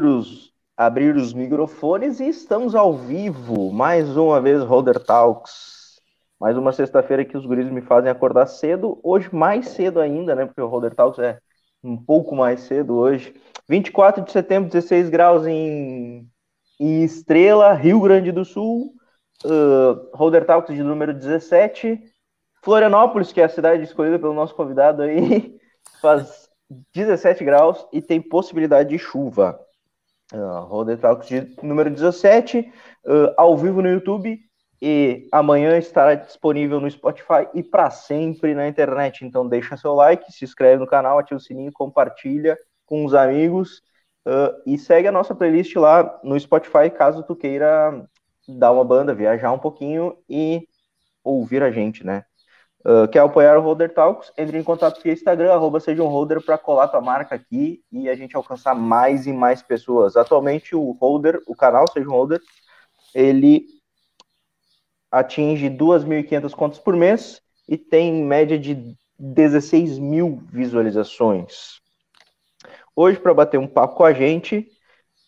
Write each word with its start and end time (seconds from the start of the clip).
os, 0.00 0.52
abrir 0.76 1.16
os 1.16 1.32
microfones 1.32 2.20
e 2.20 2.28
estamos 2.28 2.74
ao 2.74 2.96
vivo, 2.96 3.72
mais 3.72 4.16
uma 4.16 4.40
vez, 4.40 4.62
Holder 4.62 5.02
Talks. 5.02 6.00
Mais 6.38 6.56
uma 6.56 6.70
sexta-feira 6.70 7.24
que 7.24 7.36
os 7.36 7.46
guris 7.46 7.70
me 7.70 7.80
fazem 7.80 8.10
acordar 8.10 8.46
cedo, 8.46 9.00
hoje 9.02 9.34
mais 9.34 9.68
cedo 9.68 10.00
ainda, 10.00 10.34
né? 10.34 10.44
Porque 10.44 10.60
o 10.60 10.66
Holder 10.66 10.94
Talks 10.94 11.18
é 11.18 11.38
um 11.82 11.96
pouco 11.96 12.36
mais 12.36 12.60
cedo 12.60 12.94
hoje. 12.94 13.34
24 13.66 14.22
de 14.22 14.30
setembro, 14.30 14.70
16 14.70 15.08
graus 15.08 15.46
em, 15.46 16.28
em 16.78 17.02
Estrela, 17.02 17.72
Rio 17.72 18.00
Grande 18.00 18.30
do 18.30 18.44
Sul. 18.44 18.92
Uh, 19.44 20.14
Holder 20.14 20.44
Talks 20.44 20.74
de 20.74 20.82
número 20.82 21.14
17. 21.14 22.02
Florianópolis, 22.62 23.32
que 23.32 23.40
é 23.40 23.44
a 23.44 23.48
cidade 23.48 23.84
escolhida 23.84 24.18
pelo 24.18 24.34
nosso 24.34 24.54
convidado 24.54 25.02
aí, 25.02 25.56
faz 26.02 26.50
17 26.92 27.44
graus 27.44 27.86
e 27.90 28.02
tem 28.02 28.20
possibilidade 28.20 28.90
de 28.90 28.98
chuva. 28.98 29.58
Uh, 30.32 30.64
Holder 30.66 30.98
Talks 30.98 31.28
de 31.28 31.54
número 31.62 31.88
17, 31.88 32.60
uh, 33.04 33.34
ao 33.36 33.56
vivo 33.56 33.80
no 33.80 33.88
YouTube 33.88 34.40
e 34.82 35.28
amanhã 35.32 35.78
estará 35.78 36.14
disponível 36.14 36.80
no 36.80 36.90
Spotify 36.90 37.48
e 37.54 37.62
para 37.62 37.90
sempre 37.90 38.54
na 38.54 38.68
internet. 38.68 39.24
Então 39.24 39.48
deixa 39.48 39.76
seu 39.76 39.94
like, 39.94 40.32
se 40.32 40.44
inscreve 40.44 40.80
no 40.80 40.86
canal, 40.86 41.18
ativa 41.18 41.38
o 41.38 41.40
sininho, 41.40 41.72
compartilha 41.72 42.58
com 42.84 43.04
os 43.04 43.14
amigos 43.14 43.82
uh, 44.26 44.60
e 44.66 44.76
segue 44.76 45.08
a 45.08 45.12
nossa 45.12 45.34
playlist 45.34 45.74
lá 45.76 46.18
no 46.22 46.38
Spotify 46.38 46.90
caso 46.90 47.22
tu 47.22 47.34
queira 47.34 48.06
dar 48.48 48.72
uma 48.72 48.84
banda, 48.84 49.14
viajar 49.14 49.52
um 49.52 49.58
pouquinho 49.58 50.16
e 50.28 50.66
ouvir 51.22 51.62
a 51.62 51.70
gente, 51.70 52.04
né? 52.04 52.24
Uh, 52.84 53.08
quer 53.08 53.18
apoiar 53.18 53.58
o 53.58 53.62
Holder 53.62 53.92
Talks? 53.92 54.32
Entre 54.38 54.56
em 54.58 54.62
contato 54.62 55.02
via 55.02 55.12
Instagram, 55.12 55.52
arroba 55.52 55.80
seja 55.80 56.02
um 56.02 56.08
holder, 56.08 56.40
para 56.44 56.56
colar 56.56 56.88
tua 56.88 57.00
marca 57.00 57.34
aqui 57.34 57.82
e 57.90 58.08
a 58.08 58.14
gente 58.14 58.36
alcançar 58.36 58.74
mais 58.74 59.26
e 59.26 59.32
mais 59.32 59.60
pessoas. 59.60 60.16
Atualmente, 60.16 60.76
o 60.76 60.92
holder, 60.92 61.42
o 61.46 61.54
canal 61.54 61.84
Seja 61.92 62.08
um 62.08 62.12
Holder, 62.12 62.40
ele 63.14 63.66
atinge 65.10 65.68
2.500 65.68 66.54
contas 66.54 66.78
por 66.78 66.94
mês 66.94 67.40
e 67.68 67.76
tem 67.76 68.22
média 68.22 68.58
de 68.58 68.96
16 69.18 69.98
mil 69.98 70.42
visualizações. 70.52 71.80
Hoje, 72.94 73.18
para 73.18 73.34
bater 73.34 73.58
um 73.58 73.66
papo 73.66 73.96
com 73.96 74.04
a 74.04 74.12
gente, 74.12 74.68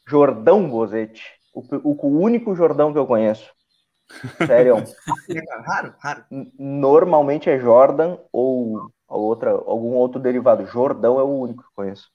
Jordão 0.06 0.68
Bozetti, 0.68 1.24
o, 1.52 1.62
o 1.84 2.20
único 2.20 2.54
Jordão 2.54 2.92
que 2.92 2.98
eu 2.98 3.06
conheço. 3.06 3.52
Sério. 4.46 4.76
raro, 5.66 5.94
raro. 5.98 6.24
Normalmente 6.58 7.50
é 7.50 7.58
Jordan 7.58 8.18
ou 8.32 8.90
outra, 9.06 9.50
algum 9.50 9.94
outro 9.94 10.20
derivado. 10.20 10.66
Jordão 10.66 11.18
é 11.18 11.22
o 11.22 11.38
único 11.40 11.62
que 11.62 11.74
conheço. 11.74 12.10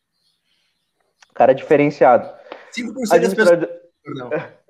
Cara 1.34 1.54
diferenciado. 1.54 2.30
5% 2.76 3.14
Administrador... 3.14 3.70
pessoas... 4.04 4.44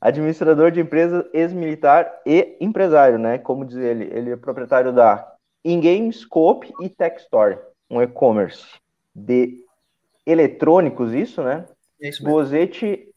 Administrador 0.00 0.70
de 0.70 0.80
empresa, 0.80 1.26
ex-militar 1.32 2.20
e 2.26 2.58
empresário, 2.60 3.18
né? 3.18 3.38
Como 3.38 3.64
diz 3.64 3.78
ele, 3.78 4.04
ele 4.12 4.32
é 4.32 4.36
proprietário 4.36 4.92
da 4.92 5.34
InGame, 5.64 6.12
Scope 6.12 6.70
e 6.82 6.90
Tech 6.90 7.18
Store, 7.22 7.58
um 7.88 8.02
e-commerce 8.02 8.66
de 9.14 9.64
eletrônicos, 10.26 11.14
isso, 11.14 11.42
né? 11.42 11.64
É 12.02 12.10
isso 12.10 12.22
Bozete 12.22 13.08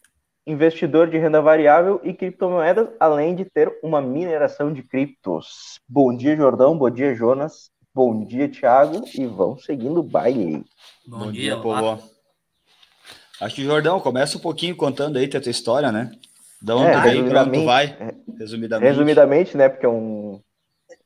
investidor 0.48 1.10
de 1.10 1.18
renda 1.18 1.42
variável 1.42 2.00
e 2.04 2.14
criptomoedas, 2.14 2.88
além 2.98 3.36
de 3.36 3.44
ter 3.44 3.78
uma 3.84 4.02
mineração 4.02 4.72
de 4.72 4.82
criptos. 4.82 5.80
Bom 5.88 6.16
dia, 6.16 6.38
Jordão. 6.38 6.78
Bom 6.78 6.90
dia, 6.90 7.14
Jonas. 7.14 7.70
Bom 7.94 8.24
dia, 8.24 8.48
Thiago. 8.48 9.04
E 9.14 9.26
vão 9.26 9.58
seguindo 9.58 10.00
o 10.00 10.04
baile. 10.04 10.64
Bom, 11.06 11.20
Bom 11.20 11.32
dia, 11.34 11.58
povo. 11.58 12.02
Acho 13.42 13.56
que, 13.56 13.64
Jordão, 13.66 14.00
começa 14.00 14.38
um 14.38 14.42
pouquinho 14.42 14.76
contando 14.76 15.18
aí 15.18 15.26
a 15.26 15.42
tua 15.42 15.52
história, 15.52 15.92
né? 15.92 16.12
Da 16.62 16.76
onde 16.76 16.92
é, 16.92 17.02
vem, 17.02 17.28
pra 17.28 17.44
onde 17.44 17.60
tu 17.60 17.66
vai, 17.66 17.86
é, 18.00 18.16
resumidamente. 18.40 18.90
Resumidamente, 18.90 19.58
né? 19.58 19.68
Porque 19.68 19.86
é 19.86 19.90
um... 19.90 20.40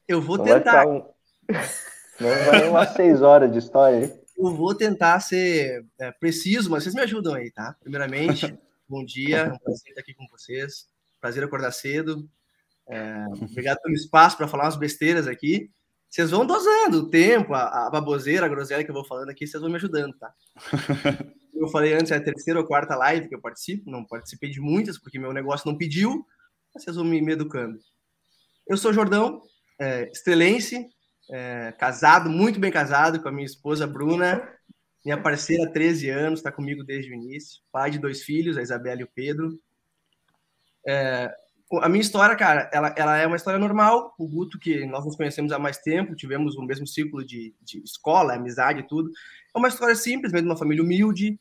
Eu 0.08 0.22
vou 0.22 0.38
tentar. 0.38 0.88
Um... 0.88 1.04
Não 2.22 2.30
vai 2.46 2.70
umas 2.70 2.90
seis 2.90 3.24
horas 3.24 3.52
de 3.52 3.58
história. 3.58 4.16
Eu 4.38 4.56
vou 4.56 4.76
tentar 4.76 5.20
ser 5.20 5.84
é, 6.00 6.12
preciso, 6.12 6.70
mas 6.70 6.84
vocês 6.84 6.94
me 6.94 7.02
ajudam 7.02 7.34
aí, 7.34 7.50
tá? 7.52 7.76
Primeiramente... 7.82 8.56
Bom 8.92 9.06
dia, 9.06 9.38
é 9.38 9.54
um 9.54 9.58
prazer 9.58 9.88
estar 9.88 10.02
aqui 10.02 10.14
com 10.14 10.28
vocês. 10.28 10.86
Prazer 11.22 11.42
acordar 11.42 11.72
cedo. 11.72 12.30
É, 12.90 13.26
obrigado 13.42 13.80
pelo 13.82 13.96
espaço 13.96 14.36
para 14.36 14.50
falar 14.50 14.66
umas 14.66 14.76
besteiras 14.76 15.28
aqui. 15.28 15.72
Vocês 16.10 16.30
vão 16.30 16.46
dosando 16.46 16.98
o 16.98 17.10
tempo, 17.10 17.54
a, 17.54 17.88
a 17.88 17.90
baboseira, 17.90 18.46
a 18.46 18.50
groselha 18.50 18.84
que 18.84 18.92
eu 18.92 18.94
vou 18.94 19.06
falando 19.06 19.30
aqui, 19.30 19.48
vocês 19.48 19.62
vão 19.62 19.70
me 19.70 19.78
ajudando, 19.78 20.14
tá? 20.18 20.34
Eu 21.56 21.70
falei 21.70 21.94
antes, 21.94 22.12
é 22.12 22.18
a 22.18 22.24
terceira 22.24 22.60
ou 22.60 22.66
quarta 22.66 22.96
live 22.96 23.30
que 23.30 23.36
eu 23.36 23.40
participo, 23.40 23.92
não 23.92 24.04
participei 24.04 24.50
de 24.50 24.60
muitas, 24.60 24.98
porque 24.98 25.20
meu 25.20 25.32
negócio 25.32 25.70
não 25.70 25.78
pediu, 25.78 26.26
mas 26.74 26.84
vocês 26.84 26.96
vão 26.96 27.06
me, 27.06 27.22
me 27.22 27.34
educando. 27.34 27.78
Eu 28.68 28.76
sou 28.78 28.92
Jordão, 28.92 29.44
é, 29.80 30.10
estrelense, 30.10 30.90
é, 31.30 31.72
casado, 31.78 32.32
muito 32.32 32.60
bem 32.60 32.72
casado 32.72 33.22
com 33.22 33.30
a 33.30 33.32
minha 33.32 33.46
esposa 33.46 33.86
Bruna, 33.86 34.42
minha 35.04 35.20
parceira, 35.20 35.72
13 35.72 36.10
anos, 36.10 36.40
está 36.40 36.52
comigo 36.52 36.84
desde 36.84 37.12
o 37.12 37.16
início. 37.16 37.62
Pai 37.72 37.90
de 37.90 37.98
dois 37.98 38.24
filhos, 38.24 38.58
a 38.58 38.62
Isabela 38.62 39.02
e 39.02 39.04
o 39.04 39.10
Pedro. 39.14 39.60
É, 40.88 41.34
a 41.82 41.90
minha 41.90 42.02
história, 42.02 42.36
cara, 42.36 42.70
ela, 42.72 42.94
ela 42.96 43.18
é 43.18 43.26
uma 43.26 43.36
história 43.36 43.60
normal. 43.60 44.14
O 44.20 44.28
Guto, 44.28 44.60
que 44.60 44.86
nós 44.86 45.04
nos 45.04 45.16
conhecemos 45.16 45.52
há 45.52 45.58
mais 45.58 45.78
tempo, 45.80 46.16
tivemos 46.16 46.56
o 46.56 46.62
mesmo 46.62 46.86
ciclo 46.86 47.26
de, 47.26 47.56
de 47.62 47.82
escola, 47.84 48.36
amizade 48.36 48.82
e 48.82 48.88
tudo. 48.88 49.10
É 49.56 49.58
uma 49.58 49.70
história 49.70 49.96
simples, 49.96 50.32
mesmo 50.32 50.50
uma 50.50 50.58
família 50.58 50.84
humilde. 50.84 51.40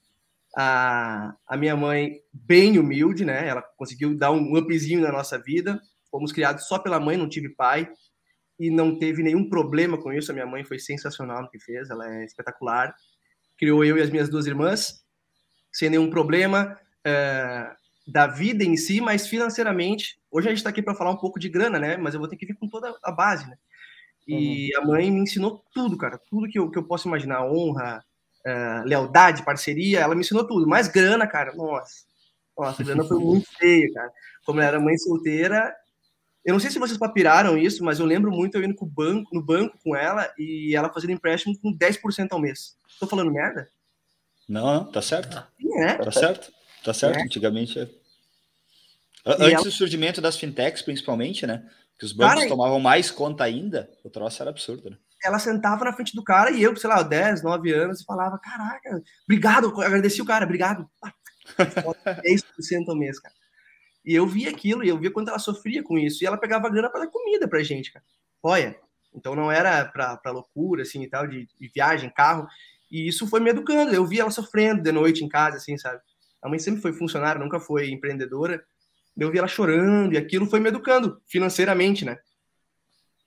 A, 0.56 1.34
a 1.46 1.56
minha 1.56 1.76
mãe, 1.76 2.20
bem 2.32 2.78
humilde, 2.78 3.26
né? 3.26 3.46
Ela 3.46 3.62
conseguiu 3.76 4.16
dar 4.16 4.30
um 4.30 4.56
upzinho 4.56 5.02
na 5.02 5.12
nossa 5.12 5.38
vida. 5.38 5.78
Fomos 6.10 6.32
criados 6.32 6.66
só 6.66 6.78
pela 6.78 6.98
mãe, 6.98 7.16
não 7.16 7.28
tive 7.28 7.50
pai. 7.50 7.90
E 8.58 8.70
não 8.70 8.98
teve 8.98 9.22
nenhum 9.22 9.48
problema 9.48 9.98
com 9.98 10.12
isso. 10.12 10.30
A 10.30 10.34
minha 10.34 10.46
mãe 10.46 10.64
foi 10.64 10.78
sensacional 10.78 11.42
no 11.42 11.50
que 11.50 11.58
fez, 11.58 11.90
ela 11.90 12.08
é 12.08 12.24
espetacular 12.24 12.94
criou 13.60 13.84
eu 13.84 13.98
e 13.98 14.02
as 14.02 14.08
minhas 14.08 14.30
duas 14.30 14.46
irmãs, 14.46 15.04
sem 15.70 15.90
nenhum 15.90 16.08
problema 16.08 16.78
é, 17.04 17.70
da 18.06 18.26
vida 18.26 18.64
em 18.64 18.74
si, 18.74 19.02
mas 19.02 19.26
financeiramente. 19.26 20.18
Hoje 20.30 20.48
a 20.48 20.50
gente 20.50 20.58
está 20.58 20.70
aqui 20.70 20.80
para 20.80 20.94
falar 20.94 21.10
um 21.10 21.18
pouco 21.18 21.38
de 21.38 21.50
grana, 21.50 21.78
né? 21.78 21.98
Mas 21.98 22.14
eu 22.14 22.20
vou 22.20 22.28
ter 22.28 22.36
que 22.36 22.46
vir 22.46 22.56
com 22.56 22.66
toda 22.66 22.96
a 23.04 23.12
base, 23.12 23.46
né? 23.46 23.58
E 24.26 24.74
uhum. 24.74 24.82
a 24.82 24.86
mãe 24.86 25.10
me 25.10 25.20
ensinou 25.20 25.62
tudo, 25.74 25.98
cara, 25.98 26.18
tudo 26.30 26.48
que 26.48 26.58
eu, 26.58 26.70
que 26.70 26.78
eu 26.78 26.84
posso 26.84 27.06
imaginar, 27.06 27.44
honra, 27.44 28.02
é, 28.46 28.82
lealdade, 28.86 29.44
parceria, 29.44 30.00
ela 30.00 30.14
me 30.14 30.22
ensinou 30.22 30.46
tudo. 30.46 30.66
Mas 30.66 30.88
grana, 30.88 31.26
cara, 31.26 31.54
nossa, 31.54 32.04
nossa, 32.56 32.82
a 32.82 32.84
grana 32.84 33.04
foi 33.04 33.18
muito 33.18 33.46
feia, 33.58 33.92
cara. 33.92 34.10
Como 34.46 34.58
ela 34.58 34.68
era 34.68 34.80
mãe 34.80 34.96
solteira, 34.96 35.74
eu 36.44 36.54
não 36.54 36.60
sei 36.60 36.70
se 36.70 36.78
vocês 36.78 36.98
papiraram 36.98 37.58
isso, 37.58 37.84
mas 37.84 37.98
eu 37.98 38.06
lembro 38.06 38.30
muito 38.30 38.56
eu 38.56 38.64
indo 38.64 38.74
banco, 38.86 39.34
no 39.34 39.42
banco 39.42 39.78
com 39.84 39.94
ela 39.94 40.32
e 40.38 40.74
ela 40.74 40.92
fazendo 40.92 41.12
empréstimo 41.12 41.58
com 41.60 41.76
10% 41.76 42.28
ao 42.30 42.40
mês. 42.40 42.76
Tô 42.98 43.06
falando 43.06 43.30
merda? 43.30 43.68
Não, 44.48 44.90
tá 44.90 45.02
certo. 45.02 45.46
É. 45.78 45.94
Tá 45.94 46.10
certo. 46.10 46.52
Tá 46.82 46.94
certo. 46.94 47.18
É. 47.18 47.22
Antigamente 47.22 47.78
é. 47.78 47.88
Antes 49.26 49.52
ela... 49.52 49.64
do 49.64 49.70
surgimento 49.70 50.20
das 50.20 50.36
fintechs, 50.36 50.82
principalmente, 50.82 51.46
né? 51.46 51.68
Que 51.98 52.06
os 52.06 52.12
bancos 52.12 52.36
cara, 52.36 52.48
tomavam 52.48 52.80
mais 52.80 53.10
conta 53.10 53.44
ainda, 53.44 53.90
o 54.02 54.08
troço 54.08 54.42
era 54.42 54.50
absurdo, 54.50 54.88
né? 54.88 54.96
Ela 55.22 55.38
sentava 55.38 55.84
na 55.84 55.92
frente 55.92 56.16
do 56.16 56.24
cara 56.24 56.50
e 56.50 56.62
eu, 56.62 56.74
sei 56.74 56.88
lá, 56.88 57.02
10, 57.02 57.42
9 57.42 57.72
anos, 57.74 58.00
e 58.00 58.04
falava: 58.04 58.38
Caraca, 58.38 59.02
obrigado, 59.24 59.68
agradeci 59.82 60.22
o 60.22 60.24
cara, 60.24 60.46
obrigado. 60.46 60.88
10% 61.58 62.88
ao 62.88 62.96
mês, 62.96 63.20
cara. 63.20 63.34
E 64.04 64.14
eu 64.14 64.26
via 64.26 64.50
aquilo, 64.50 64.84
e 64.84 64.88
eu 64.88 64.98
via 64.98 65.10
quanto 65.10 65.28
ela 65.28 65.38
sofria 65.38 65.82
com 65.82 65.98
isso. 65.98 66.24
E 66.24 66.26
ela 66.26 66.38
pegava 66.38 66.70
grana 66.70 66.88
para 66.88 67.04
dar 67.04 67.10
comida 67.10 67.46
pra 67.46 67.62
gente, 67.62 67.92
cara. 67.92 68.04
Olha. 68.42 68.78
Então 69.12 69.34
não 69.34 69.50
era 69.50 69.84
pra, 69.86 70.16
pra 70.16 70.30
loucura, 70.30 70.82
assim, 70.82 71.02
e 71.02 71.08
tal, 71.08 71.26
de, 71.26 71.48
de, 71.58 71.68
viagem, 71.68 72.08
carro. 72.10 72.46
E 72.90 73.08
isso 73.08 73.26
foi 73.26 73.40
me 73.40 73.50
educando. 73.50 73.92
Eu 73.92 74.06
via 74.06 74.22
ela 74.22 74.30
sofrendo 74.30 74.82
de 74.82 74.92
noite 74.92 75.24
em 75.24 75.28
casa, 75.28 75.56
assim, 75.56 75.76
sabe? 75.76 76.00
A 76.40 76.48
mãe 76.48 76.58
sempre 76.58 76.80
foi 76.80 76.92
funcionária, 76.92 77.42
nunca 77.42 77.58
foi 77.58 77.90
empreendedora. 77.90 78.64
Eu 79.18 79.30
via 79.30 79.40
ela 79.40 79.48
chorando, 79.48 80.14
e 80.14 80.16
aquilo 80.16 80.46
foi 80.46 80.60
me 80.60 80.68
educando 80.68 81.20
financeiramente, 81.26 82.04
né? 82.04 82.18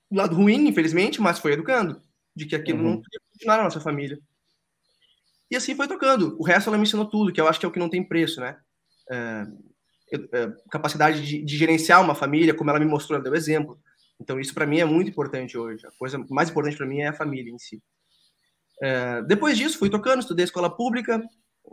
Do 0.09 0.17
lado 0.17 0.35
ruim, 0.35 0.67
infelizmente, 0.67 1.21
mas 1.21 1.37
foi 1.37 1.51
educando. 1.51 2.01
De 2.35 2.45
que 2.45 2.55
aquilo 2.55 2.79
uhum. 2.79 2.91
não 2.91 3.01
podia 3.01 3.19
continuar 3.31 3.57
na 3.57 3.63
nossa 3.63 3.81
família. 3.81 4.17
E 5.51 5.55
assim 5.55 5.75
foi 5.75 5.87
tocando. 5.87 6.35
O 6.39 6.43
resto 6.43 6.69
ela 6.69 6.77
me 6.77 6.83
ensinou 6.83 7.05
tudo, 7.05 7.31
que 7.31 7.41
eu 7.41 7.47
acho 7.47 7.59
que 7.59 7.65
é 7.65 7.69
o 7.69 7.71
que 7.71 7.79
não 7.79 7.89
tem 7.89 8.03
preço, 8.03 8.39
né? 8.39 8.57
É 9.11 9.15
é, 9.15 9.47
capacidade 10.69 11.25
de, 11.25 11.43
de, 11.43 11.57
gerenciar 11.57 12.01
uma 12.01 12.15
família, 12.15 12.53
como 12.53 12.69
ela 12.69 12.79
me 12.79 12.85
mostrou, 12.85 13.15
ela 13.15 13.23
deu 13.23 13.35
exemplo. 13.35 13.79
Então, 14.19 14.39
isso 14.39 14.53
para 14.53 14.65
mim 14.65 14.79
é 14.79 14.85
muito 14.85 15.09
importante 15.09 15.57
hoje. 15.57 15.85
A 15.85 15.91
coisa 15.91 16.23
mais 16.29 16.49
importante 16.49 16.77
para 16.77 16.85
mim 16.85 16.99
é 16.99 17.07
a 17.07 17.13
família 17.13 17.51
em 17.51 17.57
si. 17.57 17.81
É, 18.81 19.21
depois 19.23 19.57
disso, 19.57 19.77
fui 19.77 19.89
tocando, 19.89 20.19
estudei 20.19 20.45
escola 20.45 20.69
pública, 20.69 21.21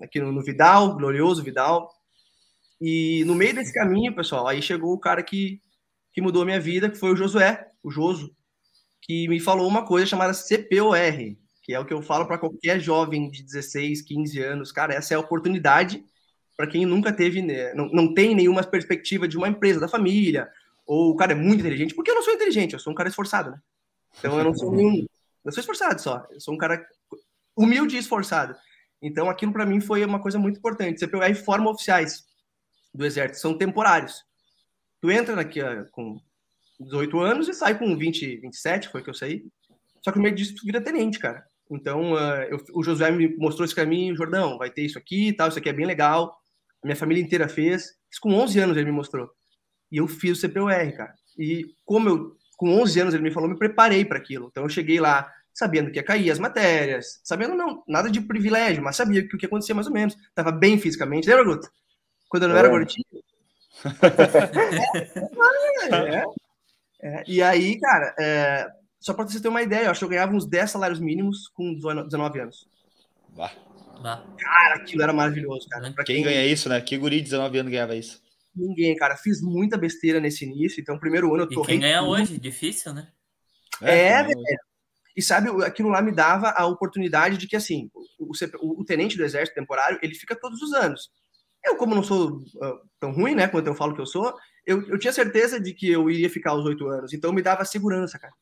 aqui 0.03 0.21
no, 0.21 0.33
no, 0.33 0.43
Vidal, 0.43 0.97
glorioso 0.97 1.43
Vidal. 1.43 1.91
E 2.81 3.25
no 3.25 3.35
meio 3.35 3.55
desse 3.55 3.73
caminho, 3.73 4.15
pessoal, 4.15 4.47
aí 4.47 4.63
chegou 4.63 4.93
o 4.93 5.01
cara 5.01 5.23
que, 5.23 5.61
que 6.13 6.23
mudou 6.23 6.43
a 6.43 6.47
minha 6.47 6.61
vida, 6.61 6.89
que 6.89 6.99
foi 6.99 7.13
o 7.13 7.17
Josué, 7.17 7.67
o 7.83 7.91
Joso, 7.91 8.35
que 9.03 9.29
me 9.29 9.41
falou 9.41 9.67
uma 9.69 9.85
coisa 9.85 10.07
chamada 10.07 10.33
CPOR, 10.33 10.97
que 11.63 11.75
é 11.75 11.79
o 11.79 11.85
que 11.85 11.93
eu 11.93 12.01
falo 12.01 12.27
para 12.27 12.39
qualquer 12.39 12.81
jovem 12.81 13.31
de 13.31 13.43
16, 13.43 14.03
15 14.03 14.41
anos. 14.43 14.73
Cara, 14.73 14.95
essa 14.95 15.15
é 15.15 15.17
a 15.17 15.21
oportunidade 15.21 16.05
para 16.61 16.67
quem 16.67 16.85
nunca 16.85 17.11
teve, 17.11 17.41
né, 17.41 17.73
não, 17.73 17.89
não 17.89 18.13
tem 18.13 18.35
nenhuma 18.35 18.63
perspectiva 18.63 19.27
de 19.27 19.39
uma 19.39 19.49
empresa, 19.49 19.81
da 19.81 19.89
família, 19.89 20.47
ou 20.87 21.13
o 21.13 21.17
cara 21.17 21.33
é 21.33 21.35
muito 21.35 21.61
inteligente, 21.61 21.95
porque 21.95 22.11
eu 22.11 22.15
não 22.15 22.23
sou 22.23 22.35
inteligente, 22.35 22.75
eu 22.75 22.79
sou 22.79 22.93
um 22.93 22.95
cara 22.95 23.09
esforçado, 23.09 23.53
né? 23.53 23.59
Então 24.19 24.37
eu 24.37 24.45
não 24.45 24.55
sou 24.55 24.71
nenhum. 24.71 25.07
Eu 25.43 25.53
sou 25.53 25.63
esforçado 25.63 25.99
só, 26.03 26.27
eu 26.31 26.39
sou 26.39 26.53
um 26.53 26.59
cara 26.59 26.87
humilde 27.57 27.97
e 27.97 27.99
esforçado. 27.99 28.55
Então 29.01 29.31
aquilo 29.31 29.55
para 29.55 29.65
mim 29.65 29.81
foi 29.81 30.05
uma 30.05 30.21
coisa 30.21 30.39
muito 30.39 30.59
importante. 30.59 31.01
CPUR 31.01 31.35
forma 31.35 31.71
oficiais 31.71 32.27
do 32.93 33.07
Exército, 33.07 33.41
são 33.41 33.57
temporários. 33.57 34.23
Tu 35.01 35.11
entra 35.11 35.41
aqui 35.41 35.61
com 35.93 36.21
18 36.79 37.21
anos 37.21 37.49
e 37.49 37.55
sai 37.55 37.79
com 37.79 37.97
20, 37.97 38.37
27, 38.37 38.91
foi 38.91 39.03
que 39.03 39.09
eu 39.09 39.15
saí. 39.15 39.47
Só 40.05 40.13
que 40.13 40.19
no 40.19 40.25
meio 40.25 40.35
disso 40.35 40.57
tu 40.57 40.67
vira 40.67 40.79
tenente, 40.79 41.19
cara. 41.19 41.43
Então, 41.71 42.15
uh, 42.15 42.43
eu, 42.51 42.59
o 42.75 42.83
Josué 42.83 43.13
me 43.13 43.35
mostrou 43.37 43.65
esse 43.65 43.75
caminho, 43.75 44.17
Jordão, 44.17 44.59
vai 44.59 44.69
ter 44.69 44.83
isso 44.83 44.99
aqui 44.99 45.29
e 45.29 45.33
tal, 45.33 45.49
isso 45.49 45.59
aqui 45.59 45.69
é 45.69 45.73
bem 45.73 45.87
legal. 45.87 46.40
Minha 46.83 46.97
família 46.97 47.23
inteira 47.23 47.49
fez. 47.49 47.95
Isso 48.11 48.21
com 48.21 48.35
11 48.35 48.59
anos 48.59 48.77
ele 48.77 48.87
me 48.87 48.97
mostrou. 48.97 49.31
E 49.91 49.99
eu 49.99 50.09
fiz 50.09 50.39
o 50.39 50.49
CPUR, 50.49 50.97
cara. 50.97 51.15
E 51.39 51.67
como 51.85 52.09
eu, 52.09 52.37
com 52.57 52.81
11 52.81 53.01
anos 53.01 53.15
ele 53.15 53.23
me 53.23 53.31
falou, 53.31 53.49
me 53.49 53.59
preparei 53.59 54.05
para 54.05 54.19
aquilo. 54.19 54.49
Então, 54.51 54.63
eu 54.63 54.69
cheguei 54.69 55.01
lá 55.01 55.31
sabendo 55.53 55.91
que 55.91 55.99
ia 55.99 56.05
cair 56.05 56.31
as 56.31 56.39
matérias, 56.39 57.21
sabendo 57.25 57.55
não, 57.55 57.83
nada 57.87 58.11
de 58.11 58.21
privilégio, 58.21 58.83
mas 58.83 58.97
sabia 58.97 59.27
que 59.27 59.35
o 59.35 59.39
que 59.39 59.47
acontecia 59.47 59.75
mais 59.75 59.87
ou 59.87 59.93
menos. 59.93 60.17
Tava 60.35 60.53
bem 60.53 60.79
fisicamente. 60.79 61.29
Lembra, 61.29 61.45
Guto? 61.45 61.69
Quando 62.29 62.45
eu 62.45 62.49
não 62.49 62.57
é. 62.57 62.59
era 62.61 62.69
gordinho? 62.69 63.05
é, 65.91 66.25
é. 67.03 67.25
E 67.27 67.43
aí, 67.43 67.79
cara, 67.81 68.15
é, 68.19 68.67
só 68.99 69.15
para 69.15 69.27
você 69.27 69.41
ter 69.41 69.49
uma 69.49 69.63
ideia, 69.63 69.87
eu 69.87 69.91
acho 69.91 70.01
que 70.01 70.05
eu 70.05 70.11
ganhava 70.11 70.35
uns 70.35 70.47
10 70.47 70.71
salários 70.71 71.01
mínimos 71.01 71.49
com 71.49 71.75
19 71.75 72.41
anos. 72.41 72.69
Vá. 73.31 73.51
Cara, 74.39 74.75
aquilo 74.77 75.03
era 75.03 75.13
maravilhoso, 75.13 75.69
cara. 75.69 75.93
Pra 75.93 76.05
quem, 76.05 76.17
quem 76.17 76.25
ganha 76.25 76.45
isso, 76.45 76.69
né? 76.69 76.81
Que 76.81 76.97
guri 76.97 77.17
de 77.17 77.25
19 77.25 77.59
anos 77.59 77.73
ganhava 77.73 77.95
isso? 77.95 78.21
Ninguém, 78.55 78.97
cara. 78.97 79.17
Fiz 79.17 79.41
muita 79.41 79.77
besteira 79.77 80.21
nesse 80.21 80.45
início, 80.45 80.81
então 80.81 80.99
primeiro 80.99 81.33
ano 81.35 81.45
eu 81.45 81.49
tô. 81.49 81.63
E 81.63 81.67
quem 81.67 81.81
ganha 81.81 82.01
tudo. 82.01 82.11
hoje? 82.11 82.39
Difícil, 82.39 82.93
né? 82.93 83.09
É, 83.83 84.09
é 84.09 84.23
velho. 84.23 84.41
E 85.17 85.23
sabe, 85.23 85.51
aquilo 85.65 85.89
lá 85.89 86.01
me 86.01 86.13
dava 86.13 86.51
a 86.51 86.67
oportunidade 86.67 87.37
de 87.37 87.47
que, 87.47 87.57
assim, 87.57 87.91
o, 88.19 88.31
o, 88.61 88.81
o, 88.81 88.85
tenente 88.85 89.17
do 89.17 89.25
exército 89.25 89.59
temporário, 89.59 89.99
ele 90.03 90.15
fica 90.15 90.39
todos 90.39 90.63
os 90.63 90.73
anos. 90.73 91.11
Eu, 91.65 91.77
como 91.77 91.95
não 91.95 92.03
sou 92.03 92.39
uh, 92.39 92.81
tão 92.99 93.13
ruim, 93.13 93.35
né, 93.35 93.49
quanto 93.49 93.67
eu 93.67 93.75
falo 93.75 93.95
que 93.95 94.01
eu 94.01 94.07
sou, 94.07 94.35
eu, 94.65 94.87
eu 94.89 94.99
tinha 94.99 95.13
certeza 95.13 95.61
de 95.61 95.75
que 95.75 95.91
eu 95.91 96.09
iria 96.09 96.31
ficar 96.31 96.55
os 96.55 96.65
oito 96.65 96.87
anos. 96.89 97.13
Então 97.13 97.33
me 97.33 97.43
dava 97.43 97.65
segurança, 97.65 98.19
cara. 98.19 98.33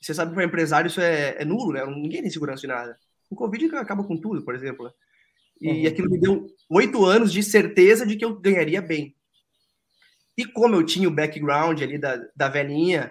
Você 0.00 0.14
sabe 0.14 0.30
que 0.30 0.36
para 0.36 0.44
empresário 0.44 0.88
isso 0.88 1.00
é, 1.00 1.36
é, 1.38 1.44
nulo, 1.44 1.72
né? 1.72 1.84
Ninguém 1.86 2.22
tem 2.22 2.30
segurança 2.30 2.60
de 2.60 2.68
nada. 2.68 2.96
O 3.30 3.36
Covid 3.36 3.74
acaba 3.76 4.04
com 4.04 4.16
tudo, 4.16 4.42
por 4.42 4.54
exemplo. 4.54 4.92
E 5.60 5.68
uhum. 5.68 5.86
aquilo 5.86 6.10
me 6.10 6.20
deu 6.20 6.46
oito 6.70 7.04
anos 7.04 7.32
de 7.32 7.42
certeza 7.42 8.06
de 8.06 8.16
que 8.16 8.24
eu 8.24 8.38
ganharia 8.38 8.82
bem. 8.82 9.14
E 10.36 10.44
como 10.44 10.74
eu 10.74 10.84
tinha 10.84 11.08
o 11.08 11.14
background 11.14 11.80
ali 11.80 11.98
da, 11.98 12.20
da 12.36 12.48
velhinha, 12.48 13.10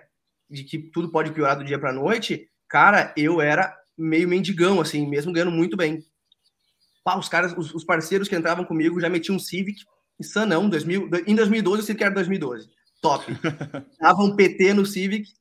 de 0.49 0.63
que 0.63 0.77
tudo 0.77 1.11
pode 1.11 1.31
piorar 1.31 1.57
do 1.57 1.65
dia 1.65 1.79
para 1.79 1.91
noite, 1.91 2.49
cara, 2.67 3.13
eu 3.17 3.41
era 3.41 3.75
meio 3.97 4.27
mendigão, 4.27 4.79
assim, 4.79 5.07
mesmo 5.07 5.33
ganhando 5.33 5.51
muito 5.51 5.75
bem. 5.75 6.03
Pá, 7.03 7.17
os 7.17 7.27
caras, 7.27 7.53
os, 7.57 7.73
os, 7.73 7.83
parceiros 7.83 8.27
que 8.27 8.35
entravam 8.35 8.65
comigo 8.65 8.99
já 8.99 9.09
metiam 9.09 9.35
um 9.35 9.39
Civic, 9.39 9.81
insanão, 10.19 10.69
2000, 10.69 11.09
em 11.27 11.35
2012 11.35 11.81
eu 11.81 11.85
sei 11.85 11.95
que 11.95 12.03
era 12.03 12.13
2012, 12.13 12.69
top. 13.01 13.25
Dava 13.99 14.23
um 14.23 14.35
PT 14.35 14.73
no 14.73 14.85
Civic, 14.85 15.31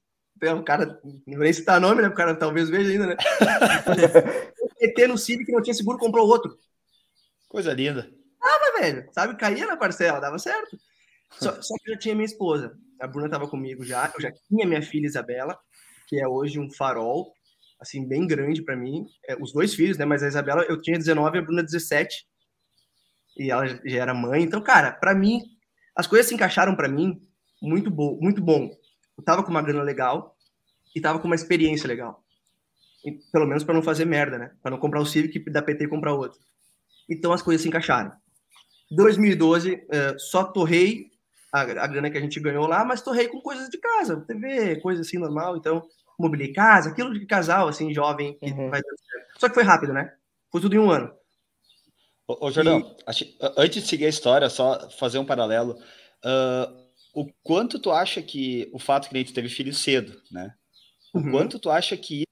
o 0.42 0.62
cara, 0.62 1.00
não 1.26 1.38
nem 1.38 1.52
citar 1.52 1.80
nome, 1.80 2.02
né, 2.02 2.08
o 2.08 2.14
cara 2.14 2.34
talvez 2.34 2.68
veja 2.68 2.90
ainda, 2.90 3.06
né. 3.06 3.16
PT 4.78 5.06
no 5.06 5.18
Civic, 5.18 5.50
não 5.50 5.62
tinha 5.62 5.74
seguro, 5.74 5.98
comprou 5.98 6.26
outro. 6.26 6.58
Coisa 7.48 7.72
linda. 7.72 8.10
Dava, 8.40 8.80
velho, 8.80 9.08
sabe, 9.12 9.36
caía 9.36 9.66
na 9.66 9.76
parcela, 9.76 10.20
dava 10.20 10.38
certo. 10.38 10.76
Só, 11.30 11.50
só 11.62 11.74
que 11.82 11.90
eu 11.90 11.94
já 11.94 12.00
tinha 12.00 12.14
minha 12.14 12.26
esposa, 12.26 12.76
a 13.00 13.06
Bruna 13.06 13.26
estava 13.26 13.48
comigo 13.48 13.84
já, 13.84 14.12
eu 14.14 14.20
já 14.20 14.32
tinha 14.48 14.66
minha 14.66 14.82
filha 14.82 15.06
Isabela, 15.06 15.58
que 16.06 16.20
é 16.20 16.28
hoje 16.28 16.58
um 16.58 16.70
farol, 16.70 17.32
assim, 17.80 18.06
bem 18.06 18.26
grande 18.26 18.62
para 18.62 18.76
mim. 18.76 19.06
É, 19.28 19.36
os 19.40 19.52
dois 19.52 19.74
filhos, 19.74 19.98
né? 19.98 20.04
Mas 20.04 20.22
a 20.22 20.28
Isabela, 20.28 20.62
eu 20.64 20.80
tinha 20.80 20.98
19 20.98 21.36
e 21.36 21.40
a 21.40 21.42
Bruna 21.42 21.62
17. 21.62 22.26
E 23.36 23.50
ela 23.50 23.66
já 23.66 24.00
era 24.00 24.14
mãe. 24.14 24.42
Então, 24.42 24.62
cara, 24.62 24.92
para 24.92 25.14
mim, 25.14 25.42
as 25.94 26.06
coisas 26.06 26.26
se 26.26 26.34
encaixaram 26.34 26.74
para 26.74 26.88
mim 26.88 27.20
muito 27.60 27.90
bom, 27.90 28.18
muito 28.20 28.42
bom. 28.42 28.70
Eu 29.16 29.24
tava 29.24 29.42
com 29.42 29.50
uma 29.50 29.62
grana 29.62 29.82
legal 29.82 30.36
e 30.94 31.00
tava 31.00 31.18
com 31.18 31.26
uma 31.26 31.34
experiência 31.34 31.88
legal. 31.88 32.23
Pelo 33.32 33.46
menos 33.46 33.64
para 33.64 33.74
não 33.74 33.82
fazer 33.82 34.04
merda, 34.04 34.38
né? 34.38 34.50
Para 34.62 34.70
não 34.70 34.78
comprar 34.78 35.00
o 35.00 35.06
Civic 35.06 35.38
da 35.50 35.62
PT 35.62 35.84
e 35.84 35.88
comprar 35.88 36.14
outro. 36.14 36.38
Então 37.08 37.32
as 37.32 37.42
coisas 37.42 37.62
se 37.62 37.68
encaixaram. 37.68 38.12
2012, 38.90 39.86
é, 39.90 40.18
só 40.18 40.44
torrei 40.44 41.10
a, 41.52 41.60
a 41.60 41.86
grana 41.86 42.10
que 42.10 42.18
a 42.18 42.20
gente 42.20 42.40
ganhou 42.40 42.66
lá, 42.66 42.84
mas 42.84 43.02
torrei 43.02 43.28
com 43.28 43.40
coisas 43.40 43.68
de 43.68 43.78
casa, 43.78 44.24
TV, 44.26 44.80
coisa 44.80 45.02
assim 45.02 45.18
normal. 45.18 45.56
Então, 45.56 45.82
mobiliei 46.18 46.52
casa, 46.52 46.90
aquilo 46.90 47.12
de 47.12 47.26
casal, 47.26 47.68
assim, 47.68 47.92
jovem, 47.92 48.38
que 48.38 48.50
uhum. 48.50 48.70
Só 49.38 49.48
que 49.48 49.54
foi 49.54 49.64
rápido, 49.64 49.92
né? 49.92 50.12
Foi 50.50 50.60
tudo 50.60 50.74
em 50.74 50.78
um 50.78 50.90
ano. 50.90 51.12
Ô, 52.26 52.46
ô 52.46 52.50
Jordão, 52.50 52.96
e... 53.08 53.38
antes 53.56 53.82
de 53.82 53.88
seguir 53.88 54.06
a 54.06 54.10
história, 54.10 54.48
só 54.48 54.88
fazer 54.90 55.18
um 55.18 55.26
paralelo. 55.26 55.76
Uh, 56.24 56.84
o 57.14 57.26
quanto 57.42 57.78
tu 57.78 57.92
acha 57.92 58.22
que 58.22 58.68
o 58.72 58.78
fato 58.78 59.08
que 59.08 59.16
a 59.16 59.18
gente 59.18 59.34
teve 59.34 59.48
filho 59.48 59.74
cedo, 59.74 60.20
né? 60.30 60.54
O 61.12 61.18
uhum. 61.18 61.30
quanto 61.30 61.58
tu 61.58 61.70
acha 61.70 61.96
que 61.96 62.24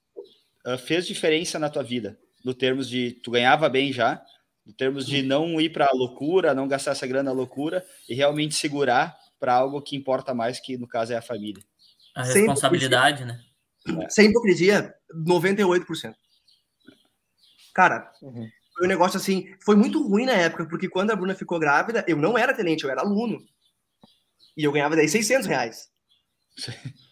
uh, 0.65 0.77
fez 0.77 1.05
diferença 1.05 1.57
na 1.59 1.69
tua 1.69 1.83
vida? 1.83 2.17
No 2.43 2.53
termos 2.53 2.89
de 2.89 3.11
tu 3.23 3.31
ganhava 3.31 3.69
bem 3.69 3.93
já, 3.93 4.21
no 4.65 4.73
termos 4.73 5.05
de 5.05 5.21
não 5.21 5.59
ir 5.59 5.69
para 5.69 5.85
a 5.85 5.93
loucura, 5.93 6.53
não 6.53 6.67
gastar 6.67 6.91
essa 6.91 7.07
grana 7.07 7.31
loucura 7.31 7.85
e 8.07 8.13
realmente 8.13 8.55
segurar 8.55 9.15
para 9.39 9.53
algo 9.53 9.81
que 9.81 9.95
importa 9.95 10.33
mais, 10.33 10.59
que 10.59 10.77
no 10.77 10.87
caso 10.87 11.13
é 11.13 11.17
a 11.17 11.21
família. 11.21 11.63
A 12.15 12.23
responsabilidade, 12.23 13.25
né? 13.25 13.41
É. 13.87 14.09
Sem 14.09 14.29
hipocrisia, 14.29 14.93
98%. 15.13 16.15
Cara, 17.73 18.11
uhum. 18.21 18.47
foi 18.75 18.85
um 18.85 18.89
negócio 18.89 19.17
assim, 19.17 19.53
foi 19.59 19.75
muito 19.75 20.05
ruim 20.07 20.25
na 20.25 20.33
época, 20.33 20.65
porque 20.67 20.87
quando 20.87 21.11
a 21.11 21.15
Bruna 21.15 21.35
ficou 21.35 21.59
grávida, 21.59 22.05
eu 22.07 22.15
não 22.15 22.37
era 22.37 22.53
tenente, 22.53 22.83
eu 22.83 22.89
era 22.89 23.01
aluno. 23.01 23.43
E 24.55 24.63
eu 24.63 24.71
ganhava 24.71 24.95
daí 24.95 25.09
600 25.09 25.47
reais. 25.47 25.89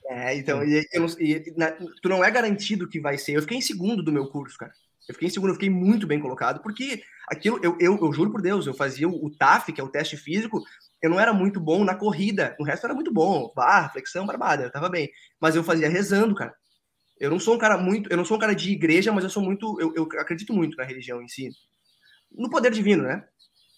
É, 0.05 0.35
então, 0.35 0.61
e, 0.63 0.85
eu, 0.91 1.05
e, 1.19 1.53
na, 1.55 1.71
tu 1.71 2.09
não 2.09 2.21
é 2.21 2.29
garantido 2.29 2.89
que 2.89 2.99
vai 2.99 3.17
ser. 3.17 3.33
Eu 3.33 3.41
fiquei 3.41 3.57
em 3.57 3.61
segundo 3.61 4.03
do 4.03 4.11
meu 4.11 4.27
curso, 4.27 4.57
cara. 4.57 4.73
Eu 5.07 5.13
fiquei 5.13 5.29
em 5.29 5.31
segundo, 5.31 5.51
eu 5.51 5.55
fiquei 5.55 5.69
muito 5.69 6.05
bem 6.05 6.19
colocado, 6.19 6.61
porque 6.61 7.01
aquilo, 7.29 7.59
eu, 7.63 7.77
eu, 7.79 7.97
eu 7.97 8.13
juro 8.13 8.29
por 8.29 8.41
Deus, 8.41 8.67
eu 8.67 8.73
fazia 8.73 9.07
o, 9.07 9.25
o 9.25 9.29
TAF, 9.29 9.71
que 9.71 9.79
é 9.79 9.83
o 9.83 9.89
teste 9.89 10.17
físico, 10.17 10.61
eu 11.01 11.09
não 11.09 11.19
era 11.19 11.33
muito 11.33 11.59
bom 11.59 11.83
na 11.83 11.95
corrida, 11.95 12.55
o 12.59 12.63
resto 12.63 12.85
era 12.85 12.93
muito 12.93 13.11
bom, 13.11 13.51
barra, 13.55 13.89
flexão, 13.89 14.25
barbada, 14.25 14.63
eu 14.63 14.71
tava 14.71 14.89
bem. 14.89 15.09
Mas 15.39 15.55
eu 15.55 15.63
fazia 15.63 15.89
rezando, 15.89 16.35
cara. 16.35 16.53
Eu 17.19 17.29
não 17.29 17.39
sou 17.39 17.55
um 17.55 17.57
cara 17.57 17.77
muito, 17.77 18.11
eu 18.11 18.17
não 18.17 18.25
sou 18.25 18.37
um 18.37 18.39
cara 18.39 18.53
de 18.53 18.71
igreja, 18.71 19.11
mas 19.11 19.23
eu 19.23 19.29
sou 19.29 19.41
muito, 19.41 19.79
eu, 19.79 19.93
eu 19.95 20.03
acredito 20.19 20.53
muito 20.53 20.77
na 20.77 20.83
religião 20.83 21.21
em 21.21 21.27
si. 21.27 21.49
No 22.31 22.49
poder 22.49 22.71
divino, 22.71 23.03
né? 23.03 23.23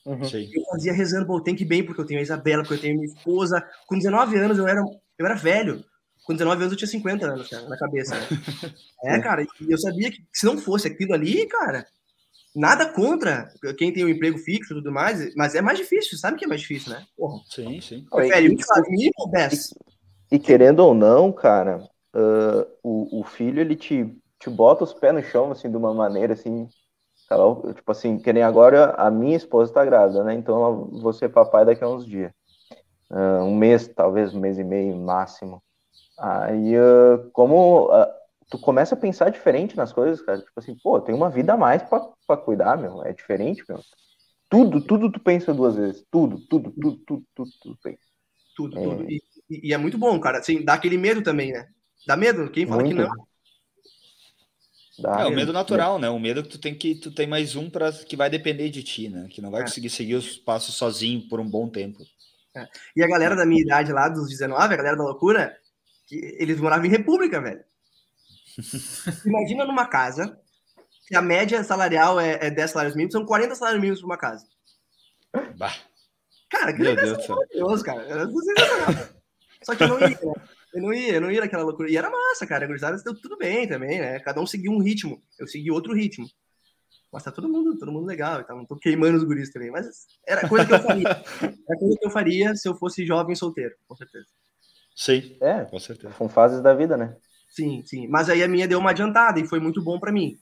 Uhum. 0.05 0.22
Eu 0.24 0.65
fazia 0.72 0.91
rezando, 0.93 1.27
pô, 1.27 1.39
tem 1.39 1.55
que 1.55 1.63
ir 1.63 1.67
bem, 1.67 1.84
porque 1.84 2.01
eu 2.01 2.05
tenho 2.05 2.20
a 2.20 2.24
Isabela, 2.24 2.63
porque 2.63 2.75
eu 2.75 2.82
tenho 2.82 2.93
a 2.93 2.98
minha 2.98 3.13
esposa. 3.13 3.65
Com 3.88 3.98
19 3.98 4.38
anos 4.38 4.58
eu 4.58 4.67
era, 4.67 4.82
eu 5.24 5.32
era 5.32 5.36
velho. 5.36 5.84
Com 6.25 6.34
19 6.34 6.62
anos 6.62 6.72
eu 6.72 6.77
tinha 6.77 6.88
50 6.88 7.25
anos, 7.25 7.50
cara, 7.50 7.68
na 7.68 7.77
cabeça. 7.77 8.15
Né? 8.15 8.27
é, 9.03 9.20
cara, 9.20 9.44
e 9.44 9.72
eu 9.72 9.77
sabia 9.77 10.10
que 10.10 10.24
se 10.32 10.46
não 10.46 10.58
fosse 10.58 10.88
aquilo 10.88 11.13
ali, 11.13 11.46
cara, 11.48 11.86
nada 12.56 12.88
contra 12.88 13.50
quem 13.77 13.92
tem 13.92 14.06
um 14.06 14.10
emprego 14.10 14.38
fixo 14.38 14.74
e 14.74 14.77
tudo 14.77 14.92
mais, 14.92 15.34
mas 15.36 15.56
é 15.56 15.62
mais 15.62 15.77
difícil, 15.77 16.18
sabe 16.18 16.38
que 16.38 16.46
é 16.46 16.48
mais 16.48 16.62
difícil, 16.62 16.94
né? 16.94 17.06
Porra. 17.18 17.42
Sim, 17.50 17.82
sim. 17.82 18.06
Prefere 18.10 18.56
o 19.18 19.27
best. 19.27 19.75
E, 20.32 20.36
e 20.36 20.39
querendo 20.39 20.80
ou 20.80 20.94
não, 20.94 21.32
cara, 21.32 21.89
uh, 22.15 22.68
o, 22.82 23.20
o 23.20 23.24
filho, 23.24 23.60
ele 23.60 23.75
te, 23.75 24.10
te 24.39 24.50
bota 24.50 24.84
os 24.84 24.94
pés 24.94 25.13
no 25.13 25.24
chão, 25.24 25.51
assim, 25.51 25.70
de 25.70 25.75
uma 25.75 25.94
maneira, 25.94 26.34
assim, 26.34 26.70
tipo 27.75 27.92
assim, 27.92 28.20
que 28.20 28.32
nem 28.32 28.44
agora 28.44 28.92
a 28.92 29.10
minha 29.10 29.36
esposa 29.36 29.74
tá 29.74 29.84
grávida, 29.84 30.24
né? 30.24 30.34
Então 30.34 30.92
eu 30.92 31.01
vou 31.01 31.13
ser 31.13 31.30
papai 31.30 31.65
daqui 31.65 31.84
a 31.84 31.89
uns 31.89 32.06
dias. 32.06 32.32
Uh, 33.13 33.43
um 33.43 33.55
mês, 33.55 33.88
talvez 33.88 34.34
um 34.34 34.39
mês 34.39 34.58
e 34.58 34.63
meio 34.63 34.96
máximo. 34.96 35.62
Aí, 36.17 36.75
uh, 36.75 37.29
como 37.32 37.86
uh, 37.86 38.08
tu 38.50 38.58
começa 38.58 38.96
a 38.96 38.98
pensar 38.98 39.29
diferente 39.29 39.77
nas 39.77 39.93
coisas, 39.93 40.20
cara. 40.25 40.39
Tipo 40.39 40.60
assim, 40.60 40.75
pô, 40.75 41.00
tem 41.00 41.13
uma 41.13 41.29
vida 41.29 41.53
a 41.53 41.58
mais 41.58 41.84
pra, 41.84 42.38
cuidar, 42.38 42.75
meu. 42.75 43.03
É 43.03 43.13
diferente, 43.13 43.63
meu. 43.70 43.79
Tudo, 44.50 44.82
tudo 44.82 45.12
tu 45.12 45.20
pensa 45.20 45.53
duas 45.53 45.75
vezes. 45.75 46.03
Tudo, 46.10 46.39
tudo, 46.48 46.72
tudo, 46.72 46.98
tudo, 47.05 47.25
tudo, 47.36 47.51
tudo 47.62 47.77
pensa. 47.84 48.00
Tudo, 48.55 48.79
é... 48.79 48.84
tudo. 48.84 49.05
E, 49.08 49.22
e, 49.50 49.74
é 49.74 49.77
muito 49.77 49.98
bom, 49.98 50.20
cara. 50.20 50.39
Assim, 50.39 50.63
dá 50.63 50.74
aquele 50.74 50.98
medo 50.98 51.22
também, 51.22 51.51
né? 51.51 51.67
Dá 52.08 52.17
medo? 52.17 52.50
Quem 52.50 52.65
fala 52.65 52.82
muito. 52.82 52.96
que 52.96 53.01
não? 53.01 53.27
Dá 55.00 55.22
é 55.22 55.25
o 55.25 55.32
medo 55.32 55.53
natural, 55.53 55.98
né? 56.00 56.10
O 56.10 56.20
medo 56.20 56.43
que 56.43 56.50
tu 56.50 56.60
tem 56.60 56.75
que 56.75 56.96
tu 56.96 57.12
tem 57.12 57.25
mais 57.25 57.55
um 57.55 57.70
para 57.70 57.91
que 57.91 58.15
vai 58.15 58.29
depender 58.29 58.70
de 58.70 58.84
ti, 58.84 59.10
né? 59.10 59.27
Que 59.29 59.41
não 59.41 59.50
vai 59.50 59.62
é. 59.62 59.63
conseguir 59.65 59.89
seguir 59.89 60.15
os 60.15 60.38
passos 60.38 60.75
sozinho 60.75 61.27
por 61.27 61.39
um 61.39 61.50
bom 61.50 61.67
tempo. 61.67 62.03
É. 62.56 62.68
E 62.96 63.04
a 63.04 63.08
galera 63.08 63.36
da 63.36 63.46
minha 63.46 63.62
idade 63.62 63.92
lá, 63.92 64.08
dos 64.10 64.30
19, 64.30 64.74
a 64.74 64.78
galera 64.78 64.96
da 64.96 65.04
loucura, 65.04 65.58
que 66.08 66.36
eles 66.40 66.60
moravam 66.60 66.86
em 66.86 66.90
república, 66.90 67.42
velho. 67.42 67.64
Imagina 69.26 69.66
numa 69.66 69.88
casa 69.88 70.40
que 71.08 71.16
a 71.16 71.22
média 71.22 71.64
salarial 71.64 72.20
é, 72.20 72.40
é 72.42 72.52
10 72.52 72.72
salários 72.72 72.96
mínimos, 72.96 73.14
são 73.14 73.26
40 73.26 73.56
salários 73.56 73.82
mínimos 73.82 74.00
para 74.00 74.08
uma 74.08 74.18
casa. 74.18 74.46
Bah. 75.58 75.74
Cara, 76.50 76.72
que 76.72 76.82
Meu 76.82 76.96
Deus 76.96 77.28
maravilhoso, 77.28 77.84
cara. 77.84 78.04
Era 78.04 78.28
Só 79.64 79.76
que 79.76 79.84
eu 79.84 79.88
não 79.88 80.00
ia, 80.00 80.10
né? 80.10 80.34
Eu 80.74 80.82
não 80.82 80.94
ia, 80.94 81.14
eu 81.14 81.22
não 81.22 81.32
ia 81.32 81.42
naquela 81.42 81.64
loucura. 81.64 81.90
E 81.90 81.98
era 81.98 82.10
massa, 82.10 82.46
cara. 82.46 82.66
A 82.66 82.68
gurizada 82.68 82.98
deu 83.04 83.20
tudo 83.20 83.38
bem 83.38 83.68
também, 83.68 84.00
né? 84.00 84.20
Cada 84.20 84.40
um 84.40 84.46
seguiu 84.46 84.72
um 84.72 84.82
ritmo. 84.82 85.22
Eu 85.40 85.48
segui 85.48 85.72
outro 85.72 85.94
ritmo. 85.94 86.28
Mas 87.13 87.24
tá 87.24 87.32
todo 87.32 87.48
mundo, 87.48 87.77
todo 87.77 87.91
mundo 87.91 88.08
legal 88.08 88.41
e 88.41 88.43
tal. 88.43 88.58
Não 88.58 88.65
tô 88.65 88.75
queimando 88.75 89.17
os 89.17 89.24
guris 89.24 89.51
também. 89.51 89.70
Mas 89.70 90.08
era 90.27 90.50
coisa 90.50 90.65
que 90.65 90.74
eu 90.74 90.82
faria. 90.82 91.08
Era 91.70 91.79
coisa 91.79 91.98
que 92.00 92.05
eu 92.08 92.10
faria 92.10 92.55
se 92.55 92.67
eu 92.67 92.75
fosse 92.75 93.05
jovem 93.05 93.36
solteiro, 93.36 93.75
com 93.88 93.96
certeza. 93.96 94.25
Sim. 94.96 95.38
É, 95.39 95.63
com 95.63 95.79
certeza. 95.79 96.13
São 96.17 96.27
fases 96.27 96.62
da 96.62 96.74
vida, 96.74 96.98
né? 96.98 97.15
Sim, 97.48 97.84
sim. 97.86 98.08
Mas 98.08 98.29
aí 98.29 98.41
a 98.41 98.48
minha 98.48 98.67
deu 98.67 98.79
uma 98.79 98.89
adiantada 98.89 99.39
e 99.39 99.48
foi 99.48 99.60
muito 99.60 99.82
bom 99.82 100.00
para 100.00 100.12
mim. 100.12 100.38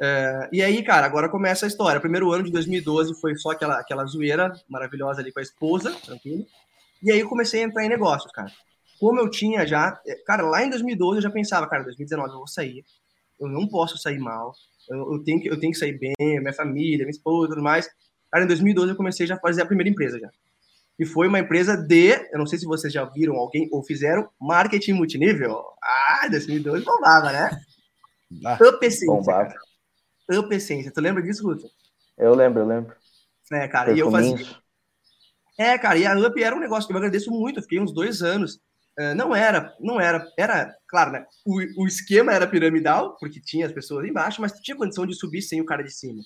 É, 0.00 0.48
e 0.52 0.62
aí, 0.62 0.82
cara, 0.82 1.06
agora 1.06 1.28
começa 1.28 1.64
a 1.64 1.68
história. 1.68 2.00
Primeiro 2.00 2.32
ano 2.32 2.44
de 2.44 2.50
2012 2.50 3.20
foi 3.20 3.36
só 3.36 3.50
aquela, 3.50 3.78
aquela 3.78 4.04
zoeira 4.04 4.52
maravilhosa 4.68 5.20
ali 5.20 5.32
com 5.32 5.38
a 5.38 5.42
esposa, 5.42 5.92
tranquilo. 6.04 6.44
E 7.02 7.12
aí 7.12 7.20
eu 7.20 7.28
comecei 7.28 7.62
a 7.62 7.66
entrar 7.66 7.84
em 7.84 7.88
negócios, 7.88 8.32
cara. 8.32 8.50
Como 8.98 9.20
eu 9.20 9.30
tinha 9.30 9.64
já. 9.66 10.00
É, 10.06 10.16
cara, 10.26 10.42
lá 10.42 10.64
em 10.64 10.70
2012 10.70 11.18
eu 11.18 11.22
já 11.22 11.30
pensava, 11.30 11.68
cara, 11.68 11.84
2019 11.84 12.32
eu 12.32 12.38
vou 12.38 12.48
sair. 12.48 12.84
Eu 13.38 13.48
não 13.48 13.68
posso 13.68 13.96
sair 13.96 14.18
mal. 14.18 14.52
Eu, 14.88 15.22
tenho, 15.24 15.40
que, 15.40 15.48
eu 15.48 15.58
tenho 15.58 15.72
que 15.72 15.78
sair 15.78 15.98
bem, 15.98 16.14
minha 16.18 16.52
família, 16.52 16.98
minha 16.98 17.10
esposa 17.10 17.50
tudo 17.50 17.62
mais. 17.62 17.88
Cara, 18.30 18.44
em 18.44 18.48
2012 18.48 18.90
eu 18.90 18.96
comecei 18.96 19.26
já 19.26 19.36
a 19.36 19.40
fazer 19.40 19.62
a 19.62 19.66
primeira 19.66 19.88
empresa 19.88 20.18
já. 20.18 20.30
E 20.98 21.04
foi 21.04 21.26
uma 21.26 21.40
empresa 21.40 21.76
de, 21.76 22.12
eu 22.32 22.38
não 22.38 22.46
sei 22.46 22.58
se 22.58 22.66
vocês 22.66 22.92
já 22.92 23.04
viram 23.04 23.34
alguém 23.34 23.68
ou 23.72 23.82
fizeram, 23.82 24.28
marketing 24.40 24.92
multinível. 24.92 25.60
Ah, 25.82 26.28
2012 26.28 26.84
bombava, 26.84 27.32
né? 27.32 27.50
Ah, 28.44 28.58
Up 28.60 28.84
Essência. 28.84 29.06
Bombava. 29.06 29.54
Up 30.30 30.54
Essência. 30.54 30.92
Tu 30.92 31.00
lembra 31.00 31.22
disso, 31.22 31.44
Ruto? 31.44 31.68
Eu 32.16 32.34
lembro, 32.34 32.62
eu 32.62 32.66
lembro. 32.66 32.94
É, 33.52 33.66
cara, 33.66 33.92
e 33.92 33.98
eu 33.98 34.10
fazia. 34.10 34.46
É, 35.58 35.76
cara, 35.78 35.98
e 35.98 36.06
a 36.06 36.16
Up 36.16 36.42
era 36.42 36.54
um 36.54 36.60
negócio 36.60 36.86
que 36.86 36.92
eu 36.92 36.98
agradeço 36.98 37.30
muito. 37.30 37.58
Eu 37.58 37.62
fiquei 37.62 37.80
uns 37.80 37.92
dois 37.92 38.22
anos. 38.22 38.60
Uh, 38.98 39.14
não 39.14 39.34
era, 39.34 39.74
não 39.80 40.00
era, 40.00 40.24
era, 40.38 40.72
claro, 40.88 41.12
né? 41.12 41.26
O, 41.44 41.82
o 41.82 41.86
esquema 41.86 42.32
era 42.32 42.46
piramidal, 42.46 43.16
porque 43.18 43.40
tinha 43.40 43.66
as 43.66 43.72
pessoas 43.72 44.06
embaixo, 44.06 44.40
mas 44.40 44.52
tinha 44.60 44.76
condição 44.76 45.06
de 45.06 45.14
subir 45.14 45.42
sem 45.42 45.60
o 45.60 45.64
cara 45.64 45.82
de 45.82 45.92
cima. 45.92 46.22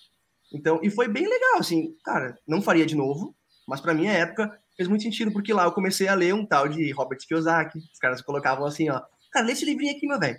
Então, 0.53 0.79
e 0.83 0.91
foi 0.91 1.09
bem 1.09 1.27
legal, 1.27 1.59
assim, 1.59 1.95
cara, 2.05 2.37
não 2.47 2.61
faria 2.61 2.85
de 2.85 2.95
novo, 2.95 3.35
mas 3.67 3.81
para 3.81 3.95
minha 3.95 4.13
época 4.13 4.51
fez 4.77 4.89
muito 4.89 5.03
sentido, 5.03 5.33
porque 5.33 5.53
lá 5.53 5.65
eu 5.65 5.73
comecei 5.73 6.09
a 6.09 6.15
ler 6.15 6.35
um 6.35 6.47
tal 6.47 6.69
de 6.69 6.91
Robert 6.93 7.19
Kiyosaki. 7.27 7.79
Os 7.79 7.99
caras 7.99 8.23
colocavam 8.23 8.67
assim, 8.67 8.89
ó, 8.89 9.01
cara, 9.33 9.47
lê 9.47 9.53
esse 9.53 9.65
livrinho 9.65 9.97
aqui, 9.97 10.07
meu 10.07 10.19
velho. 10.19 10.39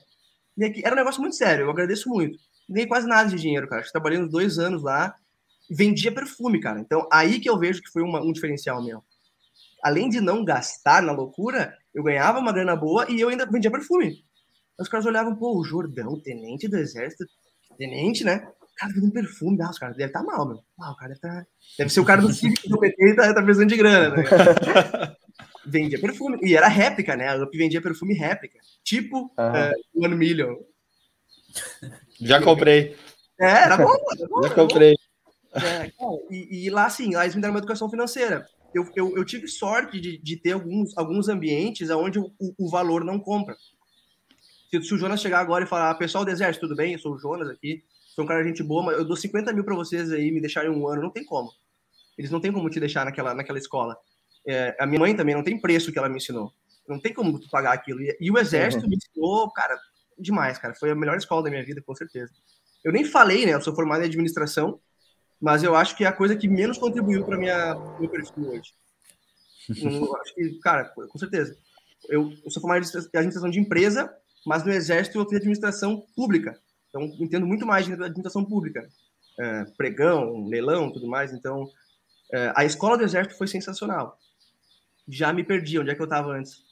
Era 0.83 0.93
um 0.93 0.97
negócio 0.97 1.21
muito 1.21 1.35
sério, 1.35 1.65
eu 1.65 1.69
agradeço 1.69 2.09
muito. 2.09 2.37
Ganhei 2.69 2.87
quase 2.87 3.07
nada 3.07 3.29
de 3.29 3.35
dinheiro, 3.35 3.67
cara. 3.67 3.83
Trabalhei 3.91 4.19
uns 4.19 4.29
dois 4.29 4.59
anos 4.59 4.83
lá 4.83 5.15
vendia 5.69 6.11
perfume, 6.11 6.59
cara. 6.59 6.79
Então, 6.79 7.07
aí 7.11 7.39
que 7.39 7.49
eu 7.49 7.57
vejo 7.59 7.81
que 7.81 7.91
foi 7.91 8.01
uma, 8.01 8.21
um 8.21 8.31
diferencial 8.31 8.83
meu. 8.83 9.03
Além 9.83 10.09
de 10.09 10.19
não 10.19 10.43
gastar 10.43 11.01
na 11.01 11.11
loucura, 11.11 11.73
eu 11.93 12.03
ganhava 12.03 12.39
uma 12.39 12.51
grana 12.51 12.75
boa 12.75 13.05
e 13.09 13.19
eu 13.19 13.29
ainda 13.29 13.45
vendia 13.45 13.71
perfume. 13.71 14.23
Os 14.79 14.87
caras 14.87 15.05
olhavam, 15.05 15.35
pô, 15.35 15.57
o 15.57 15.63
Jordão, 15.63 16.19
tenente 16.21 16.67
do 16.67 16.77
exército, 16.77 17.25
tenente, 17.77 18.23
né? 18.23 18.47
cara 18.79 18.93
vendendo 18.93 19.11
perfume, 19.11 19.61
ah, 19.61 19.69
os 19.69 19.77
caras 19.77 19.97
devem 19.97 20.07
estar 20.07 20.21
tá 20.21 20.25
mal, 20.25 20.47
meu. 20.47 20.63
Ah, 20.79 20.91
o 20.91 20.95
cara 20.95 21.09
deve, 21.09 21.19
tá... 21.19 21.45
deve 21.77 21.89
ser 21.89 21.99
o 21.99 22.05
cara 22.05 22.21
do 22.21 22.31
Civic 22.31 22.69
do 22.69 22.79
PT 22.79 23.11
e 23.11 23.15
tá, 23.15 23.33
tá 23.33 23.43
precisando 23.43 23.69
de 23.69 23.75
grana, 23.75 24.15
né? 24.15 24.23
vendia 25.67 25.99
perfume. 25.99 26.39
E 26.41 26.55
era 26.55 26.69
réplica, 26.69 27.15
né? 27.15 27.27
A 27.27 27.43
UP 27.43 27.55
vendia 27.57 27.81
perfume 27.81 28.13
réplica. 28.13 28.57
Tipo 28.83 29.25
uh, 29.25 30.03
One 30.05 30.15
Million. 30.15 30.55
Já 32.21 32.41
comprei. 32.41 32.95
É, 33.39 33.63
era 33.63 33.77
bom. 33.77 33.95
Era 34.17 34.27
bom 34.27 34.43
Já 34.43 34.55
comprei. 34.55 34.95
É, 35.53 35.91
e, 36.29 36.65
e, 36.65 36.69
lá, 36.69 36.85
assim, 36.85 37.13
lá 37.13 37.23
eles 37.23 37.35
me 37.35 37.41
deram 37.41 37.53
uma 37.53 37.59
educação 37.59 37.89
financeira. 37.89 38.47
Eu, 38.73 38.87
eu, 38.95 39.17
eu 39.17 39.25
tive 39.25 39.47
sorte 39.47 39.99
de, 39.99 40.17
de 40.17 40.37
ter 40.37 40.51
alguns, 40.51 40.97
alguns 40.97 41.27
ambientes 41.27 41.89
onde 41.89 42.19
o, 42.19 42.31
o 42.57 42.69
valor 42.69 43.03
não 43.03 43.19
compra. 43.19 43.55
Se, 44.69 44.81
se, 44.83 44.93
o 44.93 44.97
Jonas 44.97 45.21
chegar 45.21 45.39
agora 45.39 45.63
e 45.63 45.67
falar, 45.67 45.93
pessoal 45.95 46.23
do 46.23 46.31
Exército, 46.31 46.67
tudo 46.67 46.77
bem? 46.77 46.93
Eu 46.93 46.99
sou 46.99 47.13
o 47.13 47.19
Jonas 47.19 47.49
aqui 47.49 47.83
sou 48.19 48.25
um 48.25 48.27
cara 48.27 48.43
gente 48.43 48.61
boa, 48.61 48.83
mas 48.83 48.97
eu 48.97 49.05
dou 49.05 49.15
50 49.15 49.53
mil 49.53 49.63
para 49.63 49.75
vocês 49.75 50.11
aí 50.11 50.29
me 50.29 50.41
deixarem 50.41 50.69
um 50.69 50.85
ano, 50.87 51.01
não 51.01 51.09
tem 51.09 51.23
como. 51.23 51.49
Eles 52.17 52.29
não 52.29 52.41
tem 52.41 52.51
como 52.51 52.69
te 52.69 52.79
deixar 52.79 53.05
naquela, 53.05 53.33
naquela 53.33 53.57
escola. 53.57 53.97
É, 54.45 54.75
a 54.77 54.85
minha 54.85 54.99
mãe 54.99 55.15
também 55.15 55.33
não 55.33 55.43
tem 55.43 55.59
preço 55.59 55.91
que 55.91 55.97
ela 55.97 56.09
me 56.09 56.17
ensinou. 56.17 56.51
Não 56.85 56.99
tem 56.99 57.13
como 57.13 57.39
tu 57.39 57.49
pagar 57.49 57.71
aquilo. 57.71 58.01
E, 58.01 58.17
e 58.19 58.29
o 58.29 58.37
exército 58.37 58.83
uhum. 58.83 58.89
me 58.89 58.97
ensinou, 58.97 59.49
cara, 59.51 59.79
demais, 60.17 60.57
cara. 60.57 60.75
Foi 60.75 60.91
a 60.91 60.95
melhor 60.95 61.17
escola 61.17 61.43
da 61.43 61.49
minha 61.49 61.63
vida, 61.63 61.81
com 61.81 61.95
certeza. 61.95 62.33
Eu 62.83 62.91
nem 62.91 63.05
falei, 63.05 63.45
né? 63.45 63.53
Eu 63.53 63.61
sou 63.61 63.73
formado 63.73 64.01
em 64.01 64.07
administração, 64.07 64.81
mas 65.41 65.63
eu 65.63 65.75
acho 65.75 65.95
que 65.95 66.03
é 66.03 66.07
a 66.07 66.13
coisa 66.13 66.35
que 66.35 66.47
menos 66.47 66.77
contribuiu 66.77 67.25
para 67.25 67.37
minha 67.37 67.75
meu 67.99 68.09
perfil 68.09 68.49
hoje. 68.49 68.73
eu 69.81 70.15
acho 70.17 70.35
que, 70.35 70.59
cara, 70.59 70.85
com 70.85 71.17
certeza. 71.17 71.55
Eu, 72.07 72.31
eu 72.43 72.51
sou 72.51 72.61
formado 72.61 72.83
em 72.83 72.87
administração 72.87 73.49
de 73.49 73.59
empresa, 73.59 74.11
mas 74.45 74.63
no 74.63 74.71
exército 74.71 75.19
eu 75.19 75.25
fiz 75.25 75.37
administração 75.37 76.05
pública. 76.15 76.59
Então, 76.89 77.03
entendo 77.19 77.45
muito 77.45 77.65
mais 77.65 77.85
de 77.85 77.93
administração 77.93 78.43
pública, 78.43 78.89
é, 79.39 79.65
pregão, 79.77 80.47
leilão, 80.47 80.91
tudo 80.91 81.07
mais. 81.07 81.31
Então, 81.31 81.69
é, 82.31 82.51
a 82.55 82.65
escola 82.65 82.97
do 82.97 83.03
exército 83.03 83.37
foi 83.37 83.47
sensacional. 83.47 84.17
Já 85.07 85.31
me 85.31 85.43
perdi, 85.43 85.79
onde 85.79 85.91
é 85.91 85.95
que 85.95 86.01
eu 86.01 86.05
estava 86.05 86.31
antes? 86.31 86.68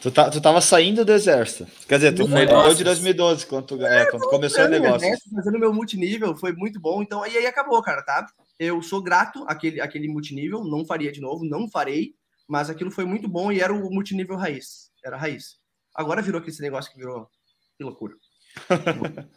Tu, 0.00 0.10
tá, 0.12 0.30
tu 0.30 0.40
tava 0.40 0.60
saindo 0.60 1.04
do 1.04 1.12
exército. 1.12 1.66
Quer 1.88 1.96
dizer, 1.96 2.14
tu 2.14 2.28
foi 2.28 2.46
de 2.74 2.84
2012, 2.84 3.46
quando, 3.46 3.66
tu, 3.66 3.84
é, 3.84 4.10
quando 4.10 4.28
começou 4.28 4.64
o 4.64 4.68
negócio. 4.68 5.06
Exército, 5.06 5.34
fazendo 5.34 5.58
meu 5.58 5.72
multinível, 5.72 6.36
foi 6.36 6.52
muito 6.52 6.78
bom. 6.78 7.02
Então, 7.02 7.22
aí, 7.22 7.36
aí 7.36 7.46
acabou, 7.46 7.82
cara, 7.82 8.02
tá? 8.02 8.26
Eu 8.58 8.82
sou 8.82 9.02
grato 9.02 9.44
àquele, 9.48 9.80
àquele 9.80 10.06
multinível, 10.06 10.62
não 10.64 10.84
faria 10.84 11.10
de 11.10 11.20
novo, 11.20 11.44
não 11.44 11.68
farei, 11.68 12.14
mas 12.46 12.70
aquilo 12.70 12.90
foi 12.90 13.04
muito 13.04 13.28
bom 13.28 13.50
e 13.50 13.60
era 13.60 13.72
o 13.72 13.90
multinível 13.90 14.36
raiz. 14.36 14.90
Era 15.04 15.16
raiz. 15.16 15.56
Agora 15.94 16.22
virou 16.22 16.40
aquele 16.40 16.56
negócio 16.60 16.92
que 16.92 16.98
virou. 16.98 17.28
Que 17.76 17.84
loucura. 17.84 18.14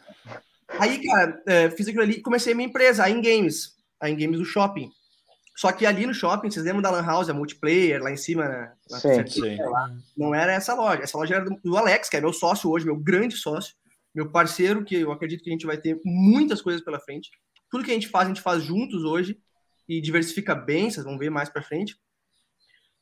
Aí, 0.78 1.04
cara, 1.04 1.42
é, 1.46 1.70
fiz 1.70 1.88
aquilo 1.88 2.02
ali 2.02 2.20
comecei 2.22 2.52
a 2.52 2.56
minha 2.56 2.68
empresa, 2.68 3.04
a 3.04 3.10
InGames, 3.10 3.76
a 4.00 4.08
InGames 4.08 4.38
do 4.38 4.44
shopping. 4.44 4.90
Só 5.54 5.70
que 5.70 5.84
ali 5.84 6.06
no 6.06 6.14
shopping, 6.14 6.50
vocês 6.50 6.64
lembram 6.64 6.82
da 6.82 6.90
Lan 6.90 7.04
House, 7.04 7.28
a 7.28 7.34
multiplayer, 7.34 8.02
lá 8.02 8.10
em 8.10 8.16
cima, 8.16 8.48
né? 8.48 8.72
sim, 8.86 9.26
sim. 9.26 9.58
Não 10.16 10.34
era 10.34 10.52
essa 10.52 10.74
loja. 10.74 11.02
Essa 11.02 11.18
loja 11.18 11.36
era 11.36 11.44
do, 11.44 11.76
Alex, 11.76 12.08
que 12.08 12.16
é 12.16 12.20
meu 12.20 12.32
sócio 12.32 12.70
hoje, 12.70 12.86
meu 12.86 12.96
grande 12.96 13.36
sócio, 13.36 13.74
meu 14.14 14.30
parceiro, 14.30 14.84
que 14.84 14.96
eu 14.96 15.12
acredito 15.12 15.42
que 15.42 15.50
a 15.50 15.52
gente 15.52 15.66
vai 15.66 15.76
ter 15.76 16.00
muitas 16.04 16.62
coisas 16.62 16.82
pela 16.82 16.98
frente. 16.98 17.30
Tudo 17.70 17.84
que 17.84 17.90
a 17.90 17.94
gente 17.94 18.08
faz, 18.08 18.26
a 18.26 18.28
gente 18.28 18.42
faz 18.42 18.62
juntos 18.62 19.04
hoje 19.04 19.38
e 19.88 20.00
diversifica 20.00 20.54
bem, 20.54 20.90
vocês 20.90 21.04
vão 21.04 21.18
ver 21.18 21.30
mais 21.30 21.48
pra 21.48 21.62
frente. 21.62 21.96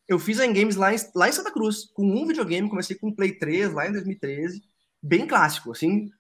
Eu 0.08 0.18
fiz 0.18 0.40
a 0.40 0.46
InGames 0.46 0.74
lá 0.74 0.92
em, 0.92 0.98
lá 1.14 1.28
em 1.28 1.32
Santa 1.32 1.52
Cruz, 1.52 1.84
com 1.94 2.04
um 2.04 2.26
videogame, 2.26 2.68
comecei 2.68 2.96
com 2.96 3.08
o 3.08 3.14
Play 3.14 3.38
3 3.38 3.72
lá 3.72 3.88
em 3.88 3.92
2013 3.92 4.60
bem 5.02 5.26
clássico, 5.26 5.72
assim, 5.72 6.10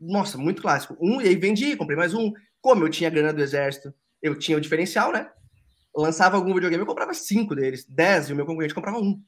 nossa, 0.00 0.36
muito 0.36 0.60
clássico. 0.60 0.96
Um, 1.00 1.20
e 1.20 1.28
aí 1.28 1.36
vendi, 1.36 1.76
comprei 1.76 1.96
mais 1.96 2.12
um. 2.12 2.32
Como 2.60 2.84
eu 2.84 2.90
tinha 2.90 3.10
grana 3.10 3.32
do 3.32 3.42
exército, 3.42 3.94
eu 4.20 4.38
tinha 4.38 4.58
o 4.58 4.60
diferencial, 4.60 5.12
né? 5.12 5.30
Lançava 5.96 6.36
algum 6.36 6.52
videogame, 6.54 6.82
eu 6.82 6.86
comprava 6.86 7.14
cinco 7.14 7.54
deles, 7.54 7.86
dez, 7.88 8.28
e 8.28 8.32
o 8.32 8.36
meu 8.36 8.46
concorrente 8.46 8.74
comprava 8.74 8.98
um. 8.98 9.20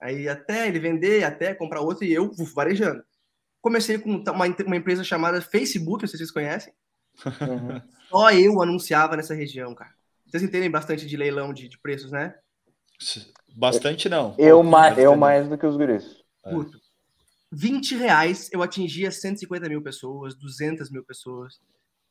Aí 0.00 0.28
até 0.28 0.68
ele 0.68 0.78
vender, 0.78 1.24
até 1.24 1.54
comprar 1.54 1.80
outro, 1.80 2.04
e 2.04 2.12
eu 2.12 2.30
uf, 2.38 2.54
varejando. 2.54 3.02
Comecei 3.60 3.98
com 3.98 4.16
uma, 4.16 4.44
uma 4.66 4.76
empresa 4.76 5.02
chamada 5.02 5.40
Facebook, 5.40 6.02
não 6.02 6.08
sei 6.08 6.18
se 6.18 6.18
vocês 6.18 6.30
conhecem. 6.30 6.72
Uhum. 7.24 7.80
Só 8.10 8.30
eu 8.30 8.60
anunciava 8.62 9.16
nessa 9.16 9.34
região, 9.34 9.74
cara. 9.74 9.92
Vocês 10.26 10.42
entendem 10.42 10.70
bastante 10.70 11.06
de 11.06 11.16
leilão 11.16 11.52
de, 11.52 11.68
de 11.68 11.78
preços, 11.78 12.10
né? 12.10 12.34
Bastante 13.56 14.08
não. 14.08 14.34
Eu, 14.38 14.62
ma 14.62 14.90
eu 14.92 15.16
mais 15.16 15.48
do 15.48 15.56
que 15.56 15.66
os 15.66 15.76
guris. 15.76 16.22
Puto. 16.42 16.78
20 17.52 17.94
reais 17.94 18.50
eu 18.52 18.62
atingia 18.62 19.10
150 19.10 19.68
mil 19.68 19.80
pessoas, 19.80 20.34
200 20.34 20.90
mil 20.90 21.04
pessoas. 21.04 21.60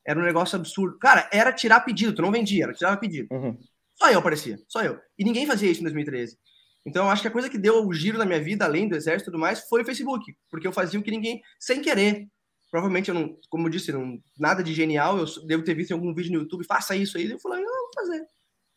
Era 0.06 0.20
um 0.20 0.24
negócio 0.24 0.56
absurdo. 0.58 0.98
Cara, 0.98 1.30
era 1.32 1.52
tirar 1.52 1.82
pedido, 1.82 2.14
tu 2.14 2.22
não 2.22 2.32
vendia, 2.32 2.64
era 2.64 2.74
tirar 2.74 2.98
pedido. 2.98 3.28
Uhum. 3.32 3.58
Só 3.96 4.10
eu 4.10 4.20
aparecia, 4.20 4.60
só 4.68 4.84
eu. 4.84 5.00
E 5.18 5.24
ninguém 5.24 5.46
fazia 5.46 5.70
isso 5.70 5.82
em 5.82 5.84
2013. 5.84 6.38
Então, 6.86 7.10
acho 7.10 7.22
que 7.22 7.28
a 7.28 7.32
coisa 7.32 7.50
que 7.50 7.58
deu 7.58 7.88
o 7.88 7.94
giro 7.94 8.18
na 8.18 8.26
minha 8.26 8.42
vida, 8.42 8.66
além 8.66 8.88
do 8.88 8.96
exército 8.96 9.30
e 9.30 9.32
tudo 9.32 9.40
mais, 9.40 9.62
foi 9.70 9.82
o 9.82 9.86
Facebook. 9.86 10.36
Porque 10.50 10.68
eu 10.68 10.74
fazia 10.74 11.00
o 11.00 11.04
que 11.04 11.12
ninguém, 11.12 11.42
sem 11.60 11.82
querer. 11.82 12.28
Provavelmente 12.70 13.10
eu 13.10 13.16
não, 13.16 13.38
como 13.50 13.68
eu 13.68 13.72
disse, 13.72 13.92
não, 13.92 14.22
nada 14.38 14.64
de 14.64 14.74
genial. 14.74 15.18
Eu 15.18 15.26
devo 15.46 15.64
ter 15.64 15.76
visto 15.76 15.92
em 15.92 15.94
algum 15.94 16.14
vídeo 16.14 16.34
no 16.34 16.40
YouTube, 16.40 16.66
faça 16.66 16.96
isso 16.96 17.18
aí. 17.18 17.30
Eu 17.32 17.40
falei, 17.40 17.64
não, 17.64 17.72
vou 17.72 17.92
fazer. 17.96 18.26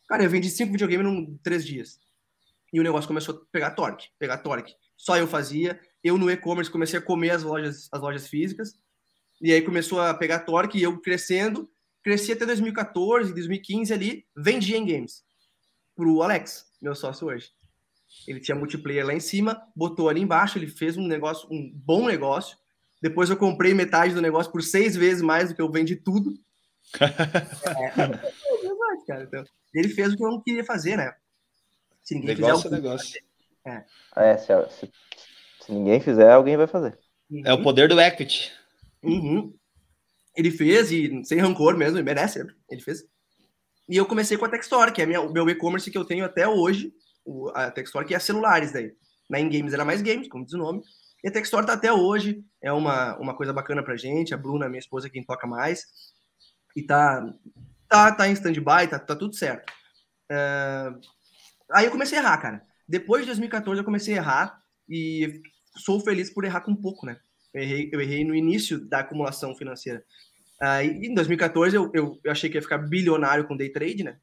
Cara, 0.08 0.23
eu 0.23 0.30
vendi 0.30 0.49
cinco 0.50 0.73
videogames 0.73 1.06
em 1.06 1.37
três 1.38 1.66
dias. 1.66 1.99
E 2.73 2.78
o 2.78 2.82
negócio 2.82 3.08
começou 3.08 3.35
a 3.35 3.38
pegar 3.50 3.73
torque, 3.73 4.08
pegar 4.18 4.38
torque. 4.38 4.75
Só 4.96 5.16
eu 5.16 5.26
fazia. 5.26 5.80
Eu 6.02 6.16
no 6.16 6.30
e-commerce 6.30 6.70
comecei 6.70 6.99
a 6.99 7.02
comer 7.02 7.30
as 7.30 7.42
lojas, 7.42 7.88
as 7.90 8.00
lojas 8.00 8.28
físicas. 8.28 8.75
E 9.40 9.52
aí 9.52 9.62
começou 9.62 10.00
a 10.00 10.14
pegar 10.14 10.40
torque 10.40 10.78
e 10.78 10.82
eu 10.82 11.00
crescendo. 11.00 11.68
Cresci 12.07 12.31
até 12.31 12.47
2014, 12.47 13.35
2015 13.35 13.93
ali, 13.93 14.25
vendia 14.37 14.77
em 14.77 14.87
games. 14.87 15.25
Pro 15.97 16.23
Alex, 16.23 16.65
meu 16.81 16.95
sócio 16.95 17.27
hoje. 17.27 17.51
Ele 18.29 18.39
tinha 18.39 18.57
multiplayer 18.57 19.05
lá 19.05 19.13
em 19.13 19.19
cima, 19.19 19.61
botou 19.75 20.09
ali 20.09 20.21
embaixo, 20.21 20.57
ele 20.57 20.69
fez 20.69 20.97
um 20.97 21.05
negócio, 21.05 21.49
um 21.51 21.69
bom 21.75 22.07
negócio. 22.07 22.57
Depois 23.03 23.29
eu 23.29 23.37
comprei 23.37 23.75
metade 23.75 24.15
do 24.15 24.23
negócio 24.23 24.53
por 24.53 24.63
seis 24.63 24.95
vezes 24.95 25.21
mais 25.21 25.49
do 25.49 25.57
que 25.57 25.61
eu 25.61 25.69
vendi 25.69 25.97
tudo. 25.97 26.33
é, 27.03 27.91
cara. 29.05 29.25
Então, 29.25 29.45
ele 29.75 29.89
fez 29.89 30.13
o 30.13 30.17
que 30.17 30.25
eu 30.25 30.31
não 30.31 30.41
queria 30.41 30.65
fazer, 30.65 30.97
né? 30.97 31.13
Se 32.05 32.15
ninguém 32.15 32.37
negócio 32.37 32.63
fizer, 32.63 32.77
é 32.77 32.81
negócio. 32.81 33.21
É, 33.67 33.85
é 34.15 34.37
se, 34.39 34.47
se, 34.71 34.93
se, 35.61 35.73
ninguém 35.73 35.99
fizer, 35.99 36.31
alguém 36.31 36.57
vai 36.57 36.69
fazer. 36.69 36.97
Uhum. 37.29 37.43
É 37.45 37.53
o 37.53 37.65
poder 37.65 37.89
do 37.89 38.01
equity. 38.01 38.53
Uhum. 39.03 39.53
Ele 40.37 40.50
fez, 40.50 40.90
e 40.90 41.25
sem 41.25 41.38
rancor 41.38 41.76
mesmo, 41.76 41.97
ele 41.97 42.05
merece, 42.05 42.47
ele 42.71 42.81
fez. 42.83 43.05
E 43.88 43.97
eu 43.97 44.07
comecei 44.07 44.37
com 44.37 44.45
a 44.45 44.49
Textor, 44.49 44.93
que 44.93 45.00
é 45.00 45.19
o 45.19 45.33
meu 45.33 45.49
e-commerce 45.49 45.90
que 45.90 45.97
eu 45.97 46.05
tenho 46.05 46.25
até 46.25 46.47
hoje, 46.47 46.93
a 47.55 47.71
Textor, 47.71 48.05
que 48.05 48.14
é 48.14 48.19
celulares 48.19 48.73
daí. 48.73 48.93
Na 49.31 49.40
InGames 49.40 49.73
era 49.73 49.85
mais 49.85 50.02
games, 50.02 50.28
como 50.28 50.45
diz 50.45 50.55
o 50.55 50.59
nome. 50.59 50.83
E 51.25 51.28
a 51.28 51.33
Textor 51.33 51.64
tá 51.64 51.73
até 51.73 51.93
hoje, 51.93 52.45
é 52.62 52.73
uma, 52.73 53.16
uma 53.19 53.35
coisa 53.35 53.52
bacana 53.52 53.83
pra 53.83 53.97
gente. 53.97 54.35
A 54.35 54.37
Bruna, 54.37 54.69
minha 54.69 54.78
esposa, 54.78 55.07
é 55.07 55.11
quem 55.11 55.25
toca 55.25 55.47
mais. 55.47 55.87
E 56.76 56.83
tá, 56.83 57.33
tá, 57.88 58.12
tá 58.12 58.28
em 58.28 58.33
stand-by, 58.33 58.88
tá, 58.88 58.99
tá 58.99 59.16
tudo 59.16 59.35
certo. 59.35 59.73
Uh, 60.31 61.00
aí 61.73 61.87
eu 61.87 61.90
comecei 61.90 62.19
a 62.19 62.21
errar, 62.21 62.38
cara. 62.38 62.66
Depois 62.88 63.23
de 63.23 63.26
2014 63.26 63.81
eu 63.81 63.85
comecei 63.85 64.14
a 64.14 64.19
errar 64.19 64.62
e 64.88 65.43
sou 65.76 66.00
feliz 66.00 66.31
por 66.31 66.45
errar 66.45 66.61
com 66.61 66.75
pouco, 66.75 67.07
né? 67.07 67.19
Eu 67.57 67.63
errei, 67.63 67.91
eu 67.91 68.01
errei 68.03 68.23
no 68.23 68.35
início 68.35 68.79
da 68.79 68.99
acumulação 68.99 69.57
financeira. 69.57 70.05
Aí, 70.61 70.89
em 70.89 71.15
2014 71.15 71.75
eu, 71.75 71.91
eu, 71.95 72.21
eu, 72.23 72.31
achei 72.31 72.51
que 72.51 72.57
ia 72.57 72.63
ficar 72.63 72.77
bilionário 72.77 73.47
com 73.47 73.57
day 73.57 73.71
trade, 73.71 74.05
né? 74.05 74.19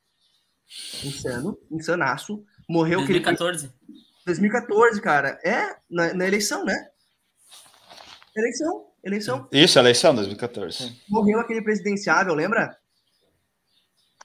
Insano, 1.04 1.58
insanaço. 1.72 2.44
Morreu 2.70 3.00
2014. 3.00 3.66
Aquele... 3.66 4.00
2014, 4.26 5.02
cara. 5.02 5.40
É, 5.44 5.76
na, 5.90 6.14
na, 6.14 6.28
eleição, 6.28 6.64
né? 6.64 6.90
Eleição, 8.36 8.86
eleição. 9.04 9.48
Isso, 9.52 9.80
eleição 9.80 10.14
2014. 10.14 10.96
Morreu 11.10 11.40
aquele 11.40 11.62
presidenciável, 11.62 12.36
lembra? 12.36 12.78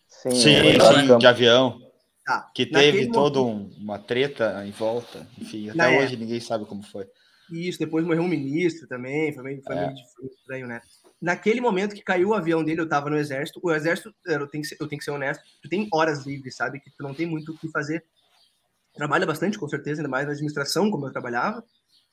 Sim, 0.06 0.30
sim, 0.32 0.62
sim 0.62 1.18
de 1.18 1.26
avião. 1.26 1.80
Tá. 2.26 2.50
Que 2.54 2.66
teve 2.66 3.10
toda 3.10 3.40
um, 3.40 3.70
uma 3.78 3.98
treta 3.98 4.62
em 4.66 4.70
volta. 4.70 5.26
Enfim, 5.38 5.70
até 5.70 5.78
Na 5.78 5.88
hoje 5.98 6.14
é. 6.14 6.18
ninguém 6.18 6.40
sabe 6.40 6.66
como 6.66 6.82
foi. 6.82 7.06
Isso, 7.50 7.78
depois 7.78 8.04
morreu 8.04 8.22
um 8.22 8.28
ministro 8.28 8.86
também. 8.86 9.32
Foi 9.32 9.42
meio, 9.42 9.62
foi 9.62 9.76
é. 9.76 9.86
meio 9.86 9.96
estranho, 10.30 10.66
né? 10.66 10.80
Naquele 11.20 11.60
momento 11.60 11.94
que 11.94 12.02
caiu 12.02 12.28
o 12.28 12.34
avião 12.34 12.62
dele, 12.62 12.80
eu 12.80 12.88
tava 12.88 13.10
no 13.10 13.16
exército. 13.16 13.60
O 13.62 13.72
exército, 13.72 14.14
eu 14.26 14.46
tenho 14.46 14.62
que 14.62 14.68
ser, 14.68 14.76
eu 14.80 14.86
tenho 14.86 14.98
que 14.98 15.04
ser 15.04 15.10
honesto, 15.10 15.42
tu 15.62 15.68
tem 15.68 15.88
horas 15.92 16.24
livres, 16.24 16.56
sabe? 16.56 16.80
Que 16.80 16.90
tu 16.90 17.02
não 17.02 17.14
tem 17.14 17.26
muito 17.26 17.52
o 17.52 17.58
que 17.58 17.68
fazer 17.70 18.04
trabalha 18.98 19.24
bastante, 19.24 19.58
com 19.58 19.68
certeza, 19.68 20.00
ainda 20.00 20.08
mais 20.08 20.26
na 20.26 20.32
administração, 20.32 20.90
como 20.90 21.06
eu 21.06 21.12
trabalhava, 21.12 21.64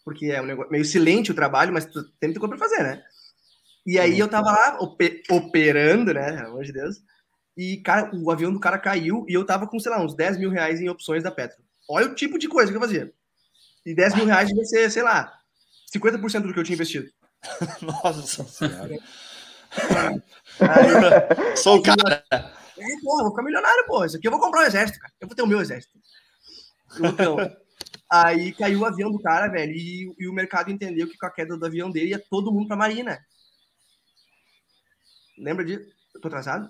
porque 0.05 0.27
é 0.27 0.41
um 0.41 0.45
negócio 0.45 0.71
meio 0.71 0.85
silente 0.85 1.31
o 1.31 1.35
trabalho, 1.35 1.73
mas 1.73 1.85
tu 1.85 2.03
tem 2.19 2.29
muita 2.29 2.39
coisa 2.39 2.55
para 2.55 2.69
fazer, 2.69 2.83
né? 2.83 3.03
E 3.85 3.99
aí 3.99 4.17
eu 4.17 4.27
tava 4.27 4.51
lá 4.51 4.79
operando, 5.31 6.13
né? 6.13 6.37
Pelo 6.37 6.47
amor 6.49 6.63
de 6.63 6.71
Deus. 6.71 6.97
E 7.57 7.77
cara, 7.77 8.11
o 8.15 8.31
avião 8.31 8.53
do 8.53 8.59
cara 8.59 8.77
caiu 8.77 9.25
e 9.27 9.33
eu 9.33 9.45
tava 9.45 9.67
com, 9.67 9.79
sei 9.79 9.91
lá, 9.91 10.03
uns 10.03 10.15
10 10.15 10.37
mil 10.37 10.49
reais 10.49 10.79
em 10.79 10.89
opções 10.89 11.23
da 11.23 11.31
Petro. 11.31 11.57
Olha 11.89 12.07
o 12.07 12.15
tipo 12.15 12.37
de 12.37 12.47
coisa 12.47 12.71
que 12.71 12.77
eu 12.77 12.81
fazia. 12.81 13.11
E 13.85 13.93
10 13.93 14.15
mil 14.15 14.25
reais 14.25 14.47
devia 14.47 14.65
ser, 14.65 14.89
sei 14.91 15.03
lá, 15.03 15.31
50% 15.95 16.41
do 16.41 16.53
que 16.53 16.59
eu 16.59 16.63
tinha 16.63 16.75
investido. 16.75 17.07
Nossa 17.81 18.43
senhora. 18.43 18.97
Aí, 20.59 21.55
Sou 21.55 21.77
o 21.77 21.83
cara. 21.83 22.23
É, 22.31 23.01
porra, 23.03 23.23
vou 23.23 23.31
ficar 23.31 23.43
milionário, 23.43 23.85
pô. 23.85 24.03
Isso 24.03 24.17
aqui 24.17 24.27
eu 24.27 24.31
vou 24.31 24.39
comprar 24.39 24.61
um 24.61 24.65
exército, 24.65 24.99
cara. 24.99 25.13
Eu 25.19 25.27
vou 25.27 25.35
ter 25.35 25.43
o 25.43 25.47
meu 25.47 25.61
exército. 25.61 25.97
Então, 26.99 27.37
aí 28.11 28.53
caiu 28.53 28.79
o 28.79 28.85
avião 28.85 29.11
do 29.11 29.19
cara, 29.19 29.47
velho, 29.47 29.71
e, 29.71 30.13
e, 30.17 30.27
o 30.27 30.33
mercado 30.33 30.71
entendeu 30.71 31.07
que 31.07 31.17
com 31.17 31.25
a 31.25 31.31
queda 31.31 31.57
do 31.57 31.65
avião 31.65 31.89
dele 31.91 32.11
ia 32.11 32.23
todo 32.29 32.51
mundo 32.51 32.67
pra 32.67 32.77
Marina. 32.77 33.19
Lembra 35.37 35.65
disso? 35.65 35.89
Eu 36.13 36.21
tô 36.21 36.27
atrasado? 36.27 36.69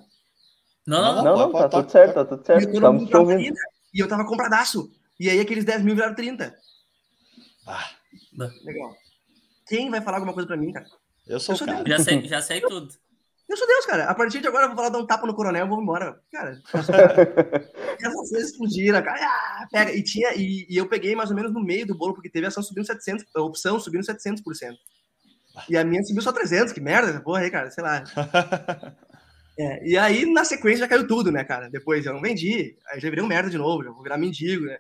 Não, 0.88 1.02
não, 1.02 1.24
não, 1.24 1.38
não 1.38 1.52
tá, 1.52 1.70
tudo 1.70 1.92
certo, 1.92 2.14
tá 2.14 2.26
tudo 2.26 2.46
certo. 2.46 2.70
Estamos 2.70 3.08
te 3.08 3.16
ouvindo. 3.16 3.38
Marina, 3.38 3.60
e 3.94 4.00
eu 4.00 4.08
tava 4.08 4.26
compradaço. 4.26 4.92
E 5.20 5.30
aí 5.30 5.40
aqueles 5.40 5.66
10 5.66 5.84
mil 5.84 5.96
viraram 5.96 6.16
30. 6.16 6.56
Ah. 7.66 7.90
Legal. 8.64 8.96
Quem 9.68 9.90
vai 9.90 10.02
falar 10.02 10.18
alguma 10.18 10.34
coisa 10.34 10.48
pra 10.48 10.58
mim, 10.58 10.72
cara? 10.72 10.86
Eu 11.28 11.40
sou, 11.40 11.54
eu 11.54 11.58
sou 11.58 11.68
cara. 11.68 11.84
Já 11.88 12.00
sei, 12.00 12.28
já 12.28 12.42
sei 12.42 12.62
tudo. 12.62 12.94
Eu 13.48 13.58
sou 13.58 13.68
Deus, 13.68 13.86
cara. 13.86 14.06
A 14.06 14.16
partir 14.16 14.42
de 14.42 14.48
agora 14.48 14.66
eu 14.66 14.70
vou 14.70 14.78
falar 14.78 14.90
dar 14.90 15.00
um 15.00 15.06
tapa 15.06 15.28
no 15.28 15.36
coronel 15.36 15.66
e 15.66 15.70
vou 15.70 15.82
embora. 15.82 16.20
Cara, 16.32 16.60
e 18.00 18.06
essas 18.06 18.30
coisas 18.30 18.52
explodiram, 18.52 19.04
cara. 19.04 19.20
Ah, 19.22 19.68
pega. 19.72 19.92
E, 19.92 20.04
tinha, 20.04 20.34
e, 20.36 20.66
e, 20.70 20.78
eu 20.78 20.88
peguei 20.88 21.16
mais 21.16 21.30
ou 21.30 21.36
menos 21.36 21.54
no 21.54 21.64
meio 21.64 21.86
do 21.86 21.96
bolo, 21.96 22.14
porque 22.14 22.30
teve 22.30 22.48
ação 22.48 22.64
subindo 22.64 22.86
700%, 22.86 23.24
a 23.36 23.42
opção 23.42 23.80
subindo 23.80 24.04
700%. 24.04 24.42
E 25.70 25.78
a 25.78 25.84
minha 25.86 26.04
subiu 26.04 26.22
só 26.22 26.32
300, 26.32 26.74
que 26.74 26.82
merda, 26.82 27.22
porra 27.22 27.42
aí, 27.42 27.52
cara, 27.52 27.70
sei 27.72 27.84
lá. 27.84 28.04
É, 29.58 29.88
e 29.88 29.98
aí, 29.98 30.26
na 30.26 30.44
sequência, 30.44 30.80
já 30.80 30.88
caiu 30.90 31.08
tudo, 31.08 31.32
né, 31.32 31.42
cara? 31.42 31.70
Depois 31.70 32.06
eu 32.06 32.12
não 32.12 32.22
vendi, 32.22 32.78
aí 32.90 33.00
já 33.00 33.10
virei 33.10 33.24
um 33.24 33.28
merda 33.28 33.50
de 33.50 33.58
novo, 33.58 33.86
já 33.86 33.90
vou 33.90 34.04
virar 34.04 34.18
mendigo, 34.18 34.66
né? 34.66 34.78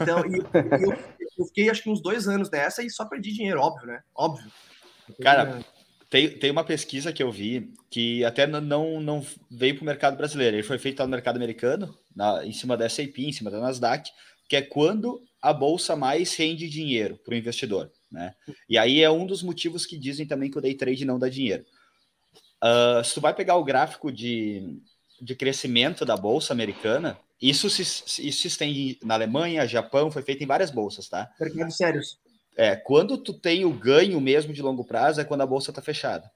Então, 0.00 0.24
e, 0.26 0.38
eu, 0.38 0.92
eu, 1.38 1.46
fiquei 1.46 1.70
acho 1.70 1.82
que 1.82 1.90
uns 1.90 2.02
dois 2.02 2.28
anos 2.28 2.50
nessa 2.50 2.82
e 2.82 2.90
só 2.90 3.04
perdi 3.04 3.32
dinheiro, 3.32 3.60
óbvio, 3.60 3.86
né? 3.86 4.02
Óbvio. 4.14 4.50
Cara, 5.20 5.64
tem, 6.08 6.28
tem 6.38 6.50
uma 6.50 6.64
pesquisa 6.64 7.12
que 7.12 7.22
eu 7.22 7.30
vi 7.30 7.72
que 7.90 8.24
até 8.24 8.46
não, 8.46 9.00
não 9.00 9.26
veio 9.50 9.74
para 9.74 9.82
o 9.82 9.86
mercado 9.86 10.16
brasileiro. 10.16 10.56
Ele 10.56 10.62
foi 10.62 10.78
feito 10.78 11.02
no 11.02 11.08
mercado 11.08 11.36
americano, 11.36 11.96
na, 12.14 12.44
em 12.44 12.52
cima 12.52 12.76
da 12.76 12.84
S&P, 12.84 13.22
em 13.22 13.32
cima 13.32 13.50
da 13.50 13.60
Nasdaq, 13.60 14.10
que 14.48 14.56
é 14.56 14.60
quando 14.60 15.22
a 15.40 15.52
bolsa 15.52 15.96
mais 15.96 16.36
rende 16.36 16.68
dinheiro 16.68 17.18
para 17.24 17.32
o 17.32 17.36
investidor. 17.36 17.90
Né? 18.10 18.34
E 18.68 18.76
aí 18.76 19.02
é 19.02 19.10
um 19.10 19.24
dos 19.24 19.42
motivos 19.42 19.86
que 19.86 19.98
dizem 19.98 20.26
também 20.26 20.50
que 20.50 20.58
o 20.58 20.60
day 20.60 20.74
trade 20.74 21.06
não 21.06 21.18
dá 21.18 21.28
dinheiro. 21.28 21.64
Uh, 22.62 23.02
se 23.02 23.14
tu 23.14 23.20
vai 23.20 23.34
pegar 23.34 23.56
o 23.56 23.64
gráfico 23.64 24.12
de, 24.12 24.78
de 25.20 25.34
crescimento 25.34 26.04
da 26.04 26.16
bolsa 26.16 26.52
americana, 26.52 27.18
isso 27.42 27.68
se, 27.68 27.82
isso 27.82 28.42
se 28.42 28.46
estende 28.46 28.98
na 29.02 29.14
Alemanha, 29.14 29.66
Japão, 29.66 30.12
foi 30.12 30.22
feito 30.22 30.44
em 30.44 30.46
várias 30.46 30.70
bolsas, 30.70 31.08
tá? 31.08 31.28
Mercados 31.40 31.76
sérios. 31.76 32.18
É, 32.56 32.76
quando 32.76 33.18
tu 33.18 33.32
tem 33.32 33.64
o 33.64 33.72
ganho 33.72 34.20
mesmo 34.20 34.52
de 34.52 34.62
longo 34.62 34.84
prazo 34.84 35.20
é 35.20 35.24
quando 35.24 35.40
a 35.40 35.46
bolsa 35.46 35.72
está 35.72 35.82
fechada. 35.82 36.30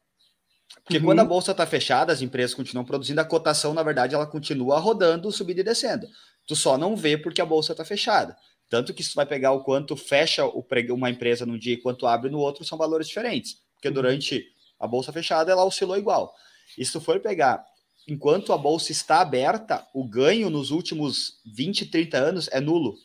Porque 0.83 0.99
uhum. 0.99 1.05
quando 1.05 1.21
a 1.21 1.25
bolsa 1.25 1.53
está 1.53 1.65
fechada, 1.65 2.13
as 2.13 2.23
empresas 2.23 2.55
continuam 2.55 2.85
produzindo, 2.85 3.21
a 3.21 3.25
cotação, 3.25 3.73
na 3.73 3.85
verdade, 3.85 4.15
ela 4.15 4.27
continua 4.27 4.81
rodando, 4.81 5.31
subindo 5.31 5.61
e 5.61 5.63
descendo. 5.63 6.09
Tu 6.47 6.57
só 6.57 6.77
não 6.77 6.97
vê 6.97 7.17
porque 7.17 7.41
a 7.41 7.47
bolsa 7.47 7.73
está 7.73 7.85
fechada. 7.85 8.37
Tanto 8.69 8.93
que 8.93 9.03
se 9.03 9.11
tu 9.11 9.15
vai 9.15 9.27
pegar 9.27 9.53
o 9.53 9.63
quanto 9.63 9.97
fecha 9.97 10.45
uma 10.91 11.11
empresa 11.11 11.47
num 11.47 11.59
dia 11.59 11.75
e 11.75 11.81
quanto 11.81 12.07
abre 12.07 12.31
no 12.31 12.39
outro, 12.39 12.65
são 12.65 12.77
valores 12.77 13.07
diferentes. 13.07 13.61
Porque 13.75 13.89
uhum. 13.89 13.95
durante 13.95 14.45
a 14.81 14.87
bolsa 14.89 15.13
fechada, 15.13 15.53
ela 15.53 15.65
oscilou 15.65 15.97
igual. 15.97 16.35
E 16.77 16.85
se 16.85 16.93
tu 16.93 17.01
for 17.01 17.21
pegar, 17.21 17.65
enquanto 18.07 18.53
a 18.53 18.59
bolsa 18.59 18.93
está 18.93 19.21
aberta, 19.21 19.87
o 19.93 20.05
ganho 20.07 20.49
nos 20.49 20.71
últimos 20.71 21.41
20, 21.45 21.87
30 21.87 22.17
anos 22.17 22.49
é 22.53 22.61
nulo. 22.61 22.97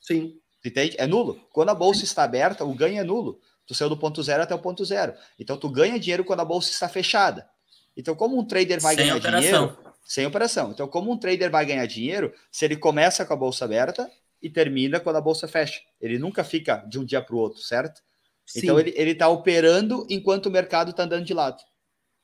Sim. 0.00 0.38
Entende? 0.64 0.96
É 0.98 1.06
nulo. 1.06 1.40
Quando 1.50 1.70
a 1.70 1.74
bolsa 1.74 2.04
está 2.04 2.22
aberta, 2.22 2.64
o 2.64 2.74
ganho 2.74 3.00
é 3.00 3.04
nulo. 3.04 3.40
Tu 3.66 3.74
saiu 3.74 3.88
do 3.88 3.96
ponto 3.96 4.22
zero 4.22 4.42
até 4.42 4.54
o 4.54 4.58
ponto 4.58 4.84
zero. 4.84 5.14
Então, 5.38 5.56
tu 5.56 5.68
ganha 5.68 5.98
dinheiro 5.98 6.24
quando 6.24 6.40
a 6.40 6.44
bolsa 6.44 6.70
está 6.70 6.88
fechada. 6.88 7.48
Então, 7.96 8.14
como 8.14 8.38
um 8.38 8.44
trader 8.44 8.80
vai 8.80 8.94
sem 8.94 9.04
ganhar 9.04 9.16
operação. 9.16 9.40
dinheiro? 9.40 9.78
Sem 10.04 10.26
operação. 10.26 10.70
Então, 10.70 10.88
como 10.88 11.12
um 11.12 11.16
trader 11.16 11.50
vai 11.50 11.64
ganhar 11.66 11.86
dinheiro 11.86 12.32
se 12.50 12.64
ele 12.64 12.76
começa 12.76 13.24
com 13.24 13.32
a 13.32 13.36
bolsa 13.36 13.64
aberta 13.64 14.10
e 14.40 14.48
termina 14.48 15.00
quando 15.00 15.16
a 15.16 15.20
bolsa 15.20 15.48
fecha? 15.48 15.80
Ele 16.00 16.18
nunca 16.18 16.42
fica 16.44 16.76
de 16.88 16.98
um 16.98 17.04
dia 17.04 17.22
para 17.22 17.34
o 17.34 17.38
outro, 17.38 17.60
certo? 17.60 18.02
Sim. 18.44 18.60
Então, 18.62 18.78
ele 18.78 19.10
está 19.10 19.28
operando 19.28 20.06
enquanto 20.10 20.46
o 20.46 20.50
mercado 20.50 20.90
está 20.90 21.04
andando 21.04 21.24
de 21.24 21.34
lado. 21.34 21.62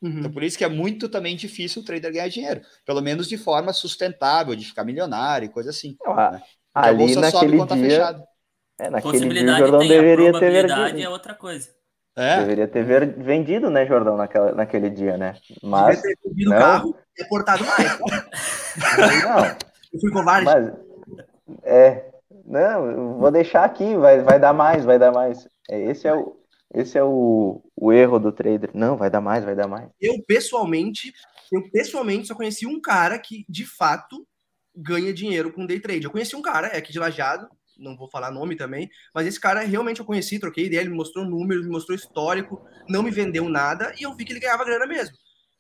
Uhum. 0.01 0.21
Então, 0.21 0.31
por 0.31 0.43
isso 0.43 0.57
que 0.57 0.65
é 0.65 0.69
muito 0.69 1.09
também 1.09 1.37
difícil 1.37 1.83
o 1.83 1.85
trader 1.85 2.13
ganhar 2.13 2.29
dinheiro. 2.29 2.61
Pelo 2.87 3.01
menos 3.01 3.29
de 3.29 3.37
forma 3.37 3.73
sustentável, 3.73 4.55
de 4.55 4.65
ficar 4.65 4.85
milionário 4.85 5.47
e 5.47 5.49
coisa 5.49 5.71
assim. 5.71 5.97
né? 6.07 6.43
Ali 6.75 6.89
a 6.89 6.95
bolsa 6.95 7.21
naquele 7.21 7.59
sobe 7.59 7.75
dia, 7.75 7.91
fechado. 7.91 8.25
É, 8.79 8.91
naquele 8.91 9.29
dia 9.29 9.55
o 9.55 9.57
Jordão 9.59 9.81
tem, 9.81 9.89
deveria 9.89 10.33
ter 10.39 10.51
vendido. 10.51 11.01
é 11.03 11.09
outra 11.09 11.35
coisa. 11.35 11.69
É. 12.15 12.41
Deveria 12.41 12.69
ter 12.69 12.85
ver, 12.85 13.15
vendido, 13.17 13.71
né, 13.71 13.87
Jordão, 13.87 14.17
naquela, 14.17 14.53
naquele 14.53 14.91
dia, 14.91 15.17
né? 15.17 15.37
Mas. 15.63 15.97
Deveria 15.97 16.17
ter 16.17 16.29
subido 16.29 16.51
o 16.51 16.55
carro 16.55 16.97
e 17.17 17.25
portado 17.25 17.65
mais. 17.65 17.99
não. 19.23 19.69
Eu 19.91 20.01
fui 20.01 20.11
covarde. 20.11 20.45
Mas, 20.45 20.73
é. 21.65 22.05
Não, 22.45 23.19
vou 23.19 23.31
deixar 23.31 23.65
aqui, 23.65 23.97
vai, 23.97 24.23
vai 24.23 24.39
dar 24.39 24.53
mais, 24.53 24.85
vai 24.85 24.99
dar 24.99 25.13
mais. 25.13 25.47
É, 25.71 25.81
esse 25.81 26.07
é 26.07 26.15
o, 26.15 26.38
esse 26.75 26.99
é 26.99 27.03
o, 27.03 27.63
o 27.75 27.93
erro 27.93 28.19
do 28.19 28.33
trader. 28.33 28.71
Não, 28.75 28.97
vai 28.97 29.11
dar 29.11 29.21
mais, 29.21 29.45
vai 29.45 29.57
dar 29.57 29.67
mais. 29.67 29.89
Eu, 30.01 30.23
pessoalmente, 30.27 31.13
eu 31.51 31.71
pessoalmente 31.71 32.27
só 32.27 32.35
conheci 32.35 32.67
um 32.67 32.81
cara 32.81 33.19
que, 33.19 33.45
de 33.49 33.65
fato, 33.65 34.27
ganha 34.75 35.13
dinheiro 35.13 35.53
com 35.53 35.67
day 35.67 35.81
trade. 35.81 36.05
Eu 36.05 36.11
conheci 36.11 36.37
um 36.37 36.43
cara, 36.43 36.69
é 36.69 36.79
aqui 36.79 36.93
de 36.93 36.99
Lajado, 36.99 37.49
não 37.79 37.97
vou 37.97 38.11
falar 38.11 38.31
nome 38.31 38.57
também, 38.57 38.91
mas 39.15 39.27
esse 39.27 39.41
cara 39.41 39.61
realmente 39.61 40.01
eu 40.01 40.07
conheci, 40.07 40.39
troquei 40.39 40.67
ideia, 40.67 40.81
ele 40.81 40.91
me 40.91 40.97
mostrou 40.97 41.25
números, 41.25 41.65
me 41.65 41.71
mostrou 41.71 41.97
histórico, 41.97 42.65
não 42.89 43.03
me 43.03 43.11
vendeu 43.11 43.49
nada 43.49 43.95
e 43.99 44.03
eu 44.03 44.15
vi 44.15 44.25
que 44.25 44.33
ele 44.33 44.41
ganhava 44.41 44.65
grana 44.65 44.87
mesmo. 44.87 45.17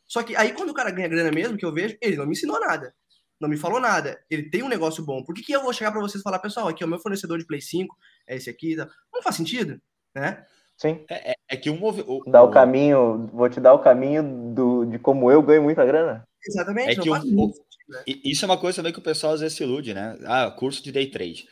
Só 0.06 0.22
que 0.22 0.34
aí 0.36 0.52
quando 0.52 0.70
o 0.70 0.74
cara 0.74 0.90
ganha 0.90 1.08
grana 1.08 1.30
mesmo, 1.30 1.56
que 1.56 1.64
eu 1.64 1.72
vejo, 1.72 1.96
ele 2.00 2.16
não 2.16 2.26
me 2.26 2.32
ensinou 2.32 2.58
nada, 2.60 2.94
não 3.40 3.48
me 3.48 3.56
falou 3.56 3.80
nada, 3.80 4.20
ele 4.28 4.50
tem 4.50 4.62
um 4.62 4.68
negócio 4.68 5.04
bom. 5.04 5.22
Por 5.22 5.34
que, 5.34 5.42
que 5.42 5.52
eu 5.52 5.62
vou 5.62 5.72
chegar 5.72 5.92
para 5.92 6.00
vocês 6.00 6.20
e 6.20 6.24
falar, 6.24 6.40
pessoal, 6.40 6.68
aqui 6.68 6.82
é 6.82 6.86
o 6.86 6.88
meu 6.88 6.98
fornecedor 6.98 7.38
de 7.38 7.46
Play 7.46 7.60
5, 7.60 7.96
é 8.26 8.36
esse 8.36 8.50
aqui, 8.50 8.74
não 8.76 9.22
faz 9.22 9.36
sentido, 9.36 9.80
né? 10.14 10.44
Sim. 10.78 11.04
É, 11.10 11.32
é, 11.32 11.34
é 11.50 11.56
que 11.56 11.68
um 11.68 11.78
o, 11.82 12.22
Dá 12.30 12.42
o, 12.42 12.46
o 12.46 12.50
caminho, 12.50 13.28
vou 13.32 13.50
te 13.50 13.60
dar 13.60 13.74
o 13.74 13.80
caminho 13.80 14.22
do, 14.54 14.84
de 14.86 14.98
como 14.98 15.30
eu 15.30 15.42
ganho 15.42 15.62
muita 15.62 15.84
grana. 15.84 16.24
Exatamente, 16.46 16.90
é 16.90 17.02
que 17.02 17.10
um, 17.10 17.52
né? 17.88 18.02
Isso 18.06 18.44
é 18.44 18.46
uma 18.46 18.56
coisa 18.56 18.76
também 18.76 18.92
que 18.92 18.98
o 18.98 19.02
pessoal 19.02 19.32
às 19.32 19.40
vezes 19.40 19.56
se 19.56 19.64
ilude, 19.64 19.92
né? 19.92 20.16
Ah, 20.24 20.50
curso 20.50 20.82
de 20.82 20.92
day 20.92 21.06
trade. 21.06 21.48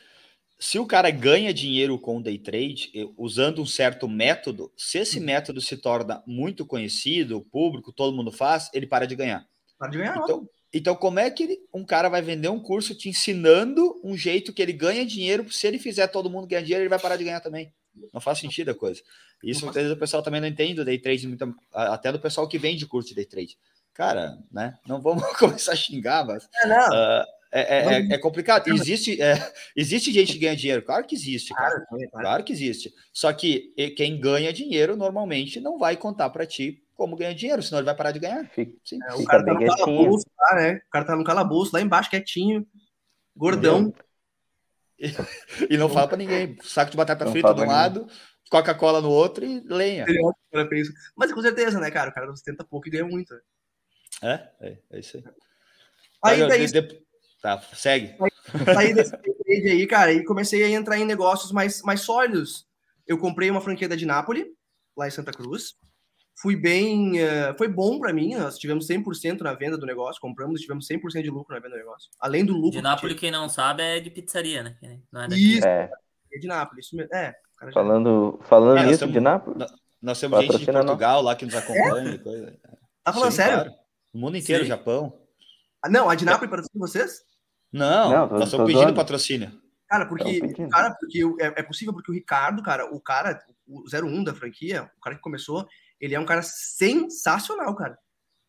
Se 0.58 0.78
o 0.78 0.86
cara 0.86 1.10
ganha 1.10 1.52
dinheiro 1.52 1.98
com 1.98 2.22
day 2.22 2.38
trade, 2.38 2.90
usando 3.16 3.60
um 3.60 3.66
certo 3.66 4.08
método, 4.08 4.72
se 4.76 4.98
esse 4.98 5.18
uhum. 5.18 5.24
método 5.24 5.60
se 5.60 5.76
torna 5.76 6.22
muito 6.26 6.64
conhecido, 6.64 7.44
público, 7.50 7.92
todo 7.92 8.16
mundo 8.16 8.32
faz, 8.32 8.70
ele 8.72 8.86
para 8.86 9.06
de 9.06 9.16
ganhar. 9.16 9.44
Para 9.78 9.90
de 9.90 9.98
ganhar. 9.98 10.16
Então, 10.16 10.48
então 10.72 10.94
como 10.94 11.18
é 11.18 11.30
que 11.30 11.42
ele, 11.42 11.58
um 11.74 11.84
cara 11.84 12.08
vai 12.08 12.22
vender 12.22 12.48
um 12.48 12.60
curso 12.60 12.94
te 12.94 13.08
ensinando 13.08 14.00
um 14.02 14.16
jeito 14.16 14.52
que 14.52 14.62
ele 14.62 14.72
ganha 14.72 15.04
dinheiro? 15.04 15.50
Se 15.50 15.66
ele 15.66 15.78
fizer 15.78 16.06
todo 16.06 16.30
mundo 16.30 16.46
ganhar 16.46 16.62
dinheiro, 16.62 16.82
ele 16.82 16.90
vai 16.90 17.00
parar 17.00 17.16
de 17.16 17.24
ganhar 17.24 17.40
também. 17.40 17.72
Não 18.12 18.20
faz 18.20 18.38
sentido 18.38 18.70
a 18.70 18.74
coisa. 18.74 19.00
Isso 19.42 19.64
muitas 19.64 19.82
vezes 19.82 19.96
o 19.96 20.00
pessoal 20.00 20.22
também 20.22 20.40
não 20.40 20.48
entende 20.48 20.74
do 20.74 20.85
day 20.85 20.98
trade, 20.98 21.37
até 21.72 22.12
do 22.12 22.18
pessoal 22.18 22.48
que 22.48 22.59
vende 22.59 22.87
curso 22.87 23.09
de 23.09 23.14
day 23.14 23.24
trade. 23.24 23.59
Cara, 23.94 24.38
né? 24.52 24.78
Não 24.87 25.00
vamos 25.00 25.22
começar 25.38 25.72
a 25.72 25.76
xingar, 25.76 26.26
mas. 26.26 26.48
É, 26.62 26.66
não. 26.66 26.88
Uh, 26.88 27.24
é, 27.52 27.61
é, 27.61 28.14
é, 28.14 28.18
complicado. 28.18 28.68
Existe, 28.68 29.20
é, 29.22 29.35
existe 29.74 30.12
gente 30.12 30.32
que 30.32 30.38
ganha 30.38 30.56
dinheiro? 30.56 30.82
Claro 30.82 31.06
que 31.06 31.14
existe, 31.14 31.54
cara. 31.54 31.87
Claro, 32.11 32.44
que 32.44 32.52
existe. 32.52 32.92
Só 33.12 33.32
que 33.32 33.72
quem 33.96 34.20
ganha 34.20 34.52
dinheiro 34.52 34.96
normalmente 34.96 35.61
não 35.61 35.78
vai 35.78 35.96
contar 35.96 36.28
para 36.30 36.44
ti 36.44 36.82
como 36.94 37.16
ganha 37.16 37.35
dinheiro, 37.35 37.62
senão 37.62 37.78
ele 37.78 37.87
vai 37.87 37.94
parar 37.94 38.11
de 38.11 38.18
ganhar. 38.18 38.50
Sim. 38.85 38.98
É, 39.09 39.14
o 39.14 39.24
cara 39.24 39.44
tá 39.44 39.54
no 39.54 39.66
calabouço 39.66 40.26
lá, 40.38 40.56
né? 40.56 40.74
O 40.87 40.90
cara 40.90 41.04
tá 41.04 41.16
no 41.16 41.24
calabouço 41.24 41.70
lá 41.74 41.80
embaixo, 41.80 42.11
quietinho, 42.11 42.66
gordão. 43.35 43.88
E, 43.88 44.06
e 45.68 45.76
não 45.76 45.88
fala 45.88 46.09
para 46.09 46.16
ninguém. 46.16 46.56
Saco 46.62 46.90
de 46.90 46.96
batata 46.96 47.24
não 47.24 47.32
frita 47.32 47.54
de 47.54 47.61
um 47.62 47.66
lado, 47.66 48.06
Coca-Cola 48.50 49.00
no 49.00 49.11
outro 49.11 49.44
e 49.44 49.61
lenha. 49.61 50.06
Mas 51.16 51.32
com 51.32 51.42
certeza, 51.42 51.78
né, 51.78 51.90
cara? 51.90 52.11
O 52.11 52.14
cara 52.14 52.30
sustenta 52.30 52.64
pouco 52.64 52.88
e 52.88 52.90
ganha 52.90 53.04
muito. 53.04 53.35
É, 54.22 54.48
é, 54.61 54.78
é 54.90 54.98
isso 54.98 55.16
aí. 55.16 55.24
Aí, 56.22 56.48
daí, 56.48 56.66
de, 56.66 57.06
Tá, 57.46 57.61
segue. 57.74 58.16
Saí 58.74 58.92
desse 58.92 59.11
trade 59.12 59.68
aí, 59.68 59.87
cara, 59.87 60.12
e 60.12 60.24
comecei 60.24 60.64
a 60.64 60.68
entrar 60.68 60.98
em 60.98 61.04
negócios 61.04 61.52
mais, 61.52 61.80
mais 61.82 62.00
sólidos. 62.00 62.66
Eu 63.06 63.18
comprei 63.18 63.48
uma 63.50 63.61
franquia 63.61 63.88
da 63.88 63.94
de 63.94 64.04
Nápoles, 64.04 64.46
lá 64.96 65.06
em 65.06 65.12
Santa 65.12 65.30
Cruz. 65.30 65.76
Fui 66.38 66.55
bem, 66.55 67.12
uh, 67.22 67.57
foi 67.57 67.66
bom 67.66 67.99
para 67.99 68.12
mim, 68.12 68.35
nós 68.35 68.59
tivemos 68.59 68.87
100% 68.87 69.40
na 69.40 69.55
venda 69.55 69.79
do 69.79 69.87
negócio, 69.87 70.20
compramos 70.20 70.61
e 70.61 70.62
tivemos 70.62 70.87
100% 70.87 71.22
de 71.22 71.31
lucro 71.31 71.55
na 71.55 71.61
venda 71.61 71.77
do 71.77 71.79
negócio. 71.79 72.11
Além 72.20 72.44
do 72.44 72.53
lucro. 72.53 72.72
De 72.72 72.83
Nápoles, 72.83 73.14
que 73.14 73.20
quem 73.20 73.31
não 73.31 73.49
sabe, 73.49 73.83
é 73.83 74.01
de 74.01 74.11
pizzaria, 74.11 74.62
né? 74.62 74.77
Não 75.11 75.22
é 75.22 75.29
daqui. 75.29 75.57
Isso, 75.57 75.66
é. 75.66 75.90
é 76.33 76.38
de 76.38 76.46
Nápoles, 76.46 76.87
isso 76.87 76.96
mesmo. 76.96 77.14
É, 77.14 77.35
falando 77.72 78.38
falando 78.42 78.79
é, 78.79 78.87
nisso 78.87 79.07
de 79.07 79.18
Nápoles. 79.18 79.66
Nós, 80.03 80.20
temos 80.20 80.40
gente 80.40 80.59
de 80.59 80.72
Portugal 80.72 81.16
não. 81.16 81.22
lá 81.22 81.35
que 81.35 81.46
nos 81.46 81.55
acompanha. 81.55 82.14
É? 82.14 82.18
Coisa. 82.18 82.59
Tá 83.03 83.12
falando 83.12 83.31
Sim, 83.31 83.37
sério? 83.37 83.55
Claro. 83.64 83.75
O 84.12 84.18
mundo 84.18 84.37
inteiro, 84.37 84.62
Sim. 84.62 84.68
Japão. 84.68 85.18
Ah, 85.83 85.88
não, 85.88 86.11
a 86.11 86.14
de 86.14 86.25
Nápoles 86.25 86.51
para 86.51 86.62
vocês? 86.75 87.22
Não, 87.72 88.11
não 88.11 88.29
tô, 88.29 88.35
nós 88.35 88.44
estamos 88.44 88.72
pedindo 88.72 88.94
patrocínio. 88.94 89.53
Cara, 89.88 90.07
porque, 90.07 90.40
cara, 90.68 90.94
porque 90.99 91.22
é, 91.40 91.46
é, 91.46 91.62
possível 91.62 91.94
porque 91.94 92.11
o 92.11 92.14
Ricardo, 92.14 92.62
cara, 92.62 92.92
o 92.92 93.01
cara, 93.01 93.38
o 93.66 93.85
01 93.85 94.25
da 94.25 94.35
franquia, 94.35 94.90
o 94.96 95.01
cara 95.01 95.16
que 95.16 95.22
começou, 95.22 95.66
ele 96.00 96.14
é 96.14 96.20
um 96.20 96.26
cara 96.26 96.42
sensacional, 96.42 97.74
cara. 97.74 97.98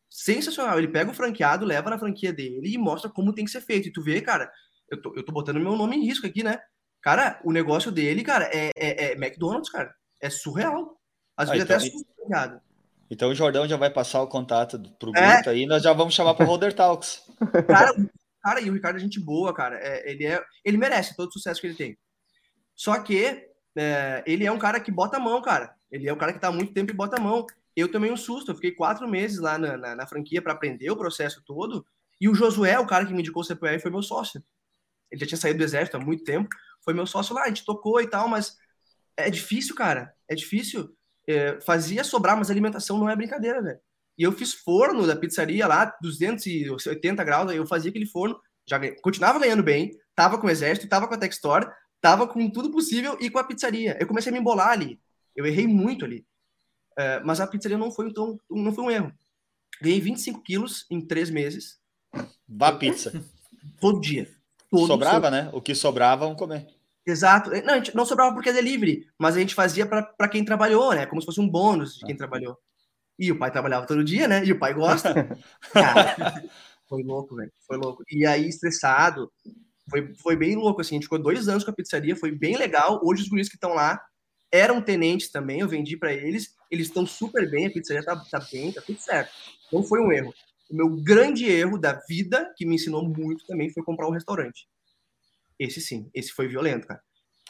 Sensacional. 0.09 0.77
Ele 0.77 0.87
pega 0.87 1.11
o 1.11 1.13
franqueado, 1.13 1.65
leva 1.65 1.89
na 1.89 1.99
franquia 1.99 2.33
dele 2.33 2.73
e 2.73 2.77
mostra 2.77 3.09
como 3.09 3.33
tem 3.33 3.45
que 3.45 3.51
ser 3.51 3.61
feito. 3.61 3.87
E 3.87 3.91
tu 3.91 4.01
vê, 4.01 4.21
cara, 4.21 4.51
eu 4.89 5.01
tô, 5.01 5.13
eu 5.15 5.23
tô 5.23 5.31
botando 5.31 5.59
meu 5.59 5.75
nome 5.75 5.97
em 5.97 6.05
risco 6.05 6.25
aqui, 6.25 6.43
né? 6.43 6.59
Cara, 7.01 7.39
o 7.43 7.51
negócio 7.51 7.91
dele, 7.91 8.23
cara, 8.23 8.49
é, 8.53 8.71
é, 8.75 9.05
é 9.05 9.11
McDonald's, 9.13 9.69
cara. 9.69 9.93
É 10.21 10.29
surreal. 10.29 10.97
Às 11.35 11.49
ah, 11.49 11.53
vezes 11.53 11.65
então, 11.65 11.77
até 11.77 11.87
assusta, 11.87 12.61
Então 13.09 13.29
o 13.29 13.35
Jordão 13.35 13.67
já 13.67 13.77
vai 13.77 13.89
passar 13.89 14.21
o 14.21 14.27
contato 14.27 14.79
pro 14.99 15.11
é. 15.15 15.33
grupo 15.33 15.49
é. 15.49 15.51
aí, 15.51 15.65
nós 15.65 15.83
já 15.83 15.93
vamos 15.93 16.13
chamar 16.13 16.33
pro 16.33 16.45
Holder 16.45 16.73
Talks. 16.73 17.23
Cara, 17.67 17.93
Cara, 18.47 18.61
e 18.61 18.69
o 18.69 18.73
Ricardo 18.73 18.95
é 18.95 18.99
gente 18.99 19.19
boa, 19.19 19.53
cara. 19.53 19.77
É, 19.77 20.09
ele, 20.09 20.25
é, 20.25 20.41
ele 20.63 20.77
merece 20.77 21.13
todo 21.17 21.27
o 21.27 21.33
sucesso 21.33 21.59
que 21.59 21.67
ele 21.67 21.75
tem. 21.75 21.97
Só 22.73 22.97
que 22.97 23.45
é, 23.75 24.23
ele 24.25 24.45
é 24.45 24.51
um 24.51 24.57
cara 24.57 24.79
que 24.79 24.89
bota 24.89 25.17
a 25.17 25.19
mão, 25.19 25.41
cara. 25.41 25.75
Ele 25.91 26.07
é 26.07 26.13
um 26.13 26.17
cara 26.17 26.33
que 26.33 26.39
tá 26.39 26.47
há 26.47 26.51
muito 26.51 26.73
tempo 26.73 26.91
e 26.91 26.95
bota 26.95 27.17
a 27.17 27.19
mão. 27.19 27.45
Eu 27.75 27.91
tomei 27.91 28.11
um 28.11 28.17
susto. 28.17 28.51
Eu 28.51 28.55
fiquei 28.55 28.71
quatro 28.71 29.07
meses 29.07 29.39
lá 29.39 29.57
na, 29.57 29.77
na, 29.77 29.95
na 29.95 30.07
franquia 30.07 30.41
para 30.41 30.53
aprender 30.53 30.89
o 30.91 30.97
processo 30.97 31.41
todo. 31.45 31.85
E 32.19 32.27
o 32.27 32.35
Josué, 32.35 32.77
o 32.79 32.87
cara 32.87 33.05
que 33.05 33.13
me 33.13 33.19
indicou 33.19 33.41
o 33.41 33.45
CPR, 33.45 33.79
foi 33.79 33.91
meu 33.91 34.01
sócio. 34.01 34.43
Ele 35.11 35.21
já 35.21 35.27
tinha 35.27 35.37
saído 35.37 35.59
do 35.59 35.63
exército 35.63 35.97
há 35.97 35.99
muito 35.99 36.23
tempo. 36.23 36.49
Foi 36.83 36.93
meu 36.93 37.05
sócio 37.05 37.35
lá. 37.35 37.43
A 37.43 37.47
gente 37.47 37.65
tocou 37.65 38.01
e 38.01 38.07
tal, 38.07 38.27
mas 38.27 38.57
é 39.15 39.29
difícil, 39.29 39.75
cara. 39.75 40.13
É 40.27 40.35
difícil. 40.35 40.95
É, 41.27 41.59
fazia 41.61 42.03
sobrar, 42.03 42.37
mas 42.37 42.49
alimentação 42.49 42.97
não 42.97 43.09
é 43.09 43.15
brincadeira, 43.15 43.61
velho. 43.61 43.79
E 44.17 44.23
eu 44.23 44.31
fiz 44.31 44.53
forno 44.53 45.05
da 45.05 45.15
pizzaria 45.15 45.67
lá, 45.67 45.95
280 46.01 47.23
graus, 47.23 47.51
eu 47.51 47.67
fazia 47.67 47.91
aquele 47.91 48.07
forno, 48.07 48.39
já 48.67 48.79
continuava 49.01 49.37
ganhando 49.37 49.61
bem, 49.61 49.91
tava 50.15 50.39
com 50.39 50.47
o 50.47 50.49
exército, 50.49 50.89
tava 50.89 51.07
com 51.07 51.13
a 51.13 51.17
Textor, 51.17 51.71
tava 52.01 52.27
com 52.27 52.49
tudo 52.49 52.71
possível 52.71 53.15
e 53.21 53.29
com 53.29 53.37
a 53.37 53.43
pizzaria. 53.43 53.95
Eu 53.99 54.07
comecei 54.07 54.31
a 54.31 54.33
me 54.33 54.39
embolar 54.39 54.69
ali. 54.69 54.99
Eu 55.37 55.45
errei 55.45 55.67
muito 55.67 56.03
ali. 56.03 56.25
Uh, 56.93 57.21
mas 57.23 57.39
a 57.39 57.45
pizzaria 57.45 57.77
não 57.77 57.91
foi, 57.91 58.09
então, 58.09 58.39
não 58.49 58.73
foi 58.73 58.83
um 58.83 58.91
erro. 58.91 59.13
Ganhei 59.79 60.01
25 60.01 60.41
quilos 60.41 60.85
em 60.89 60.99
três 60.99 61.29
meses. 61.29 61.77
Da 62.47 62.71
pizza. 62.71 63.23
Todo 63.79 64.01
dia. 64.01 64.27
Todo 64.71 64.87
sobrava, 64.87 65.29
né? 65.29 65.49
O 65.53 65.61
que 65.61 65.75
sobrava, 65.75 66.25
vamos 66.25 66.39
comer. 66.39 66.67
Exato. 67.05 67.51
Não, 67.63 67.75
a 67.75 67.77
gente 67.77 67.95
não 67.95 68.05
sobrava 68.05 68.33
porque 68.33 68.49
é 68.49 68.53
delivery, 68.53 69.07
mas 69.17 69.35
a 69.35 69.39
gente 69.39 69.53
fazia 69.53 69.85
para 69.85 70.27
quem 70.27 70.43
trabalhou, 70.43 70.93
né? 70.93 71.05
Como 71.05 71.21
se 71.21 71.25
fosse 71.25 71.39
um 71.39 71.47
bônus 71.47 71.95
de 71.95 72.05
quem 72.05 72.15
ah. 72.15 72.17
trabalhou. 72.17 72.57
E 73.19 73.31
o 73.31 73.37
pai 73.37 73.51
trabalhava 73.51 73.85
todo 73.85 74.03
dia, 74.03 74.27
né? 74.27 74.43
E 74.43 74.51
o 74.51 74.59
pai 74.59 74.73
gosta. 74.73 75.13
Cara, 75.71 76.43
foi 76.89 77.03
louco, 77.03 77.35
velho. 77.35 77.51
Foi 77.67 77.77
louco. 77.77 78.03
E 78.11 78.25
aí, 78.25 78.47
estressado, 78.47 79.31
foi, 79.89 80.13
foi 80.15 80.35
bem 80.35 80.55
louco, 80.55 80.81
assim. 80.81 80.95
A 80.95 80.97
gente 80.97 81.03
ficou 81.03 81.19
dois 81.19 81.47
anos 81.47 81.63
com 81.63 81.71
a 81.71 81.75
pizzaria, 81.75 82.15
foi 82.15 82.31
bem 82.31 82.57
legal. 82.57 82.99
Hoje 83.03 83.21
os 83.21 83.29
guris 83.29 83.47
que 83.47 83.55
estão 83.55 83.73
lá 83.73 84.01
eram 84.51 84.81
tenentes 84.81 85.29
também, 85.29 85.59
eu 85.59 85.67
vendi 85.67 85.97
para 85.97 86.13
eles. 86.13 86.55
Eles 86.69 86.87
estão 86.87 87.05
super 87.05 87.49
bem, 87.49 87.67
a 87.67 87.71
pizzaria 87.71 88.03
tá, 88.03 88.15
tá 88.15 88.45
bem, 88.51 88.71
tá 88.71 88.81
tudo 88.81 88.99
certo. 88.99 89.31
Não 89.71 89.83
foi 89.83 89.99
um 90.01 90.11
erro. 90.11 90.33
O 90.69 90.75
meu 90.75 90.89
grande 90.89 91.45
erro 91.45 91.77
da 91.77 91.93
vida, 92.07 92.53
que 92.57 92.65
me 92.65 92.75
ensinou 92.75 93.07
muito 93.07 93.45
também, 93.45 93.69
foi 93.69 93.83
comprar 93.83 94.07
um 94.07 94.11
restaurante. 94.11 94.67
Esse 95.57 95.81
sim, 95.81 96.09
esse 96.13 96.31
foi 96.31 96.47
violento, 96.47 96.87
cara. 96.87 97.01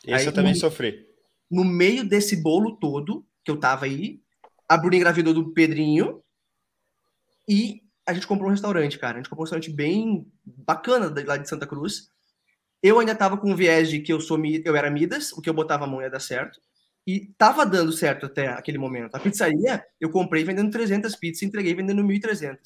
Esse 0.04 0.16
aí, 0.16 0.26
eu 0.26 0.34
também 0.34 0.54
no, 0.54 0.60
sofri. 0.60 1.08
No 1.50 1.64
meio 1.64 2.08
desse 2.08 2.36
bolo 2.36 2.78
todo, 2.78 3.26
que 3.44 3.52
eu 3.52 3.60
tava 3.60 3.86
aí, 3.86 4.22
a 4.70 4.78
Bruna 4.78 4.98
engravidou 4.98 5.34
do 5.34 5.54
Pedrinho 5.54 6.22
e 7.48 7.82
a 8.06 8.14
gente 8.14 8.28
comprou 8.28 8.50
um 8.50 8.52
restaurante, 8.52 9.00
cara. 9.00 9.16
A 9.16 9.18
gente 9.18 9.30
comprou 9.30 9.44
um 9.44 9.46
restaurante 9.46 9.72
bem 9.72 10.32
bacana 10.46 11.14
lá 11.26 11.38
de 11.38 11.50
Santa 11.50 11.68
Cruz. 11.68 12.10
Eu 12.82 13.00
ainda 13.00 13.16
tava 13.16 13.38
com 13.38 13.52
o 13.52 13.56
viés 13.56 13.90
de 13.90 14.00
que 14.00 14.14
eu 14.14 14.22
sou 14.22 14.40
eu 14.64 14.76
era 14.76 14.92
Midas, 14.92 15.34
o 15.34 15.42
que 15.42 15.50
eu 15.50 15.54
botava 15.54 15.86
a 15.86 15.88
mão 15.88 16.02
ia 16.02 16.10
dar 16.10 16.20
certo. 16.20 16.60
E 17.08 17.34
tava 17.38 17.66
dando 17.66 17.94
certo 17.94 18.26
até 18.26 18.50
aquele 18.50 18.78
momento. 18.78 19.16
A 19.16 19.20
pizzaria, 19.20 19.84
eu 20.00 20.12
comprei 20.12 20.44
vendendo 20.44 20.70
300 20.70 21.16
pizzas 21.16 21.42
e 21.42 21.46
entreguei 21.46 21.74
vendendo 21.74 22.04
1.300. 22.04 22.58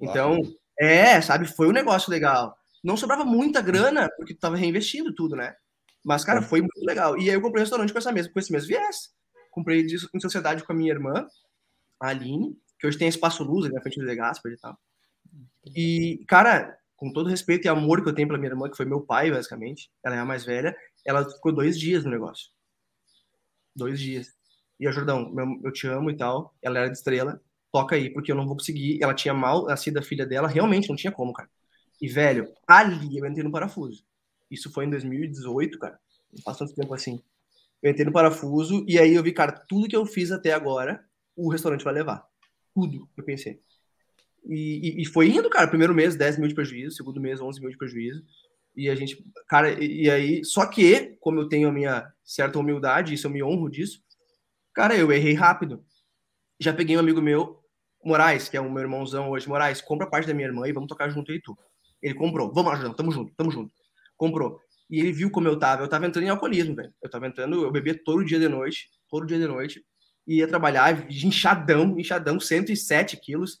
Então, 0.00 0.38
é, 0.78 1.18
sabe, 1.22 1.46
foi 1.46 1.66
um 1.66 1.72
negócio 1.72 2.10
legal. 2.10 2.54
Não 2.82 2.96
sobrava 2.96 3.24
muita 3.24 3.62
grana, 3.62 4.10
porque 4.18 4.34
tu 4.34 4.40
tava 4.40 4.56
reinvestindo 4.56 5.14
tudo, 5.14 5.34
né? 5.34 5.54
Mas, 6.04 6.24
cara, 6.24 6.42
foi 6.42 6.60
muito 6.60 6.84
legal. 6.84 7.16
E 7.16 7.30
aí 7.30 7.34
eu 7.34 7.40
comprei 7.40 7.62
um 7.62 7.64
restaurante 7.64 7.90
com, 7.90 7.98
essa 7.98 8.12
mesma, 8.12 8.30
com 8.30 8.38
esse 8.38 8.52
mesmo 8.52 8.68
viés 8.68 9.14
comprei 9.54 9.82
isso 9.82 10.10
em 10.12 10.20
sociedade 10.20 10.64
com 10.64 10.72
a 10.72 10.74
minha 10.74 10.92
irmã, 10.92 11.26
a 12.00 12.08
Aline, 12.08 12.58
que 12.78 12.86
hoje 12.86 12.98
tem 12.98 13.06
Espaço 13.06 13.44
Luz, 13.44 13.72
na 13.72 13.80
frente 13.80 14.00
do 14.00 14.06
The 14.06 14.16
Gaspar 14.16 14.52
e 14.52 14.56
tal. 14.56 14.76
E, 15.76 16.24
cara, 16.26 16.76
com 16.96 17.12
todo 17.12 17.30
respeito 17.30 17.64
e 17.64 17.68
amor 17.68 18.02
que 18.02 18.08
eu 18.08 18.14
tenho 18.14 18.26
pela 18.26 18.38
minha 18.38 18.50
irmã, 18.50 18.68
que 18.68 18.76
foi 18.76 18.84
meu 18.84 19.00
pai, 19.00 19.30
basicamente, 19.30 19.90
ela 20.04 20.16
é 20.16 20.18
a 20.18 20.24
mais 20.24 20.44
velha, 20.44 20.76
ela 21.06 21.24
ficou 21.24 21.52
dois 21.52 21.78
dias 21.78 22.04
no 22.04 22.10
negócio. 22.10 22.50
Dois 23.74 23.98
dias. 23.98 24.32
E 24.78 24.86
a 24.86 24.90
Jordão, 24.90 25.34
eu 25.62 25.72
te 25.72 25.86
amo 25.86 26.10
e 26.10 26.16
tal, 26.16 26.54
ela 26.60 26.78
era 26.80 26.88
de 26.88 26.96
estrela, 26.96 27.40
toca 27.72 27.96
aí, 27.96 28.10
porque 28.10 28.30
eu 28.30 28.36
não 28.36 28.46
vou 28.46 28.56
conseguir. 28.56 29.02
Ela 29.02 29.14
tinha 29.14 29.32
mal 29.32 29.66
nascido 29.66 29.98
a 29.98 30.02
filha 30.02 30.26
dela, 30.26 30.48
realmente 30.48 30.88
não 30.88 30.96
tinha 30.96 31.12
como, 31.12 31.32
cara. 31.32 31.48
E, 32.00 32.08
velho, 32.08 32.52
ali 32.66 33.18
eu 33.18 33.26
entrei 33.26 33.44
no 33.44 33.52
parafuso. 33.52 34.04
Isso 34.50 34.72
foi 34.72 34.84
em 34.84 34.90
2018, 34.90 35.78
cara. 35.78 35.98
Faz 36.44 36.58
tanto 36.58 36.74
tempo 36.74 36.92
assim. 36.92 37.20
Eu 37.82 37.90
entrei 37.90 38.04
no 38.04 38.12
parafuso 38.12 38.84
e 38.88 38.98
aí 38.98 39.14
eu 39.14 39.22
vi, 39.22 39.32
cara, 39.32 39.52
tudo 39.52 39.88
que 39.88 39.96
eu 39.96 40.04
fiz 40.06 40.30
até 40.30 40.52
agora, 40.52 41.04
o 41.36 41.50
restaurante 41.50 41.84
vai 41.84 41.94
levar. 41.94 42.26
Tudo, 42.74 43.08
eu 43.16 43.24
pensei. 43.24 43.60
E, 44.46 44.98
e, 44.98 45.02
e 45.02 45.06
foi 45.06 45.28
indo, 45.28 45.48
cara. 45.48 45.68
Primeiro 45.68 45.94
mês, 45.94 46.16
10 46.16 46.38
mil 46.38 46.48
de 46.48 46.54
prejuízo. 46.54 46.96
Segundo 46.96 47.20
mês, 47.20 47.40
11 47.40 47.60
mil 47.60 47.70
de 47.70 47.78
prejuízo. 47.78 48.24
E 48.76 48.90
a 48.90 48.94
gente, 48.94 49.24
cara, 49.48 49.72
e, 49.82 50.04
e 50.04 50.10
aí, 50.10 50.44
só 50.44 50.66
que, 50.66 51.16
como 51.20 51.40
eu 51.40 51.48
tenho 51.48 51.68
a 51.68 51.72
minha 51.72 52.12
certa 52.24 52.58
humildade, 52.58 53.14
isso 53.14 53.26
eu 53.26 53.30
me 53.30 53.42
honro 53.42 53.70
disso, 53.70 54.02
cara, 54.72 54.96
eu 54.96 55.12
errei 55.12 55.34
rápido. 55.34 55.84
Já 56.58 56.72
peguei 56.72 56.96
um 56.96 57.00
amigo 57.00 57.20
meu, 57.20 57.60
Moraes, 58.04 58.48
que 58.48 58.56
é 58.56 58.60
o 58.60 58.70
meu 58.70 58.82
irmãozão 58.82 59.30
hoje, 59.30 59.48
Moraes, 59.48 59.80
compra 59.80 60.06
parte 60.06 60.26
da 60.26 60.34
minha 60.34 60.48
irmã 60.48 60.68
e 60.68 60.72
vamos 60.72 60.88
tocar 60.88 61.08
junto 61.08 61.32
aí 61.32 61.40
tu. 61.40 61.56
Ele 62.02 62.14
comprou. 62.14 62.52
Vamos 62.52 62.70
lá, 62.70 62.76
Jordão, 62.76 62.94
tamo 62.94 63.10
junto, 63.10 63.34
tamo 63.34 63.50
junto. 63.50 63.72
Comprou. 64.16 64.60
E 64.90 65.00
ele 65.00 65.12
viu 65.12 65.30
como 65.30 65.48
eu 65.48 65.58
tava. 65.58 65.82
Eu 65.82 65.88
tava 65.88 66.06
entrando 66.06 66.26
em 66.26 66.28
alcoolismo, 66.28 66.74
velho. 66.74 66.92
Eu 67.02 67.08
tava 67.08 67.26
entrando, 67.26 67.62
eu 67.64 67.72
bebia 67.72 67.98
todo 68.04 68.24
dia 68.24 68.38
de 68.38 68.48
noite, 68.48 68.90
todo 69.08 69.26
dia 69.26 69.38
de 69.38 69.46
noite. 69.46 69.82
E 70.26 70.36
ia 70.36 70.46
trabalhar 70.46 71.10
inchadão, 71.10 71.98
inchadão, 71.98 72.38
107 72.38 73.16
quilos. 73.16 73.58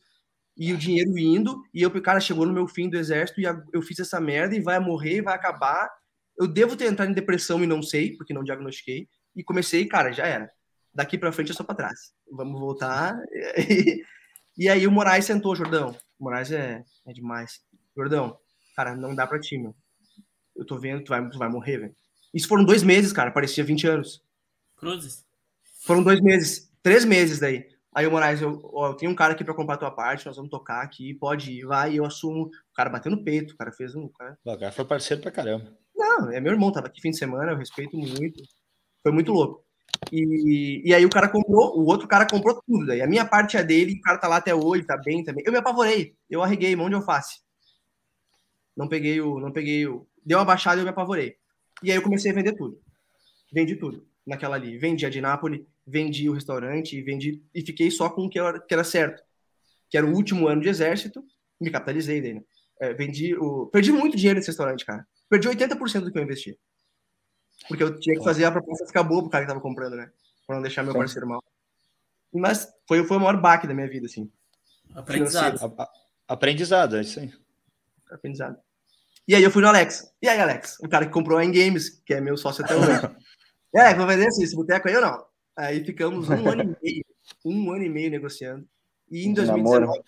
E 0.56 0.72
o 0.72 0.78
dinheiro 0.78 1.18
indo, 1.18 1.62
e 1.72 1.82
eu, 1.82 1.90
cara, 2.00 2.20
chegou 2.20 2.46
no 2.46 2.52
meu 2.52 2.68
fim 2.68 2.88
do 2.88 2.96
exército 2.96 3.40
e 3.40 3.44
eu 3.72 3.82
fiz 3.82 3.98
essa 3.98 4.20
merda 4.20 4.54
e 4.54 4.60
vai 4.60 4.78
morrer, 4.78 5.20
vai 5.20 5.34
acabar. 5.34 5.90
Eu 6.38 6.46
devo 6.46 6.76
ter 6.76 6.86
entrado 6.86 7.10
em 7.10 7.14
depressão 7.14 7.62
e 7.62 7.66
não 7.66 7.82
sei, 7.82 8.16
porque 8.16 8.32
não 8.32 8.44
diagnostiquei. 8.44 9.08
E 9.34 9.42
comecei, 9.42 9.86
cara, 9.86 10.12
já 10.12 10.26
era. 10.26 10.50
Daqui 10.94 11.18
para 11.18 11.32
frente 11.32 11.50
é 11.50 11.54
só 11.54 11.64
para 11.64 11.74
trás. 11.74 12.12
Vamos 12.30 12.58
voltar. 12.60 13.16
E, 14.56 14.68
aí 14.68 14.86
o 14.86 14.92
Moraes 14.92 15.24
sentou, 15.24 15.56
Jordão. 15.56 15.96
O 16.16 16.22
Moraes 16.22 16.52
é, 16.52 16.84
é 17.04 17.12
demais. 17.12 17.60
Jordão, 17.96 18.38
cara, 18.76 18.94
não 18.94 19.12
dá 19.12 19.26
para 19.26 19.40
ti, 19.40 19.58
meu. 19.58 19.74
Eu 20.54 20.64
tô 20.64 20.78
vendo, 20.78 21.02
tu 21.02 21.08
vai, 21.08 21.28
tu 21.28 21.36
vai 21.36 21.48
morrer, 21.48 21.78
velho. 21.78 21.96
Isso 22.32 22.46
foram 22.46 22.64
dois 22.64 22.84
meses, 22.84 23.12
cara, 23.12 23.32
parecia 23.32 23.64
20 23.64 23.88
anos. 23.88 24.22
Cruzes? 24.76 25.24
Foram 25.80 26.04
dois 26.04 26.20
meses, 26.20 26.70
três 26.84 27.04
meses 27.04 27.40
daí. 27.40 27.68
Aí 27.94 28.06
o 28.06 28.10
Moraes, 28.10 28.42
eu, 28.42 28.60
ó, 28.72 28.88
eu 28.88 28.94
tenho 28.94 29.12
um 29.12 29.14
cara 29.14 29.34
aqui 29.34 29.44
para 29.44 29.54
comprar 29.54 29.76
a 29.76 29.78
tua 29.78 29.90
parte, 29.90 30.26
nós 30.26 30.36
vamos 30.36 30.50
tocar 30.50 30.82
aqui, 30.82 31.14
pode 31.14 31.52
ir, 31.52 31.64
vai, 31.64 31.94
eu 31.94 32.04
assumo. 32.04 32.46
O 32.46 32.74
cara 32.74 32.90
bateu 32.90 33.10
no 33.10 33.22
peito, 33.22 33.54
o 33.54 33.56
cara 33.56 33.70
fez 33.70 33.94
um. 33.94 34.08
Cara... 34.08 34.36
O 34.44 34.58
cara 34.58 34.72
foi 34.72 34.84
parceiro 34.84 35.22
pra 35.22 35.30
caramba. 35.30 35.72
Não, 35.94 36.30
é 36.32 36.40
meu 36.40 36.52
irmão, 36.52 36.72
tava 36.72 36.88
aqui 36.88 37.00
fim 37.00 37.10
de 37.10 37.18
semana, 37.18 37.52
eu 37.52 37.56
respeito 37.56 37.96
muito. 37.96 38.42
Foi 39.02 39.12
muito 39.12 39.32
louco. 39.32 39.64
E, 40.10 40.82
e 40.84 40.92
aí 40.92 41.04
o 41.06 41.10
cara 41.10 41.28
comprou, 41.28 41.78
o 41.78 41.86
outro 41.86 42.08
cara 42.08 42.26
comprou 42.26 42.60
tudo. 42.66 42.86
Daí 42.86 43.00
a 43.00 43.06
minha 43.06 43.24
parte 43.24 43.56
é 43.56 43.62
dele, 43.62 43.94
o 43.94 44.00
cara 44.00 44.18
tá 44.18 44.26
lá 44.26 44.36
até 44.36 44.52
hoje, 44.52 44.84
tá 44.84 44.96
bem 44.96 45.22
também. 45.22 45.44
Eu 45.46 45.52
me 45.52 45.58
apavorei, 45.58 46.16
eu 46.28 46.42
arreguei 46.42 46.74
mão 46.74 46.88
de 46.88 46.96
alface. 46.96 47.40
Não 48.76 48.88
peguei 48.88 49.20
o. 49.20 49.38
Não 49.38 49.52
peguei 49.52 49.86
o. 49.86 50.06
Deu 50.24 50.38
uma 50.38 50.44
baixada 50.44 50.76
e 50.76 50.80
eu 50.80 50.84
me 50.84 50.90
apavorei. 50.90 51.36
E 51.82 51.90
aí 51.90 51.96
eu 51.96 52.02
comecei 52.02 52.30
a 52.30 52.34
vender 52.34 52.54
tudo. 52.54 52.80
Vendi 53.52 53.76
tudo 53.76 54.04
naquela 54.26 54.56
ali. 54.56 54.78
Vendi 54.78 55.06
a 55.06 55.10
de 55.10 55.20
Nápoles, 55.20 55.64
vendi 55.86 56.28
o 56.28 56.32
restaurante, 56.32 57.00
vendi 57.02 57.42
e 57.54 57.60
fiquei 57.60 57.90
só 57.90 58.08
com 58.08 58.26
o 58.26 58.30
que 58.30 58.38
era, 58.38 58.60
que 58.60 58.72
era 58.72 58.84
certo. 58.84 59.22
Que 59.90 59.96
era 59.96 60.06
o 60.06 60.14
último 60.14 60.48
ano 60.48 60.62
de 60.62 60.68
exército, 60.68 61.24
me 61.60 61.70
capitalizei 61.70 62.20
daí, 62.20 62.34
né? 62.34 62.42
É, 62.80 62.92
vendi 62.92 63.36
o... 63.36 63.66
Perdi 63.66 63.92
muito 63.92 64.16
dinheiro 64.16 64.38
nesse 64.38 64.48
restaurante, 64.48 64.84
cara. 64.84 65.06
Perdi 65.28 65.48
80% 65.48 66.00
do 66.00 66.12
que 66.12 66.18
eu 66.18 66.22
investi. 66.22 66.58
Porque 67.68 67.82
eu 67.82 67.98
tinha 67.98 68.18
que 68.18 68.24
fazer 68.24 68.44
a 68.44 68.52
proposta 68.52 68.86
ficar 68.86 69.02
boa 69.02 69.22
pro 69.22 69.30
cara 69.30 69.44
que 69.44 69.48
tava 69.48 69.60
comprando, 69.60 69.96
né? 69.96 70.10
Pra 70.46 70.56
não 70.56 70.62
deixar 70.62 70.82
meu 70.82 70.92
Sim. 70.92 70.98
parceiro 70.98 71.28
mal. 71.28 71.42
Mas 72.32 72.68
foi, 72.88 73.04
foi 73.04 73.16
o 73.16 73.20
maior 73.20 73.40
baque 73.40 73.66
da 73.66 73.74
minha 73.74 73.88
vida, 73.88 74.06
assim. 74.06 74.30
Aprendizado. 74.94 75.76
aprendizado, 76.26 76.96
é 76.96 77.00
isso 77.00 77.20
aí. 77.20 77.32
Aprendizado. 78.10 78.58
E 79.26 79.34
aí 79.34 79.42
eu 79.42 79.50
fui 79.50 79.62
no 79.62 79.68
Alex. 79.68 80.12
E 80.20 80.28
aí, 80.28 80.38
Alex? 80.38 80.78
O 80.80 80.88
cara 80.88 81.06
que 81.06 81.12
comprou 81.12 81.38
a 81.38 81.44
Games, 81.44 81.88
que 82.04 82.12
é 82.12 82.20
meu 82.20 82.36
sócio 82.36 82.64
até 82.64 82.74
hoje. 82.74 82.90
é, 83.74 83.94
vou 83.94 84.06
vender 84.06 84.26
assim, 84.26 84.42
esse 84.42 84.54
boteco 84.54 84.88
aí 84.88 84.96
ou 84.96 85.02
não? 85.02 85.24
Aí 85.56 85.84
ficamos 85.84 86.28
um 86.28 86.48
ano 86.48 86.62
e 86.62 86.76
meio, 86.82 87.04
um 87.44 87.72
ano 87.72 87.84
e 87.84 87.88
meio 87.88 88.10
negociando. 88.10 88.68
E 89.10 89.26
em 89.26 89.32
2019, 89.32 89.80
Namoro. 89.80 90.04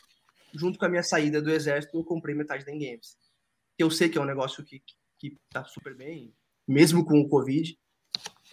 junto 0.54 0.78
com 0.78 0.84
a 0.84 0.88
minha 0.88 1.02
saída 1.02 1.40
do 1.40 1.50
exército, 1.50 1.96
eu 1.96 2.04
comprei 2.04 2.34
metade 2.34 2.64
da 2.64 2.72
Games. 2.72 3.16
Eu 3.78 3.90
sei 3.90 4.08
que 4.08 4.18
é 4.18 4.20
um 4.20 4.26
negócio 4.26 4.64
que, 4.64 4.82
que 5.18 5.36
tá 5.50 5.64
super 5.64 5.94
bem, 5.94 6.32
mesmo 6.66 7.04
com 7.04 7.20
o 7.20 7.28
Covid. 7.28 7.78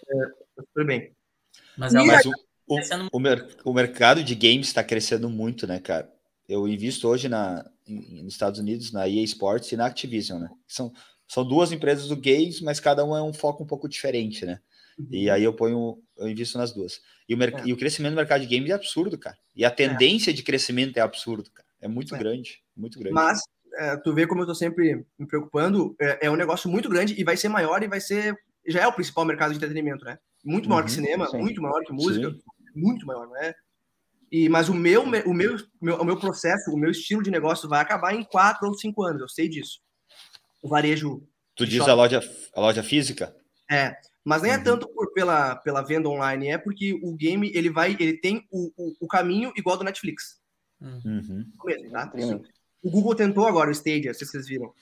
É, 0.08 0.26
tá 0.56 0.62
super 0.62 0.86
bem. 0.86 1.12
Mas, 1.76 1.94
é, 1.94 2.04
mas 2.04 2.26
o, 2.26 2.32
o, 2.66 2.78
o, 3.12 3.18
mer 3.18 3.56
o 3.64 3.72
mercado 3.72 4.22
de 4.22 4.34
games 4.34 4.68
está 4.68 4.84
crescendo 4.84 5.28
muito, 5.28 5.66
né, 5.66 5.80
cara? 5.80 6.12
Eu 6.48 6.68
invisto 6.68 7.08
hoje 7.08 7.28
na, 7.28 7.68
em, 7.86 8.22
nos 8.22 8.34
Estados 8.34 8.60
Unidos 8.60 8.92
na 8.92 9.08
EA 9.08 9.22
Sports 9.24 9.72
e 9.72 9.76
na 9.76 9.86
Activision, 9.86 10.40
né? 10.40 10.50
São, 10.66 10.92
são 11.26 11.46
duas 11.46 11.72
empresas 11.72 12.08
do 12.08 12.16
games, 12.16 12.60
mas 12.60 12.78
cada 12.78 13.04
uma 13.04 13.18
é 13.18 13.22
um 13.22 13.32
foco 13.32 13.62
um 13.64 13.66
pouco 13.66 13.88
diferente, 13.88 14.44
né? 14.44 14.60
Uhum. 14.98 15.06
E 15.10 15.30
aí 15.30 15.42
eu 15.42 15.52
ponho, 15.52 15.98
eu 16.16 16.28
invisto 16.28 16.58
nas 16.58 16.72
duas. 16.72 17.00
E 17.28 17.34
o, 17.34 17.42
é. 17.42 17.62
e 17.64 17.72
o 17.72 17.76
crescimento 17.76 18.12
do 18.12 18.16
mercado 18.16 18.46
de 18.46 18.54
games 18.54 18.70
é 18.70 18.74
absurdo, 18.74 19.18
cara. 19.18 19.36
E 19.54 19.64
a 19.64 19.70
tendência 19.70 20.30
é. 20.30 20.34
de 20.34 20.42
crescimento 20.42 20.96
é 20.96 21.00
absurdo, 21.00 21.50
cara. 21.50 21.68
É 21.80 21.88
muito 21.88 22.14
é. 22.14 22.18
grande, 22.18 22.62
muito 22.76 22.98
grande. 22.98 23.14
Mas 23.14 23.40
é, 23.76 23.96
tu 23.96 24.14
vê 24.14 24.26
como 24.26 24.42
eu 24.42 24.46
tô 24.46 24.54
sempre 24.54 25.04
me 25.18 25.26
preocupando, 25.26 25.94
é, 26.00 26.26
é, 26.26 26.30
um 26.30 26.36
negócio 26.36 26.70
muito 26.70 26.88
grande 26.88 27.18
e 27.18 27.24
vai 27.24 27.36
ser 27.36 27.48
maior 27.48 27.82
e 27.82 27.88
vai 27.88 28.00
ser, 28.00 28.36
já 28.66 28.82
é 28.82 28.86
o 28.86 28.92
principal 28.92 29.24
mercado 29.24 29.50
de 29.50 29.56
entretenimento, 29.56 30.04
né? 30.04 30.18
Muito 30.44 30.68
maior 30.68 30.80
uhum, 30.80 30.86
que 30.86 30.92
cinema, 30.92 31.28
sim. 31.28 31.38
muito 31.38 31.60
maior 31.60 31.82
que 31.84 31.92
música, 31.92 32.30
sim. 32.30 32.40
muito 32.74 33.06
maior, 33.06 33.26
não 33.26 33.36
é? 33.36 33.54
E, 34.30 34.48
mas 34.48 34.68
o 34.68 34.74
meu, 34.74 35.02
o 35.02 35.34
meu, 35.34 35.56
meu, 35.80 35.96
o 35.96 36.04
meu 36.04 36.16
processo, 36.18 36.70
o 36.70 36.78
meu 36.78 36.90
estilo 36.90 37.22
de 37.22 37.30
negócio 37.30 37.68
vai 37.68 37.80
acabar 37.80 38.14
em 38.14 38.24
quatro 38.24 38.66
ou 38.66 38.74
cinco 38.74 39.02
anos, 39.04 39.20
eu 39.20 39.28
sei 39.28 39.48
disso. 39.48 39.80
O 40.62 40.68
varejo. 40.68 41.22
Tu 41.54 41.66
diz 41.66 41.82
a 41.82 41.94
loja, 41.94 42.20
a 42.54 42.60
loja 42.60 42.82
física? 42.82 43.34
É, 43.70 43.96
mas 44.24 44.42
nem 44.42 44.52
é 44.52 44.54
uhum. 44.54 44.60
é 44.60 44.64
tanto 44.64 44.88
por, 44.88 45.12
pela, 45.12 45.56
pela 45.56 45.82
venda 45.82 46.08
online, 46.08 46.48
é 46.48 46.58
porque 46.58 46.98
o 47.02 47.12
game 47.12 47.50
ele 47.54 47.68
vai, 47.68 47.94
ele 48.00 48.16
tem 48.16 48.46
o, 48.50 48.72
o, 48.76 48.96
o 49.00 49.06
caminho 49.06 49.52
igual 49.54 49.76
do 49.76 49.84
Netflix. 49.84 50.40
Uhum. 50.80 51.44
Mesmo, 51.64 51.90
tá? 51.90 52.12
O 52.82 52.90
Google 52.90 53.14
tentou 53.14 53.46
agora 53.46 53.68
o 53.68 53.72
Stadia, 53.72 54.14
se 54.14 54.24
vocês 54.24 54.46
viram. 54.46 54.72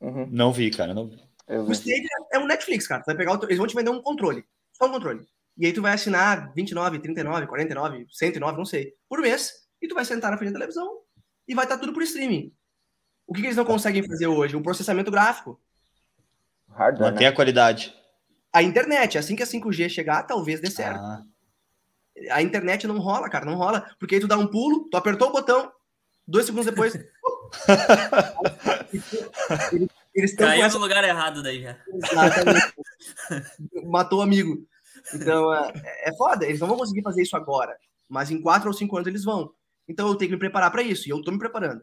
Uhum. 0.00 0.26
Não 0.30 0.52
vi, 0.52 0.70
cara. 0.70 0.94
Não... 0.94 1.10
O 1.48 1.72
Stadia 1.72 2.08
é 2.32 2.38
um 2.38 2.46
Netflix, 2.46 2.86
cara. 2.86 3.02
vai 3.06 3.16
pegar. 3.16 3.38
Eles 3.44 3.58
vão 3.58 3.66
te 3.66 3.74
vender 3.74 3.90
um 3.90 4.02
controle. 4.02 4.44
Só 4.72 4.86
um 4.86 4.92
controle. 4.92 5.26
E 5.56 5.66
aí 5.66 5.72
tu 5.72 5.82
vai 5.82 5.92
assinar 5.92 6.52
29, 6.54 7.00
39, 7.00 7.46
49, 7.46 8.06
109, 8.10 8.58
não 8.58 8.64
sei, 8.64 8.94
por 9.08 9.20
mês. 9.20 9.52
E 9.82 9.88
tu 9.88 9.94
vai 9.94 10.04
sentar 10.04 10.30
na 10.30 10.38
frente 10.38 10.52
da 10.52 10.58
televisão 10.58 11.00
e 11.46 11.54
vai 11.54 11.64
estar 11.64 11.78
tudo 11.78 11.92
por 11.92 12.02
streaming. 12.02 12.52
O 13.26 13.34
que, 13.34 13.40
que 13.40 13.46
eles 13.48 13.56
não 13.56 13.64
conseguem 13.64 14.06
fazer 14.06 14.26
hoje? 14.26 14.56
Um 14.56 14.62
processamento 14.62 15.10
gráfico. 15.10 15.60
Hardware, 16.68 17.12
Manter 17.12 17.24
né? 17.24 17.26
a 17.28 17.34
qualidade. 17.34 17.97
A 18.58 18.62
internet, 18.62 19.16
assim 19.16 19.36
que 19.36 19.42
a 19.44 19.46
5G 19.46 19.88
chegar, 19.88 20.24
talvez 20.24 20.60
dê 20.60 20.68
certo. 20.68 20.98
Ah. 20.98 21.22
A 22.32 22.42
internet 22.42 22.88
não 22.88 22.98
rola, 22.98 23.30
cara, 23.30 23.44
não 23.44 23.54
rola. 23.54 23.88
Porque 24.00 24.16
aí 24.16 24.20
tu 24.20 24.26
dá 24.26 24.36
um 24.36 24.48
pulo, 24.48 24.88
tu 24.90 24.96
apertou 24.96 25.28
o 25.28 25.32
botão, 25.32 25.70
dois 26.26 26.44
segundos 26.44 26.66
depois, 26.66 26.92
eles, 29.72 29.88
eles 30.12 30.34
Caiu 30.34 30.64
essa... 30.64 30.76
no 30.76 30.82
lugar 30.82 31.04
errado 31.04 31.40
daí 31.40 31.62
já. 31.62 31.76
Exatamente. 31.86 32.74
Matou 33.84 34.18
o 34.18 34.22
amigo. 34.22 34.66
Então, 35.14 35.54
é, 35.54 35.72
é 36.06 36.16
foda. 36.16 36.44
Eles 36.44 36.58
não 36.58 36.66
vão 36.66 36.78
conseguir 36.78 37.02
fazer 37.02 37.22
isso 37.22 37.36
agora. 37.36 37.78
Mas 38.08 38.28
em 38.28 38.42
quatro 38.42 38.66
ou 38.66 38.74
cinco 38.74 38.96
anos 38.96 39.06
eles 39.06 39.22
vão. 39.22 39.52
Então 39.86 40.08
eu 40.08 40.16
tenho 40.16 40.30
que 40.30 40.34
me 40.34 40.40
preparar 40.40 40.72
para 40.72 40.82
isso. 40.82 41.08
E 41.08 41.12
eu 41.12 41.22
tô 41.22 41.30
me 41.30 41.38
preparando. 41.38 41.80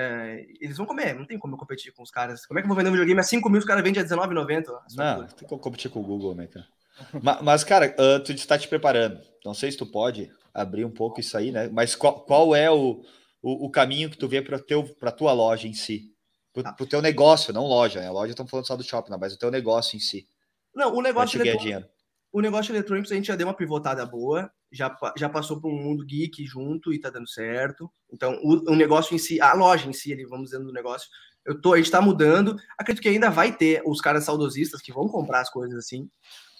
É, 0.00 0.46
eles 0.60 0.76
vão 0.76 0.86
comer, 0.86 1.12
não 1.12 1.26
tem 1.26 1.36
como 1.36 1.54
eu 1.54 1.58
competir 1.58 1.92
com 1.92 2.04
os 2.04 2.10
caras. 2.10 2.46
Como 2.46 2.56
é 2.56 2.62
que 2.62 2.66
eu 2.66 2.68
vou 2.68 2.76
vender 2.76 2.88
um 2.88 2.92
videogame 2.92 3.18
a 3.18 3.24
5 3.24 3.50
mil, 3.50 3.58
os 3.58 3.64
caras 3.64 3.82
vendem 3.82 4.00
a 4.00 4.06
R$19,90? 4.06 4.64
Não, 4.94 5.26
tem 5.26 5.48
como 5.48 5.60
competir 5.60 5.90
com 5.90 5.98
o 5.98 6.04
Google, 6.04 6.36
né, 6.36 6.46
cara? 6.46 6.66
mas, 7.20 7.42
mas, 7.42 7.64
cara, 7.64 7.96
uh, 7.98 8.22
tu 8.22 8.30
está 8.30 8.56
te 8.56 8.68
preparando. 8.68 9.20
Não 9.44 9.54
sei 9.54 9.72
se 9.72 9.76
tu 9.76 9.84
pode 9.84 10.30
abrir 10.54 10.84
um 10.84 10.90
pouco 10.90 11.18
isso 11.18 11.36
aí, 11.36 11.50
né? 11.50 11.68
Mas 11.72 11.96
qual, 11.96 12.20
qual 12.20 12.54
é 12.54 12.70
o, 12.70 13.02
o, 13.42 13.66
o 13.66 13.70
caminho 13.70 14.08
que 14.08 14.16
tu 14.16 14.28
vê 14.28 14.40
para 14.40 14.60
a 15.02 15.12
tua 15.12 15.32
loja 15.32 15.66
em 15.66 15.74
si. 15.74 16.14
Para 16.52 16.60
o 16.60 16.76
tá. 16.76 16.86
teu 16.86 17.02
negócio, 17.02 17.52
não 17.52 17.66
loja. 17.66 18.00
Né? 18.00 18.06
A 18.06 18.12
loja 18.12 18.30
estamos 18.30 18.50
falando 18.50 18.66
só 18.66 18.76
do 18.76 18.84
shopping, 18.84 19.16
mas 19.18 19.34
o 19.34 19.38
teu 19.38 19.50
negócio 19.50 19.96
em 19.96 20.00
si. 20.00 20.28
Não, 20.72 20.94
o 20.94 21.02
negócio 21.02 21.40
eletrônico, 21.40 21.88
o 22.32 22.40
negócio 22.40 22.72
eletrônico 22.72 23.12
a 23.12 23.16
gente 23.16 23.26
já 23.26 23.36
deu 23.36 23.46
uma 23.46 23.54
pivotada 23.54 24.04
boa, 24.04 24.50
já, 24.70 24.94
já 25.16 25.28
passou 25.28 25.60
para 25.60 25.70
um 25.70 25.82
mundo 25.82 26.04
geek 26.04 26.44
junto 26.44 26.92
e 26.92 27.00
tá 27.00 27.10
dando 27.10 27.28
certo. 27.28 27.90
Então, 28.12 28.38
o, 28.42 28.72
o 28.72 28.76
negócio 28.76 29.14
em 29.14 29.18
si, 29.18 29.40
a 29.40 29.54
loja 29.54 29.88
em 29.88 29.92
si, 29.92 30.12
ali, 30.12 30.24
vamos 30.24 30.50
dizendo 30.50 30.66
do 30.66 30.72
negócio, 30.72 31.08
eu 31.44 31.60
tô, 31.60 31.72
a 31.72 31.78
gente 31.78 31.90
tá 31.90 32.00
mudando. 32.00 32.56
Acredito 32.78 33.02
que 33.02 33.08
ainda 33.08 33.30
vai 33.30 33.56
ter 33.56 33.82
os 33.86 34.00
caras 34.00 34.24
saudosistas 34.24 34.82
que 34.82 34.92
vão 34.92 35.08
comprar 35.08 35.40
as 35.40 35.50
coisas 35.50 35.78
assim, 35.78 36.08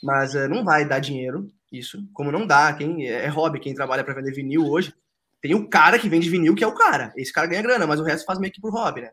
mas 0.02 0.35
uh, 0.35 0.48
não 0.48 0.64
vai 0.64 0.87
dar 0.87 0.98
dinheiro, 0.98 1.50
isso. 1.70 2.02
Como 2.14 2.33
não 2.33 2.46
dá, 2.46 2.72
quem 2.72 3.07
é, 3.07 3.24
é 3.24 3.28
hobby, 3.28 3.61
quem 3.61 3.74
trabalha 3.74 4.02
para 4.02 4.14
vender 4.14 4.33
vinil 4.33 4.66
hoje, 4.66 4.94
tem 5.40 5.54
o 5.54 5.68
cara 5.68 5.98
que 5.98 6.09
vende 6.09 6.31
vinil, 6.31 6.54
que 6.54 6.64
é 6.64 6.66
o 6.66 6.74
cara. 6.74 7.12
Esse 7.16 7.33
cara 7.33 7.46
ganha 7.46 7.62
grana, 7.62 7.87
mas 7.87 8.00
o 8.00 8.04
resto 8.04 8.24
faz 8.24 8.38
meio 8.38 8.52
que 8.52 8.61
por 8.61 8.72
hobby, 8.72 9.02
né? 9.02 9.11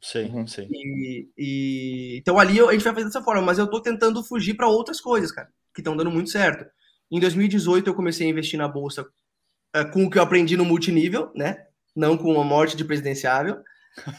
Sim, 0.00 0.26
uhum. 0.26 0.46
sim. 0.46 0.68
E, 0.70 1.28
e, 1.36 2.18
então 2.18 2.38
ali 2.38 2.60
a 2.60 2.72
gente 2.72 2.84
vai 2.84 2.92
fazer 2.92 3.06
dessa 3.06 3.22
forma, 3.22 3.40
mas 3.40 3.58
eu 3.58 3.66
tô 3.66 3.80
tentando 3.80 4.22
fugir 4.22 4.52
para 4.54 4.68
outras 4.68 5.00
coisas, 5.00 5.32
cara, 5.32 5.48
que 5.74 5.80
estão 5.80 5.96
dando 5.96 6.10
muito 6.10 6.30
certo. 6.30 6.64
Em 7.10 7.20
2018 7.20 7.90
eu 7.90 7.94
comecei 7.94 8.26
a 8.26 8.30
investir 8.30 8.58
na 8.58 8.68
bolsa 8.68 9.02
uh, 9.02 9.90
com 9.92 10.04
o 10.04 10.10
que 10.10 10.18
eu 10.18 10.22
aprendi 10.22 10.56
no 10.56 10.64
multinível, 10.64 11.30
né? 11.34 11.66
Não 11.94 12.16
com 12.16 12.40
a 12.40 12.44
morte 12.44 12.76
de 12.76 12.84
presidenciável. 12.84 13.56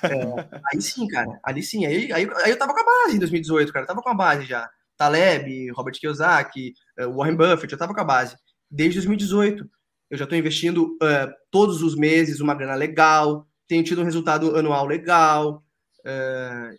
É, 0.04 0.60
aí 0.72 0.82
sim, 0.82 1.08
cara, 1.08 1.40
ali 1.44 1.64
sim. 1.64 1.86
Aí, 1.86 2.12
aí, 2.12 2.30
aí, 2.44 2.52
eu 2.52 2.58
tava 2.58 2.74
com 2.74 2.80
a 2.80 2.86
base 2.86 3.16
em 3.16 3.20
2018, 3.20 3.74
cara, 3.74 3.84
eu 3.84 3.88
tava 3.88 4.02
com 4.02 4.10
a 4.10 4.14
base 4.14 4.46
já. 4.46 4.70
Taleb, 4.98 5.72
Robert 5.72 6.00
Kiyosaki, 6.00 6.74
uh, 7.00 7.14
Warren 7.14 7.36
Buffett, 7.36 7.72
eu 7.72 7.80
tava 7.80 7.94
com 7.94 8.02
a 8.02 8.06
base. 8.06 8.36
Desde 8.70 9.00
2018 9.00 9.70
eu 10.10 10.18
já 10.18 10.24
estou 10.24 10.38
investindo 10.38 10.98
uh, 11.02 11.34
todos 11.52 11.82
os 11.82 11.96
meses 11.96 12.40
uma 12.40 12.56
grana 12.56 12.76
legal, 12.76 13.48
tenho 13.68 13.84
tido 13.84 14.02
um 14.02 14.06
resultado 14.06 14.56
anual 14.56 14.86
legal. 14.86 15.64
Uh, 16.00 16.78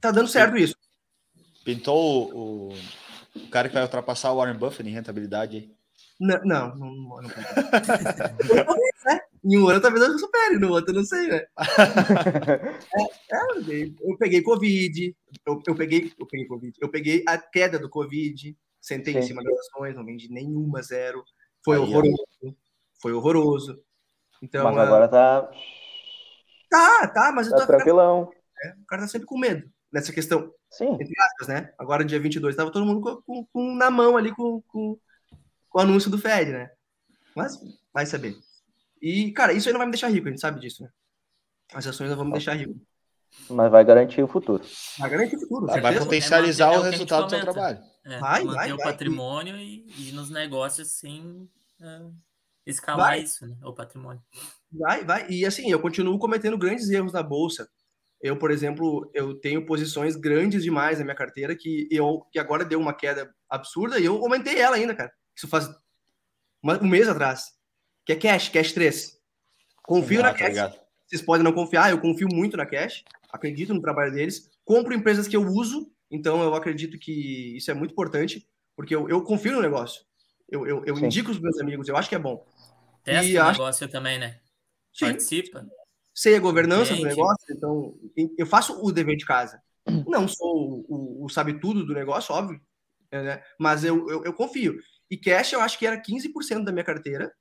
tá 0.00 0.10
dando 0.10 0.28
certo 0.28 0.56
isso. 0.56 0.74
Pintou 1.64 2.30
o, 2.34 2.74
o, 3.34 3.50
cara 3.50 3.68
que 3.68 3.74
vai 3.74 3.82
ultrapassar 3.82 4.32
o 4.32 4.36
Warren 4.36 4.58
Buffett 4.58 4.88
em 4.88 4.92
rentabilidade 4.92 5.56
aí? 5.56 5.74
Não, 6.18 6.38
não, 6.44 6.76
não, 6.76 6.94
não, 6.94 7.22
não 7.22 7.28
né? 9.04 9.20
Em 9.42 9.58
um 9.58 9.68
ano 9.68 9.80
talvez 9.80 10.04
eu 10.04 10.18
supere, 10.18 10.58
no 10.58 10.70
outro 10.70 10.90
eu 10.90 10.96
não 10.96 11.04
sei, 11.04 11.26
né? 11.28 11.46
é, 12.94 13.02
é, 13.02 13.90
eu 14.02 14.16
peguei 14.18 14.42
Covid, 14.42 15.16
eu, 15.46 15.62
eu, 15.66 15.74
peguei, 15.74 16.12
eu 16.18 16.26
peguei 16.26 16.46
Covid, 16.46 16.78
eu 16.80 16.88
peguei 16.90 17.24
a 17.26 17.38
queda 17.38 17.78
do 17.78 17.88
Covid, 17.88 18.56
sentei 18.80 19.14
Sim. 19.14 19.18
em 19.18 19.22
cima 19.22 19.42
das 19.42 19.58
ações, 19.60 19.96
não 19.96 20.04
vendi 20.04 20.30
nenhuma, 20.30 20.82
zero. 20.82 21.24
Foi 21.64 21.76
Aí, 21.76 21.82
horroroso. 21.82 22.56
Foi 23.00 23.12
horroroso. 23.12 23.82
Então, 24.42 24.64
Mas 24.64 24.78
agora 24.78 25.08
tá. 25.08 25.50
Tá, 26.70 27.08
tá, 27.08 27.32
mas 27.34 27.48
tá 27.48 27.56
eu 27.56 27.60
tô 27.60 27.66
tranquilão. 27.66 28.26
Cara, 28.26 28.38
é, 28.64 28.80
o 28.80 28.86
cara 28.86 29.02
tá 29.02 29.08
sempre 29.08 29.26
com 29.26 29.38
medo 29.38 29.68
nessa 29.92 30.12
questão. 30.12 30.52
Sim. 30.70 30.94
Entre 30.94 31.14
aspas, 31.20 31.48
né? 31.48 31.72
Agora, 31.78 32.04
dia 32.04 32.20
22, 32.20 32.54
tava 32.54 32.70
todo 32.70 32.86
mundo 32.86 33.00
com, 33.00 33.22
com, 33.22 33.46
com 33.46 33.74
na 33.74 33.90
mão 33.90 34.16
ali 34.16 34.34
com, 34.34 34.62
com, 34.62 34.98
com, 35.68 35.78
o 35.78 35.80
anúncio 35.80 36.10
do 36.10 36.18
Fed, 36.18 36.52
né? 36.52 36.70
Mas 37.34 37.58
vai 37.92 38.06
saber. 38.06 38.36
E, 39.02 39.32
cara, 39.32 39.52
isso 39.52 39.68
aí 39.68 39.72
não 39.72 39.78
vai 39.78 39.86
me 39.86 39.92
deixar 39.92 40.08
rico, 40.08 40.28
a 40.28 40.30
gente 40.30 40.40
sabe 40.40 40.60
disso, 40.60 40.82
né? 40.82 40.90
As 41.72 41.86
ações 41.86 42.08
não 42.10 42.16
vão 42.16 42.26
me 42.26 42.32
deixar 42.32 42.54
rico. 42.54 42.80
Mas 43.48 43.70
vai 43.70 43.84
garantir 43.84 44.22
o 44.22 44.28
futuro. 44.28 44.62
Vai 44.98 45.10
garantir 45.10 45.36
o 45.36 45.40
futuro. 45.40 45.66
Vai 45.66 45.98
potencializar 45.98 46.74
é 46.74 46.78
o 46.78 46.82
resultado 46.82 47.24
do 47.24 47.30
seu 47.30 47.40
trabalho. 47.40 47.78
É, 48.04 48.18
vai, 48.18 48.44
manter 48.44 48.56
vai, 48.56 48.72
o 48.72 48.76
vai. 48.76 48.86
patrimônio 48.86 49.56
e, 49.56 49.86
e, 49.98 50.12
nos 50.12 50.30
negócios 50.30 50.88
sem 50.88 51.48
uh, 51.80 52.14
escalar 52.66 53.08
vai. 53.08 53.20
isso, 53.20 53.46
né? 53.46 53.56
O 53.62 53.72
patrimônio. 53.72 54.22
Vai, 54.72 55.04
vai. 55.04 55.30
E 55.30 55.44
assim, 55.44 55.70
eu 55.70 55.80
continuo 55.80 56.18
cometendo 56.18 56.58
grandes 56.58 56.88
erros 56.90 57.12
na 57.12 57.22
bolsa. 57.22 57.68
Eu, 58.20 58.36
por 58.36 58.50
exemplo, 58.50 59.10
eu 59.14 59.34
tenho 59.34 59.64
posições 59.64 60.14
grandes 60.14 60.62
demais 60.62 60.98
na 60.98 61.04
minha 61.04 61.16
carteira 61.16 61.56
que 61.56 61.88
eu 61.90 62.20
que 62.30 62.38
agora 62.38 62.64
deu 62.64 62.78
uma 62.78 62.92
queda 62.92 63.34
absurda 63.48 63.98
e 63.98 64.04
eu 64.04 64.16
aumentei 64.16 64.58
ela 64.58 64.76
ainda, 64.76 64.94
cara. 64.94 65.12
Isso 65.34 65.48
faz 65.48 65.70
uma, 66.62 66.82
um 66.82 66.86
mês 66.86 67.08
atrás. 67.08 67.46
Que 68.04 68.12
é 68.12 68.16
cash, 68.16 68.50
cash 68.50 68.72
3. 68.72 69.18
Confio 69.82 70.22
na 70.22 70.32
tá 70.32 70.38
cash. 70.38 70.48
Ligado. 70.48 70.80
Vocês 71.06 71.22
podem 71.22 71.42
não 71.42 71.52
confiar, 71.52 71.90
eu 71.90 72.00
confio 72.00 72.28
muito 72.30 72.56
na 72.56 72.64
cash, 72.64 73.02
acredito 73.32 73.74
no 73.74 73.80
trabalho 73.80 74.12
deles, 74.12 74.48
compro 74.64 74.94
empresas 74.94 75.26
que 75.26 75.36
eu 75.36 75.42
uso, 75.42 75.90
então 76.08 76.40
eu 76.40 76.54
acredito 76.54 76.96
que 77.00 77.56
isso 77.56 77.68
é 77.68 77.74
muito 77.74 77.90
importante, 77.90 78.46
porque 78.76 78.94
eu, 78.94 79.08
eu 79.08 79.20
confio 79.24 79.54
no 79.54 79.60
negócio. 79.60 80.04
Eu, 80.48 80.66
eu, 80.66 80.84
eu 80.84 80.96
indico 80.98 81.32
os 81.32 81.40
meus 81.40 81.58
amigos, 81.58 81.88
eu 81.88 81.96
acho 81.96 82.08
que 82.08 82.14
é 82.14 82.18
bom. 82.18 82.46
Testa 83.02 83.24
e 83.24 83.36
o 83.36 83.42
acho... 83.42 83.58
negócio 83.58 83.88
também, 83.88 84.20
né? 84.20 84.38
Sim. 84.92 85.06
Participa. 85.06 85.66
Sei 86.14 86.36
a 86.36 86.40
governança 86.40 86.94
Gente. 86.94 87.02
do 87.02 87.08
negócio, 87.08 87.44
então 87.50 87.94
eu 88.36 88.46
faço 88.46 88.84
o 88.84 88.92
dever 88.92 89.16
de 89.16 89.24
casa. 89.24 89.60
Não 90.06 90.28
sou 90.28 90.84
o, 90.88 91.24
o 91.24 91.28
sabe 91.28 91.58
tudo 91.60 91.84
do 91.84 91.94
negócio, 91.94 92.34
óbvio, 92.34 92.60
né? 93.10 93.42
mas 93.58 93.84
eu, 93.84 94.08
eu, 94.08 94.24
eu 94.24 94.32
confio. 94.32 94.78
E 95.10 95.16
cash 95.16 95.52
eu 95.52 95.60
acho 95.60 95.78
que 95.78 95.86
era 95.86 96.00
15% 96.00 96.64
da 96.64 96.72
minha 96.72 96.84
carteira, 96.84 97.32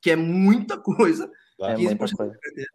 que 0.00 0.10
é 0.10 0.16
muita 0.16 0.78
coisa. 0.80 1.30
É 1.60 1.74
15% 1.74 1.78
muita 1.78 1.98
coisa. 1.98 2.16
da 2.16 2.24
minha 2.24 2.38
carteira. 2.38 2.70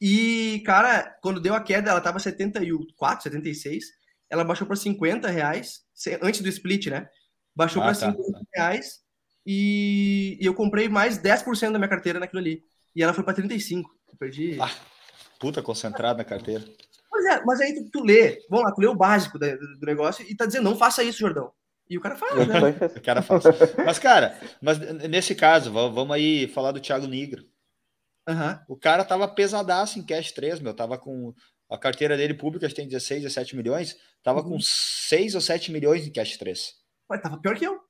E, 0.00 0.62
cara, 0.66 1.16
quando 1.22 1.40
deu 1.40 1.54
a 1.54 1.60
queda, 1.60 1.90
ela 1.90 2.00
tava 2.00 2.18
74, 2.18 3.22
76. 3.22 3.84
Ela 4.28 4.42
baixou 4.42 4.66
para 4.66 4.74
50 4.74 5.28
reais, 5.28 5.82
antes 6.20 6.40
do 6.40 6.48
split, 6.48 6.88
né? 6.88 7.08
Baixou 7.54 7.80
ah, 7.82 7.86
para 7.86 7.94
tá. 7.94 8.10
50 8.10 8.40
reais 8.54 9.02
e, 9.46 10.38
e, 10.40 10.46
eu 10.46 10.54
comprei 10.54 10.88
mais 10.88 11.18
10% 11.18 11.72
da 11.72 11.78
minha 11.78 11.88
carteira 11.88 12.18
naquilo 12.18 12.40
ali. 12.40 12.64
E 12.94 13.02
ela 13.02 13.14
foi 13.14 13.24
para 13.24 13.34
35. 13.34 13.90
Perdi. 14.18 14.58
Ah, 14.60 14.70
puta 15.38 15.62
concentrada 15.62 16.18
na 16.18 16.24
carteira. 16.24 16.64
Mas, 17.10 17.24
é, 17.26 17.44
mas 17.44 17.60
aí 17.60 17.74
tu, 17.74 17.90
tu, 17.90 18.04
lê, 18.04 18.40
vamos 18.48 18.64
lá, 18.64 18.72
tu 18.72 18.80
lê 18.80 18.86
o 18.86 18.94
básico 18.94 19.38
do, 19.38 19.46
do, 19.78 19.86
negócio 19.86 20.24
e 20.28 20.34
tá 20.34 20.46
dizendo, 20.46 20.64
não 20.64 20.76
faça 20.76 21.02
isso, 21.02 21.18
Jordão. 21.18 21.52
E 21.90 21.98
o 21.98 22.00
cara 22.00 22.16
faz, 22.16 22.48
né? 22.48 22.58
o 22.96 23.02
cara 23.02 23.22
faz. 23.22 23.44
Mas, 23.84 23.98
cara, 23.98 24.40
mas 24.62 24.78
nesse 24.78 25.34
caso, 25.34 25.70
vamos 25.70 26.10
aí 26.10 26.46
falar 26.48 26.72
do 26.72 26.80
Thiago 26.80 27.06
Negro. 27.06 27.44
Uhum. 28.28 28.58
O 28.68 28.76
cara 28.76 29.04
tava 29.04 29.28
pesadaço 29.28 29.98
em 29.98 30.06
cash 30.06 30.32
3, 30.32 30.60
meu. 30.60 30.72
Tava 30.72 30.96
com. 30.96 31.34
A 31.68 31.78
carteira 31.78 32.16
dele 32.16 32.34
pública 32.34 32.68
tem 32.72 32.86
16, 32.86 33.22
17 33.22 33.56
milhões. 33.56 33.96
Tava 34.22 34.40
uhum. 34.40 34.50
com 34.50 34.60
6 34.60 35.34
ou 35.34 35.40
7 35.40 35.72
milhões 35.72 36.06
em 36.06 36.12
cash 36.12 36.36
3. 36.36 36.74
Ué, 37.10 37.18
tava 37.18 37.38
pior 37.38 37.56
que 37.56 37.66
eu. 37.66 37.80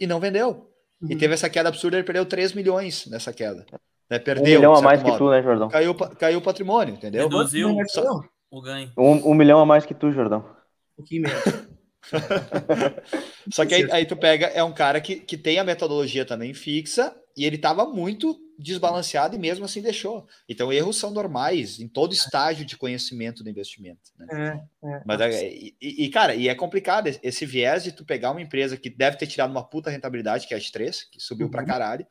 E 0.00 0.06
não 0.06 0.20
vendeu. 0.20 0.70
Uhum. 1.00 1.12
E 1.12 1.16
teve 1.16 1.34
essa 1.34 1.48
queda 1.48 1.68
absurda, 1.68 1.96
ele 1.96 2.04
perdeu 2.04 2.26
3 2.26 2.52
milhões 2.52 3.06
nessa 3.06 3.32
queda. 3.32 3.64
Né? 4.10 4.18
Perdeu. 4.18 4.44
Um 4.44 4.56
milhão 4.56 4.74
a 4.74 4.82
mais 4.82 5.02
modo. 5.02 5.12
que 5.12 5.18
tu, 5.18 5.30
né, 5.30 5.42
Jordão? 5.42 5.68
Caiu, 5.68 5.94
caiu 5.94 6.38
o 6.38 6.42
patrimônio, 6.42 6.94
entendeu? 6.94 7.28
Reduziu 7.28 7.76
Só... 7.88 8.20
o 8.50 8.60
ganho. 8.60 8.92
Um, 8.98 9.30
um 9.30 9.34
milhão 9.34 9.60
a 9.60 9.66
mais 9.66 9.86
que 9.86 9.94
tu, 9.94 10.10
Jordão. 10.10 10.40
Um 10.40 10.96
pouquinho 10.96 11.22
menos. 11.22 11.70
Só 13.52 13.64
que 13.64 13.74
aí, 13.74 13.92
aí, 13.92 14.06
tu 14.06 14.16
pega, 14.16 14.46
é 14.46 14.64
um 14.64 14.72
cara 14.72 15.00
que, 15.00 15.16
que 15.16 15.36
tem 15.36 15.58
a 15.58 15.64
metodologia 15.64 16.24
também 16.24 16.52
fixa 16.52 17.14
e 17.36 17.44
ele 17.44 17.56
estava 17.56 17.86
muito 17.86 18.36
desbalanceado 18.58 19.36
e 19.36 19.38
mesmo 19.38 19.64
assim 19.64 19.80
deixou. 19.80 20.26
Então, 20.48 20.72
erros 20.72 20.96
são 20.96 21.10
normais 21.10 21.78
em 21.78 21.88
todo 21.88 22.12
estágio 22.12 22.64
de 22.64 22.76
conhecimento 22.76 23.42
do 23.42 23.48
investimento. 23.48 24.10
Né? 24.18 24.60
É, 24.82 24.88
é, 24.88 25.02
Mas, 25.06 25.20
é, 25.20 25.48
e, 25.48 25.74
e, 25.80 26.08
cara, 26.10 26.34
e 26.34 26.48
é 26.48 26.54
complicado 26.54 27.08
esse 27.22 27.46
viés 27.46 27.84
de 27.84 27.92
tu 27.92 28.04
pegar 28.04 28.32
uma 28.32 28.42
empresa 28.42 28.76
que 28.76 28.90
deve 28.90 29.16
ter 29.16 29.26
tirado 29.26 29.50
uma 29.50 29.64
puta 29.64 29.88
rentabilidade, 29.88 30.46
que 30.46 30.52
é 30.52 30.56
a 30.56 30.60
S3, 30.60 31.04
que 31.10 31.20
subiu 31.20 31.46
uhum. 31.46 31.50
pra 31.50 31.64
caralho, 31.64 32.06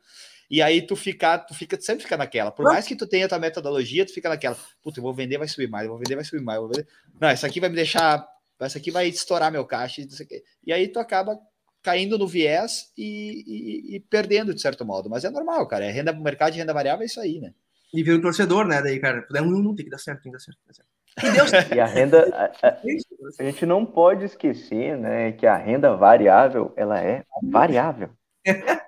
e 0.50 0.60
aí 0.60 0.82
tu 0.82 0.96
fica, 0.96 1.38
tu 1.38 1.54
fica, 1.54 1.80
sempre 1.80 2.02
fica 2.02 2.16
naquela. 2.16 2.50
Por 2.50 2.64
mais 2.64 2.86
que 2.86 2.96
tu 2.96 3.06
tenha 3.06 3.28
tua 3.28 3.38
metodologia, 3.38 4.04
tu 4.04 4.12
fica 4.12 4.28
naquela. 4.28 4.56
Puta, 4.82 4.98
eu 4.98 5.02
vou 5.02 5.14
vender, 5.14 5.38
vai 5.38 5.46
subir 5.46 5.68
mais, 5.68 5.84
eu 5.84 5.90
vou 5.90 5.98
vender, 5.98 6.16
vai 6.16 6.24
subir 6.24 6.42
mais. 6.42 6.56
Eu 6.56 6.62
vou 6.62 6.72
vender... 6.74 6.88
Não, 7.20 7.30
isso 7.30 7.46
aqui 7.46 7.60
vai 7.60 7.68
me 7.68 7.76
deixar 7.76 8.26
essa 8.66 8.78
aqui 8.78 8.90
vai 8.90 9.08
estourar 9.08 9.50
meu 9.50 9.64
caixa. 9.64 10.02
E 10.66 10.72
aí 10.72 10.88
tu 10.88 10.98
acaba 10.98 11.38
caindo 11.82 12.18
no 12.18 12.28
viés 12.28 12.92
e, 12.96 13.44
e, 13.46 13.96
e, 13.96 14.00
perdendo 14.00 14.54
de 14.54 14.60
certo 14.60 14.84
modo. 14.84 15.08
Mas 15.08 15.24
é 15.24 15.30
normal, 15.30 15.66
cara. 15.66 15.86
É 15.86 15.90
renda, 15.90 16.12
mercado 16.12 16.52
de 16.52 16.58
renda 16.58 16.74
variável 16.74 17.02
é 17.02 17.06
isso 17.06 17.20
aí, 17.20 17.40
né? 17.40 17.54
E 17.92 18.02
vira 18.02 18.18
um 18.18 18.20
torcedor, 18.20 18.66
né? 18.66 18.82
Daí, 18.82 19.00
cara, 19.00 19.26
um, 19.40 19.62
não 19.62 19.74
tem 19.74 19.84
que 19.84 19.90
dar 19.90 19.98
certo, 19.98 20.22
tem 20.22 20.30
que 20.30 20.38
dar 20.38 20.44
certo. 20.44 20.58
Tem 20.60 20.66
que 20.66 20.74
dar 20.74 20.74
certo. 20.74 20.90
E, 21.20 21.32
Deus... 21.32 21.50
e 21.74 21.80
a 21.80 21.86
renda. 21.86 22.28
A, 22.34 22.68
a, 22.68 22.78
a, 23.40 23.42
gente 23.42 23.66
não 23.66 23.84
pode 23.84 24.24
esquecer, 24.26 24.96
né, 24.96 25.32
que 25.32 25.44
a 25.44 25.56
renda 25.56 25.96
variável 25.96 26.72
ela 26.76 27.00
é 27.00 27.24
variável. 27.42 28.10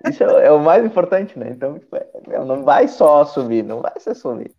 Isso 0.09 0.23
é, 0.23 0.47
é 0.47 0.51
o 0.51 0.59
mais 0.59 0.85
importante, 0.85 1.37
né? 1.37 1.49
Então, 1.49 1.77
tipo, 1.79 1.95
é, 1.95 2.45
não 2.45 2.63
vai 2.63 2.87
só 2.87 3.25
subir, 3.25 3.63
não 3.63 3.81
vai 3.81 3.99
só 3.99 4.13
subir. 4.13 4.53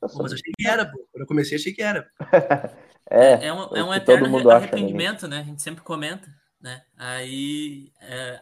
Mas 0.00 0.14
eu 0.14 0.24
achei 0.24 0.52
que 0.58 0.68
era, 0.68 0.84
pô. 0.84 0.98
Quando 1.12 1.22
eu 1.22 1.26
comecei, 1.26 1.56
achei 1.56 1.72
que 1.72 1.82
era. 1.82 2.08
É, 3.08 3.46
é, 3.46 3.52
um, 3.52 3.76
é 3.76 3.84
um 3.84 3.94
eterno 3.94 4.50
arrependimento, 4.50 5.28
né? 5.28 5.38
A 5.38 5.42
gente 5.44 5.62
sempre 5.62 5.80
comenta, 5.80 6.28
né? 6.60 6.82
Aí 6.98 7.92
é, 8.00 8.40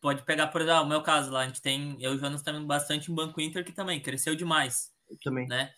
pode 0.00 0.22
pegar, 0.22 0.46
por 0.48 0.60
exemplo, 0.60 0.82
o 0.82 0.88
meu 0.88 1.02
caso 1.02 1.30
lá, 1.30 1.40
a 1.40 1.46
gente 1.46 1.60
tem, 1.60 1.96
eu 2.00 2.12
e 2.12 2.16
o 2.16 2.18
Jonas 2.18 2.42
também 2.42 2.64
bastante 2.64 3.10
em 3.10 3.14
Banco 3.14 3.40
Inter, 3.40 3.64
que 3.64 3.72
também 3.72 4.00
cresceu 4.00 4.36
demais. 4.36 4.92
Eu 5.10 5.16
também. 5.24 5.48
Né? 5.48 5.72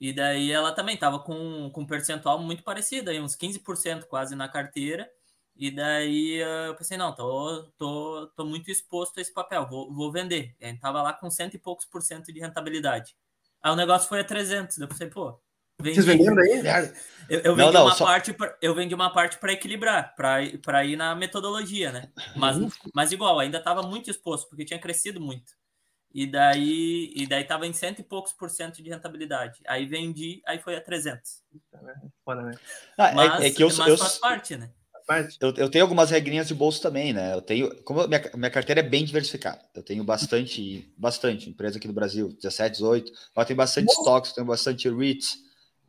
E 0.00 0.12
daí 0.12 0.50
ela 0.50 0.72
também 0.72 0.96
tava 0.96 1.18
com, 1.18 1.70
com 1.70 1.82
um 1.82 1.86
percentual 1.86 2.38
muito 2.38 2.62
parecido, 2.62 3.10
aí 3.10 3.20
uns 3.20 3.36
15% 3.36 4.04
quase 4.04 4.34
na 4.34 4.48
carteira. 4.48 5.08
E 5.58 5.70
daí 5.70 6.36
eu 6.66 6.74
pensei, 6.74 6.98
não, 6.98 7.14
tô, 7.14 7.64
tô, 7.78 8.26
tô 8.36 8.44
muito 8.44 8.70
exposto 8.70 9.18
a 9.18 9.20
esse 9.22 9.32
papel, 9.32 9.66
vou, 9.66 9.92
vou 9.92 10.12
vender. 10.12 10.54
A 10.60 10.66
gente 10.66 10.80
tava 10.80 11.02
lá 11.02 11.12
com 11.12 11.30
cento 11.30 11.54
e 11.54 11.58
poucos 11.58 11.86
por 11.86 12.02
cento 12.02 12.32
de 12.32 12.40
rentabilidade. 12.40 13.16
Aí 13.62 13.72
o 13.72 13.76
negócio 13.76 14.08
foi 14.08 14.20
a 14.20 14.24
300, 14.24 14.78
eu 14.78 14.88
pensei, 14.88 15.08
pô, 15.08 15.40
Vendi. 15.80 16.02
Vocês 16.02 16.06
venderam 16.06 16.38
aí? 16.38 16.92
Eu, 17.28 17.40
eu 17.40 17.56
vendi 17.56 17.72
não, 17.72 17.80
não, 17.80 17.86
uma 17.86 17.94
só... 17.96 18.04
parte, 18.04 18.32
pra, 18.32 18.56
eu 18.62 18.72
vendi 18.72 18.94
uma 18.94 19.12
parte 19.12 19.36
para 19.38 19.52
equilibrar, 19.52 20.14
para 20.14 20.84
ir 20.84 20.94
na 20.94 21.12
metodologia, 21.12 21.90
né? 21.90 22.08
Mas, 22.36 22.56
uhum. 22.56 22.70
mas 22.94 23.10
igual, 23.10 23.40
ainda 23.40 23.58
estava 23.58 23.82
muito 23.82 24.08
exposto, 24.08 24.48
porque 24.48 24.64
tinha 24.64 24.78
crescido 24.78 25.20
muito. 25.20 25.52
E 26.14 26.24
daí, 26.24 27.12
e 27.16 27.26
daí 27.26 27.42
tava 27.42 27.66
em 27.66 27.72
cento 27.72 27.98
e 27.98 28.04
poucos 28.04 28.32
por 28.32 28.48
cento 28.48 28.80
de 28.80 28.88
rentabilidade. 28.88 29.60
Aí 29.66 29.86
vendi, 29.86 30.40
aí 30.46 30.60
foi 30.60 30.76
a 30.76 30.80
300. 30.80 31.42
Foda, 32.24 32.42
né? 32.42 32.52
Ah, 32.96 33.12
mas, 33.12 33.42
é, 33.42 33.46
é, 33.48 33.50
que 33.50 33.64
eu, 33.64 33.68
mas 33.76 33.88
eu, 33.88 33.98
faz 33.98 34.18
parte, 34.18 34.56
né? 34.56 34.70
Eu, 35.40 35.54
eu, 35.56 35.70
tenho 35.70 35.84
algumas 35.84 36.10
regrinhas 36.10 36.48
de 36.48 36.54
bolso 36.54 36.82
também, 36.82 37.12
né? 37.12 37.34
Eu 37.34 37.40
tenho, 37.40 37.72
como 37.84 38.06
minha, 38.08 38.30
minha 38.34 38.50
carteira 38.50 38.80
é 38.80 38.82
bem 38.82 39.04
diversificada, 39.04 39.60
eu 39.74 39.82
tenho 39.82 40.02
bastante, 40.02 40.92
bastante 40.96 41.48
empresa 41.48 41.78
aqui 41.78 41.86
no 41.86 41.94
Brasil, 41.94 42.32
17, 42.32 42.72
18, 42.72 43.12
eu 43.36 43.44
tenho 43.44 43.56
bastante 43.56 43.88
estoques, 43.88 44.32
tenho 44.32 44.46
bastante 44.46 44.88
REITs, 44.88 45.38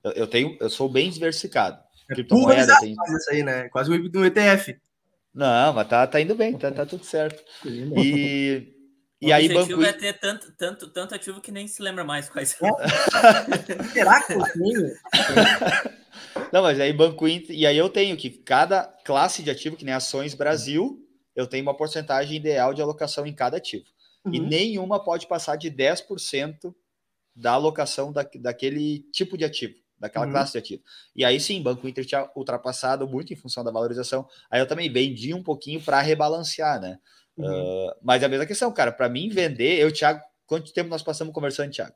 eu, 0.04 0.12
eu, 0.12 0.28
tenho, 0.28 0.56
eu 0.60 0.70
sou 0.70 0.88
bem 0.88 1.10
diversificado. 1.10 1.80
É 2.10 2.14
Criptomoeda 2.14 2.80
tem. 2.80 2.94
Isso 2.94 3.32
aí, 3.32 3.44
né? 3.44 3.68
Quase 3.70 3.92
um 3.92 4.26
ETF. 4.26 4.80
Não, 5.34 5.74
mas 5.74 5.88
tá, 5.88 6.06
tá 6.06 6.22
indo 6.22 6.36
bem, 6.36 6.58
tá, 6.58 6.72
tá 6.72 6.86
tudo 6.86 7.04
certo. 7.04 7.44
E, 7.66 8.74
e 9.22 9.30
o 9.30 9.34
aí, 9.34 9.46
objetivo 9.46 9.82
banco... 9.82 9.90
é 9.90 9.94
ter 9.94 10.14
tanto, 10.14 10.52
tanto, 10.52 10.88
tanto 10.90 11.16
ativo 11.16 11.42
que 11.42 11.52
nem 11.52 11.68
se 11.68 11.82
lembra 11.82 12.04
mais 12.04 12.30
quais 12.30 12.50
são. 12.50 12.70
Será 13.94 14.22
que 14.22 14.34
eu 14.34 14.44
tenho? 14.44 14.94
Não, 16.52 16.62
mas 16.62 16.80
aí 16.80 16.92
Banco 16.94 17.28
Inter, 17.28 17.56
e 17.56 17.66
aí 17.66 17.78
eu 17.78 17.90
tenho 17.90 18.16
que 18.18 18.30
cada 18.30 18.84
classe 19.04 19.44
de 19.44 19.50
ativo, 19.50 19.76
que 19.76 19.86
nem 19.86 19.94
ações 19.94 20.34
Brasil, 20.34 21.04
eu 21.36 21.48
tenho 21.48 21.64
uma 21.64 21.76
porcentagem 21.76 22.38
ideal 22.38 22.74
de 22.74 22.82
alocação 22.82 23.26
em 23.26 23.34
cada 23.34 23.58
ativo. 23.58 23.86
Uhum. 24.26 24.34
E 24.34 24.40
nenhuma 24.40 25.04
pode 25.04 25.28
passar 25.28 25.56
de 25.56 25.70
10% 25.70 26.74
da 27.36 27.52
alocação 27.52 28.12
da, 28.12 28.28
daquele 28.40 29.00
tipo 29.12 29.38
de 29.38 29.46
ativo 29.46 29.76
daquela 30.00 30.26
uhum. 30.26 30.32
classe 30.32 30.54
de 30.54 30.58
ativo. 30.60 30.84
E 31.16 31.26
aí 31.26 31.40
sim, 31.40 31.62
Banco 31.62 31.88
Inter 31.88 32.06
tinha 32.06 32.30
ultrapassado 32.36 33.08
muito 33.08 33.34
em 33.34 33.36
função 33.36 33.64
da 33.64 33.72
valorização. 33.72 34.28
Aí 34.50 34.60
eu 34.60 34.68
também 34.68 34.92
vendi 34.92 35.34
um 35.34 35.44
pouquinho 35.44 35.82
para 35.82 36.02
rebalancear, 36.02 36.80
né? 36.80 37.00
Uhum. 37.36 37.88
Uh, 37.88 37.94
mas 38.02 38.22
é 38.24 38.26
a 38.26 38.30
mesma 38.30 38.46
questão, 38.46 38.72
cara. 38.72 38.92
Para 38.92 39.10
mim 39.10 39.30
vender, 39.30 39.80
eu, 39.80 39.92
Thiago, 39.92 40.22
quanto 40.46 40.74
tempo 40.74 40.90
nós 40.90 41.04
passamos 41.04 41.34
conversando, 41.34 41.72
Thiago? 41.72 41.96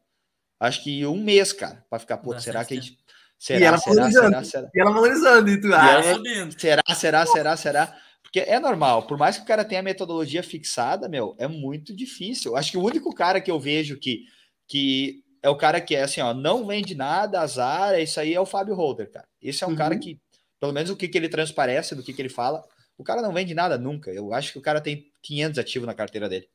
Acho 0.59 0.83
que 0.83 1.05
um 1.05 1.17
mês, 1.17 1.51
cara, 1.51 1.83
para 1.89 1.99
ficar, 1.99 2.17
pô, 2.17 2.39
será 2.39 2.63
que 2.63 2.73
a 2.75 2.77
gente. 2.79 2.97
Será, 3.41 3.59
e 3.59 3.63
ela 3.63 3.77
será, 3.79 4.11
será, 4.11 4.43
será, 4.43 4.69
E 4.71 4.79
ela 4.79 4.91
valorizando, 4.91 5.49
e 5.49 5.59
tu, 5.59 5.73
ah, 5.73 5.93
ela, 5.93 6.51
será, 6.55 6.83
será, 6.93 7.25
será, 7.25 7.57
será? 7.57 7.97
Porque 8.21 8.39
é 8.39 8.59
normal, 8.59 9.07
por 9.07 9.17
mais 9.17 9.35
que 9.35 9.41
o 9.41 9.47
cara 9.47 9.65
tenha 9.65 9.81
a 9.81 9.83
metodologia 9.83 10.43
fixada, 10.43 11.09
meu, 11.09 11.35
é 11.39 11.47
muito 11.47 11.91
difícil. 11.95 12.55
Acho 12.55 12.69
que 12.69 12.77
o 12.77 12.83
único 12.83 13.11
cara 13.15 13.41
que 13.41 13.49
eu 13.49 13.59
vejo 13.59 13.97
que, 13.97 14.25
que 14.67 15.23
é 15.41 15.49
o 15.49 15.57
cara 15.57 15.81
que 15.81 15.95
é 15.95 16.03
assim, 16.03 16.21
ó, 16.21 16.35
não 16.35 16.67
vende 16.67 16.93
nada, 16.93 17.41
azar, 17.41 17.99
isso 17.99 18.19
aí 18.19 18.31
é 18.31 18.39
o 18.39 18.45
Fábio 18.45 18.75
Holder, 18.75 19.11
cara. 19.11 19.27
Esse 19.41 19.63
é 19.63 19.67
um 19.67 19.71
uhum. 19.71 19.75
cara 19.75 19.97
que, 19.97 20.21
pelo 20.59 20.71
menos 20.71 20.91
o 20.91 20.95
que, 20.95 21.07
que 21.07 21.17
ele 21.17 21.27
transparece, 21.27 21.95
do 21.95 22.03
que, 22.03 22.13
que 22.13 22.21
ele 22.21 22.29
fala, 22.29 22.63
o 22.95 23.03
cara 23.03 23.23
não 23.23 23.33
vende 23.33 23.55
nada 23.55 23.75
nunca. 23.75 24.11
Eu 24.11 24.35
acho 24.35 24.51
que 24.51 24.59
o 24.59 24.61
cara 24.61 24.79
tem 24.79 25.11
500 25.23 25.57
ativos 25.57 25.87
na 25.87 25.95
carteira 25.95 26.29
dele. 26.29 26.47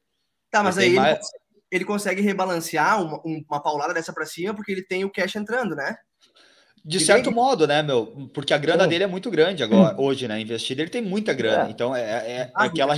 Tá, 0.53 0.62
mas 0.62 0.76
ele 0.76 0.91
aí 0.91 0.95
mais... 0.95 1.09
ele, 1.11 1.18
consegue, 1.18 1.68
ele, 1.72 1.84
consegue 1.84 2.22
rebalancear 2.22 3.03
uma, 3.03 3.20
uma 3.24 3.61
paulada 3.61 3.93
dessa 3.93 4.12
para 4.12 4.24
cima 4.24 4.55
porque 4.55 4.70
ele 4.70 4.82
tem 4.82 5.05
o 5.05 5.11
cash 5.11 5.34
entrando, 5.34 5.74
né? 5.74 5.97
De 6.87 7.01
certo 7.01 7.32
modo, 7.32 7.66
né, 7.66 7.82
meu? 7.82 8.30
Porque 8.32 8.55
a 8.55 8.59
grana 8.59 8.84
Sim. 8.84 8.91
dele 8.91 9.05
é 9.05 9.09
muito 9.09 9.28
grande 9.28 9.61
agora, 9.61 10.01
hoje, 10.01 10.28
né? 10.28 10.41
Investida, 10.41 10.82
ele 10.82 10.91
tem 10.91 11.03
muita 11.03 11.34
grana. 11.34 11.66
É. 11.66 11.70
Então, 11.70 11.95
é, 11.95 12.03
é, 12.03 12.32
é 12.43 12.53
aquela. 12.55 12.95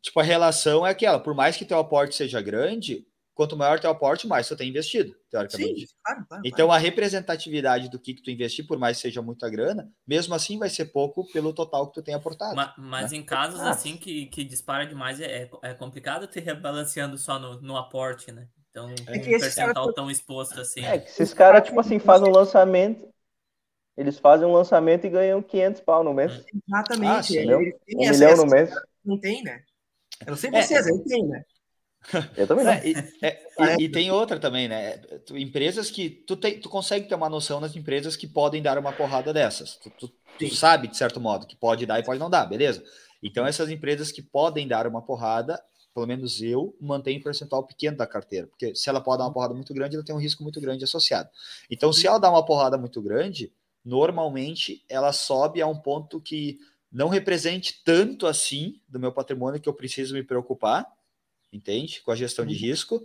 Tipo, 0.00 0.20
a 0.20 0.22
relação 0.22 0.86
é 0.86 0.90
aquela, 0.90 1.18
por 1.18 1.34
mais 1.34 1.56
que 1.56 1.64
teu 1.64 1.78
aporte 1.80 2.14
seja 2.14 2.40
grande, 2.40 3.04
quanto 3.34 3.56
maior 3.56 3.80
teu 3.80 3.90
aporte, 3.90 4.28
mais 4.28 4.46
você 4.46 4.54
tem 4.54 4.68
investido, 4.68 5.12
teoricamente. 5.28 5.80
Sim, 5.80 5.94
claro, 6.04 6.26
claro, 6.28 6.42
então, 6.46 6.66
claro. 6.68 6.80
a 6.80 6.82
representatividade 6.82 7.90
do 7.90 7.98
que, 7.98 8.14
que 8.14 8.22
tu 8.22 8.30
investir, 8.30 8.64
por 8.64 8.78
mais 8.78 8.96
que 8.96 9.02
seja 9.02 9.20
muita 9.20 9.50
grana, 9.50 9.90
mesmo 10.06 10.32
assim 10.32 10.56
vai 10.56 10.70
ser 10.70 10.86
pouco 10.86 11.26
pelo 11.32 11.52
total 11.52 11.88
que 11.88 11.94
tu 11.94 12.02
tem 12.02 12.14
aportado. 12.14 12.54
Mas, 12.54 12.72
mas 12.78 13.10
né? 13.10 13.18
em 13.18 13.22
casos 13.24 13.60
ah. 13.60 13.70
assim 13.70 13.96
que, 13.96 14.26
que 14.26 14.44
dispara 14.44 14.86
demais, 14.86 15.20
é, 15.20 15.50
é 15.62 15.74
complicado 15.74 16.28
ter 16.28 16.40
rebalanceando 16.40 17.18
só 17.18 17.38
no, 17.38 17.60
no 17.60 17.76
aporte, 17.76 18.30
né? 18.30 18.46
Então, 18.70 18.88
é 18.88 19.18
um 19.18 19.22
percentual 19.22 19.86
cara... 19.86 19.94
tão 19.94 20.10
exposto 20.10 20.60
assim. 20.60 20.84
É, 20.84 20.98
que 20.98 21.08
esses 21.08 21.34
caras, 21.34 21.66
tipo 21.66 21.80
assim, 21.80 21.98
fazem 21.98 22.28
um 22.28 22.32
lançamento, 22.32 23.08
eles 23.96 24.18
fazem 24.18 24.46
um 24.46 24.52
lançamento 24.52 25.06
e 25.06 25.10
ganham 25.10 25.42
500 25.42 25.80
pau 25.80 26.04
no 26.04 26.12
mês. 26.12 26.44
Exatamente. 26.68 27.38
Ah, 27.38 27.56
um 27.56 28.10
milhão 28.10 28.36
no 28.36 28.46
mês. 28.46 28.70
Não 29.04 29.18
tem, 29.18 29.42
né? 29.42 29.62
Eu 30.20 30.30
não 30.30 30.36
sei 30.36 30.50
é, 30.52 30.62
vocês, 30.62 30.86
é, 30.86 30.90
eu 30.90 31.04
tenho, 31.04 31.28
né? 31.28 31.44
Eu 32.36 32.46
também 32.46 32.66
é, 32.68 32.86
e, 32.86 32.94
é, 33.22 33.42
e, 33.78 33.84
e, 33.84 33.88
tem 33.88 34.10
outra 34.10 34.38
também, 34.38 34.68
né? 34.68 35.00
Empresas 35.30 35.90
que 35.90 36.08
tu, 36.08 36.36
tem, 36.36 36.60
tu 36.60 36.68
consegue 36.68 37.08
ter 37.08 37.14
uma 37.14 37.28
noção 37.28 37.60
das 37.60 37.74
empresas 37.74 38.16
que 38.16 38.28
podem 38.28 38.62
dar 38.62 38.78
uma 38.78 38.92
porrada 38.92 39.32
dessas. 39.32 39.76
Tu, 39.76 39.90
tu, 39.90 40.12
tu, 40.38 40.54
sabe, 40.54 40.88
de 40.88 40.96
certo 40.96 41.20
modo, 41.20 41.46
que 41.46 41.56
pode 41.56 41.84
dar 41.84 41.98
e 41.98 42.04
pode 42.04 42.20
não 42.20 42.30
dar, 42.30 42.46
beleza? 42.46 42.82
Então, 43.22 43.46
essas 43.46 43.70
empresas 43.70 44.12
que 44.12 44.22
podem 44.22 44.68
dar 44.68 44.86
uma 44.86 45.02
porrada, 45.02 45.60
pelo 45.92 46.06
menos 46.06 46.40
eu, 46.40 46.76
mantenho 46.80 47.18
um 47.18 47.22
percentual 47.22 47.66
pequeno 47.66 47.96
da 47.96 48.06
carteira, 48.06 48.46
porque 48.46 48.74
se 48.74 48.88
ela 48.88 49.00
pode 49.00 49.18
dar 49.18 49.24
uma 49.24 49.32
porrada 49.32 49.54
muito 49.54 49.74
grande, 49.74 49.96
ela 49.96 50.04
tem 50.04 50.14
um 50.14 50.20
risco 50.20 50.44
muito 50.44 50.60
grande 50.60 50.84
associado. 50.84 51.28
Então, 51.68 51.92
se 51.92 52.06
ela 52.06 52.18
dá 52.18 52.30
uma 52.30 52.44
porrada 52.44 52.78
muito 52.78 53.02
grande, 53.02 53.52
normalmente 53.86 54.84
ela 54.88 55.12
sobe 55.12 55.62
a 55.62 55.66
um 55.66 55.78
ponto 55.78 56.20
que 56.20 56.58
não 56.92 57.08
represente 57.08 57.82
tanto 57.84 58.26
assim 58.26 58.80
do 58.88 59.00
meu 59.00 59.12
patrimônio 59.12 59.60
que 59.60 59.68
eu 59.68 59.74
preciso 59.74 60.14
me 60.14 60.22
preocupar 60.22 60.86
entende? 61.56 62.00
Com 62.02 62.10
a 62.10 62.16
gestão 62.16 62.44
de 62.44 62.54
uhum. 62.54 62.60
risco. 62.60 62.96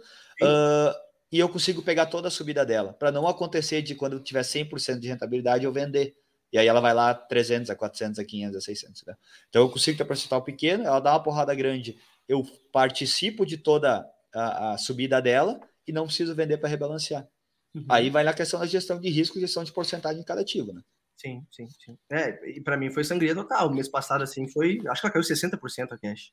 Uh, 0.41 0.93
e 1.31 1.39
eu 1.39 1.47
consigo 1.47 1.81
pegar 1.81 2.07
toda 2.07 2.27
a 2.27 2.31
subida 2.31 2.65
dela, 2.65 2.93
para 2.93 3.11
não 3.11 3.27
acontecer 3.27 3.81
de 3.81 3.95
quando 3.95 4.13
eu 4.13 4.19
tiver 4.19 4.41
100% 4.41 4.99
de 4.99 5.07
rentabilidade 5.07 5.63
eu 5.63 5.71
vender. 5.71 6.15
E 6.51 6.57
aí 6.57 6.67
ela 6.67 6.81
vai 6.81 6.93
lá 6.93 7.13
300, 7.13 7.69
a 7.69 7.75
400, 7.75 8.19
a 8.19 8.25
500, 8.25 8.57
a 8.57 8.61
600. 8.61 9.03
Né? 9.05 9.15
Então 9.47 9.61
eu 9.61 9.69
consigo 9.69 9.97
ter 9.97 10.03
percentual 10.03 10.43
pequeno, 10.43 10.83
ela 10.83 10.99
dá 10.99 11.13
uma 11.13 11.23
porrada 11.23 11.55
grande, 11.55 11.97
eu 12.27 12.45
participo 12.73 13.45
de 13.45 13.57
toda 13.57 14.05
a, 14.33 14.73
a 14.73 14.77
subida 14.77 15.21
dela 15.21 15.59
e 15.87 15.93
não 15.93 16.05
preciso 16.05 16.35
vender 16.35 16.57
para 16.57 16.67
rebalancear. 16.67 17.25
Uhum. 17.73 17.85
Aí 17.89 18.09
vai 18.09 18.23
na 18.23 18.33
questão 18.33 18.59
da 18.59 18.65
gestão 18.65 18.99
de 18.99 19.09
risco 19.09 19.37
e 19.37 19.41
gestão 19.41 19.63
de 19.63 19.71
porcentagem 19.71 20.21
em 20.21 20.25
cada 20.25 20.41
ativo, 20.41 20.73
né? 20.73 20.81
Sim, 21.15 21.45
sim, 21.51 21.67
sim. 21.85 21.97
É, 22.11 22.49
e 22.49 22.61
para 22.61 22.75
mim 22.75 22.89
foi 22.89 23.03
sangria 23.03 23.35
total. 23.35 23.69
O 23.69 23.73
mês 23.73 23.87
passado, 23.87 24.23
assim, 24.23 24.47
foi. 24.49 24.79
Acho 24.87 25.01
que 25.01 25.07
ela 25.07 25.13
caiu 25.13 25.23
60% 25.23 25.91
a 25.91 25.97
cash. 25.97 26.31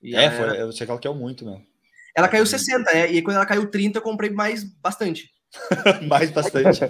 E 0.00 0.14
é, 0.14 0.30
foi, 0.30 0.44
era... 0.44 0.66
você 0.66 0.86
calculou 0.86 1.16
muito, 1.16 1.44
meu. 1.44 1.60
Ela 2.14 2.28
caiu 2.28 2.46
60, 2.46 2.90
é, 2.92 3.12
e 3.12 3.20
quando 3.20 3.36
ela 3.36 3.44
caiu 3.44 3.70
30, 3.70 3.98
eu 3.98 4.02
comprei 4.02 4.30
mais 4.30 4.64
bastante. 4.64 5.30
mais 6.08 6.30
bastante. 6.30 6.80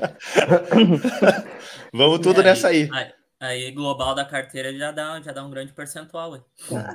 Vamos 1.92 2.20
tudo 2.20 2.42
nessa 2.42 2.68
aí. 2.68 2.88
aí. 2.92 3.12
Aí, 3.38 3.70
global 3.72 4.14
da 4.14 4.24
carteira 4.24 4.72
já 4.76 4.92
dá, 4.92 5.20
já 5.20 5.32
dá 5.32 5.44
um 5.44 5.50
grande 5.50 5.72
percentual. 5.72 6.34
Ah, 6.34 6.94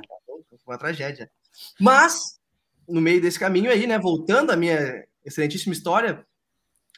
uma 0.66 0.78
tragédia. 0.78 1.30
Mas, 1.78 2.40
no 2.88 3.00
meio 3.00 3.20
desse 3.20 3.38
caminho 3.38 3.70
aí, 3.70 3.86
né, 3.86 3.98
voltando 3.98 4.50
à 4.50 4.56
minha 4.56 5.04
excelentíssima 5.24 5.72
história, 5.72 6.26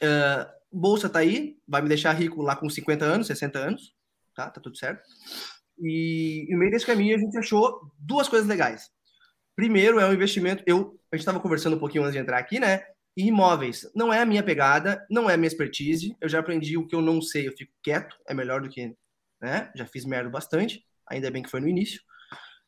uh, 0.02 0.50
Bolsa 0.72 1.08
tá 1.08 1.20
aí, 1.20 1.56
vai 1.66 1.82
me 1.82 1.88
deixar 1.88 2.12
rico 2.12 2.42
lá 2.42 2.56
com 2.56 2.68
50 2.68 3.04
anos, 3.04 3.26
60 3.26 3.58
anos, 3.58 3.94
tá? 4.34 4.50
Tá 4.50 4.60
tudo 4.60 4.76
certo. 4.76 5.02
E 5.78 6.46
no 6.50 6.58
meio 6.58 6.70
desse 6.70 6.86
caminho 6.86 7.16
a 7.16 7.18
gente 7.18 7.36
achou 7.38 7.80
duas 7.98 8.28
coisas 8.28 8.48
legais. 8.48 8.90
Primeiro 9.56 10.00
é 10.00 10.06
um 10.06 10.12
investimento. 10.12 10.62
Eu, 10.66 10.98
a 11.12 11.16
gente 11.16 11.22
estava 11.22 11.40
conversando 11.40 11.76
um 11.76 11.78
pouquinho 11.78 12.02
antes 12.02 12.14
de 12.14 12.18
entrar 12.18 12.38
aqui, 12.38 12.58
né? 12.58 12.82
imóveis 13.16 13.88
não 13.94 14.12
é 14.12 14.20
a 14.20 14.26
minha 14.26 14.42
pegada, 14.42 15.06
não 15.08 15.30
é 15.30 15.34
a 15.34 15.36
minha 15.36 15.48
expertise. 15.48 16.16
Eu 16.20 16.28
já 16.28 16.40
aprendi 16.40 16.76
o 16.76 16.86
que 16.86 16.94
eu 16.94 17.00
não 17.00 17.20
sei, 17.22 17.46
eu 17.46 17.52
fico 17.52 17.72
quieto, 17.82 18.16
é 18.28 18.34
melhor 18.34 18.60
do 18.60 18.68
que, 18.68 18.94
né? 19.40 19.70
Já 19.76 19.86
fiz 19.86 20.04
merda 20.04 20.28
bastante, 20.28 20.84
ainda 21.08 21.30
bem 21.30 21.42
que 21.42 21.50
foi 21.50 21.60
no 21.60 21.68
início. 21.68 22.00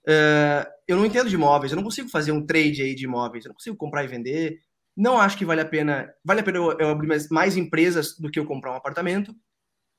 Uh, 0.09 0.63
eu 0.87 0.97
não 0.97 1.05
entendo 1.05 1.29
de 1.29 1.35
imóveis, 1.35 1.73
eu 1.73 1.77
não 1.77 1.83
consigo 1.83 2.09
fazer 2.09 2.31
um 2.31 2.47
trade 2.47 2.81
aí 2.81 2.95
de 2.95 3.05
imóveis, 3.05 3.45
eu 3.45 3.49
não 3.49 3.57
consigo 3.57 3.77
comprar 3.77 4.05
e 4.05 4.09
vender. 4.09 4.61
Não 4.97 5.19
acho 5.19 5.37
que 5.37 5.45
vale 5.45 5.61
a 5.61 5.67
pena. 5.67 6.13
Vale 6.25 6.41
a 6.41 6.43
pena 6.43 6.59
eu, 6.59 6.79
eu 6.79 6.89
abrir 6.89 7.07
mais, 7.07 7.29
mais 7.29 7.57
empresas 7.57 8.17
do 8.19 8.31
que 8.31 8.39
eu 8.39 8.47
comprar 8.47 8.73
um 8.73 8.77
apartamento. 8.77 9.35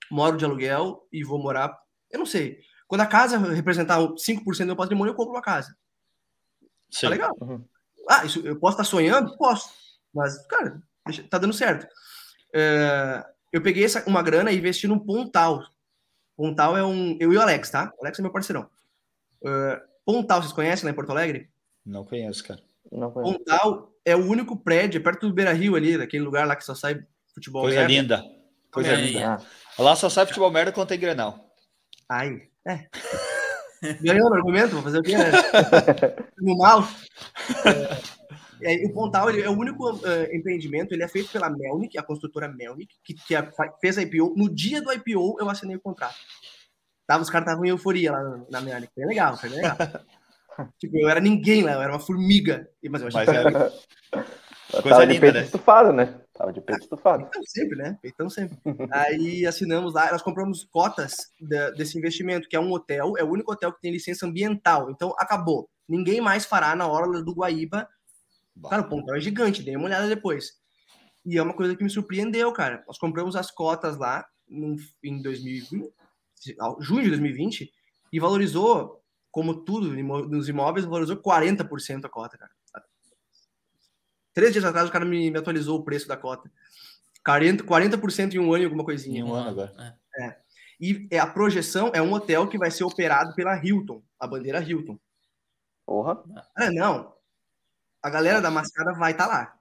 Moro 0.10 0.38
de 0.38 0.46
aluguel 0.46 1.08
e 1.12 1.24
vou 1.24 1.38
morar. 1.38 1.78
Eu 2.10 2.20
não 2.20 2.26
sei. 2.26 2.60
Quando 2.88 3.02
a 3.02 3.06
casa 3.06 3.38
representar 3.38 4.00
5% 4.00 4.58
do 4.60 4.66
meu 4.66 4.76
patrimônio, 4.76 5.12
eu 5.12 5.16
compro 5.16 5.34
uma 5.34 5.42
casa. 5.42 5.70
Tá 5.70 6.68
Sim. 6.90 7.02
Tá 7.02 7.10
legal. 7.10 7.38
Uhum. 7.42 7.64
Ah, 8.10 8.26
isso, 8.26 8.40
eu 8.40 8.58
posso 8.58 8.76
estar 8.76 8.86
sonhando? 8.86 9.38
Posso. 9.38 9.70
Mas, 10.14 10.38
cara, 10.48 10.82
tá 11.30 11.38
dando 11.38 11.54
certo. 11.54 11.86
É, 12.54 13.26
eu 13.52 13.62
peguei 13.62 13.84
essa, 13.84 14.04
uma 14.08 14.24
grana 14.24 14.52
e 14.52 14.58
investi 14.58 14.88
num 14.88 14.98
Pontal. 14.98 15.64
Pontal 16.36 16.78
é 16.78 16.84
um. 16.84 17.18
Eu 17.20 17.34
e 17.34 17.38
o 17.38 17.42
Alex, 17.42 17.70
tá? 17.70 17.92
O 17.98 18.02
Alex 18.04 18.18
é 18.18 18.22
meu 18.22 18.32
parceirão. 18.32 18.70
É, 19.44 19.84
Pontal, 20.06 20.42
vocês 20.42 20.54
conhecem 20.54 20.86
lá 20.86 20.92
em 20.92 20.96
Porto 20.96 21.12
Alegre? 21.12 21.50
Não 21.86 22.06
conheço, 22.06 22.44
cara. 22.44 22.62
Não 22.90 23.12
conheço. 23.12 23.38
Pontal 23.38 23.92
é 24.08 24.16
o 24.16 24.26
único 24.26 24.56
prédio, 24.56 25.04
perto 25.04 25.28
do 25.28 25.34
Beira 25.34 25.52
Rio 25.52 25.76
ali, 25.76 25.98
daquele 25.98 26.24
lugar 26.24 26.48
lá 26.48 26.56
que 26.56 26.64
só 26.64 26.74
sai 26.74 27.04
futebol. 27.36 27.64
Coisa 27.64 27.80
merda. 27.80 27.94
linda. 27.94 28.26
Coisa 28.72 28.92
é, 28.92 28.96
linda. 28.96 29.20
É. 29.78 29.82
Lá 29.82 29.98
só 29.98 30.10
sai 30.10 30.26
futebol 30.26 30.50
merda 30.50 30.72
quando 30.72 30.88
tem 30.88 30.98
grenal. 30.98 31.54
Ai, 32.10 32.44
é. 32.66 32.88
Ganhou 34.02 34.30
no 34.30 34.36
argumento, 34.36 34.76
vou 34.76 34.82
fazer 34.82 35.00
o 35.00 35.04
quê, 35.04 35.18
né? 35.18 35.32
no 36.40 36.58
mal. 36.58 36.88
É, 38.62 38.82
é, 38.82 38.88
o 38.88 38.94
Pontal 38.94 39.30
ele 39.30 39.42
é 39.42 39.50
o 39.50 39.58
único 39.58 39.92
uh, 39.92 40.36
empreendimento, 40.36 40.94
ele 40.94 41.04
é 41.04 41.08
feito 41.08 41.30
pela 41.30 41.50
Melnick, 41.50 41.98
a 41.98 42.02
construtora 42.02 42.48
Melnick, 42.48 42.96
que, 43.04 43.14
que 43.14 43.36
a, 43.36 43.52
fez 43.82 43.98
a 43.98 44.02
IPO. 44.02 44.36
No 44.38 44.50
dia 44.50 44.82
do 44.82 44.92
IPO, 44.92 45.38
eu 45.40 45.50
assinei 45.50 45.76
o 45.76 45.82
contrato. 45.82 46.16
Tava, 47.06 47.24
os 47.24 47.30
caras 47.30 47.46
estavam 47.46 47.66
em 47.66 47.70
euforia 47.70 48.14
lá 48.14 48.46
na, 48.50 48.62
Melnick. 48.62 48.94
Foi 48.96 49.06
legal, 49.06 49.38
foi 49.38 49.50
legal. 49.50 49.78
tipo, 50.80 50.98
eu 50.98 51.10
era 51.10 51.20
ninguém 51.20 51.64
lá, 51.64 51.74
eu 51.74 51.82
era 51.82 51.92
uma 51.92 52.00
formiga. 52.00 52.70
Mas 52.90 53.02
eu 53.02 53.08
achei 53.08 53.26
mas 53.26 53.30
que 53.30 53.36
era... 53.36 53.74
Coisa 54.82 55.06
linda, 55.06 55.14
de 55.14 55.20
peito 55.22 55.34
né? 55.36 55.44
estufado, 55.44 55.94
né? 55.94 56.22
Tava 56.34 56.52
de 56.52 56.60
peito 56.60 56.82
estufado. 56.82 57.24
Peitão 57.24 57.44
sempre, 57.46 57.78
né? 57.78 57.98
Peitão 58.02 58.30
sempre. 58.30 58.58
Aí 58.92 59.46
assinamos 59.46 59.94
lá, 59.94 60.12
nós 60.12 60.22
compramos 60.22 60.66
cotas 60.66 61.16
de, 61.40 61.72
desse 61.72 61.98
investimento, 61.98 62.50
que 62.50 62.56
é 62.56 62.60
um 62.60 62.72
hotel, 62.72 63.14
é 63.18 63.24
o 63.24 63.30
único 63.30 63.52
hotel 63.54 63.72
que 63.72 63.80
tem 63.80 63.92
licença 63.92 64.26
ambiental. 64.26 64.92
Então, 64.92 65.14
acabou. 65.18 65.70
Ninguém 65.88 66.20
mais 66.20 66.46
fará 66.46 66.76
na 66.76 66.86
hora 66.86 67.24
do 67.24 67.34
Guaíba. 67.34 67.88
Cara, 68.70 68.82
o 68.82 68.90
ponto 68.90 69.14
é 69.14 69.22
gigante, 69.22 69.64
dei 69.64 69.76
uma 69.76 69.86
olhada 69.86 70.08
depois. 70.08 70.52
E 71.26 71.38
é 71.38 71.42
uma 71.42 71.54
coisa 71.54 71.76
que 71.76 71.84
me 71.84 71.90
surpreendeu, 71.90 72.52
cara. 72.52 72.84
Nós 72.88 72.98
compramos 72.98 73.36
as 73.36 73.50
cotas 73.50 73.98
lá 73.98 74.26
em 74.50 75.22
2020, 75.22 75.94
junho 76.80 77.04
de 77.04 77.10
2020, 77.10 77.72
e 78.12 78.20
valorizou, 78.20 79.02
como 79.38 79.54
tudo 79.54 79.94
nos 79.94 80.50
imóveis, 80.50 80.84
valorizou 80.84 81.16
40% 81.16 82.06
a 82.06 82.10
cota, 82.10 82.40
cara. 82.40 82.52
Três 84.34 84.52
dias 84.52 84.66
atrás 84.66 84.90
o 84.90 84.92
cara 84.92 85.06
me, 85.06 85.30
me 85.30 85.38
atualizou 85.38 85.78
o 85.78 85.84
preço 85.84 86.08
da 86.08 86.18
cota. 86.18 86.52
40%, 87.24 87.62
40% 87.62 88.34
em 88.34 88.40
um 88.40 88.52
ano 88.52 88.64
e 88.64 88.66
alguma 88.66 88.84
coisinha. 88.84 89.20
Em 89.20 89.24
um 89.24 89.36
ano 89.36 89.50
agora. 89.52 90.00
É. 90.20 90.38
E 90.82 91.08
é, 91.12 91.20
a 91.20 91.28
projeção 91.28 91.92
é 91.94 92.02
um 92.02 92.12
hotel 92.14 92.48
que 92.48 92.58
vai 92.58 92.72
ser 92.72 92.84
operado 92.84 93.36
pela 93.36 93.64
Hilton, 93.64 94.02
a 94.20 94.26
bandeira 94.26 94.60
Hilton. 94.60 94.98
Porra. 95.86 96.18
É, 96.58 96.72
não. 96.72 97.14
A 98.02 98.10
galera 98.10 98.42
da 98.42 98.50
mascada 98.50 98.92
vai 98.94 99.12
estar 99.12 99.28
tá 99.28 99.32
lá. 99.32 99.60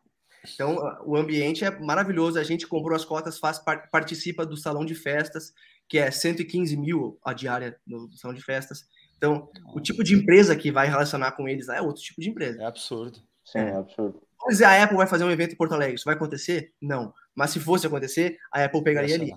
Então, 0.54 0.78
o 1.04 1.18
ambiente 1.18 1.66
é 1.66 1.70
maravilhoso. 1.78 2.38
A 2.38 2.44
gente 2.44 2.66
comprou 2.66 2.96
as 2.96 3.04
cotas, 3.04 3.38
faz, 3.38 3.58
participa 3.92 4.46
do 4.46 4.56
salão 4.56 4.86
de 4.86 4.94
festas, 4.94 5.52
que 5.86 5.98
é 5.98 6.10
115 6.10 6.74
mil 6.78 7.20
a 7.22 7.34
diária 7.34 7.78
no 7.86 8.10
salão 8.14 8.34
de 8.34 8.42
festas. 8.42 8.86
Então, 9.16 9.48
o 9.74 9.80
tipo 9.80 10.04
de 10.04 10.14
empresa 10.14 10.54
que 10.54 10.70
vai 10.70 10.88
relacionar 10.88 11.32
com 11.32 11.48
eles 11.48 11.68
lá 11.68 11.76
é 11.76 11.82
outro 11.82 12.02
tipo 12.02 12.20
de 12.20 12.28
empresa. 12.28 12.62
É 12.62 12.66
absurdo. 12.66 13.18
Sim, 13.44 13.58
é 13.58 13.76
absurdo. 13.76 14.20
Vamos 14.38 14.54
dizer, 14.54 14.64
a 14.64 14.82
Apple 14.82 14.96
vai 14.96 15.06
fazer 15.06 15.24
um 15.24 15.30
evento 15.30 15.52
em 15.52 15.56
Porto 15.56 15.72
Alegre. 15.72 15.94
Isso 15.94 16.04
vai 16.04 16.14
acontecer? 16.14 16.72
Não. 16.80 17.12
Mas 17.34 17.50
se 17.50 17.60
fosse 17.60 17.86
acontecer, 17.86 18.38
a 18.52 18.64
Apple 18.64 18.82
pegaria 18.82 19.14
ali. 19.14 19.32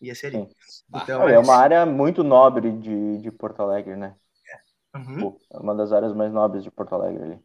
Ia 0.00 0.14
ser 0.14 0.28
ali. 0.28 0.48
Então, 0.94 1.28
é, 1.28 1.34
é 1.34 1.38
uma 1.38 1.56
área 1.56 1.84
muito 1.86 2.22
nobre 2.22 2.70
de, 2.72 3.18
de 3.18 3.30
Porto 3.32 3.60
Alegre, 3.60 3.96
né? 3.96 4.14
É. 4.94 4.98
Uhum. 4.98 5.36
é 5.52 5.58
uma 5.58 5.74
das 5.74 5.92
áreas 5.92 6.14
mais 6.14 6.32
nobres 6.32 6.62
de 6.62 6.70
Porto 6.70 6.94
Alegre 6.94 7.22
ali. 7.22 7.38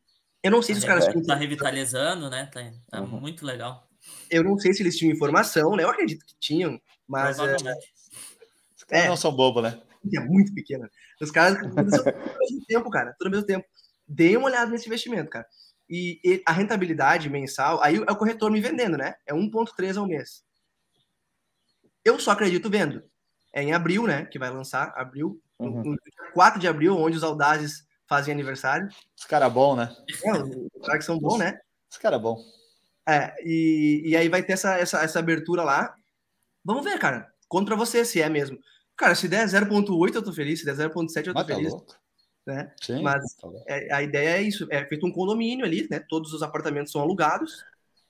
Eu 0.43 0.51
não 0.51 0.61
sei 0.61 0.76
se 0.76 0.80
os 0.80 0.86
caras. 0.86 1.07
Tá 1.26 1.36
revitalizando, 1.36 2.30
né? 2.30 2.47
Tá, 2.47 2.61
tá 2.89 3.01
uhum. 3.01 3.22
muito 3.22 3.45
legal. 3.45 3.88
Eu 4.30 4.43
não 4.43 4.57
sei 4.57 4.74
se 4.74 4.84
eles 4.84 4.97
tinham 4.97 5.14
informação, 5.14 5.76
né? 5.76 5.84
Eu 5.84 5.89
acredito 5.89 6.26
que 6.26 6.36
tinham, 6.39 6.80
mas. 7.07 7.39
É, 7.39 7.55
Os 7.55 8.84
caras 8.84 9.05
é, 9.05 9.07
não 9.07 9.16
são 9.16 9.34
bobos, 9.34 9.64
né? 9.64 9.82
É 10.14 10.20
muito 10.20 10.54
pequeno. 10.54 10.89
Os 11.22 11.32
caras 11.32 11.58
tudo 11.60 11.80
ao 11.80 12.39
mesmo 12.39 12.66
tempo, 12.68 12.89
cara. 12.89 13.14
Tudo 13.18 13.28
ao 13.28 13.32
mesmo 13.32 13.45
tempo. 13.45 13.66
Dei 14.08 14.36
uma 14.36 14.47
olhada 14.47 14.72
nesse 14.72 14.88
investimento, 14.88 15.30
cara. 15.30 15.45
E, 15.89 16.20
e 16.24 16.43
a 16.45 16.51
rentabilidade 16.51 17.30
mensal, 17.30 17.82
aí 17.82 17.95
é 17.95 18.12
o 18.12 18.16
corretor 18.16 18.49
me 18.51 18.62
vendendo, 18.62 18.97
né? 18.97 19.16
É 19.28 19.34
1,3 19.34 19.97
ao 19.97 20.08
mês. 20.08 20.43
Eu 22.04 22.20
só 22.20 22.32
acredito 22.32 22.70
vendo. 22.70 23.04
É 23.54 23.62
em 23.62 23.74
abril, 23.74 24.08
né? 24.08 24.26
Que 24.26 24.39
vai 24.39 24.49
lançar, 24.49 24.91
abril. 24.95 25.41
Uhum. 25.60 25.84
No, 25.84 25.97
4 26.34 26.60
de 26.60 26.68
abril, 26.68 26.97
onde 26.97 27.18
os 27.18 27.24
Audazes 27.24 27.86
fazem 28.08 28.34
aniversário. 28.34 28.88
Os 29.18 29.26
caras 29.26 29.51
bom, 29.51 29.76
né? 29.76 29.95
É, 30.26 30.32
os 30.32 30.86
caras 30.86 30.99
que 30.99 31.06
são 31.06 31.20
bons, 31.20 31.38
né? 31.38 31.60
Os 31.89 31.97
caras 31.97 32.22
bom. 32.22 32.38
É, 33.08 33.34
e, 33.43 34.01
e 34.06 34.16
aí 34.16 34.30
vai 34.30 34.41
ter 34.41 34.54
essa, 34.54 34.78
essa, 34.78 35.04
essa 35.04 35.20
abertura 35.20 35.64
lá. 35.64 35.95
Vamos 36.64 36.84
ver, 36.84 36.97
cara. 36.97 37.32
Contra 37.47 37.76
você, 37.76 38.04
se 38.04 38.22
é 38.22 38.30
mesmo. 38.30 38.58
Cara, 39.04 39.16
se 39.16 39.28
der 39.28 39.45
0.8 39.45 40.16
eu 40.16 40.24
tô 40.24 40.32
feliz, 40.32 40.60
se 40.60 40.66
der 40.66 40.76
0.7 40.76 41.28
eu 41.28 41.34
tô 41.34 41.39
Mas 41.39 41.47
tá 41.47 41.56
feliz. 41.56 41.74
Tá 41.74 41.99
né? 42.47 42.72
Sim, 42.82 43.01
Mas 43.01 43.22
tá 43.36 43.49
é, 43.68 43.93
a 43.93 44.01
ideia 44.01 44.38
é 44.38 44.41
isso, 44.41 44.66
é 44.72 44.86
feito 44.86 45.06
um 45.06 45.12
condomínio 45.12 45.66
ali, 45.66 45.86
né? 45.91 45.99
Todos 46.08 46.32
os 46.32 46.41
apartamentos 46.41 46.93
são 46.93 47.01
alugados 47.01 47.66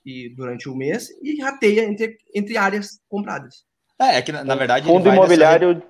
e 0.06 0.28
durante 0.36 0.68
o 0.68 0.76
mês 0.76 1.08
e 1.20 1.42
rateia 1.42 1.84
entre, 1.84 2.16
entre 2.32 2.56
áreas 2.56 3.00
compradas. 3.08 3.64
É, 4.00 4.18
é 4.18 4.22
que 4.22 4.30
na, 4.30 4.44
na 4.44 4.54
verdade. 4.54 4.86
Fundo 4.86 5.08
imobiliário 5.08 5.74
nessa... 5.74 5.86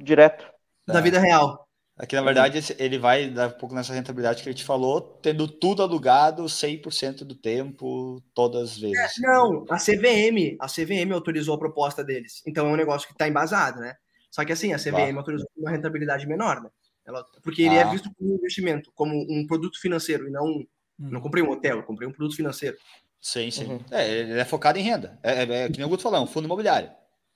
direto. 0.00 0.44
Da 0.84 0.98
é. 0.98 1.02
vida 1.02 1.20
real. 1.20 1.64
Aqui, 1.96 2.16
na 2.16 2.22
verdade, 2.22 2.74
ele 2.76 2.98
vai 2.98 3.30
dar 3.30 3.50
um 3.50 3.58
pouco 3.58 3.74
nessa 3.74 3.92
rentabilidade 3.92 4.42
que 4.42 4.48
a 4.48 4.52
gente 4.52 4.64
falou, 4.64 5.00
tendo 5.22 5.46
tudo 5.46 5.80
alugado 5.80 6.42
100% 6.44 7.18
do 7.18 7.36
tempo, 7.36 8.20
todas 8.34 8.70
as 8.70 8.78
vezes. 8.78 8.98
É, 8.98 9.20
não, 9.20 9.64
a 9.70 9.76
CVM, 9.76 10.56
a 10.58 10.66
CVM 10.66 11.12
autorizou 11.12 11.54
a 11.54 11.58
proposta 11.58 12.02
deles. 12.02 12.42
Então 12.44 12.66
é 12.66 12.72
um 12.72 12.76
negócio 12.76 13.06
que 13.06 13.14
está 13.14 13.28
embasado, 13.28 13.78
né? 13.78 13.94
Só 14.30 14.44
que 14.44 14.52
assim, 14.52 14.72
a 14.72 14.78
CVM 14.78 15.16
autorizou 15.16 15.48
uma 15.56 15.70
rentabilidade 15.70 16.26
menor, 16.26 16.62
né? 16.62 16.70
Ela, 17.06 17.24
porque 17.42 17.62
ele 17.62 17.74
é 17.74 17.82
ah. 17.82 17.88
é 17.88 17.90
visto 17.90 18.10
como 18.14 18.32
um 18.32 18.36
investimento, 18.36 18.92
como 18.94 19.14
um 19.14 19.46
produto 19.46 19.80
financeiro, 19.80 20.28
e 20.28 20.30
não. 20.30 20.46
Hum. 20.46 20.66
Não 20.98 21.20
comprei 21.20 21.42
um 21.42 21.50
hotel, 21.50 21.78
eu 21.78 21.82
comprei 21.82 22.06
um 22.06 22.12
produto 22.12 22.36
financeiro. 22.36 22.76
Sim, 23.20 23.50
sim. 23.50 23.64
Uhum. 23.66 23.80
É, 23.90 24.08
ele 24.08 24.38
é 24.38 24.44
focado 24.44 24.78
em 24.78 24.82
renda. 24.82 25.18
É, 25.22 25.44
é, 25.44 25.64
é 25.64 25.68
que 25.68 25.78
nem 25.78 25.86
o 25.86 25.88
Guto 25.88 26.02
falou, 26.02 26.18
é 26.18 26.22
um 26.22 26.26
fundo 26.26 26.44
imobiliário. 26.44 26.90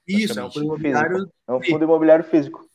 Isso, 0.07 0.39
é 0.39 0.45
um 0.45 0.51
fundo 0.51 0.67
imobiliário. 0.67 1.31
É 1.49 1.53
um 1.53 1.63
fundo 1.63 1.85
imobiliário 1.85 2.25
físico. 2.25 2.69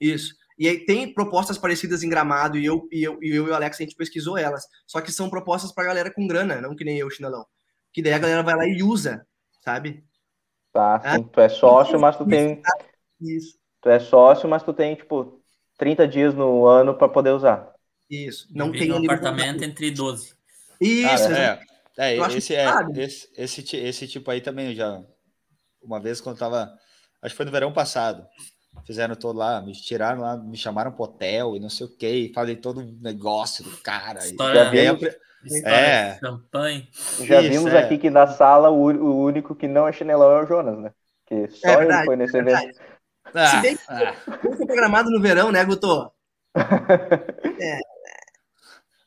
Isso. 0.00 0.34
E 0.58 0.68
aí 0.68 0.84
tem 0.84 1.12
propostas 1.12 1.58
parecidas 1.58 2.02
em 2.02 2.08
Gramado, 2.08 2.56
e 2.56 2.64
eu, 2.64 2.88
e 2.92 3.02
eu, 3.02 3.18
e 3.22 3.36
eu 3.36 3.46
e 3.46 3.50
o 3.50 3.54
Alex, 3.54 3.80
a 3.80 3.82
gente 3.82 3.96
pesquisou 3.96 4.38
elas. 4.38 4.64
Só 4.86 5.00
que 5.00 5.10
são 5.10 5.30
propostas 5.30 5.72
para 5.72 5.84
galera 5.84 6.12
com 6.12 6.26
grana, 6.26 6.60
não 6.60 6.76
que 6.76 6.84
nem 6.84 6.98
eu, 6.98 7.10
chinelão. 7.10 7.44
Que 7.92 8.02
daí 8.02 8.12
a 8.12 8.18
galera 8.18 8.42
vai 8.42 8.54
lá 8.54 8.66
e 8.66 8.82
usa, 8.82 9.26
sabe? 9.60 10.04
Tá, 10.72 11.00
é? 11.04 11.18
tu 11.18 11.40
é 11.40 11.48
sócio, 11.48 11.98
mas 11.98 12.16
tu 12.16 12.26
tem. 12.26 12.62
Isso. 13.22 13.56
Tu 13.80 13.88
é 13.88 13.98
sócio, 13.98 14.48
mas 14.48 14.62
tu 14.62 14.72
tem, 14.72 14.94
tipo, 14.94 15.40
30 15.78 16.06
dias 16.06 16.34
no 16.34 16.66
ano 16.66 16.94
para 16.94 17.08
poder 17.08 17.30
usar. 17.30 17.72
Isso. 18.10 18.46
Não 18.50 18.70
tem 18.70 18.92
um 18.92 19.04
apartamento 19.04 19.64
entre 19.64 19.90
12. 19.90 20.34
Isso, 20.80 21.28
Cara, 21.28 21.60
é, 21.96 22.14
é, 22.14 22.16
esse, 22.36 22.54
é 22.54 22.66
esse, 22.96 23.28
esse, 23.36 23.76
esse 23.76 24.08
tipo 24.08 24.30
aí 24.30 24.40
também 24.40 24.74
já. 24.74 25.02
Uma 25.82 26.00
vez 26.00 26.20
quando 26.20 26.38
tava. 26.38 26.72
Acho 27.22 27.32
que 27.32 27.36
foi 27.36 27.46
no 27.46 27.52
verão 27.52 27.72
passado. 27.72 28.26
Fizeram 28.86 29.14
todo 29.14 29.38
lá, 29.38 29.60
me 29.60 29.72
tiraram 29.72 30.22
lá, 30.22 30.36
me 30.36 30.56
chamaram 30.56 30.90
pro 30.90 31.04
hotel 31.04 31.54
e 31.54 31.60
não 31.60 31.68
sei 31.68 31.86
o 31.86 31.96
que, 31.96 32.32
falei 32.34 32.56
todo 32.56 32.80
o 32.80 33.02
negócio 33.02 33.62
do 33.62 33.76
cara. 33.78 34.18
História, 34.20 34.64
já 34.64 34.70
vimos, 34.70 35.02
é. 35.64 36.18
champanhe. 36.18 36.88
Já 37.20 37.40
Isso, 37.40 37.50
vimos 37.50 37.72
é. 37.72 37.78
aqui 37.78 37.98
que 37.98 38.10
na 38.10 38.26
sala 38.26 38.70
o, 38.70 38.82
o, 38.82 39.24
único 39.24 39.54
que 39.54 39.68
não 39.68 39.86
é 39.86 39.92
chinelão 39.92 40.32
é 40.32 40.42
o 40.42 40.46
Jonas, 40.46 40.78
né? 40.78 40.92
Que 41.26 41.48
só 41.48 41.68
é 41.68 41.76
verdade, 41.76 42.00
ele 42.00 42.06
foi 42.06 42.16
nesse 42.16 42.36
evento. 42.36 42.80
Ah, 43.34 43.46
Se 43.46 43.60
bem 43.60 43.76
que 43.76 43.82
ah. 43.88 44.14
foi 44.40 44.66
programado 44.66 45.10
no 45.10 45.20
verão, 45.20 45.50
né, 45.50 45.64
Guto? 45.64 46.12
é. 46.54 47.78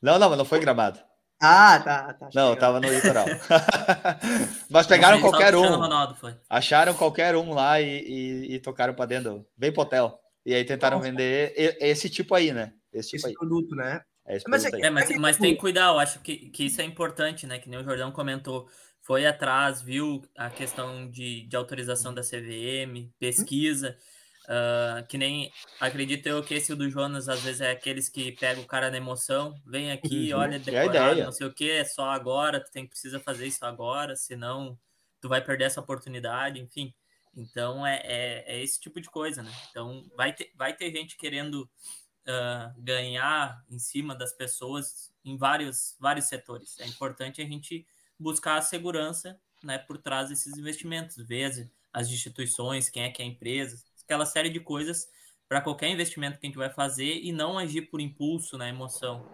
Não, 0.02 0.20
não, 0.20 0.30
mas 0.30 0.38
não 0.38 0.46
foi 0.46 0.60
gramado. 0.60 1.00
Ah, 1.42 1.80
tá. 1.80 2.14
tá 2.14 2.30
não, 2.34 2.52
eu 2.52 2.56
tava 2.56 2.80
no 2.80 2.88
litoral. 2.88 3.26
Mas 4.70 4.88
pegaram 4.88 5.20
qualquer 5.20 5.54
um. 5.54 5.78
Ronaldo, 5.78 6.16
acharam 6.50 6.94
qualquer 6.94 7.36
um 7.36 7.54
lá 7.54 7.82
e, 7.82 8.04
e, 8.08 8.56
e 8.56 8.60
tocaram 8.60 8.94
para 8.94 9.06
dentro. 9.06 9.46
Vem 9.58 9.72
pro 9.72 9.82
hotel. 9.82 10.20
E 10.46 10.54
aí 10.54 10.64
tentaram 10.64 10.98
Nossa. 10.98 11.10
vender 11.10 11.54
esse 11.56 12.10
tipo 12.10 12.34
aí, 12.34 12.54
né? 12.54 12.72
Esse, 12.94 13.10
tipo 13.10 13.18
esse 13.18 13.28
aí. 13.28 13.34
produto, 13.34 13.76
né? 13.76 14.02
É 14.28 14.40
mas, 14.48 14.66
é, 14.66 14.90
mas, 14.90 15.10
mas, 15.18 15.38
tem 15.38 15.54
que 15.54 15.60
cuidar, 15.60 15.90
eu 15.90 16.00
acho 16.00 16.20
que, 16.20 16.50
que 16.50 16.66
isso 16.66 16.82
é 16.82 16.84
importante, 16.84 17.46
né? 17.46 17.60
Que 17.60 17.70
nem 17.70 17.80
o 17.80 17.84
Jordão 17.84 18.12
comentou. 18.12 18.68
Foi 19.02 19.26
atrás, 19.26 19.82
viu 19.82 20.24
a 20.36 20.50
questão 20.50 21.10
de, 21.12 21.46
de 21.48 21.56
autorização 21.56 22.14
da 22.14 22.22
CVM, 22.22 23.12
pesquisa. 23.20 23.90
Hum 23.90 24.15
Uh, 24.46 25.06
que 25.08 25.18
nem 25.18 25.52
acredito 25.80 26.28
eu 26.28 26.44
que 26.44 26.54
esse 26.54 26.76
do 26.76 26.88
Jonas 26.88 27.28
às 27.28 27.42
vezes 27.42 27.62
é 27.62 27.72
aqueles 27.72 28.08
que 28.08 28.32
pega 28.34 28.62
o 28.62 28.68
cara 28.68 28.92
na 28.92 28.98
emoção, 28.98 29.60
vem 29.66 29.92
aqui, 29.92 30.32
uhum, 30.32 30.40
olha, 30.40 30.60
decorado, 30.60 31.24
não 31.24 31.32
sei 31.32 31.48
o 31.48 31.54
que, 31.54 31.72
é 31.72 31.84
só 31.84 32.12
agora, 32.12 32.64
tu 32.64 32.72
tem 32.72 32.86
precisa 32.86 33.20
fazer 33.20 33.48
isso 33.48 33.66
agora, 33.66 34.16
senão 34.16 34.78
tu 35.20 35.28
vai 35.28 35.44
perder 35.44 35.64
essa 35.64 35.82
oportunidade, 35.82 36.60
enfim. 36.60 36.94
Então 37.36 37.86
é, 37.86 38.02
é, 38.04 38.56
é 38.56 38.64
esse 38.64 38.80
tipo 38.80 39.02
de 39.02 39.10
coisa, 39.10 39.42
né? 39.42 39.52
Então 39.72 40.06
vai 40.16 40.32
ter, 40.32 40.52
vai 40.56 40.74
ter 40.74 40.92
gente 40.92 41.18
querendo 41.18 41.64
uh, 41.64 42.74
ganhar 42.78 43.64
em 43.70 43.80
cima 43.80 44.16
das 44.16 44.32
pessoas 44.32 45.12
em 45.24 45.36
vários, 45.38 45.96
vários 46.00 46.26
setores. 46.26 46.80
É 46.80 46.86
importante 46.86 47.42
a 47.42 47.46
gente 47.46 47.86
buscar 48.20 48.58
a 48.58 48.62
segurança 48.62 49.40
né, 49.64 49.78
por 49.80 49.98
trás 49.98 50.30
desses 50.30 50.58
investimentos, 50.58 51.18
ver 51.18 51.46
as, 51.46 51.68
as 51.92 52.10
instituições, 52.10 52.90
quem 52.90 53.04
é 53.04 53.10
que 53.10 53.22
é 53.22 53.26
a 53.26 53.28
empresa, 53.28 53.84
aquela 54.06 54.26
série 54.26 54.50
de 54.50 54.60
coisas 54.60 55.08
para 55.48 55.62
qualquer 55.62 55.90
investimento 55.90 56.40
que 56.40 56.46
a 56.46 56.50
gente 56.50 56.58
vai 56.58 56.70
fazer 56.70 57.20
e 57.22 57.32
não 57.32 57.58
agir 57.58 57.84
por 57.84 58.00
impulso, 58.00 58.58
na 58.58 58.66
né, 58.66 58.72
emoção. 58.72 59.26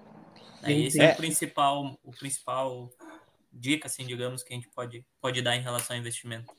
Né? 0.61 0.73
Esse 0.73 0.99
é. 0.99 1.05
é, 1.05 1.13
o 1.13 1.15
principal, 1.17 1.99
o 2.03 2.11
principal 2.11 2.89
dica, 3.51 3.87
assim, 3.87 4.05
digamos, 4.05 4.43
que 4.43 4.53
a 4.53 4.55
gente 4.55 4.69
pode, 4.69 5.05
pode 5.21 5.41
dar 5.41 5.55
em 5.55 5.61
relação 5.61 5.95
ao 5.95 5.99
investimento. 5.99 6.53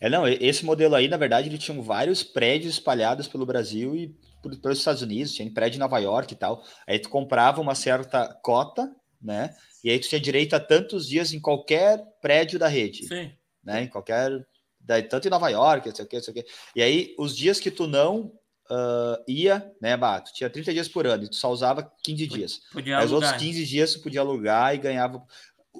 É, 0.00 0.08
não, 0.08 0.26
esse 0.26 0.64
modelo 0.64 0.94
aí, 0.94 1.08
na 1.08 1.16
verdade, 1.16 1.48
ele 1.48 1.58
tinha 1.58 1.80
vários 1.82 2.22
prédios 2.22 2.74
espalhados 2.74 3.28
pelo 3.28 3.44
Brasil 3.44 3.94
e 3.94 4.16
pelos 4.62 4.78
Estados 4.78 5.02
Unidos, 5.02 5.34
tinha 5.34 5.50
prédio 5.52 5.76
em 5.76 5.80
Nova 5.80 5.98
York 5.98 6.32
e 6.32 6.36
tal. 6.36 6.62
Aí 6.86 6.98
tu 6.98 7.10
comprava 7.10 7.60
uma 7.60 7.74
certa 7.74 8.32
cota, 8.42 8.90
né? 9.20 9.54
E 9.84 9.90
aí 9.90 9.98
tu 9.98 10.08
tinha 10.08 10.20
direito 10.20 10.54
a 10.54 10.60
tantos 10.60 11.06
dias 11.06 11.32
em 11.32 11.40
qualquer 11.40 12.02
prédio 12.20 12.58
da 12.58 12.68
rede. 12.68 13.06
Sim. 13.06 13.32
Né? 13.62 13.82
Em 13.82 13.88
qualquer 13.88 14.30
daí, 14.88 15.02
tanto 15.02 15.28
em 15.28 15.30
Nova 15.30 15.50
York, 15.50 15.86
não 15.86 15.94
sei 15.94 16.04
o 16.04 16.08
que, 16.08 16.16
não 16.16 16.22
sei 16.22 16.32
o 16.32 16.34
que. 16.34 16.46
E 16.74 16.82
aí, 16.82 17.14
os 17.18 17.36
dias 17.36 17.60
que 17.60 17.70
tu 17.70 17.86
não 17.86 18.32
uh, 18.70 19.22
ia, 19.28 19.70
né, 19.80 19.96
Bato, 19.96 20.32
tinha 20.32 20.48
30 20.48 20.72
dias 20.72 20.88
por 20.88 21.06
ano 21.06 21.24
e 21.24 21.28
tu 21.28 21.36
só 21.36 21.52
usava 21.52 21.92
15 22.02 22.26
dias. 22.26 22.60
Podia 22.72 22.96
Mas 22.96 23.12
outros 23.12 23.32
15 23.32 23.66
dias 23.66 23.92
tu 23.92 24.00
podia 24.00 24.20
alugar 24.20 24.74
e 24.74 24.78
ganhava. 24.78 25.22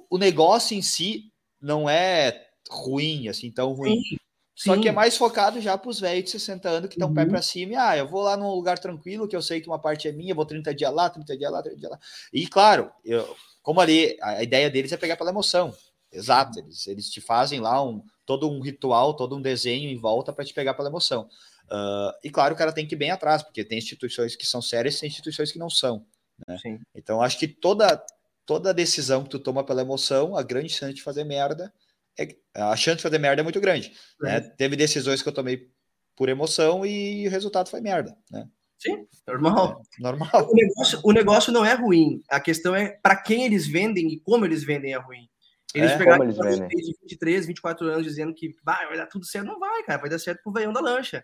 O 0.09 0.17
negócio 0.17 0.77
em 0.77 0.81
si 0.81 1.33
não 1.59 1.89
é 1.89 2.45
ruim, 2.69 3.27
assim, 3.27 3.51
tão 3.51 3.73
ruim. 3.73 3.99
Sim. 4.01 4.17
Só 4.55 4.75
Sim. 4.75 4.81
que 4.81 4.89
é 4.89 4.91
mais 4.91 5.17
focado 5.17 5.61
já 5.61 5.77
para 5.77 5.89
os 5.89 6.01
velhos 6.01 6.25
de 6.25 6.31
60 6.31 6.69
anos 6.69 6.89
que 6.89 6.95
estão 6.95 7.07
uhum. 7.07 7.15
pé 7.15 7.25
para 7.25 7.41
cima. 7.41 7.71
E, 7.71 7.75
ah, 7.77 7.97
eu 7.97 8.07
vou 8.07 8.21
lá 8.21 8.35
num 8.35 8.49
lugar 8.49 8.77
tranquilo, 8.77 9.27
que 9.27 9.35
eu 9.35 9.41
sei 9.41 9.61
que 9.61 9.67
uma 9.67 9.79
parte 9.79 10.07
é 10.07 10.11
minha, 10.11 10.35
vou 10.35 10.45
30 10.45 10.75
dias 10.75 10.93
lá, 10.93 11.09
30 11.09 11.37
dias 11.37 11.51
lá, 11.51 11.63
30 11.63 11.77
dias 11.79 11.91
lá. 11.91 11.99
E 12.31 12.45
claro, 12.45 12.91
eu, 13.03 13.35
como 13.63 13.79
ali, 13.79 14.17
a 14.21 14.43
ideia 14.43 14.69
deles 14.69 14.91
é 14.91 14.97
pegar 14.97 15.15
pela 15.15 15.29
emoção. 15.29 15.73
Exato, 16.11 16.59
eles, 16.59 16.87
eles 16.87 17.09
te 17.09 17.21
fazem 17.21 17.59
lá 17.59 17.81
um, 17.83 18.03
todo 18.29 18.47
um 18.47 18.59
ritual, 18.61 19.15
todo 19.15 19.35
um 19.35 19.41
desenho 19.41 19.89
em 19.89 19.97
volta 19.97 20.31
para 20.31 20.45
te 20.45 20.53
pegar 20.53 20.75
pela 20.75 20.87
emoção. 20.87 21.27
Uh, 21.65 22.13
e 22.23 22.29
claro, 22.29 22.53
o 22.53 22.57
cara 22.57 22.71
tem 22.71 22.85
que 22.85 22.93
ir 22.93 22.97
bem 22.97 23.09
atrás, 23.09 23.41
porque 23.41 23.63
tem 23.63 23.79
instituições 23.79 24.35
que 24.35 24.45
são 24.45 24.61
sérias 24.61 24.97
e 24.97 24.99
tem 24.99 25.09
instituições 25.09 25.51
que 25.51 25.57
não 25.57 25.67
são. 25.67 26.05
Né? 26.47 26.55
Então, 26.93 27.23
acho 27.23 27.39
que 27.39 27.47
toda, 27.47 28.05
toda 28.45 28.71
decisão 28.71 29.23
que 29.23 29.31
tu 29.31 29.39
toma 29.39 29.63
pela 29.63 29.81
emoção, 29.81 30.37
a 30.37 30.43
grande 30.43 30.69
chance 30.69 30.93
de 30.93 31.01
fazer 31.01 31.23
merda, 31.23 31.73
é, 32.19 32.37
a 32.53 32.75
chance 32.75 32.97
de 32.97 33.03
fazer 33.03 33.17
merda 33.17 33.41
é 33.41 33.43
muito 33.43 33.59
grande. 33.59 33.93
Né? 34.21 34.41
Teve 34.41 34.75
decisões 34.75 35.23
que 35.23 35.29
eu 35.29 35.33
tomei 35.33 35.67
por 36.15 36.29
emoção 36.29 36.85
e 36.85 37.27
o 37.27 37.31
resultado 37.31 37.67
foi 37.67 37.81
merda. 37.81 38.15
Né? 38.29 38.47
Sim, 38.77 39.07
normal. 39.27 39.81
É, 39.97 40.03
normal. 40.03 40.29
O 40.51 40.53
negócio, 40.53 40.99
o 41.03 41.11
negócio 41.11 41.51
não 41.51 41.65
é 41.65 41.73
ruim. 41.73 42.21
A 42.29 42.39
questão 42.39 42.75
é 42.75 42.89
para 43.01 43.15
quem 43.15 43.45
eles 43.45 43.65
vendem 43.65 44.07
e 44.07 44.19
como 44.19 44.45
eles 44.45 44.63
vendem 44.63 44.93
é 44.93 44.97
ruim. 44.97 45.27
Eles 45.73 45.91
é, 45.91 45.97
pegaram 45.97 46.23
eles 46.23 46.35
de 46.37 46.95
23, 47.01 47.45
24 47.45 47.87
anos 47.87 48.03
dizendo 48.03 48.33
que 48.33 48.55
vai, 48.63 48.87
vai 48.87 48.97
dar 48.97 49.05
tudo 49.05 49.25
certo. 49.25 49.45
Não 49.45 49.59
vai, 49.59 49.83
cara. 49.83 49.99
Vai 49.99 50.09
dar 50.09 50.19
certo 50.19 50.41
pro 50.41 50.51
veião 50.51 50.73
da 50.73 50.81
lancha. 50.81 51.23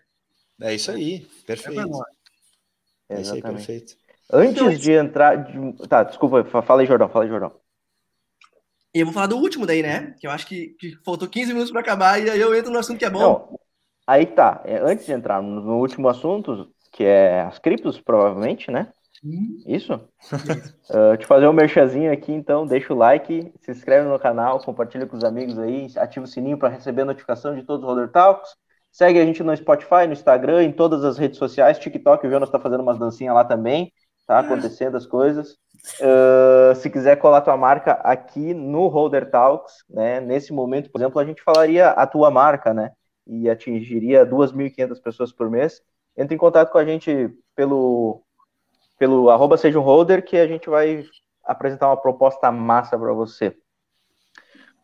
É 0.60 0.74
isso 0.74 0.90
aí. 0.90 1.26
Perfeito. 1.46 1.80
É, 3.08 3.16
é 3.16 3.20
isso 3.20 3.34
aí, 3.34 3.42
perfeito. 3.42 3.96
Antes 4.32 4.62
então, 4.62 4.74
de 4.74 4.92
entrar. 4.92 5.36
De... 5.36 5.88
Tá, 5.88 6.04
desculpa, 6.04 6.44
fala 6.62 6.80
aí, 6.80 6.86
Jordão, 6.86 7.08
fala 7.08 7.24
aí, 7.24 7.30
Jordão. 7.30 7.52
E 8.94 9.00
eu 9.00 9.06
vou 9.06 9.12
falar 9.12 9.26
do 9.26 9.36
último 9.36 9.66
daí, 9.66 9.82
né? 9.82 10.14
Que 10.18 10.26
eu 10.26 10.30
acho 10.30 10.46
que, 10.46 10.68
que 10.78 10.96
faltou 11.04 11.28
15 11.28 11.52
minutos 11.52 11.70
para 11.70 11.80
acabar 11.80 12.18
e 12.18 12.30
aí 12.30 12.40
eu 12.40 12.54
entro 12.54 12.72
no 12.72 12.78
assunto 12.78 12.98
que 12.98 13.04
é 13.04 13.10
bom. 13.10 13.20
Não, 13.20 13.60
aí 14.06 14.24
tá. 14.24 14.62
É, 14.64 14.78
antes 14.78 15.04
de 15.04 15.12
entrar 15.12 15.42
no 15.42 15.76
último 15.76 16.08
assunto, 16.08 16.72
que 16.92 17.04
é 17.04 17.42
as 17.42 17.58
criptos, 17.58 18.00
provavelmente, 18.00 18.70
né? 18.70 18.90
Isso? 19.66 19.94
uh, 19.94 21.16
te 21.16 21.26
fazer 21.26 21.46
um 21.46 21.52
merchazinho 21.52 22.12
aqui, 22.12 22.32
então, 22.32 22.66
deixa 22.66 22.92
o 22.92 22.96
like, 22.96 23.52
se 23.60 23.70
inscreve 23.70 24.08
no 24.08 24.18
canal, 24.18 24.60
compartilha 24.60 25.06
com 25.06 25.16
os 25.16 25.24
amigos 25.24 25.58
aí, 25.58 25.86
ativa 25.96 26.24
o 26.24 26.28
sininho 26.28 26.58
para 26.58 26.68
receber 26.68 27.04
notificação 27.04 27.54
de 27.54 27.62
todos 27.62 27.82
os 27.82 27.88
Roller 27.88 28.10
Talks. 28.10 28.50
Segue 28.92 29.20
a 29.20 29.24
gente 29.24 29.42
no 29.42 29.56
Spotify, 29.56 30.06
no 30.06 30.12
Instagram, 30.12 30.62
em 30.62 30.72
todas 30.72 31.04
as 31.04 31.18
redes 31.18 31.38
sociais, 31.38 31.78
TikTok, 31.78 32.26
o 32.26 32.30
Jonas 32.30 32.48
está 32.48 32.58
fazendo 32.58 32.82
umas 32.82 32.98
dancinhas 32.98 33.34
lá 33.34 33.44
também, 33.44 33.92
tá 34.26 34.38
acontecendo 34.40 34.96
as 34.96 35.06
coisas. 35.06 35.56
Uh, 36.00 36.74
se 36.74 36.90
quiser 36.90 37.16
colar 37.16 37.42
tua 37.42 37.56
marca 37.56 37.92
aqui 37.92 38.52
no 38.54 38.88
Holder 38.88 39.30
Talks, 39.30 39.84
né, 39.88 40.20
nesse 40.20 40.52
momento, 40.52 40.90
por 40.90 41.00
exemplo, 41.00 41.20
a 41.20 41.24
gente 41.24 41.42
falaria 41.42 41.90
a 41.90 42.06
tua 42.06 42.30
marca, 42.30 42.74
né, 42.74 42.90
e 43.26 43.48
atingiria 43.48 44.24
2.500 44.24 45.00
pessoas 45.00 45.32
por 45.32 45.50
mês. 45.50 45.80
Entre 46.16 46.34
em 46.34 46.38
contato 46.38 46.72
com 46.72 46.78
a 46.78 46.84
gente 46.84 47.30
pelo 47.54 48.25
pelo 48.98 49.30
arroba 49.30 49.56
seja 49.56 49.78
um 49.78 49.82
holder 49.82 50.24
que 50.24 50.36
a 50.36 50.46
gente 50.46 50.68
vai 50.68 51.04
apresentar 51.44 51.88
uma 51.88 51.96
proposta 51.96 52.50
massa 52.50 52.98
para 52.98 53.12
você. 53.12 53.56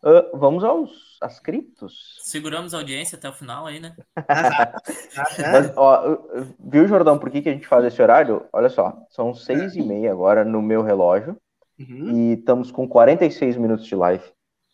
Uh, 0.03 0.37
vamos 0.37 0.63
aos 0.63 1.17
às 1.21 1.39
criptos. 1.39 2.17
Seguramos 2.19 2.73
a 2.73 2.77
audiência 2.77 3.17
até 3.17 3.29
o 3.29 3.33
final 3.33 3.65
aí, 3.65 3.79
né? 3.79 3.95
Mas, 5.51 5.71
ó, 5.77 6.17
viu, 6.59 6.85
Jordão, 6.87 7.17
por 7.17 7.31
que, 7.31 7.41
que 7.41 7.47
a 7.47 7.53
gente 7.53 7.65
faz 7.65 7.85
esse 7.85 8.01
horário? 8.01 8.45
Olha 8.51 8.67
só, 8.67 8.97
são 9.09 9.33
seis 9.33 9.75
e 9.75 9.81
meia 9.81 10.11
agora 10.11 10.43
no 10.43 10.61
meu 10.61 10.81
relógio 10.81 11.37
uhum. 11.79 12.11
e 12.11 12.33
estamos 12.33 12.69
com 12.69 12.85
46 12.87 13.55
minutos 13.55 13.85
de 13.85 13.95
live. 13.95 14.23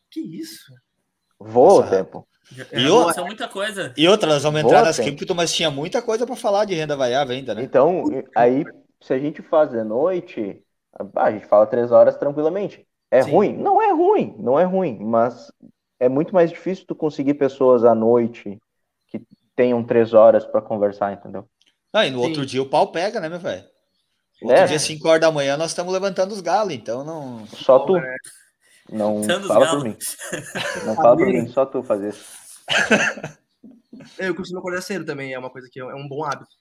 Que 0.10 0.20
isso? 0.20 0.74
Voa 1.40 1.86
o 1.86 1.90
tempo. 1.90 2.28
E, 2.74 2.88
outra, 2.88 3.24
muita 3.24 3.48
coisa. 3.48 3.94
e 3.96 4.08
outra, 4.08 4.28
nós 4.28 4.42
vamos 4.42 4.62
entrar 4.62 4.84
nas 4.84 4.98
criptos, 4.98 5.36
mas 5.36 5.54
tinha 5.54 5.70
muita 5.70 6.02
coisa 6.02 6.26
para 6.26 6.36
falar 6.36 6.66
de 6.66 6.74
renda 6.74 6.98
variável 6.98 7.36
ainda, 7.36 7.54
né? 7.54 7.62
Então, 7.62 8.04
aí 8.36 8.66
se 9.02 9.14
a 9.14 9.20
gente 9.20 9.42
faz 9.42 9.74
à 9.74 9.84
noite, 9.84 10.64
a 11.16 11.32
gente 11.32 11.46
fala 11.46 11.66
três 11.66 11.92
horas 11.92 12.18
tranquilamente. 12.18 12.86
É 13.10 13.24
Sim. 13.24 13.32
ruim? 13.32 13.58
Não 13.58 13.82
é 13.82 13.92
ruim, 13.92 14.36
não 14.38 14.60
é 14.60 14.64
ruim, 14.64 15.00
mas 15.00 15.52
é 16.00 16.08
muito 16.08 16.34
mais 16.34 16.50
difícil 16.50 16.86
tu 16.86 16.96
conseguir 16.96 17.34
pessoas 17.36 17.84
à 17.84 17.96
noite 17.96 18.60
que 19.08 19.22
tenham 19.56 19.84
três 19.84 20.14
horas 20.14 20.46
para 20.46 20.62
conversar, 20.62 21.14
entendeu? 21.14 21.48
Ah, 21.92 22.06
e 22.06 22.12
no 22.12 22.20
Sim. 22.20 22.26
outro 22.26 22.46
dia 22.46 22.62
o 22.62 22.70
pau 22.70 22.92
pega, 22.92 23.20
né, 23.20 23.30
meu 23.30 23.40
velho? 23.40 23.64
Outro 24.42 24.58
é. 24.58 24.66
dia, 24.66 24.80
5 24.80 25.06
horas 25.08 25.22
da 25.22 25.32
manhã, 25.32 25.58
nós 25.58 25.72
estamos 25.72 25.92
levantando 25.92 26.32
os 26.32 26.40
galos, 26.40 26.74
então 26.74 27.04
não. 27.04 27.46
Só 27.48 27.80
tu. 27.80 27.96
Não 28.90 29.24
fala 29.44 29.70
por 29.70 29.84
mim. 29.84 29.98
Não 30.86 30.96
fala 30.96 31.18
por 31.18 31.28
mim, 31.28 31.48
só 31.50 31.66
tu 31.66 31.84
fazer 31.84 32.10
isso. 32.10 32.26
Eu 34.18 34.34
costumo 34.34 34.60
acordar 34.60 34.82
cedo 34.82 35.06
também, 35.06 35.34
é 35.34 35.40
uma 35.40 35.50
coisa 35.50 35.68
que 35.70 35.80
é 35.80 35.84
um 35.84 36.08
bom 36.08 36.24
hábito. 36.24 36.52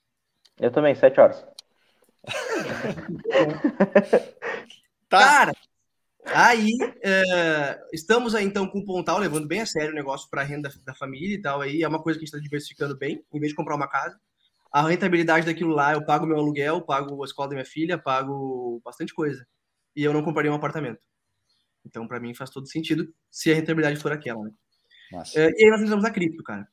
Eu 0.59 0.71
também, 0.71 0.93
sete 0.93 1.21
horas 1.21 1.45
tá. 5.09 5.17
Cara, 5.17 5.53
aí 6.25 6.77
é, 7.03 7.81
estamos 7.93 8.35
aí 8.35 8.45
então 8.45 8.67
com 8.67 8.79
o 8.79 8.85
Pontal 8.85 9.19
levando 9.19 9.47
bem 9.47 9.61
a 9.61 9.65
sério 9.65 9.91
o 9.91 9.95
negócio 9.95 10.29
para 10.29 10.41
a 10.41 10.45
renda 10.45 10.69
da 10.85 10.93
família 10.93 11.35
e 11.35 11.41
tal. 11.41 11.61
Aí 11.61 11.83
é 11.83 11.87
uma 11.87 12.01
coisa 12.01 12.19
que 12.19 12.23
a 12.23 12.25
gente 12.25 12.35
está 12.35 12.43
diversificando 12.43 12.97
bem, 12.97 13.23
em 13.33 13.39
vez 13.39 13.51
de 13.51 13.55
comprar 13.55 13.75
uma 13.75 13.87
casa. 13.87 14.19
A 14.71 14.87
rentabilidade 14.87 15.45
daquilo 15.45 15.73
lá, 15.73 15.93
eu 15.93 16.05
pago 16.05 16.27
meu 16.27 16.37
aluguel, 16.37 16.81
pago 16.81 17.23
a 17.23 17.25
escola 17.25 17.49
da 17.49 17.55
minha 17.55 17.65
filha, 17.65 17.97
pago 17.97 18.79
bastante 18.85 19.13
coisa. 19.13 19.45
E 19.95 20.03
eu 20.03 20.13
não 20.13 20.23
compraria 20.23 20.51
um 20.51 20.55
apartamento. 20.55 20.99
Então, 21.85 22.07
para 22.07 22.19
mim, 22.19 22.35
faz 22.35 22.51
todo 22.51 22.69
sentido 22.69 23.11
se 23.31 23.51
a 23.51 23.55
rentabilidade 23.55 23.99
for 23.99 24.11
aquela, 24.11 24.43
né? 24.43 24.51
É, 25.35 25.49
e 25.49 25.65
aí 25.65 25.71
nós 25.71 25.81
entramos 25.81 26.03
na 26.03 26.11
cripto, 26.11 26.43
cara. 26.43 26.67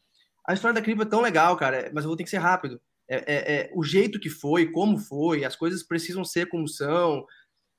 A 0.46 0.52
história 0.52 0.74
da 0.74 0.82
cripto 0.82 1.02
é 1.02 1.06
tão 1.06 1.22
legal, 1.22 1.56
cara, 1.56 1.90
mas 1.94 2.04
eu 2.04 2.08
vou 2.08 2.16
ter 2.16 2.24
que 2.24 2.30
ser 2.30 2.36
rápido 2.36 2.80
é, 3.08 3.16
é, 3.16 3.54
é, 3.54 3.70
o 3.74 3.82
jeito 3.82 4.18
que 4.18 4.28
foi, 4.28 4.70
como 4.70 4.98
foi, 4.98 5.44
as 5.44 5.54
coisas 5.54 5.82
precisam 5.82 6.24
ser 6.24 6.48
como 6.48 6.68
são. 6.68 7.24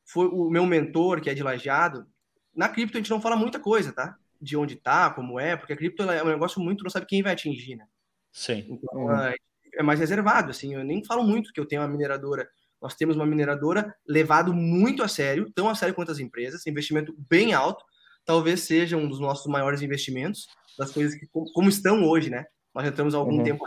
Foi 0.05 0.27
o 0.27 0.49
meu 0.49 0.65
mentor, 0.65 1.21
que 1.21 1.29
é 1.29 1.33
de 1.33 1.43
lajeado. 1.43 2.07
Na 2.55 2.69
cripto 2.69 2.97
a 2.97 3.01
gente 3.01 3.09
não 3.09 3.21
fala 3.21 3.35
muita 3.35 3.59
coisa, 3.59 3.91
tá? 3.91 4.17
De 4.39 4.55
onde 4.55 4.75
tá, 4.75 5.09
como 5.09 5.39
é, 5.39 5.55
porque 5.55 5.73
a 5.73 5.77
cripto 5.77 6.03
é 6.03 6.23
um 6.23 6.27
negócio 6.27 6.61
muito, 6.61 6.83
não 6.83 6.89
sabe 6.89 7.05
quem 7.05 7.21
vai 7.21 7.33
atingir, 7.33 7.75
né? 7.75 7.85
Sim. 8.31 8.65
Então, 8.69 9.05
uhum. 9.05 9.19
é, 9.21 9.35
é 9.75 9.83
mais 9.83 9.99
reservado, 9.99 10.51
assim. 10.51 10.73
Eu 10.73 10.83
nem 10.83 11.03
falo 11.03 11.23
muito 11.23 11.51
que 11.51 11.59
eu 11.59 11.65
tenho 11.65 11.81
uma 11.81 11.87
mineradora. 11.87 12.47
Nós 12.81 12.95
temos 12.95 13.15
uma 13.15 13.25
mineradora 13.25 13.93
levado 14.07 14.53
muito 14.53 15.03
a 15.03 15.07
sério, 15.07 15.51
tão 15.53 15.67
a 15.67 15.75
sério 15.75 15.95
quanto 15.95 16.11
as 16.11 16.19
empresas, 16.19 16.65
investimento 16.67 17.13
bem 17.29 17.53
alto. 17.53 17.83
Talvez 18.23 18.61
seja 18.61 18.95
um 18.95 19.07
dos 19.07 19.19
nossos 19.19 19.47
maiores 19.47 19.81
investimentos, 19.81 20.47
das 20.77 20.91
coisas 20.91 21.17
que, 21.19 21.27
como 21.31 21.67
estão 21.69 22.03
hoje, 22.03 22.29
né? 22.29 22.45
Nós 22.73 22.85
entramos 22.85 23.15
há 23.15 23.17
algum 23.17 23.37
uhum. 23.37 23.43
tempo 23.43 23.65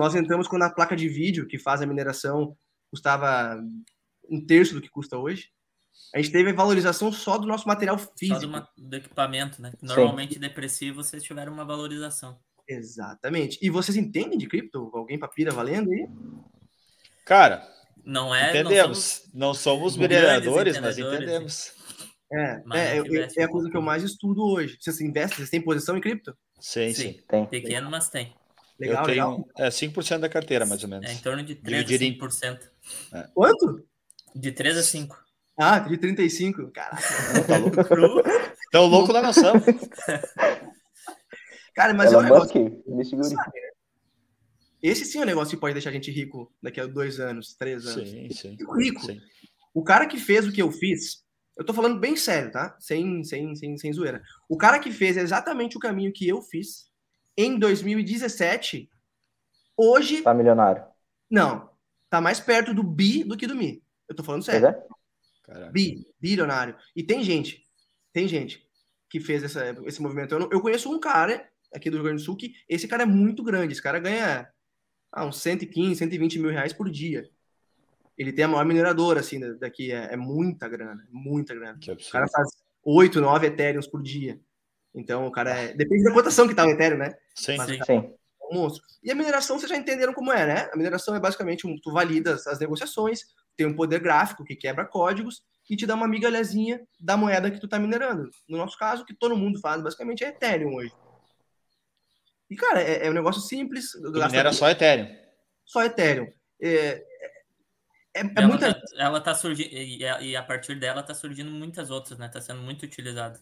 nós 0.00 0.14
entramos 0.14 0.48
quando 0.48 0.62
a 0.62 0.70
placa 0.70 0.96
de 0.96 1.06
vídeo 1.10 1.46
que 1.46 1.58
faz 1.58 1.82
a 1.82 1.86
mineração 1.86 2.56
custava 2.90 3.62
um 4.30 4.44
terço 4.44 4.72
do 4.72 4.80
que 4.80 4.88
custa 4.88 5.18
hoje. 5.18 5.48
A 6.14 6.18
gente 6.18 6.32
teve 6.32 6.48
a 6.48 6.54
valorização 6.54 7.12
só 7.12 7.36
do 7.36 7.46
nosso 7.46 7.68
material 7.68 7.98
físico. 7.98 8.40
Só 8.40 8.60
do, 8.78 8.88
do 8.88 8.96
equipamento, 8.96 9.60
né? 9.60 9.72
Normalmente 9.82 10.34
Sim. 10.34 10.40
depressivo 10.40 11.04
vocês 11.04 11.22
tiveram 11.22 11.52
uma 11.52 11.66
valorização. 11.66 12.40
Exatamente. 12.66 13.58
E 13.60 13.68
vocês 13.68 13.94
entendem 13.94 14.38
de 14.38 14.46
cripto? 14.46 14.90
Alguém 14.94 15.18
papira 15.18 15.52
valendo 15.52 15.92
aí? 15.92 16.08
Cara, 17.26 17.62
não 18.02 18.34
é. 18.34 18.48
Entendemos. 18.48 19.28
Não 19.34 19.52
somos, 19.52 19.98
mineradores, 19.98 20.80
mas 20.80 20.96
entendemos. 20.96 21.74
É, 22.32 22.62
é, 22.72 22.98
é, 22.98 23.28
é, 23.36 23.42
a 23.42 23.48
coisa 23.48 23.68
que 23.68 23.76
eu 23.76 23.82
mais 23.82 24.02
estudo 24.02 24.44
hoje. 24.44 24.78
Vocês 24.80 24.98
investem, 25.02 25.36
vocês 25.36 25.50
têm 25.50 25.60
posição 25.60 25.94
em 25.94 26.00
cripto? 26.00 26.34
Sim, 26.58 26.94
sim. 26.94 27.12
sim. 27.12 27.20
Tem. 27.28 27.44
Pequeno, 27.44 27.90
mas 27.90 28.08
tem. 28.08 28.34
Legal, 28.80 29.02
eu 29.02 29.04
tenho 29.04 29.30
legal. 29.30 29.48
É, 29.58 29.68
5% 29.68 30.18
da 30.18 30.28
carteira, 30.28 30.64
mais 30.64 30.82
ou 30.82 30.88
menos. 30.88 31.08
É 31.08 31.12
em 31.12 31.18
torno 31.18 31.42
de 31.42 31.54
3 31.54 31.84
a 31.84 31.86
5%. 31.86 32.58
É. 33.12 33.28
Quanto? 33.34 33.86
De 34.34 34.50
3 34.50 34.78
a 34.78 34.82
5. 34.82 35.22
Ah, 35.58 35.78
de 35.80 35.98
35. 35.98 36.70
Caraca. 36.70 37.02
Tá 37.46 37.58
louco? 37.58 38.22
Tão 38.72 38.86
louco 38.86 39.12
da 39.12 39.20
nação. 39.20 39.52
Cara, 41.74 41.92
mas 41.92 42.12
Ela 42.12 42.22
é 42.22 42.24
um 42.24 42.32
negócio... 42.32 42.82
Me 42.86 43.04
segure. 43.04 43.28
Sabe, 43.28 43.60
né? 43.60 43.68
Esse 44.82 45.04
sim 45.04 45.18
é 45.18 45.22
um 45.22 45.26
negócio 45.26 45.54
que 45.54 45.60
pode 45.60 45.74
deixar 45.74 45.90
a 45.90 45.92
gente 45.92 46.10
rico 46.10 46.50
daqui 46.62 46.80
a 46.80 46.86
dois 46.86 47.20
anos, 47.20 47.54
três 47.54 47.86
anos. 47.86 48.08
Sim, 48.08 48.30
sim. 48.30 48.56
Rico. 48.78 49.04
Sim. 49.04 49.20
O 49.74 49.84
cara 49.84 50.06
que 50.06 50.18
fez 50.18 50.46
o 50.46 50.52
que 50.52 50.62
eu 50.62 50.72
fiz, 50.72 51.22
eu 51.56 51.64
tô 51.64 51.74
falando 51.74 52.00
bem 52.00 52.16
sério, 52.16 52.50
tá? 52.50 52.76
Sem, 52.80 53.22
sem, 53.22 53.54
sem, 53.54 53.76
sem 53.76 53.92
zoeira. 53.92 54.22
O 54.48 54.56
cara 54.56 54.78
que 54.78 54.90
fez 54.90 55.18
exatamente 55.18 55.76
o 55.76 55.80
caminho 55.80 56.12
que 56.12 56.26
eu 56.26 56.40
fiz, 56.40 56.89
em 57.36 57.58
2017, 57.58 58.90
hoje. 59.76 60.22
Tá 60.22 60.34
milionário. 60.34 60.84
Não. 61.30 61.70
Tá 62.08 62.20
mais 62.20 62.40
perto 62.40 62.74
do 62.74 62.82
bi 62.82 63.24
do 63.24 63.36
que 63.36 63.46
do 63.46 63.54
mi. 63.54 63.82
Eu 64.08 64.14
tô 64.14 64.24
falando 64.24 64.42
sério. 64.42 64.66
É? 65.48 65.70
Bi, 65.70 66.06
bilionário. 66.20 66.76
E 66.94 67.02
tem 67.02 67.22
gente, 67.22 67.64
tem 68.12 68.26
gente 68.26 68.68
que 69.08 69.20
fez 69.20 69.42
essa, 69.42 69.76
esse 69.84 70.00
movimento. 70.00 70.34
Eu, 70.34 70.48
eu, 70.50 70.60
conheço 70.60 70.92
um 70.92 71.00
cara 71.00 71.48
aqui 71.74 71.90
do 71.90 71.96
Rio 71.96 72.04
Grande 72.04 72.22
do 72.22 72.24
Sul 72.24 72.36
que 72.36 72.54
esse 72.68 72.86
cara 72.86 73.02
é 73.02 73.06
muito 73.06 73.42
grande. 73.42 73.72
Esse 73.72 73.82
cara 73.82 73.98
ganha 73.98 74.48
ah, 75.12 75.24
uns 75.24 75.40
115, 75.40 75.96
120 75.96 76.38
mil 76.38 76.50
reais 76.50 76.72
por 76.72 76.90
dia. 76.90 77.28
Ele 78.16 78.32
tem 78.32 78.44
a 78.44 78.48
maior 78.48 78.64
mineradora, 78.64 79.20
assim, 79.20 79.40
daqui. 79.56 79.90
É, 79.90 80.12
é 80.12 80.16
muita 80.16 80.68
grana, 80.68 81.06
muita 81.10 81.54
grana. 81.54 81.78
O 81.78 82.10
cara 82.10 82.28
faz 82.28 82.50
8, 82.84 83.20
9 83.20 83.46
Ethereums 83.46 83.86
por 83.86 84.02
dia. 84.02 84.40
Então, 84.94 85.26
o 85.26 85.32
cara 85.32 85.50
é. 85.50 85.74
Depende 85.74 86.04
da 86.04 86.12
cotação 86.12 86.48
que 86.48 86.54
tá 86.54 86.64
o 86.64 86.70
Ethereum, 86.70 86.98
né? 86.98 87.14
Sim, 87.34 87.56
Mas, 87.56 87.70
sim. 87.70 87.78
Cara, 87.78 88.00
sim. 88.00 88.14
É 88.42 88.46
um 88.46 88.54
monstro. 88.54 88.82
E 89.02 89.10
a 89.10 89.14
mineração, 89.14 89.58
vocês 89.58 89.70
já 89.70 89.76
entenderam 89.76 90.12
como 90.12 90.32
é, 90.32 90.46
né? 90.46 90.70
A 90.72 90.76
mineração 90.76 91.14
é 91.14 91.20
basicamente 91.20 91.66
um, 91.66 91.76
tu 91.80 91.92
valida 91.92 92.34
as 92.34 92.58
negociações, 92.58 93.20
tem 93.56 93.66
um 93.66 93.74
poder 93.74 94.00
gráfico 94.00 94.44
que 94.44 94.56
quebra 94.56 94.84
códigos 94.84 95.42
e 95.68 95.76
te 95.76 95.86
dá 95.86 95.94
uma 95.94 96.08
migalhazinha 96.08 96.80
da 96.98 97.16
moeda 97.16 97.50
que 97.50 97.60
tu 97.60 97.68
tá 97.68 97.78
minerando. 97.78 98.28
No 98.48 98.58
nosso 98.58 98.76
caso, 98.76 99.02
o 99.02 99.06
que 99.06 99.14
todo 99.14 99.36
mundo 99.36 99.60
faz 99.60 99.80
basicamente 99.80 100.24
é 100.24 100.28
Ethereum 100.28 100.74
hoje. 100.74 100.92
E, 102.50 102.56
cara, 102.56 102.82
é, 102.82 103.06
é 103.06 103.10
um 103.10 103.14
negócio 103.14 103.40
simples. 103.40 103.92
Minera 103.94 104.52
só 104.52 104.68
Ethereum. 104.68 105.06
Só 105.64 105.84
Ethereum. 105.84 106.26
É, 106.60 107.04
é, 108.16 108.22
é 108.22 108.30
ela 108.34 108.48
muita... 108.48 108.74
Tá, 108.74 108.80
ela 108.98 109.20
tá 109.20 109.34
surgindo, 109.36 109.70
e 109.72 110.36
a 110.36 110.42
partir 110.42 110.74
dela 110.74 111.04
tá 111.04 111.14
surgindo 111.14 111.52
muitas 111.52 111.90
outras, 111.92 112.18
né? 112.18 112.28
Tá 112.28 112.40
sendo 112.40 112.60
muito 112.60 112.82
utilizada. 112.82 113.40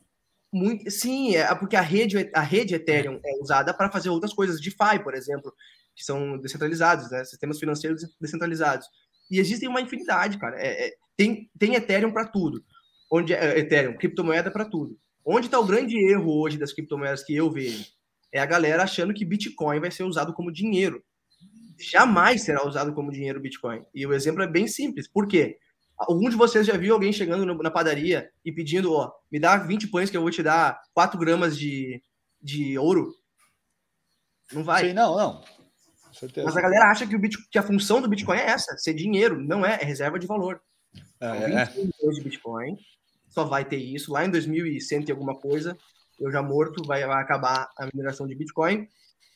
Muito, 0.53 0.91
sim, 0.91 1.37
é 1.37 1.55
porque 1.55 1.77
a 1.77 1.81
rede, 1.81 2.31
a 2.35 2.41
rede 2.41 2.75
Ethereum 2.75 3.21
é 3.25 3.43
usada 3.43 3.75
para 3.75 3.91
fazer 3.91 4.09
outras 4.09 4.33
coisas, 4.33 4.61
DeFi, 4.61 5.03
por 5.05 5.15
exemplo, 5.15 5.53
que 5.95 6.03
são 6.03 6.39
descentralizados, 6.39 7.11
né? 7.11 7.25
sistemas 7.25 7.59
financeiros 7.59 8.03
descentralizados. 8.21 8.87
E 9.31 9.39
existem 9.39 9.69
uma 9.69 9.81
infinidade, 9.81 10.39
cara. 10.39 10.57
É, 10.59 10.87
é, 10.87 10.95
tem, 11.17 11.51
tem 11.59 11.75
Ethereum 11.75 12.13
para 12.13 12.27
tudo. 12.27 12.65
Onde 13.11 13.35
é, 13.35 13.59
Ethereum, 13.59 13.97
criptomoeda 13.97 14.51
para 14.51 14.65
tudo. 14.65 14.99
Onde 15.25 15.47
está 15.47 15.59
o 15.59 15.67
grande 15.67 15.99
erro 16.11 16.41
hoje 16.41 16.57
das 16.57 16.73
criptomoedas 16.73 17.23
que 17.23 17.37
eu 17.37 17.51
vejo? 17.51 17.85
É 18.33 18.41
a 18.41 18.47
galera 18.47 18.83
achando 18.83 19.13
que 19.13 19.25
Bitcoin 19.25 19.81
vai 19.81 19.91
ser 19.91 20.05
usado 20.05 20.33
como 20.33 20.53
dinheiro. 20.53 21.03
Jamais 21.79 22.43
será 22.43 22.67
usado 22.67 22.95
como 22.95 23.13
dinheiro 23.13 23.41
Bitcoin. 23.41 23.83
E 23.95 24.07
o 24.07 24.15
exemplo 24.15 24.43
é 24.43 24.47
bem 24.47 24.67
simples. 24.67 25.07
Por 25.07 25.27
quê? 25.29 25.59
Algum 25.99 26.31
de 26.31 26.37
vocês 26.37 26.67
já 26.67 26.77
viu 26.77 26.95
alguém 26.95 27.13
chegando 27.13 27.45
na 27.61 27.71
padaria 27.71 28.31
e 28.45 28.53
pedindo, 28.53 28.93
ó, 28.93 29.13
me 29.31 29.41
dá 29.41 29.57
20 29.57 29.89
pães 29.89 30.09
que 30.09 30.17
eu 30.17 30.21
vou 30.21 30.31
te 30.31 30.43
dar 30.43 30.81
4 30.95 31.19
gramas 31.19 31.59
de, 31.59 32.01
de 32.41 32.79
ouro? 32.79 33.13
Não 34.53 34.63
vai. 34.63 34.89
Sim, 34.89 34.93
não, 34.93 35.17
não. 35.17 35.43
Certeza. 36.13 36.47
Mas 36.47 36.57
a 36.57 36.61
galera 36.61 36.87
acha 36.87 37.07
que, 37.07 37.15
o 37.15 37.19
Bitcoin, 37.19 37.47
que 37.51 37.59
a 37.59 37.63
função 37.63 38.01
do 38.01 38.09
Bitcoin 38.09 38.39
é 38.39 38.47
essa, 38.47 38.77
ser 38.79 38.95
dinheiro. 38.95 39.41
Não 39.41 39.65
é, 39.65 39.75
é 39.81 39.85
reserva 39.85 40.19
de 40.19 40.27
valor. 40.27 40.61
É, 41.21 41.67
então, 41.67 42.11
é. 42.11 42.13
de 42.13 42.21
Bitcoin, 42.23 42.77
só 43.29 43.45
vai 43.45 43.65
ter 43.65 43.77
isso. 43.77 44.13
Lá 44.13 44.25
em 44.25 44.31
2100 44.31 45.05
e 45.07 45.11
alguma 45.11 45.39
coisa, 45.39 45.77
eu 46.19 46.31
já 46.31 46.43
morto, 46.43 46.85
vai, 46.87 47.05
vai 47.07 47.23
acabar 47.23 47.69
a 47.77 47.89
mineração 47.93 48.27
de 48.27 48.35
Bitcoin. 48.35 48.89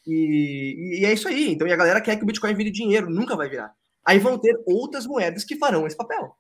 E, 0.07 1.01
e, 1.01 1.05
é 1.05 1.13
isso 1.13 1.29
aí. 1.29 1.53
Então, 1.53 1.67
e 1.67 1.73
a 1.73 1.77
galera 1.77 2.01
quer 2.01 2.17
que 2.17 2.23
o 2.23 2.27
Bitcoin 2.27 2.55
vire 2.55 2.71
dinheiro, 2.71 3.11
nunca 3.11 3.37
vai 3.37 3.49
virar. 3.49 3.73
Aí 4.05 4.19
vão 4.19 4.39
ter 4.39 4.57
outras 4.67 5.07
moedas 5.07 5.45
que 5.45 5.57
farão 5.57 5.87
esse 5.87 5.97
papel. 5.97 6.37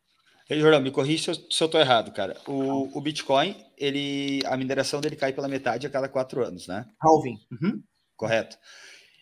Jordão, 0.60 0.80
me 0.80 0.90
corrija 0.90 1.22
se 1.22 1.30
eu, 1.30 1.50
se 1.50 1.62
eu 1.62 1.68
tô 1.68 1.78
errado, 1.78 2.12
cara. 2.12 2.36
O, 2.46 2.96
o 2.96 3.00
Bitcoin, 3.00 3.56
ele, 3.76 4.40
a 4.46 4.56
mineração 4.56 5.00
dele 5.00 5.16
cai 5.16 5.32
pela 5.32 5.48
metade 5.48 5.86
a 5.86 5.90
cada 5.90 6.08
quatro 6.08 6.44
anos, 6.44 6.66
né? 6.66 6.86
Halving. 7.00 7.38
Uhum. 7.50 7.82
Correto. 8.16 8.56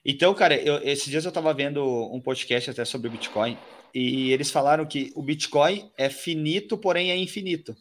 Então, 0.04 0.34
cara, 0.34 0.56
eu, 0.56 0.76
esses 0.82 1.06
dias 1.06 1.24
eu 1.24 1.30
estava 1.30 1.52
vendo 1.52 1.84
um 2.12 2.20
podcast 2.20 2.70
até 2.70 2.84
sobre 2.84 3.08
o 3.08 3.10
Bitcoin 3.10 3.58
e 3.94 4.32
eles 4.32 4.50
falaram 4.50 4.86
que 4.86 5.12
o 5.14 5.22
Bitcoin 5.22 5.90
é 5.96 6.08
finito, 6.08 6.78
porém 6.78 7.10
é 7.10 7.16
infinito. 7.16 7.76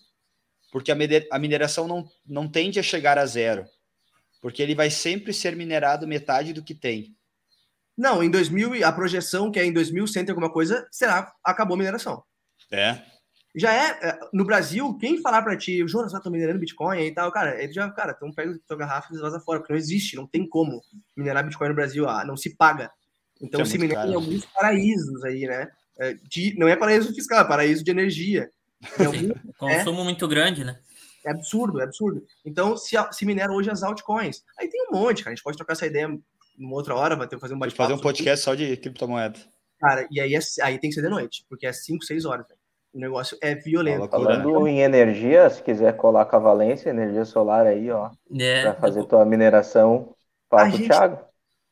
Porque 0.71 0.91
a 0.91 1.39
mineração 1.39 1.87
não, 1.87 2.07
não 2.25 2.47
tende 2.47 2.79
a 2.79 2.83
chegar 2.83 3.17
a 3.17 3.25
zero. 3.25 3.65
Porque 4.41 4.61
ele 4.61 4.75
vai 4.75 4.89
sempre 4.89 5.33
ser 5.33 5.55
minerado 5.55 6.07
metade 6.07 6.53
do 6.53 6.63
que 6.63 6.75
tem. 6.75 7.15
Não, 7.97 8.23
em 8.23 8.29
2000, 8.29 8.85
a 8.85 8.91
projeção 8.91 9.51
que 9.51 9.59
é 9.59 9.65
em 9.65 9.73
2100 9.73 10.23
e 10.23 10.29
alguma 10.29 10.51
coisa, 10.51 10.87
será 10.91 11.33
acabou 11.43 11.75
a 11.75 11.77
mineração. 11.77 12.23
É. 12.71 13.01
Já 13.55 13.73
é, 13.73 14.09
é 14.09 14.19
no 14.31 14.45
Brasil, 14.45 14.95
quem 14.97 15.21
falar 15.21 15.41
para 15.41 15.57
ti, 15.57 15.83
o 15.83 15.87
Jonas, 15.87 16.11
tá 16.11 16.29
minerando 16.29 16.59
Bitcoin 16.59 16.99
e 17.01 17.13
tal, 17.13 17.31
cara, 17.31 17.61
ele 17.61 17.73
já, 17.73 17.89
cara, 17.89 18.13
então 18.15 18.31
pega 18.31 18.57
tua 18.67 18.77
garrafa 18.77 19.13
e 19.13 19.17
vaza 19.17 19.39
fora, 19.39 19.59
porque 19.59 19.73
não 19.73 19.79
existe, 19.79 20.15
não 20.15 20.27
tem 20.27 20.47
como 20.47 20.81
minerar 21.17 21.43
Bitcoin 21.43 21.69
no 21.69 21.75
Brasil, 21.75 22.07
ah, 22.07 22.23
não 22.23 22.37
se 22.37 22.55
paga. 22.55 22.91
Então 23.41 23.61
é 23.61 23.65
se 23.65 23.77
minera 23.77 24.07
em 24.07 24.15
alguns 24.15 24.45
paraísos 24.45 25.23
aí, 25.23 25.47
né? 25.47 25.69
É, 25.99 26.13
de, 26.13 26.55
não 26.57 26.67
é 26.67 26.75
paraíso 26.75 27.13
fiscal, 27.13 27.41
é 27.41 27.47
paraíso 27.47 27.83
de 27.83 27.91
energia. 27.91 28.51
Algum, 28.97 29.33
Consumo 29.57 30.01
é, 30.01 30.03
muito 30.03 30.27
grande, 30.27 30.63
né? 30.63 30.79
É 31.25 31.31
absurdo, 31.31 31.81
é 31.81 31.83
absurdo. 31.83 32.23
Então, 32.45 32.77
se, 32.77 32.95
se 33.11 33.25
minera 33.25 33.51
hoje 33.51 33.69
as 33.69 33.83
altcoins, 33.83 34.43
aí 34.57 34.69
tem 34.69 34.87
um 34.89 34.95
monte, 34.95 35.23
cara. 35.23 35.33
A 35.33 35.35
gente 35.35 35.43
pode 35.43 35.57
trocar 35.57 35.73
essa 35.73 35.85
ideia 35.85 36.07
numa 36.57 36.75
outra 36.75 36.95
hora, 36.95 37.15
vai 37.15 37.27
ter 37.27 37.35
que 37.35 37.41
fazer 37.41 37.53
um 37.53 37.59
bate-papo. 37.59 37.89
Fazer 37.89 37.99
um 37.99 38.03
podcast 38.03 38.45
só 38.45 38.55
de 38.55 38.77
criptomoeda. 38.77 39.39
Cara, 39.79 40.07
e 40.11 40.19
aí, 40.19 40.35
é, 40.35 40.39
aí 40.61 40.77
tem 40.77 40.89
que 40.89 40.95
ser 40.95 41.01
de 41.01 41.09
noite, 41.09 41.45
porque 41.49 41.65
é 41.65 41.73
5, 41.73 42.03
6 42.03 42.25
horas, 42.25 42.47
velho. 42.47 42.58
O 42.93 42.99
negócio 42.99 43.37
é 43.41 43.53
violento. 43.53 44.09
Falando 44.09 44.67
em 44.67 44.79
energia, 44.79 45.49
se 45.49 45.61
quiser 45.61 45.95
colar 45.95 46.25
com 46.25 46.35
a 46.35 46.39
Valência, 46.39 46.89
energia 46.89 47.23
solar 47.23 47.67
aí, 47.67 47.91
ó, 47.91 48.09
é. 48.39 48.63
para 48.63 48.73
fazer 48.75 49.03
tua 49.05 49.23
mineração, 49.25 50.15
fala 50.49 50.69
pro 50.69 50.79
Thiago. 50.79 51.19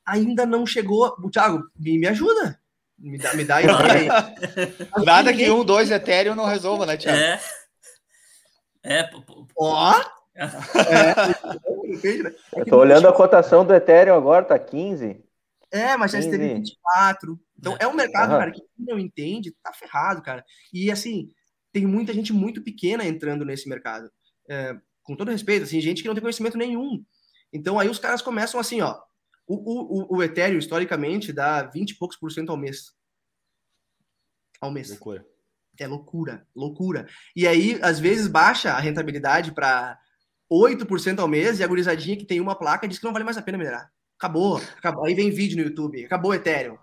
Ainda 0.06 0.46
não 0.46 0.66
chegou. 0.66 1.16
O 1.20 1.30
Thiago, 1.30 1.64
me, 1.76 1.98
me 1.98 2.08
ajuda. 2.08 2.60
Me 3.00 3.18
dá, 3.18 3.34
me 3.34 3.44
dá 3.44 3.58
aí. 3.58 3.66
Nada 5.04 5.34
que 5.34 5.50
um, 5.50 5.66
dois 5.66 5.92
Ethereum 5.92 6.36
não 6.36 6.46
resolva, 6.46 6.86
né, 6.86 6.98
Thiago? 6.98 7.20
É. 7.20 7.40
É. 8.84 9.10
Ó. 9.58 9.94
É. 10.38 10.50
é 12.08 12.62
Eu 12.62 12.66
tô 12.68 12.78
olhando 12.78 13.08
a 13.08 13.14
cotação 13.14 13.66
do 13.66 13.74
Ethereum 13.74 14.14
agora, 14.14 14.46
tá 14.46 14.60
15. 14.60 15.20
É, 15.72 15.98
mas 15.98 16.12
já 16.12 16.20
esteve 16.20 16.54
24. 16.54 17.40
Então 17.58 17.76
é 17.80 17.88
um 17.88 17.94
mercado, 17.94 18.32
uhum. 18.34 18.40
cara, 18.40 18.52
que 18.52 18.62
quem 18.62 18.86
não 18.86 19.00
entende, 19.00 19.56
tá 19.64 19.74
ferrado, 19.74 20.22
cara. 20.22 20.44
E 20.74 20.92
assim, 20.92 21.32
tem 21.72 21.86
muita 21.86 22.14
gente 22.14 22.32
muito 22.32 22.62
pequena 22.62 23.06
entrando 23.06 23.44
nesse 23.44 23.68
mercado. 23.68 24.12
É, 24.50 24.76
com 25.04 25.16
todo 25.16 25.32
respeito, 25.32 25.64
assim, 25.64 25.82
gente 25.82 26.02
que 26.02 26.08
não 26.08 26.16
tem 26.16 26.22
conhecimento 26.22 26.58
nenhum. 26.58 27.04
Então 27.52 27.80
aí 27.80 27.90
os 27.90 28.00
caras 28.00 28.22
começam 28.22 28.60
assim, 28.60 28.82
ó. 28.82 29.00
O, 29.48 30.16
o, 30.16 30.18
o 30.18 30.24
Ethereum, 30.24 30.60
historicamente, 30.60 31.32
dá 31.32 31.64
20 31.64 31.92
e 31.92 31.98
poucos 31.98 32.18
por 32.18 32.32
cento 32.32 32.50
ao 32.50 32.58
mês. 32.58 32.94
Ao 34.60 34.70
mês. 34.70 34.90
Loucura. 34.90 35.26
É 35.80 35.88
loucura, 35.88 36.46
loucura. 36.56 37.08
E 37.36 37.48
aí, 37.48 37.80
às 37.82 38.00
vezes, 38.00 38.28
baixa 38.28 38.72
a 38.72 38.80
rentabilidade 38.80 39.54
para 39.54 39.98
8% 40.52 41.20
ao 41.20 41.28
mês 41.28 41.60
e 41.60 41.64
a 41.64 41.68
gurizadinha 41.68 42.18
que 42.18 42.26
tem 42.26 42.42
uma 42.42 42.58
placa 42.58 42.88
diz 42.88 42.98
que 42.98 43.06
não 43.06 43.14
vale 43.14 43.24
mais 43.24 43.38
a 43.38 43.42
pena 43.42 43.58
minerar. 43.58 43.92
Acabou, 44.18 44.58
acabou. 44.78 45.06
Aí 45.06 45.14
vem 45.14 45.30
vídeo 45.30 45.58
no 45.58 45.64
YouTube, 45.64 46.04
acabou 46.04 46.32
o 46.32 46.34
Ethereum. 46.34 46.78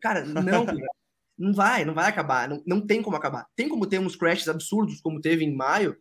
Cara, 0.00 0.24
não, 0.24 0.66
não 1.38 1.54
vai, 1.54 1.84
não 1.84 1.94
vai 1.94 2.08
acabar, 2.08 2.48
não, 2.48 2.62
não 2.66 2.86
tem 2.86 3.02
como 3.02 3.16
acabar. 3.16 3.46
Tem 3.56 3.68
como 3.68 3.86
ter 3.86 3.98
uns 3.98 4.14
crashes 4.14 4.48
absurdos 4.48 5.00
como 5.00 5.20
teve 5.20 5.44
em 5.44 5.54
maio, 5.54 5.96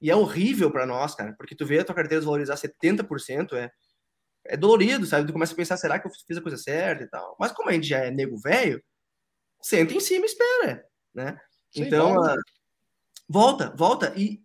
e 0.00 0.10
é 0.10 0.16
horrível 0.16 0.70
para 0.70 0.84
nós, 0.84 1.14
cara, 1.14 1.32
porque 1.38 1.54
tu 1.54 1.64
vê 1.64 1.78
a 1.78 1.84
tua 1.84 1.94
carteira 1.94 2.20
desvalorizar 2.20 2.58
70%, 2.58 3.54
é, 3.54 3.70
é 4.44 4.56
dolorido, 4.56 5.06
sabe? 5.06 5.26
Tu 5.26 5.32
começa 5.32 5.54
a 5.54 5.56
pensar, 5.56 5.78
será 5.78 5.98
que 5.98 6.06
eu 6.06 6.10
fiz 6.26 6.36
a 6.36 6.42
coisa 6.42 6.58
certa 6.58 7.04
e 7.04 7.08
tal? 7.08 7.34
Mas 7.40 7.52
como 7.52 7.70
a 7.70 7.72
gente 7.72 7.86
já 7.86 8.00
é 8.00 8.10
nego 8.10 8.36
velho, 8.36 8.82
senta 9.62 9.94
em 9.94 10.00
cima 10.00 10.26
e 10.26 10.28
espera, 10.28 10.86
né? 11.14 11.40
Sim, 11.70 11.84
então, 11.84 12.18
uh, 12.18 12.36
volta, 13.26 13.74
volta, 13.74 14.12
e 14.14 14.42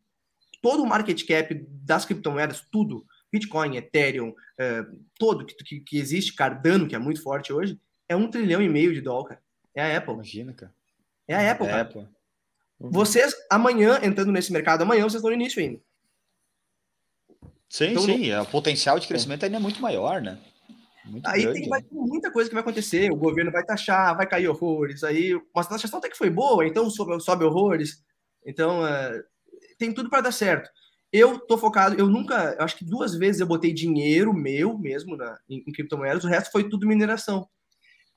todo 0.62 0.82
o 0.82 0.88
market 0.88 1.28
cap 1.28 1.54
das 1.70 2.06
criptomoedas, 2.06 2.66
tudo, 2.72 3.06
Bitcoin, 3.30 3.76
Ethereum, 3.76 4.30
uh, 4.30 5.06
todo 5.18 5.46
que, 5.46 5.56
que, 5.56 5.80
que 5.82 5.98
existe, 5.98 6.34
Cardano, 6.34 6.88
que 6.88 6.96
é 6.96 7.00
muito 7.00 7.22
forte 7.22 7.52
hoje, 7.52 7.78
é 8.10 8.16
um 8.16 8.30
trilhão 8.30 8.62
e 8.62 8.68
meio 8.68 8.94
de 8.94 9.00
dólar, 9.00 9.30
cara. 9.30 9.42
É 9.76 9.82
a 9.82 9.98
Apple. 9.98 10.14
Imagina, 10.16 10.52
cara. 10.52 10.74
É 11.28 11.36
a 11.36 11.52
Apple, 11.52 11.68
é 11.68 11.70
cara. 11.70 11.82
Apple. 11.84 12.08
Uhum. 12.80 12.92
Vocês, 12.92 13.36
amanhã, 13.50 14.00
entrando 14.04 14.32
nesse 14.32 14.52
mercado, 14.52 14.82
amanhã 14.82 15.04
vocês 15.04 15.16
estão 15.16 15.30
no 15.30 15.36
início 15.36 15.62
ainda. 15.62 15.80
Sim, 17.70 17.92
então, 17.92 18.02
sim. 18.02 18.32
No... 18.32 18.42
O 18.42 18.46
potencial 18.48 18.98
de 19.00 19.08
crescimento 19.08 19.46
ainda 19.46 19.58
é 19.58 19.60
muito 19.60 19.80
maior, 19.80 20.22
né? 20.22 20.40
Muito 21.06 21.28
aí 21.28 21.44
grande, 21.44 21.60
tem, 21.62 21.70
vai 21.70 21.82
ter 21.82 21.94
muita 21.94 22.32
coisa 22.32 22.50
que 22.50 22.56
vai 22.56 22.62
acontecer. 22.62 23.12
O 23.12 23.16
governo 23.16 23.52
vai 23.52 23.64
taxar, 23.64 24.16
vai 24.18 24.28
cair 24.28 24.48
horrores. 24.48 25.04
Aí, 25.04 25.40
mas 25.54 25.68
a 25.68 25.70
taxação 25.70 26.00
até 26.00 26.10
que 26.10 26.18
foi 26.18 26.30
boa, 26.30 26.66
então 26.66 26.90
sobe, 26.90 27.20
sobe 27.22 27.46
horrores. 27.46 28.04
Então, 28.46 28.82
uh, 28.84 29.24
tem 29.78 29.94
tudo 29.94 30.10
para 30.10 30.22
dar 30.22 30.32
certo. 30.32 30.70
Eu 31.12 31.40
tô 31.40 31.58
focado, 31.58 31.96
eu 32.00 32.08
nunca, 32.08 32.56
eu 32.58 32.64
acho 32.64 32.78
que 32.78 32.86
duas 32.86 33.16
vezes 33.16 33.42
eu 33.42 33.48
botei 33.48 33.74
dinheiro 33.74 34.34
meu 34.34 34.78
mesmo 34.78 35.18
na, 35.18 35.40
em, 35.50 35.64
em 35.66 35.72
criptomoedas, 35.72 36.24
o 36.24 36.28
resto 36.28 36.52
foi 36.52 36.70
tudo 36.70 36.88
mineração. 36.88 37.48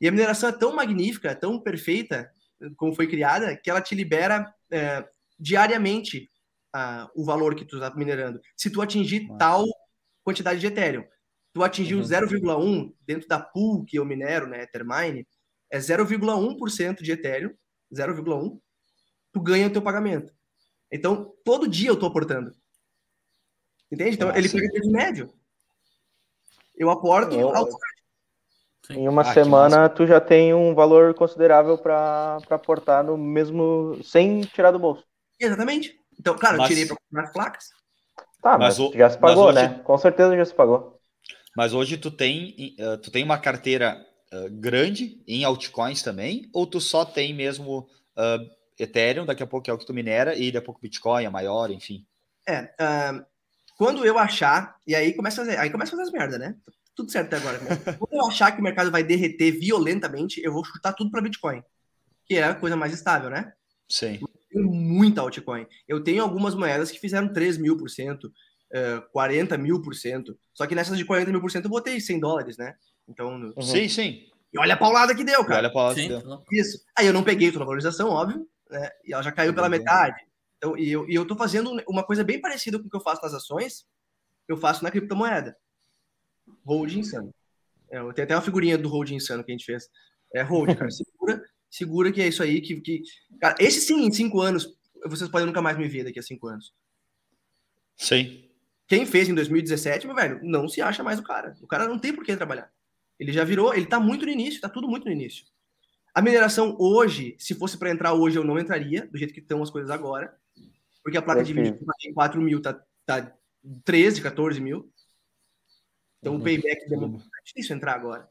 E 0.03 0.09
a 0.09 0.11
mineração 0.11 0.49
é 0.49 0.53
tão 0.53 0.75
magnífica, 0.75 1.33
tão 1.33 1.61
perfeita, 1.61 2.29
como 2.77 2.93
foi 2.93 3.07
criada, 3.07 3.57
que 3.57 3.71
ela 3.71 3.81
te 3.81 3.95
libera 3.95 4.53
é, 4.69 5.09
diariamente 5.39 6.29
uh, 6.75 7.09
o 7.15 7.25
valor 7.25 7.55
que 7.55 7.65
tu 7.65 7.77
está 7.77 7.95
minerando. 7.95 8.41
Se 8.57 8.69
tu 8.69 8.83
atingir 8.83 9.29
Nossa. 9.29 9.39
tal 9.39 9.65
quantidade 10.25 10.59
de 10.59 10.67
Ethereum, 10.67 11.05
tu 11.53 11.63
atingiu 11.63 11.99
uhum. 11.99 12.05
0,1 12.05 12.93
dentro 13.07 13.29
da 13.29 13.39
pool 13.39 13.85
que 13.85 13.97
eu 13.97 14.05
minero, 14.05 14.49
né, 14.49 14.65
Ethermine, 14.65 15.25
é 15.71 15.79
0,1% 15.79 17.01
de 17.01 17.13
Ethereum, 17.13 17.55
0,1, 17.95 18.61
tu 19.33 19.41
ganha 19.41 19.69
o 19.69 19.73
teu 19.73 19.83
pagamento. 19.83 20.35
Então, 20.91 21.33
todo 21.45 21.69
dia 21.69 21.91
eu 21.91 21.95
estou 21.95 22.09
aportando. 22.09 22.51
Entende? 23.91 24.17
Então, 24.17 24.29
Nossa. 24.29 24.41
ele 24.41 24.49
pega 24.49 24.81
de 24.81 24.91
médio. 24.91 25.33
Eu 26.75 26.91
aporto 26.91 27.37
eu, 27.37 27.53
Sim. 28.87 28.95
Em 28.95 29.09
uma 29.09 29.23
ah, 29.23 29.33
semana 29.33 29.89
tu 29.89 30.07
já 30.07 30.21
tem 30.21 30.53
um 30.53 30.75
valor 30.75 31.15
considerável 31.15 31.79
para 31.79 32.39
aportar 32.51 33.05
no 33.05 33.17
mesmo 33.17 33.99
sem 34.03 34.41
tirar 34.41 34.73
do 34.73 34.79
bolso. 34.79 35.05
Exatamente. 35.39 35.97
Então, 36.19 36.37
claro, 36.37 36.59
mas... 36.59 36.71
eu 36.71 36.77
tirei 36.77 36.87
para 36.87 36.97
comprar 36.97 37.23
as 37.25 37.33
placas. 37.33 37.65
Tá, 38.43 38.59
mas, 38.59 38.79
mas 38.79 38.81
o... 38.81 38.93
já 38.93 39.11
se 39.11 39.19
pagou, 39.19 39.47
hoje... 39.47 39.55
né? 39.55 39.81
Com 39.85 39.97
certeza 39.99 40.37
já 40.37 40.45
se 40.45 40.55
pagou. 40.55 41.01
Mas 41.57 41.73
hoje 41.73 41.97
tu 41.97 42.11
tem, 42.11 42.75
uh, 42.81 42.99
tu 42.99 43.11
tem 43.11 43.23
uma 43.23 43.39
carteira 43.39 44.05
uh, 44.33 44.51
grande 44.51 45.23
em 45.29 45.45
altcoins 45.45 46.03
também, 46.03 46.51
ou 46.53 46.67
tu 46.67 46.81
só 46.81 47.05
tem 47.05 47.33
mesmo 47.33 47.87
uh, 48.17 48.51
Ethereum, 48.79 49.25
daqui 49.25 49.43
a 49.43 49.47
pouco 49.47 49.71
é 49.71 49.73
o 49.73 49.79
que 49.79 49.87
tu 49.87 49.95
minera, 49.95 50.35
e 50.35 50.51
daqui 50.51 50.59
a 50.59 50.67
pouco 50.67 50.81
Bitcoin 50.81 51.25
é 51.25 51.31
maior, 51.31 51.71
enfim. 51.71 52.05
É, 52.49 52.75
quando 53.77 54.05
eu 54.05 54.19
achar, 54.19 54.77
e 54.85 54.95
aí 54.97 55.13
começa 55.13 55.43
a 55.43 55.45
fazer, 55.45 55.59
aí 55.59 55.71
começa 55.71 55.95
a 55.95 55.97
fazer 55.97 56.09
as 56.09 56.13
merdas, 56.13 56.41
né? 56.41 56.57
Tudo 56.95 57.11
certo 57.11 57.35
até 57.35 57.37
agora. 57.37 57.59
Quando 57.99 58.13
eu 58.13 58.27
achar 58.27 58.53
que 58.53 58.61
o 58.61 58.63
mercado 58.63 58.91
vai 58.91 59.03
derreter 59.03 59.53
violentamente, 59.53 60.41
eu 60.43 60.53
vou 60.53 60.65
chutar 60.65 60.93
tudo 60.93 61.11
para 61.11 61.23
Bitcoin, 61.23 61.63
que 62.27 62.37
é 62.37 62.45
a 62.45 62.55
coisa 62.55 62.77
mais 62.77 62.93
estável, 62.93 63.31
né? 63.31 63.53
Sim. 63.89 64.19
Eu 64.21 64.29
tenho 64.51 64.71
muita 64.71 65.21
altcoin. 65.21 65.67
Eu 65.89 66.03
tenho 66.03 66.23
algumas 66.23 66.55
moedas 66.55 66.91
que 66.91 66.99
fizeram 66.99 67.33
3 67.33 67.59
mil 67.59 67.77
por 67.77 67.89
cento, 67.89 68.33
40 69.13 69.55
eh, 69.55 69.59
mil 69.59 69.81
por 69.81 69.95
cento. 69.95 70.39
Só 70.55 70.67
que 70.67 70.75
nessas 70.75 70.97
de 70.97 71.05
40 71.05 71.31
mil 71.31 71.41
por 71.41 71.51
cento 71.51 71.67
eu 71.67 71.71
botei 71.71 72.01
100 72.01 72.21
dólares, 72.21 72.57
né? 72.57 72.75
Então. 73.09 73.53
Uhum. 73.57 73.63
Sim, 73.63 73.89
sim. 73.89 74.27
E 74.53 74.59
olha 74.59 74.75
a 74.75 74.77
paulada 74.77 75.15
que 75.15 75.25
deu, 75.25 75.43
cara. 75.45 75.61
olha 75.61 75.69
a 75.69 75.73
paulada 75.73 75.95
sim. 75.95 76.09
que 76.09 76.09
deu. 76.09 76.43
Isso. 76.53 76.79
Aí 76.97 77.07
eu 77.07 77.13
não 77.13 77.25
peguei 77.25 77.51
toda 77.51 77.65
a 77.65 77.67
valorização, 77.67 78.11
óbvio, 78.11 78.47
né? 78.71 78.89
E 79.05 79.13
ela 79.13 79.23
já 79.23 79.33
caiu 79.33 79.55
pela 79.55 79.69
metade. 79.69 80.17
Então, 80.59 80.77
e 80.79 80.93
eu, 80.93 81.09
e 81.09 81.15
eu 81.15 81.27
tô 81.27 81.35
fazendo 81.35 81.83
uma 81.89 82.05
coisa 82.05 82.23
bem 82.23 82.41
parecida 82.41 82.79
com 82.79 82.87
o 82.87 82.91
que 82.91 82.97
eu 82.97 83.01
faço 83.01 83.23
nas 83.23 83.35
ações, 83.35 83.85
eu 84.47 84.57
faço 84.57 84.85
na 84.85 84.91
criptomoeda. 84.91 85.57
Hold 86.65 86.93
insano. 86.93 87.35
É, 87.91 88.01
tem 88.13 88.25
até 88.25 88.35
uma 88.35 88.43
figurinha 88.43 88.79
do 88.79 88.89
hold 88.89 89.11
insano 89.11 89.45
que 89.45 89.53
a 89.53 89.55
gente 89.55 89.67
fez. 89.67 89.89
É 90.35 90.43
hold, 90.43 90.75
cara. 90.77 90.91
Segura, 90.91 91.43
segura 91.71 92.13
que 92.13 92.23
é 92.23 92.29
isso 92.29 92.43
aí. 92.43 92.61
Que, 92.61 92.81
que... 92.81 93.03
Cara, 93.41 93.57
esse 93.59 93.81
sim, 93.81 94.07
em 94.07 94.13
cinco 94.13 94.41
anos, 94.41 94.77
vocês 95.07 95.31
podem 95.31 95.47
nunca 95.47 95.63
mais 95.63 95.77
me 95.77 95.89
ver 95.89 96.05
daqui 96.05 96.19
a 96.19 96.23
cinco 96.23 96.49
anos. 96.49 96.73
Sim. 97.97 98.49
Quem 98.89 99.07
fez 99.07 99.29
em 99.29 99.35
2017, 99.35 100.07
meu 100.07 100.17
velho, 100.17 100.41
não 100.43 100.69
se 100.69 100.83
acha 100.83 101.03
mais 101.03 101.19
o 101.19 101.23
cara. 101.23 101.57
O 101.63 101.67
cara 101.67 101.87
não 101.87 101.99
tem 101.99 102.13
por 102.13 102.25
que 102.25 102.37
trabalhar. 102.37 102.71
Ele 103.19 103.33
já 103.33 103.45
virou, 103.45 103.75
ele 103.75 103.87
tá 103.87 104.01
muito 104.01 104.27
no 104.27 104.33
início, 104.33 104.61
tá 104.61 104.69
tudo 104.69 104.89
muito 104.89 105.05
no 105.05 105.13
início. 105.13 105.47
A 106.15 106.21
mineração 106.21 106.77
hoje, 106.79 107.35
se 107.39 107.55
fosse 107.55 107.79
para 107.79 107.91
entrar 107.91 108.13
hoje, 108.13 108.37
eu 108.37 108.45
não 108.45 108.59
entraria, 108.59 109.07
do 109.07 109.17
jeito 109.17 109.33
que 109.33 109.41
estão 109.41 109.63
as 109.63 109.71
coisas 109.71 109.91
agora. 109.91 110.37
Porque 111.03 111.17
a 111.17 111.23
placa 111.23 111.43
de 111.43 111.55
vídeo 111.55 111.79
que 111.99 112.13
4 112.13 112.41
mil 112.41 112.61
tá, 112.61 112.79
tá 113.07 113.35
13, 113.85 114.21
14 114.21 114.61
mil. 114.61 114.92
Então 116.23 116.35
uhum. 116.35 116.41
o 116.41 116.43
payback 116.43 116.85
é 116.85 116.97
muito 116.97 117.25
difícil 117.45 117.75
entrar 117.75 117.95
agora. 117.95 118.29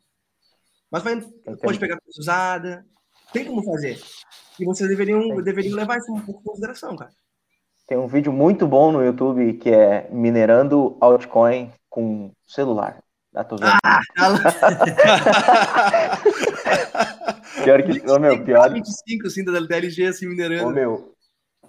Mas 0.89 1.03
vai, 1.03 1.21
pode 1.61 1.77
pegar 1.77 1.99
coisa 1.99 2.19
usada, 2.19 2.85
tem 3.33 3.45
como 3.45 3.63
fazer. 3.63 4.01
E 4.57 4.65
vocês 4.65 4.89
deveriam, 4.89 5.41
deveriam 5.41 5.75
levar 5.75 5.97
isso 5.97 6.13
um 6.13 6.21
pouco 6.21 6.39
em 6.39 6.43
consideração, 6.43 6.95
cara. 6.95 7.11
Tem 7.87 7.97
um 7.97 8.07
vídeo 8.07 8.31
muito 8.31 8.65
bom 8.65 8.93
no 8.93 9.03
YouTube 9.03 9.55
que 9.55 9.69
é 9.69 10.09
minerando 10.09 10.97
altcoin 11.01 11.69
com 11.89 12.31
celular. 12.47 13.03
Vendo. 13.33 13.57
Ah, 13.83 13.99
pior 17.63 17.83
que. 17.83 18.09
Ô, 18.09 18.19
meu, 18.19 18.43
pior. 18.43 18.71
25 18.71 19.27
assim 19.27 19.43
da 19.43 19.59
DLG 19.59 20.07
assim 20.07 20.27
minerando. 20.27 20.67
Ô, 20.67 20.71
meu. 20.71 21.15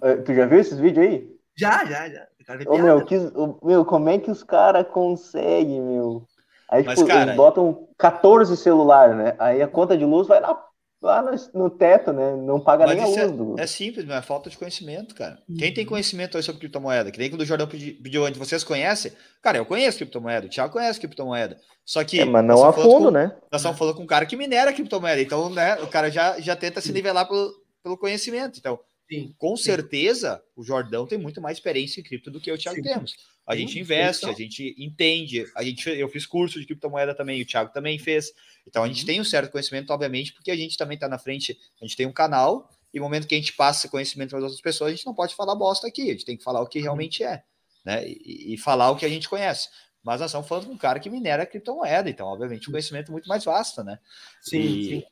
Eh, 0.01 0.17
tu 0.17 0.33
já 0.33 0.45
viu 0.45 0.59
esses 0.59 0.77
vídeos 0.77 1.05
aí? 1.05 1.33
Já, 1.55 1.85
já, 1.85 2.09
já. 2.09 2.27
Ô, 2.67 2.77
meu, 2.77 3.05
que, 3.05 3.15
meu, 3.63 3.85
como 3.85 4.09
é 4.09 4.17
que 4.17 4.31
os 4.31 4.43
caras 4.43 4.87
conseguem, 4.87 5.81
meu? 5.81 6.25
Aí, 6.69 6.83
Mas, 6.83 6.97
tipo, 6.97 7.07
cara... 7.07 7.23
eles 7.23 7.35
botam 7.35 7.87
14 7.97 8.57
celular, 8.57 9.15
né? 9.15 9.35
Aí 9.37 9.61
a 9.61 9.67
conta 9.67 9.97
de 9.97 10.05
luz 10.05 10.27
vai 10.27 10.41
lá 10.41 10.59
lá 11.03 11.21
no, 11.53 11.69
teto, 11.69 12.13
né? 12.13 12.33
Não 12.37 12.59
paga 12.59 12.87
Mas 12.87 12.95
nem 12.95 13.03
a 13.03 13.07
luz. 13.07 13.17
É, 13.17 13.27
do... 13.27 13.59
é 13.59 13.67
simples, 13.67 14.05
mas 14.05 14.17
é 14.17 14.21
falta 14.21 14.49
de 14.49 14.57
conhecimento, 14.57 15.13
cara. 15.13 15.37
Uhum. 15.47 15.57
Quem 15.57 15.73
tem 15.73 15.85
conhecimento 15.85 16.37
aí 16.37 16.43
sobre 16.43 16.61
criptomoeda? 16.61 17.11
Que 17.11 17.19
nem 17.19 17.29
quando 17.29 17.41
o 17.41 17.45
Jordão 17.45 17.67
pediu 17.67 18.25
antes, 18.25 18.39
vocês 18.39 18.63
conhecem? 18.63 19.11
Cara, 19.41 19.57
eu 19.57 19.65
conheço 19.65 19.97
criptomoeda, 19.97 20.47
o 20.47 20.49
Thiago 20.49 20.71
conhece 20.71 20.99
criptomoeda. 20.99 21.57
Só 21.85 22.03
que. 22.03 22.21
É, 22.21 22.25
mas 22.25 22.45
não 22.45 22.63
a 22.63 22.71
fundo, 22.71 23.05
com, 23.05 23.11
né? 23.11 23.35
Nós 23.51 23.59
estamos 23.59 23.77
falando 23.77 23.95
com 23.95 24.03
um 24.03 24.07
cara 24.07 24.25
que 24.25 24.37
minera 24.37 24.71
criptomoeda. 24.71 25.21
Então, 25.21 25.49
né, 25.49 25.75
o 25.81 25.87
cara 25.87 26.09
já, 26.09 26.39
já 26.39 26.55
tenta 26.55 26.79
se 26.79 26.93
nivelar 26.93 27.27
pelo, 27.27 27.53
pelo 27.83 27.97
conhecimento. 27.97 28.57
Então, 28.57 28.79
Sim, 29.21 29.35
com 29.37 29.55
sim. 29.55 29.63
certeza, 29.63 30.43
o 30.55 30.63
Jordão 30.63 31.05
tem 31.05 31.17
muito 31.17 31.41
mais 31.41 31.57
experiência 31.57 31.99
em 31.99 32.03
cripto 32.03 32.31
do 32.31 32.39
que 32.39 32.49
eu 32.49 32.55
e 32.55 32.57
o 32.57 32.61
Thiago 32.61 32.77
sim. 32.77 32.83
temos. 32.83 33.15
A 33.45 33.55
gente 33.55 33.77
investe, 33.77 34.25
a 34.25 34.31
gente 34.31 34.73
entende, 34.77 35.45
a 35.55 35.63
gente, 35.63 35.89
eu 35.89 36.07
fiz 36.07 36.25
curso 36.25 36.59
de 36.59 36.65
criptomoeda 36.65 37.13
também, 37.13 37.41
o 37.41 37.45
Thiago 37.45 37.73
também 37.73 37.99
fez. 37.99 38.31
Então 38.65 38.83
a 38.83 38.87
gente 38.87 39.01
uhum. 39.01 39.07
tem 39.07 39.21
um 39.21 39.25
certo 39.25 39.51
conhecimento, 39.51 39.91
obviamente, 39.91 40.33
porque 40.33 40.49
a 40.49 40.55
gente 40.55 40.77
também 40.77 40.95
está 40.95 41.09
na 41.09 41.19
frente, 41.19 41.57
a 41.81 41.85
gente 41.85 41.97
tem 41.97 42.05
um 42.05 42.13
canal, 42.13 42.69
e 42.93 42.99
no 42.99 43.03
momento 43.03 43.27
que 43.27 43.35
a 43.35 43.37
gente 43.37 43.53
passa 43.53 43.89
conhecimento 43.89 44.29
para 44.29 44.39
as 44.39 44.43
outras 44.43 44.61
pessoas, 44.61 44.93
a 44.93 44.95
gente 44.95 45.05
não 45.05 45.13
pode 45.13 45.35
falar 45.35 45.55
bosta 45.55 45.87
aqui, 45.87 46.03
a 46.03 46.13
gente 46.13 46.25
tem 46.25 46.37
que 46.37 46.43
falar 46.43 46.61
o 46.61 46.67
que 46.67 46.79
uhum. 46.79 46.83
realmente 46.83 47.23
é, 47.23 47.43
né? 47.83 48.07
E, 48.07 48.53
e 48.53 48.57
falar 48.57 48.91
o 48.91 48.95
que 48.95 49.05
a 49.05 49.09
gente 49.09 49.27
conhece. 49.27 49.67
Mas 50.01 50.19
nós 50.19 50.31
estamos 50.31 50.47
falando 50.47 50.67
com 50.67 50.73
um 50.73 50.77
cara 50.77 50.99
que 50.99 51.09
minera 51.09 51.45
criptomoeda, 51.45 52.09
então, 52.09 52.27
obviamente, 52.27 52.69
um 52.69 52.71
conhecimento 52.71 53.11
muito 53.11 53.27
mais 53.27 53.43
vasto, 53.43 53.83
né? 53.83 53.99
Sim, 54.41 54.59
e... 54.59 54.83
sim. 54.85 55.03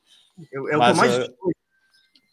É, 0.54 0.58
é 0.58 0.78
o 0.78 0.82
que 0.82 0.94
mais. 0.94 1.30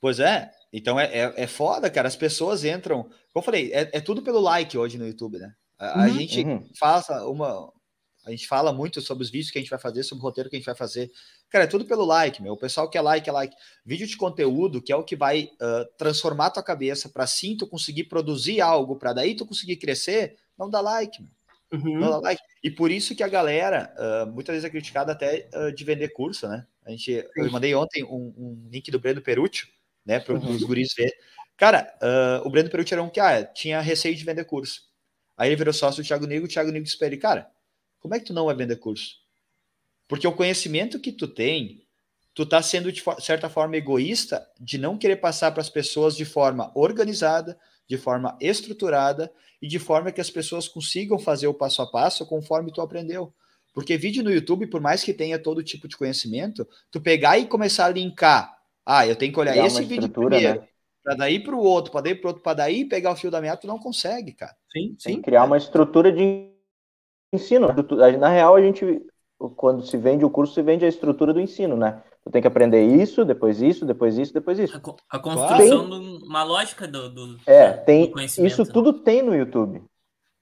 Pois 0.00 0.20
é, 0.20 0.50
então 0.72 0.98
é, 0.98 1.06
é, 1.06 1.34
é, 1.36 1.46
foda, 1.46 1.90
cara. 1.90 2.08
As 2.08 2.16
pessoas 2.16 2.64
entram. 2.64 3.04
Como 3.04 3.14
eu 3.36 3.42
falei, 3.42 3.72
é, 3.72 3.90
é 3.92 4.00
tudo 4.00 4.22
pelo 4.22 4.40
like 4.40 4.76
hoje 4.76 4.98
no 4.98 5.06
YouTube, 5.06 5.38
né? 5.38 5.54
A, 5.78 6.02
uhum, 6.02 6.18
gente 6.18 6.44
uhum. 6.44 6.68
faça 6.78 7.24
uma. 7.26 7.72
A 8.26 8.30
gente 8.30 8.46
fala 8.46 8.72
muito 8.72 9.00
sobre 9.00 9.24
os 9.24 9.30
vídeos 9.30 9.50
que 9.50 9.58
a 9.58 9.60
gente 9.62 9.70
vai 9.70 9.78
fazer, 9.78 10.02
sobre 10.02 10.22
o 10.22 10.26
roteiro 10.26 10.50
que 10.50 10.56
a 10.56 10.58
gente 10.58 10.66
vai 10.66 10.74
fazer. 10.74 11.10
Cara, 11.48 11.64
é 11.64 11.68
tudo 11.68 11.86
pelo 11.86 12.04
like, 12.04 12.42
meu. 12.42 12.52
O 12.52 12.58
pessoal 12.58 12.90
quer 12.90 13.00
like, 13.00 13.28
é 13.28 13.32
like. 13.32 13.56
Vídeo 13.86 14.06
de 14.06 14.16
conteúdo, 14.16 14.82
que 14.82 14.92
é 14.92 14.96
o 14.96 15.04
que 15.04 15.16
vai 15.16 15.44
uh, 15.54 15.96
transformar 15.96 16.50
tua 16.50 16.62
cabeça 16.62 17.08
para 17.08 17.26
sim 17.26 17.56
tu 17.56 17.66
conseguir 17.66 18.04
produzir 18.04 18.60
algo, 18.60 18.96
para 18.96 19.14
daí 19.14 19.34
tu 19.34 19.46
conseguir 19.46 19.76
crescer, 19.76 20.36
não 20.58 20.68
dá 20.68 20.80
like, 20.80 21.22
meu. 21.22 21.30
Uhum. 21.72 22.00
Não 22.00 22.10
dá 22.10 22.18
like. 22.18 22.42
E 22.62 22.70
por 22.70 22.90
isso 22.90 23.14
que 23.14 23.22
a 23.22 23.28
galera, 23.28 23.94
uh, 23.96 24.30
muitas 24.30 24.54
vezes 24.54 24.66
é 24.66 24.70
criticada 24.70 25.12
até 25.12 25.48
uh, 25.54 25.72
de 25.72 25.84
vender 25.84 26.08
curso, 26.08 26.46
né? 26.48 26.66
A 26.84 26.90
gente, 26.90 27.26
eu 27.36 27.50
mandei 27.50 27.74
ontem 27.74 28.04
um, 28.04 28.34
um 28.36 28.68
link 28.70 28.90
do 28.90 28.98
Breno 28.98 29.22
Perúcio, 29.22 29.68
né, 30.08 30.18
para 30.18 30.34
os 30.34 30.62
uhum. 30.62 30.66
guris 30.66 30.94
ver. 30.96 31.12
Cara, 31.54 31.92
o 32.44 32.50
Breno 32.50 32.70
era 32.90 33.02
um 33.02 33.10
que 33.10 33.20
ah, 33.20 33.44
tinha 33.44 33.78
receio 33.80 34.16
de 34.16 34.24
vender 34.24 34.44
curso. 34.44 34.80
Aí 35.36 35.50
ele 35.50 35.56
virou 35.56 35.74
sócio 35.74 36.02
do 36.02 36.06
Thiago 36.06 36.26
Nigo, 36.26 36.46
o 36.46 36.48
Thiago 36.48 36.72
Nigo 36.72 36.84
disse 36.84 36.96
para 36.96 37.08
ele, 37.08 37.18
cara, 37.18 37.48
como 38.00 38.14
é 38.14 38.18
que 38.18 38.24
tu 38.24 38.32
não 38.32 38.46
vai 38.46 38.54
vender 38.54 38.76
curso? 38.76 39.16
Porque 40.08 40.26
o 40.26 40.32
conhecimento 40.32 40.98
que 40.98 41.12
tu 41.12 41.28
tem, 41.28 41.86
tu 42.34 42.46
tá 42.46 42.62
sendo 42.62 42.90
de 42.90 43.02
certa 43.20 43.50
forma 43.50 43.76
egoísta 43.76 44.48
de 44.58 44.78
não 44.78 44.96
querer 44.96 45.16
passar 45.16 45.52
para 45.52 45.60
as 45.60 45.68
pessoas 45.68 46.16
de 46.16 46.24
forma 46.24 46.72
organizada, 46.74 47.58
de 47.86 47.98
forma 47.98 48.36
estruturada 48.40 49.30
e 49.60 49.68
de 49.68 49.78
forma 49.78 50.10
que 50.10 50.20
as 50.20 50.30
pessoas 50.30 50.66
consigam 50.66 51.18
fazer 51.18 51.48
o 51.48 51.54
passo 51.54 51.82
a 51.82 51.86
passo 51.90 52.24
conforme 52.24 52.72
tu 52.72 52.80
aprendeu. 52.80 53.34
Porque 53.74 53.98
vídeo 53.98 54.24
no 54.24 54.32
YouTube, 54.32 54.66
por 54.68 54.80
mais 54.80 55.04
que 55.04 55.12
tenha 55.12 55.38
todo 55.38 55.62
tipo 55.62 55.86
de 55.86 55.96
conhecimento, 55.96 56.66
tu 56.90 57.00
pegar 57.00 57.38
e 57.38 57.46
começar 57.46 57.86
a 57.86 57.90
linkar, 57.90 58.57
ah, 58.90 59.06
eu 59.06 59.14
tenho 59.14 59.30
que 59.30 59.38
olhar 59.38 59.54
esse 59.66 59.84
vídeo 59.84 60.08
primeiro, 60.08 60.60
né? 60.60 60.68
para 61.04 61.14
daí 61.14 61.38
para 61.38 61.54
o 61.54 61.60
outro, 61.60 61.92
para 61.92 62.00
daí 62.00 62.14
para 62.14 62.28
outro, 62.28 62.42
para 62.42 62.54
daí 62.54 62.86
pegar 62.86 63.12
o 63.12 63.16
fio 63.16 63.30
da 63.30 63.38
meada, 63.38 63.60
tu 63.60 63.66
não 63.66 63.78
consegue, 63.78 64.32
cara. 64.32 64.56
Sim, 64.72 64.96
sim. 64.98 65.20
criar 65.20 65.44
uma 65.44 65.58
estrutura 65.58 66.10
de 66.10 66.50
ensino. 67.30 67.68
Na 68.18 68.30
real, 68.30 68.56
a 68.56 68.62
gente, 68.62 69.06
quando 69.56 69.84
se 69.84 69.98
vende 69.98 70.24
o 70.24 70.30
curso, 70.30 70.54
se 70.54 70.62
vende 70.62 70.86
a 70.86 70.88
estrutura 70.88 71.34
do 71.34 71.40
ensino, 71.40 71.76
né? 71.76 72.02
Tu 72.24 72.30
tem 72.30 72.40
que 72.40 72.48
aprender 72.48 72.82
isso, 72.82 73.26
depois 73.26 73.60
isso, 73.60 73.84
depois 73.84 74.16
isso, 74.16 74.32
depois 74.32 74.58
isso. 74.58 74.74
A, 74.74 75.16
a 75.16 75.18
construção 75.18 75.90
tem... 75.90 76.18
de 76.18 76.24
uma 76.24 76.42
lógica 76.42 76.88
do, 76.88 77.10
do 77.10 77.38
É, 77.46 77.72
tem. 77.72 78.10
Do 78.10 78.20
isso 78.22 78.64
tudo 78.64 78.94
tem 78.94 79.20
no 79.20 79.34
YouTube. 79.34 79.82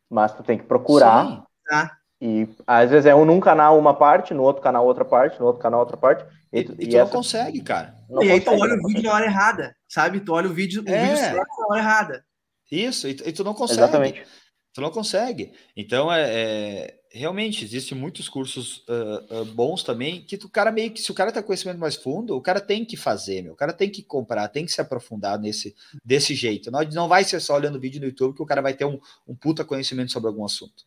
Mas 0.09 0.33
tu 0.33 0.45
tem 0.45 0.57
que 0.57 0.65
procurar. 0.65 1.27
Sim. 1.27 1.43
Tá. 1.67 1.99
E 2.21 2.49
às 2.67 2.91
vezes 2.91 3.07
é 3.07 3.15
um 3.15 3.25
num 3.25 3.41
canal 3.41 3.79
uma 3.79 3.95
parte, 3.95 4.33
no 4.33 4.43
outro 4.43 4.63
canal 4.63 4.87
outra 4.87 5.05
parte, 5.05 5.39
no 5.39 5.47
outro 5.47 5.61
canal 5.61 5.81
outra 5.81 5.97
parte. 5.97 6.25
E, 6.53 6.61
e, 6.61 6.65
tu, 6.65 6.73
e 6.73 6.87
tu 6.89 6.97
essa... 6.97 7.05
não 7.05 7.09
consegue, 7.09 7.61
cara. 7.61 7.95
Não 8.09 8.23
e 8.23 8.31
aí 8.31 8.41
tu 8.41 8.51
olha 8.51 8.75
o 8.75 8.89
vídeo 8.89 9.03
na 9.03 9.15
hora 9.15 9.27
errada, 9.27 9.77
sabe? 9.89 10.21
Tu 10.21 10.33
olha 10.33 10.49
o 10.49 10.55
vídeo, 10.55 10.83
o 10.83 10.89
é. 10.89 11.15
vídeo 11.15 11.37
na 11.37 11.67
hora 11.69 11.81
errada. 11.81 12.25
Isso, 12.71 13.07
e, 13.07 13.11
e, 13.11 13.33
tu 13.33 13.45
não 13.45 13.55
consegue. 13.55 13.81
Exatamente. 13.81 14.25
Tu 14.73 14.81
não 14.81 14.91
consegue. 14.91 15.53
Então, 15.77 16.13
é, 16.13 16.25
é 16.29 16.95
realmente, 17.17 17.65
existem 17.65 17.97
muitos 17.97 18.29
cursos 18.29 18.85
uh, 18.89 19.41
uh, 19.41 19.45
bons 19.47 19.83
também, 19.83 20.23
que 20.23 20.37
o 20.37 20.49
cara 20.49 20.71
meio 20.71 20.91
que, 20.91 21.01
se 21.01 21.11
o 21.11 21.15
cara 21.15 21.33
tá 21.33 21.41
com 21.41 21.47
conhecimento 21.47 21.79
mais 21.79 21.97
fundo, 21.97 22.37
o 22.37 22.43
cara 22.43 22.61
tem 22.61 22.85
que 22.85 22.97
fazer, 22.97 23.43
meu. 23.43 23.55
O 23.55 23.57
cara 23.57 23.73
tem 23.73 23.91
que 23.91 24.03
comprar, 24.03 24.49
tem 24.49 24.67
que 24.67 24.73
se 24.73 24.81
aprofundar 24.81 25.39
nesse, 25.39 25.75
desse 26.05 26.35
jeito. 26.35 26.71
Não, 26.71 26.83
não 26.93 27.09
vai 27.09 27.25
ser 27.25 27.41
só 27.41 27.55
olhando 27.55 27.81
vídeo 27.81 28.01
no 28.01 28.07
YouTube 28.07 28.37
que 28.37 28.43
o 28.43 28.47
cara 28.47 28.61
vai 28.61 28.75
ter 28.75 28.85
um, 28.85 28.99
um 29.27 29.35
puta 29.35 29.65
conhecimento 29.65 30.13
sobre 30.13 30.29
algum 30.29 30.45
assunto. 30.45 30.85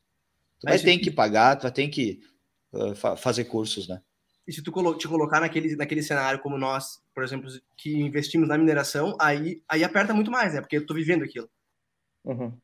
Tu 0.60 0.68
vai 0.68 0.78
ter 0.78 0.97
que 0.99 1.12
pagar, 1.12 1.55
tu 1.55 1.64
vai 1.64 1.72
ter 1.72 1.88
que 1.88 2.20
uh, 2.74 2.95
fa 2.95 3.16
fazer 3.16 3.45
cursos, 3.45 3.88
né? 3.88 4.01
E 4.47 4.51
se 4.51 4.64
tu 4.64 4.72
colo 4.72 4.97
te 4.97 5.07
colocar 5.07 5.39
naquele, 5.39 5.76
naquele 5.76 6.01
cenário 6.01 6.39
como 6.39 6.57
nós, 6.57 6.99
por 7.14 7.24
exemplo, 7.24 7.49
que 7.78 7.93
investimos 7.95 8.47
na 8.47 8.57
mineração, 8.57 9.16
aí, 9.20 9.62
aí 9.70 9.84
aperta 9.84 10.14
muito 10.14 10.32
mais, 10.32 10.53
né? 10.53 10.62
Porque 10.62 10.78
eu 10.78 10.86
tô 10.86 10.93
vivendo 10.95 11.24
aquilo. 11.24 11.47
Uhum. 12.26 12.57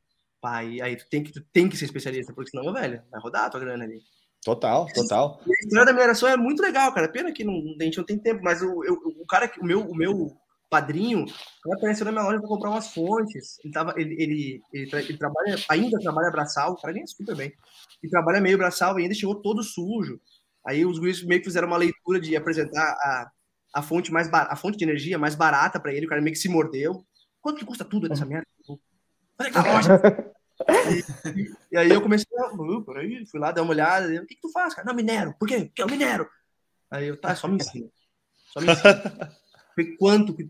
Aí, 0.44 0.82
aí 0.82 0.96
tu, 0.96 1.08
tem 1.10 1.24
que, 1.24 1.32
tu 1.32 1.42
tem 1.54 1.70
que 1.70 1.78
ser 1.78 1.86
especialista, 1.86 2.34
porque 2.34 2.50
senão, 2.50 2.74
velho, 2.74 3.04
vai 3.12 3.22
rodar 3.22 3.46
a 3.46 3.50
tua 3.50 3.60
grana 3.60 3.84
ali. 3.84 4.00
Total, 4.44 4.86
total. 4.94 5.42
E 5.46 5.52
a 5.52 5.60
história 5.60 5.86
da 5.86 5.94
mineração 5.94 6.30
é 6.30 6.38
muito 6.38 6.62
legal, 6.62 6.94
cara. 6.94 7.08
Pena 7.08 7.32
que 7.32 7.44
não, 7.44 7.54
a 7.80 7.84
gente 7.84 7.98
não 7.98 8.04
tem 8.06 8.18
tempo, 8.18 8.44
mas 8.44 8.62
o, 8.62 8.84
eu, 8.84 8.94
o 9.20 9.26
cara, 9.26 9.52
o 9.60 9.66
meu, 9.66 9.82
o 9.82 9.96
meu 9.96 10.36
padrinho, 10.70 11.20
ele 11.20 11.76
apareceu 11.76 12.06
na 12.06 12.12
minha 12.12 12.24
loja 12.24 12.40
para 12.40 12.48
comprar 12.48 12.70
umas 12.70 12.94
fontes. 12.94 13.60
Ele, 13.64 13.74
tava, 13.74 13.94
ele, 13.98 14.16
ele, 14.22 14.62
ele, 14.74 14.90
tra 14.90 15.00
ele, 15.02 15.18
trabalha, 15.18 15.56
ainda 15.70 16.00
trabalha 16.00 16.32
braçal, 16.32 16.74
o 16.74 16.82
cara 16.82 16.94
nem 16.94 17.04
é 17.04 17.08
super 17.08 17.36
bem. 17.36 17.54
Ele 18.02 18.10
trabalha 18.10 18.42
meio 18.42 18.58
braçal 18.58 19.00
e 19.00 19.04
ainda 19.04 19.16
chegou 19.16 19.42
todo 19.42 19.64
sujo. 19.64 20.20
Aí 20.66 20.86
os 20.86 21.00
guris 21.00 21.24
meio 21.24 21.42
que 21.42 21.48
fizeram 21.48 21.68
uma 21.68 21.78
leitura 21.78 22.20
de 22.20 22.36
apresentar 22.36 22.82
a, 22.82 23.32
a 23.76 23.82
fonte 23.82 24.12
mais 24.12 24.28
a 24.34 24.56
fonte 24.56 24.78
de 24.78 24.84
energia 24.84 25.18
mais 25.18 25.36
barata 25.36 25.80
para 25.80 25.94
ele, 25.94 26.06
o 26.06 26.10
cara 26.10 26.22
meio 26.22 26.34
que 26.34 26.42
se 26.42 26.50
mordeu. 26.50 27.06
Quanto 27.42 27.60
que 27.60 27.66
custa 27.66 27.86
tudo 27.86 28.10
nessa 28.10 28.26
merda? 28.26 28.48
Olha 29.40 29.52
que 29.52 29.58
loja. 29.58 30.34
e, 31.36 31.52
e, 31.72 31.78
aí 31.78 31.90
eu 31.90 32.02
comecei 32.02 32.28
a. 32.40 32.48
Uh, 32.54 32.82
por 32.82 32.98
aí, 32.98 33.26
fui 33.28 33.40
lá 33.40 33.52
dar 33.52 33.62
uma 33.62 33.72
olhada. 33.72 34.08
o 34.08 34.26
que, 34.26 34.36
que 34.36 34.42
tu 34.42 34.52
faz, 34.52 34.74
cara? 34.74 34.88
Não, 34.88 34.96
minero. 34.96 35.36
Por 35.38 35.48
quê? 35.48 35.66
Porque 35.66 35.84
eu 35.84 35.88
minero. 35.88 36.28
Aí 36.90 37.08
eu, 37.08 37.20
tá, 37.20 37.36
só 37.36 37.48
me 37.48 37.58
ensina. 37.58 37.88
Só 38.52 38.62
me 38.62 38.72
ensina. 38.72 39.32
Foi 39.76 39.96
quanto 39.98 40.34
que 40.34 40.50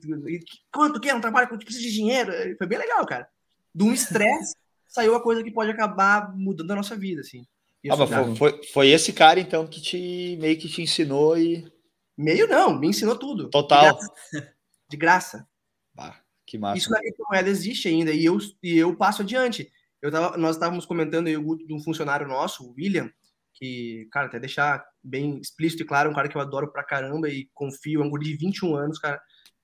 quanto 0.72 1.00
que 1.02 1.10
é 1.10 1.16
um 1.16 1.20
trabalho 1.20 1.50
que 1.50 1.66
precisa 1.66 1.84
de 1.84 1.92
dinheiro? 1.92 2.32
Foi 2.58 2.68
bem 2.68 2.78
legal, 2.78 3.06
cara. 3.06 3.28
De 3.74 3.84
um 3.84 3.92
estresse 3.92 4.56
saiu 4.88 5.16
a 5.16 5.22
coisa 5.22 5.44
que 5.44 5.52
pode 5.52 5.72
acabar 5.72 6.34
mudando 6.38 6.72
a 6.72 6.76
nossa 6.76 6.96
vida, 6.96 7.22
assim. 7.22 7.46
Ah, 7.90 7.98
mas 7.98 8.10
foi, 8.10 8.36
foi, 8.36 8.64
foi, 8.72 8.90
esse 8.90 9.14
cara, 9.14 9.40
então, 9.40 9.68
que 9.68 9.82
te 9.82 10.38
meio 10.40 10.58
que 10.58 10.68
te 10.68 10.82
ensinou 10.82 11.38
e. 11.38 11.72
Meio 12.18 12.48
não, 12.48 12.80
me 12.80 12.88
ensinou 12.88 13.18
tudo. 13.18 13.50
Total. 13.50 13.82
De 13.82 13.92
graça. 13.92 14.54
De 14.90 14.98
graça. 14.98 15.48
Bah, 15.94 16.20
que 16.46 16.58
massa. 16.58 16.78
Isso 16.78 16.90
na 16.90 17.00
criptomoeda 17.00 17.50
existe 17.50 17.88
ainda, 17.88 18.12
e 18.12 18.26
eu, 18.26 18.38
e 18.64 18.78
eu 18.78 18.96
passo 18.96 19.22
adiante. 19.22 19.72
Eu 20.02 20.12
tava, 20.12 20.38
nós 20.38 20.56
estávamos 20.56 20.86
comentando 20.86 21.28
aí 21.28 21.38
o 21.38 21.44
Guto 21.44 21.66
de 21.68 21.74
um 21.74 21.80
funcionário 21.80 22.28
nosso, 22.28 22.64
o 22.64 22.74
William, 22.78 23.12
que, 23.54 24.08
cara, 24.12 24.28
até 24.28 24.40
deixar 24.40 24.84
bem 25.06 25.40
explícito 25.40 25.84
e 25.84 25.86
claro, 25.86 26.10
um 26.10 26.14
cara 26.14 26.28
que 26.28 26.36
eu 26.36 26.42
adoro 26.42 26.72
pra 26.72 26.84
caramba 26.84 27.30
e 27.30 27.50
confio, 27.54 28.02
é 28.02 28.06
um 28.06 28.10
guri 28.10 28.26
de 28.26 28.38
21 28.38 28.76
anos, 28.76 29.00
cara, 29.00 29.22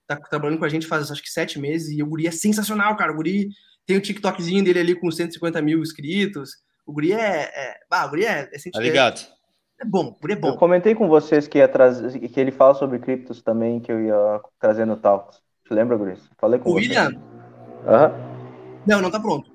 tá 0.07 0.15
trabalhando 0.15 0.59
com 0.59 0.65
a 0.65 0.69
gente 0.69 0.87
faz 0.87 1.11
acho 1.11 1.21
que 1.21 1.29
sete 1.29 1.59
meses, 1.59 1.89
e 1.89 2.03
o 2.03 2.07
guri 2.07 2.27
é 2.27 2.31
sensacional, 2.31 2.95
cara, 2.95 3.11
o 3.11 3.15
guri 3.15 3.49
tem 3.85 3.97
o 3.97 4.01
TikTokzinho 4.01 4.63
dele 4.63 4.79
ali 4.79 4.95
com 4.95 5.09
150 5.09 5.61
mil 5.61 5.81
inscritos, 5.81 6.51
o 6.85 6.93
Guri 6.93 7.13
é. 7.13 7.49
é 7.53 7.79
bah, 7.89 8.05
o 8.05 8.09
Guri 8.09 8.25
é, 8.25 8.49
é, 8.51 8.71
tá 8.71 8.79
ligado. 8.79 9.21
É 9.79 9.85
bom, 9.85 10.15
Guri 10.21 10.33
é 10.33 10.35
bom. 10.35 10.49
Eu 10.49 10.57
comentei 10.57 10.93
com 10.93 11.07
vocês 11.07 11.47
que 11.47 11.57
ia 11.57 11.67
trazer, 11.67 12.19
que 12.19 12.39
ele 12.39 12.51
fala 12.51 12.73
sobre 12.75 12.99
criptos 12.99 13.41
também, 13.41 13.79
que 13.79 13.91
eu 13.91 14.03
ia 14.03 14.41
trazer 14.59 14.85
no 14.85 14.97
Talks. 14.97 15.41
Te 15.65 15.73
lembra, 15.73 15.97
Guri? 15.97 16.17
Falei 16.37 16.59
com 16.59 16.69
o 16.69 16.73
você. 16.73 16.87
William? 16.87 17.09
Uhum. 17.09 18.81
Não, 18.85 19.01
não 19.01 19.11
tá 19.11 19.19
pronto. 19.19 19.49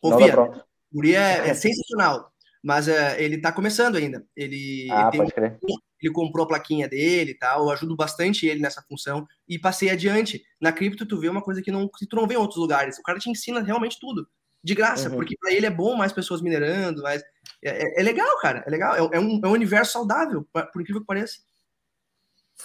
Confia. 0.00 0.18
Não 0.18 0.26
tá 0.26 0.32
pronto. 0.32 0.66
O 0.92 0.96
Guri 0.96 1.14
é, 1.14 1.48
é 1.48 1.54
sensacional, 1.54 2.32
mas 2.66 2.88
é, 2.88 3.22
ele 3.22 3.38
tá 3.38 3.52
começando 3.52 3.94
ainda. 3.94 4.26
Ele, 4.34 4.88
ah, 4.90 5.08
ele 5.12 5.18
pode 5.18 5.32
crer. 5.32 5.56
Ele 6.02 6.12
comprou 6.12 6.44
a 6.44 6.48
plaquinha 6.48 6.88
dele 6.88 7.30
e 7.30 7.38
tal, 7.38 7.62
eu 7.62 7.70
ajudo 7.70 7.94
bastante 7.94 8.44
ele 8.44 8.60
nessa 8.60 8.82
função 8.82 9.24
e 9.48 9.56
passei 9.56 9.88
adiante. 9.88 10.42
Na 10.60 10.72
cripto, 10.72 11.06
tu 11.06 11.16
vê 11.20 11.28
uma 11.28 11.40
coisa 11.40 11.62
que, 11.62 11.70
não, 11.70 11.88
que 11.88 12.08
tu 12.08 12.16
não 12.16 12.26
vê 12.26 12.34
em 12.34 12.38
outros 12.38 12.58
lugares. 12.58 12.98
O 12.98 13.02
cara 13.04 13.20
te 13.20 13.30
ensina 13.30 13.62
realmente 13.62 13.98
tudo 14.00 14.28
de 14.64 14.74
graça, 14.74 15.08
uhum. 15.08 15.14
porque 15.14 15.36
para 15.38 15.52
ele 15.52 15.64
é 15.64 15.70
bom 15.70 15.94
mais 15.94 16.12
pessoas 16.12 16.42
minerando, 16.42 17.02
mas 17.02 17.22
é, 17.62 17.84
é, 17.84 18.00
é 18.00 18.02
legal, 18.02 18.36
cara, 18.40 18.64
é 18.66 18.70
legal, 18.70 18.96
é, 18.96 19.16
é, 19.16 19.20
um, 19.20 19.40
é 19.44 19.46
um 19.46 19.52
universo 19.52 19.92
saudável, 19.92 20.44
por 20.72 20.82
incrível 20.82 21.02
que 21.02 21.06
pareça. 21.06 21.36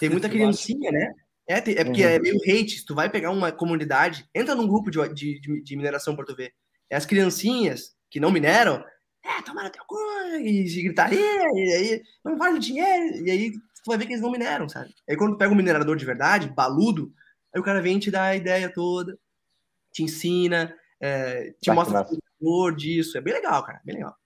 Tem 0.00 0.10
muita 0.10 0.28
criancinha, 0.28 0.90
né? 0.90 1.12
É, 1.48 1.58
é 1.58 1.84
porque 1.84 2.04
uhum. 2.04 2.10
é 2.10 2.18
meio 2.18 2.38
hate, 2.44 2.78
se 2.78 2.84
tu 2.84 2.92
vai 2.92 3.08
pegar 3.08 3.30
uma 3.30 3.52
comunidade, 3.52 4.28
entra 4.34 4.56
num 4.56 4.66
grupo 4.66 4.90
de, 4.90 5.38
de, 5.38 5.62
de 5.62 5.76
mineração 5.76 6.16
para 6.16 6.24
tu 6.24 6.34
ver. 6.34 6.52
É 6.90 6.96
as 6.96 7.06
criancinhas 7.06 7.94
que 8.10 8.18
não 8.18 8.32
mineram, 8.32 8.84
é, 9.24 9.42
tomara 9.42 9.70
teu 9.70 9.84
cu, 9.86 9.96
e 10.40 10.82
gritaria, 10.82 11.20
e 11.54 11.72
aí 11.74 12.02
não 12.24 12.36
vale 12.36 12.58
dinheiro, 12.58 13.24
e 13.24 13.30
aí 13.30 13.52
tu 13.52 13.86
vai 13.86 13.96
ver 13.98 14.06
que 14.06 14.12
eles 14.12 14.22
não 14.22 14.30
mineram, 14.30 14.68
sabe? 14.68 14.94
Aí 15.08 15.16
quando 15.16 15.34
tu 15.34 15.38
pega 15.38 15.52
um 15.52 15.56
minerador 15.56 15.96
de 15.96 16.04
verdade, 16.04 16.48
baludo, 16.48 17.12
aí 17.54 17.60
o 17.60 17.64
cara 17.64 17.80
vem 17.80 17.98
te 17.98 18.10
dar 18.10 18.24
a 18.24 18.36
ideia 18.36 18.72
toda, 18.72 19.18
te 19.92 20.02
ensina, 20.02 20.74
é, 21.00 21.52
te 21.60 21.66
tá 21.66 21.74
mostra 21.74 22.06
o 22.40 22.70
disso. 22.70 23.16
É 23.16 23.20
bem 23.20 23.34
legal, 23.34 23.62
cara. 23.64 23.80
Bem 23.84 23.96
legal. 23.96 24.16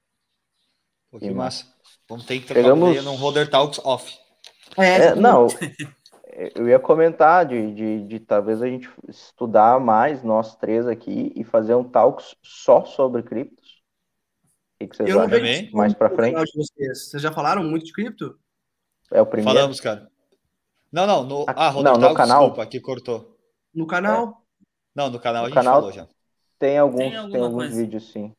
Pô, 1.11 1.19
que 1.19 1.31
massa. 1.31 1.67
Vamos 2.09 2.25
ter 2.25 2.41
que 2.41 2.47
trocar 2.47 2.63
Chegamos... 2.63 3.05
num 3.05 3.15
Roder 3.15 3.49
Talks 3.49 3.79
off. 3.85 4.17
É, 4.77 4.97
é 4.97 5.15
não, 5.15 5.47
eu 6.55 6.69
ia 6.69 6.79
comentar 6.79 7.47
de, 7.47 7.73
de, 7.73 8.07
de, 8.07 8.21
talvez 8.21 8.61
a 8.61 8.67
gente 8.67 8.91
estudar 9.09 9.81
mais, 9.81 10.23
nós 10.23 10.57
três 10.57 10.87
aqui, 10.87 11.33
e 11.35 11.45
fazer 11.45 11.75
um 11.75 11.85
talks 11.85 12.35
só 12.43 12.85
sobre 12.85 13.23
criptos. 13.23 13.66
O 14.77 14.79
que, 14.79 14.89
que 14.89 14.97
vocês 14.97 15.09
eu 15.09 15.21
acham 15.21 15.71
mais 15.73 15.95
para 15.95 16.11
frente? 16.11 16.35
Vocês. 16.55 17.09
vocês 17.09 17.23
já 17.23 17.33
falaram 17.33 17.65
muito 17.65 17.87
de 17.87 17.93
cripto? 17.93 18.39
É 19.11 19.23
o 19.23 19.27
primeiro? 19.27 19.59
Falamos, 19.59 19.81
cara. 19.81 20.11
Não, 20.93 21.07
não. 21.07 21.25
No, 21.25 21.45
ah, 21.49 21.71
Roder 21.71 21.93
não, 21.93 22.11
no 22.11 22.15
canal. 22.15 22.41
desculpa, 22.41 22.63
aqui 22.63 22.81
cortou. 22.81 23.39
No 23.75 23.87
canal? 23.87 24.45
É. 24.61 24.65
Não, 24.95 25.11
no 25.11 25.19
canal 25.19 25.43
no 25.43 25.47
a 25.47 25.49
gente 25.49 25.55
canal, 25.55 25.75
falou 25.77 25.93
já. 25.93 26.07
Tem 26.59 26.79
alguns, 26.79 26.99
tem, 26.99 27.31
tem 27.31 27.41
alguns 27.41 27.75
vídeos, 27.75 28.13
sim. 28.13 28.35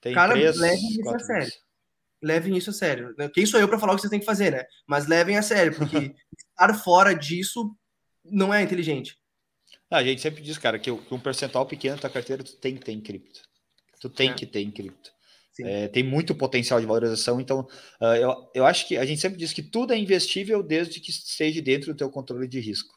Tem 0.00 0.12
Cara, 0.12 0.32
três, 0.32 0.58
levem 0.58 0.88
isso 0.88 1.14
a 1.14 1.18
sério. 1.18 1.52
Levem 2.22 2.56
isso 2.56 2.70
a 2.70 2.72
sério. 2.72 3.14
Quem 3.32 3.46
sou 3.46 3.60
eu 3.60 3.68
para 3.68 3.78
falar 3.78 3.92
o 3.92 3.96
que 3.96 4.02
vocês 4.02 4.10
têm 4.10 4.20
que 4.20 4.26
fazer, 4.26 4.50
né? 4.50 4.64
Mas 4.86 5.06
levem 5.06 5.36
a 5.36 5.42
sério, 5.42 5.76
porque 5.76 6.14
estar 6.36 6.74
fora 6.74 7.14
disso 7.14 7.74
não 8.24 8.52
é 8.52 8.62
inteligente. 8.62 9.18
Ah, 9.90 9.98
a 9.98 10.04
gente 10.04 10.20
sempre 10.20 10.42
diz, 10.42 10.58
cara, 10.58 10.78
que 10.78 10.90
um 10.90 11.20
percentual 11.20 11.66
pequeno 11.66 11.96
da 11.96 12.02
tua 12.02 12.10
carteira 12.10 12.44
tu 12.44 12.56
tem 12.56 12.76
que 12.76 12.84
ter 12.84 12.92
em 12.92 13.00
cripto. 13.00 13.40
Tu 14.00 14.08
tem 14.08 14.30
é. 14.30 14.34
que 14.34 14.46
ter 14.46 14.60
em 14.60 14.70
cripto. 14.70 15.12
É, 15.64 15.88
tem 15.88 16.02
muito 16.02 16.34
potencial 16.34 16.80
de 16.80 16.86
valorização, 16.86 17.40
então 17.40 17.66
uh, 18.00 18.14
eu, 18.16 18.50
eu 18.54 18.66
acho 18.66 18.86
que 18.86 18.96
a 18.96 19.04
gente 19.04 19.20
sempre 19.20 19.38
diz 19.38 19.52
que 19.52 19.62
tudo 19.62 19.92
é 19.92 19.98
investível 19.98 20.62
desde 20.62 21.00
que 21.00 21.10
esteja 21.10 21.60
dentro 21.60 21.92
do 21.92 21.96
teu 21.96 22.10
controle 22.10 22.46
de 22.48 22.60
risco. 22.60 22.94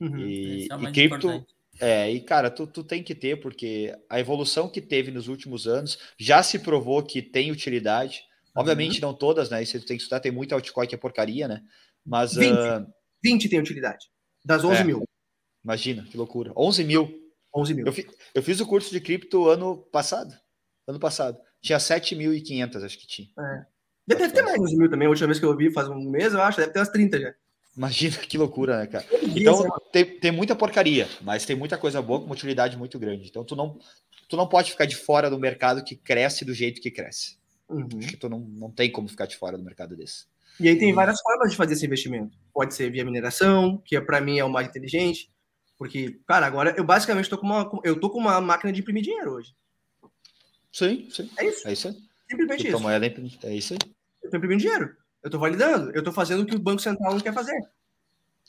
Uhum. 0.00 0.18
E, 0.18 0.68
é 0.70 0.74
e 0.74 0.92
cripto, 0.92 1.16
importante. 1.16 1.58
É, 1.80 2.10
e 2.10 2.20
cara, 2.20 2.50
tu, 2.50 2.66
tu 2.66 2.82
tem 2.82 3.02
que 3.02 3.14
ter, 3.14 3.40
porque 3.40 3.94
a 4.08 4.18
evolução 4.18 4.68
que 4.68 4.80
teve 4.80 5.10
nos 5.10 5.28
últimos 5.28 5.66
anos 5.66 5.98
já 6.18 6.42
se 6.42 6.58
provou 6.58 7.02
que 7.02 7.22
tem 7.22 7.52
utilidade. 7.52 8.22
Obviamente, 8.56 9.00
uhum. 9.00 9.10
não 9.10 9.14
todas, 9.14 9.50
né? 9.50 9.62
Isso 9.62 9.78
tu 9.78 9.86
tem 9.86 9.96
que 9.96 10.02
estudar, 10.02 10.18
tem 10.18 10.32
muita 10.32 10.54
altcoin 10.54 10.86
que 10.86 10.94
é 10.94 10.98
porcaria, 10.98 11.46
né? 11.46 11.62
Mas. 12.04 12.34
20, 12.34 12.52
uh... 12.52 12.86
20 13.22 13.48
tem 13.48 13.60
utilidade. 13.60 14.06
Das 14.44 14.64
11 14.64 14.80
é, 14.80 14.84
mil. 14.84 15.02
Imagina, 15.64 16.04
que 16.04 16.16
loucura. 16.16 16.52
11 16.56 16.82
mil. 16.84 17.08
11 17.54 17.74
mil. 17.74 17.86
Eu, 17.86 17.92
fi, 17.92 18.06
eu 18.34 18.42
fiz 18.42 18.60
o 18.60 18.66
curso 18.66 18.90
de 18.90 19.00
cripto 19.00 19.48
ano 19.48 19.76
passado. 19.92 20.34
Ano 20.86 20.98
passado. 20.98 21.38
Tinha 21.60 21.78
7.500, 21.78 22.84
acho 22.84 22.98
que 22.98 23.06
tinha. 23.06 23.28
É. 23.38 23.66
Deve 24.06 24.28
ter 24.30 24.42
mais 24.42 24.58
11 24.58 24.76
mil 24.76 24.90
também. 24.90 25.06
A 25.06 25.10
última 25.10 25.26
vez 25.26 25.38
que 25.38 25.44
eu 25.44 25.56
vi, 25.56 25.72
faz 25.72 25.88
um 25.88 26.10
mês, 26.10 26.32
eu 26.32 26.40
acho. 26.40 26.58
Deve 26.58 26.72
ter 26.72 26.78
umas 26.78 26.88
30 26.88 27.20
já. 27.20 27.34
Imagina 27.76 28.16
que 28.16 28.38
loucura, 28.38 28.78
né, 28.78 28.86
cara? 28.86 29.06
Então, 29.22 29.68
tem, 29.92 30.04
tem 30.04 30.32
muita 30.32 30.56
porcaria, 30.56 31.08
mas 31.22 31.44
tem 31.44 31.54
muita 31.54 31.78
coisa 31.78 32.02
boa 32.02 32.18
com 32.18 32.26
uma 32.26 32.34
utilidade 32.34 32.76
muito 32.76 32.98
grande. 32.98 33.28
Então, 33.28 33.44
tu 33.44 33.54
não, 33.54 33.78
tu 34.28 34.36
não 34.36 34.48
pode 34.48 34.70
ficar 34.70 34.84
de 34.84 34.96
fora 34.96 35.30
do 35.30 35.38
mercado 35.38 35.84
que 35.84 35.94
cresce 35.94 36.44
do 36.44 36.52
jeito 36.52 36.80
que 36.80 36.90
cresce. 36.90 37.38
Uhum. 37.68 37.88
Acho 37.98 38.08
que 38.08 38.16
tu 38.16 38.28
não, 38.28 38.40
não 38.40 38.70
tem 38.70 38.90
como 38.90 39.08
ficar 39.08 39.26
de 39.26 39.36
fora 39.36 39.56
do 39.56 39.62
mercado 39.62 39.94
desse. 39.94 40.26
E 40.58 40.68
aí 40.68 40.76
tem 40.76 40.92
várias 40.92 41.20
formas 41.20 41.50
de 41.50 41.56
fazer 41.56 41.74
esse 41.74 41.86
investimento. 41.86 42.36
Pode 42.52 42.74
ser 42.74 42.90
via 42.90 43.04
mineração, 43.04 43.80
que 43.84 43.94
é, 43.94 44.00
para 44.00 44.20
mim 44.20 44.38
é 44.38 44.44
o 44.44 44.50
mais 44.50 44.66
inteligente, 44.66 45.30
porque, 45.76 46.18
cara, 46.26 46.46
agora 46.46 46.74
eu 46.76 46.84
basicamente 46.84 47.30
tô 47.30 47.38
com 47.38 47.46
uma, 47.46 47.70
eu 47.84 48.00
tô 48.00 48.10
com 48.10 48.18
uma 48.18 48.40
máquina 48.40 48.72
de 48.72 48.80
imprimir 48.80 49.04
dinheiro 49.04 49.34
hoje. 49.34 49.54
Sim, 50.72 51.08
sim. 51.10 51.30
É 51.38 51.46
isso. 51.46 51.68
É 51.68 51.72
isso 51.72 51.88
aí. 51.88 51.96
Simplesmente 52.30 52.68
isso. 52.68 52.80
Moeda, 52.80 53.06
é 53.06 53.54
isso 53.54 53.72
aí. 53.74 53.78
Eu 54.22 54.30
tô 54.30 54.36
imprimindo 54.36 54.60
dinheiro. 54.60 54.96
Eu 55.22 55.28
estou 55.28 55.40
validando, 55.40 55.90
eu 55.90 55.98
estou 55.98 56.12
fazendo 56.12 56.42
o 56.42 56.46
que 56.46 56.54
o 56.54 56.60
Banco 56.60 56.80
Central 56.80 57.12
não 57.12 57.20
quer 57.20 57.34
fazer. 57.34 57.58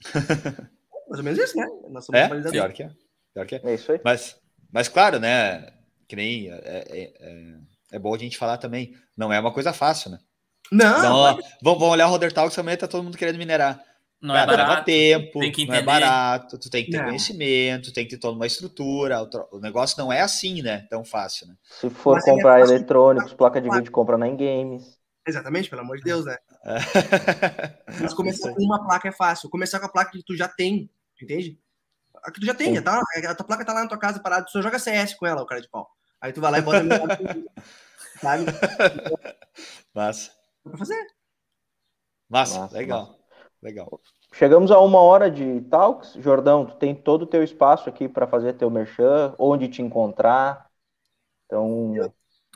Mais 1.10 1.18
ou 1.18 1.24
menos 1.24 1.40
isso, 1.40 1.58
né? 1.58 1.68
Nós 1.90 2.08
é, 2.14 2.28
pior 2.52 2.72
que 2.72 2.84
é. 2.84 2.92
Pior 3.34 3.46
que 3.46 3.56
é. 3.56 3.62
é 3.64 3.74
isso 3.74 3.92
aí. 3.92 4.00
Mas, 4.04 4.40
mas 4.72 4.88
claro, 4.88 5.20
né? 5.20 5.74
Que 6.08 6.16
nem 6.16 6.52
é, 6.52 6.56
é, 6.56 7.14
é, 7.20 7.56
é 7.94 8.00
bom 8.00 8.14
a 8.14 8.18
gente 8.18 8.38
falar 8.38 8.58
também. 8.58 8.96
Não 9.18 9.34
é 9.34 9.40
uma 9.40 9.52
coisa 9.52 9.74
fácil, 9.74 10.12
né? 10.12 10.20
Não. 10.72 11.00
Então, 11.00 11.16
ó, 11.16 11.32
vamos, 11.34 11.46
vamos 11.62 11.84
olhar 11.84 12.08
o 12.08 12.12
Roder 12.12 12.32
Talks 12.32 12.56
também, 12.56 12.78
tá 12.78 12.88
todo 12.88 13.04
mundo 13.04 13.18
querendo 13.18 13.38
minerar. 13.38 13.84
Não 14.22 14.36
é 14.36 14.46
barato, 14.46 14.70
leva 14.70 14.84
tempo, 14.84 15.40
não 15.40 15.76
é 15.76 15.82
barato, 15.82 16.58
tu 16.58 16.70
tem 16.70 16.84
que 16.84 16.92
ter 16.92 16.98
não. 16.98 17.06
conhecimento, 17.06 17.94
tem 17.94 18.04
que 18.04 18.12
ter 18.12 18.18
toda 18.18 18.36
uma 18.36 18.46
estrutura. 18.46 19.22
O, 19.52 19.60
negócio 19.60 19.98
não 19.98 20.12
é 20.12 20.20
assim, 20.20 20.62
né? 20.62 20.86
Tão 20.90 21.06
fácil, 21.06 21.48
né? 21.48 21.56
Se 21.64 21.90
for 21.90 22.16
Mas 22.16 22.26
comprar 22.26 22.60
é 22.60 22.64
eletrônicos, 22.64 23.34
placa 23.34 23.62
de 23.62 23.70
vídeo, 23.70 23.92
compra 23.92 24.18
na 24.18 24.28
Games. 24.28 25.00
Exatamente, 25.26 25.70
pelo 25.70 25.84
amor 25.84 25.98
de 25.98 26.04
Deus, 26.04 26.26
né? 26.26 26.36
Mas 28.02 28.14
começar 28.14 28.54
com 28.54 28.62
uma 28.62 28.86
placa 28.86 29.08
é 29.08 29.12
fácil. 29.12 29.50
Começar 29.50 29.80
com 29.80 29.86
a 29.86 29.90
placa 29.90 30.12
que 30.12 30.24
tu 30.24 30.36
já 30.36 30.50
tem, 30.50 30.90
entende? 31.22 31.58
A 32.22 32.32
que 32.32 32.42
tu 32.42 32.46
já 32.46 32.54
tem, 32.54 32.82
tá? 32.82 33.02
A 33.26 33.36
tua 33.36 33.46
placa 33.46 33.64
tá 33.64 33.74
lá 33.74 33.84
na 33.84 33.88
tua 33.88 33.98
casa 33.98 34.20
parada, 34.20 34.46
tu 34.46 34.52
só 34.52 34.62
joga 34.62 34.80
CS 34.80 35.14
com 35.14 35.26
ela, 35.26 35.42
o 35.42 35.46
cara 35.46 35.62
de 35.62 35.70
pau. 35.70 35.90
Aí 36.20 36.34
tu 36.34 36.42
vai 36.42 36.52
lá 36.52 36.60
e 36.60 36.62
bota 36.62 36.84
sabe? 38.20 38.46
Massa. 39.96 40.32
Dá 40.64 40.72
pra 40.72 40.78
fazer. 40.78 41.08
Massa, 42.30 42.60
massa 42.60 42.78
legal. 42.78 43.08
Massa. 43.08 43.19
Legal. 43.62 44.00
Chegamos 44.34 44.72
a 44.72 44.80
uma 44.80 45.00
hora 45.00 45.30
de 45.30 45.62
talks. 45.62 46.14
Jordão, 46.14 46.66
tu 46.66 46.76
tem 46.76 46.96
todo 46.96 47.24
o 47.24 47.28
teu 47.28 47.44
espaço 47.44 47.90
aqui 47.90 48.08
para 48.08 48.28
fazer 48.28 48.54
teu 48.54 48.70
merchan, 48.70 49.36
onde 49.38 49.68
te 49.68 49.82
encontrar. 49.82 50.70
Então, 51.46 51.94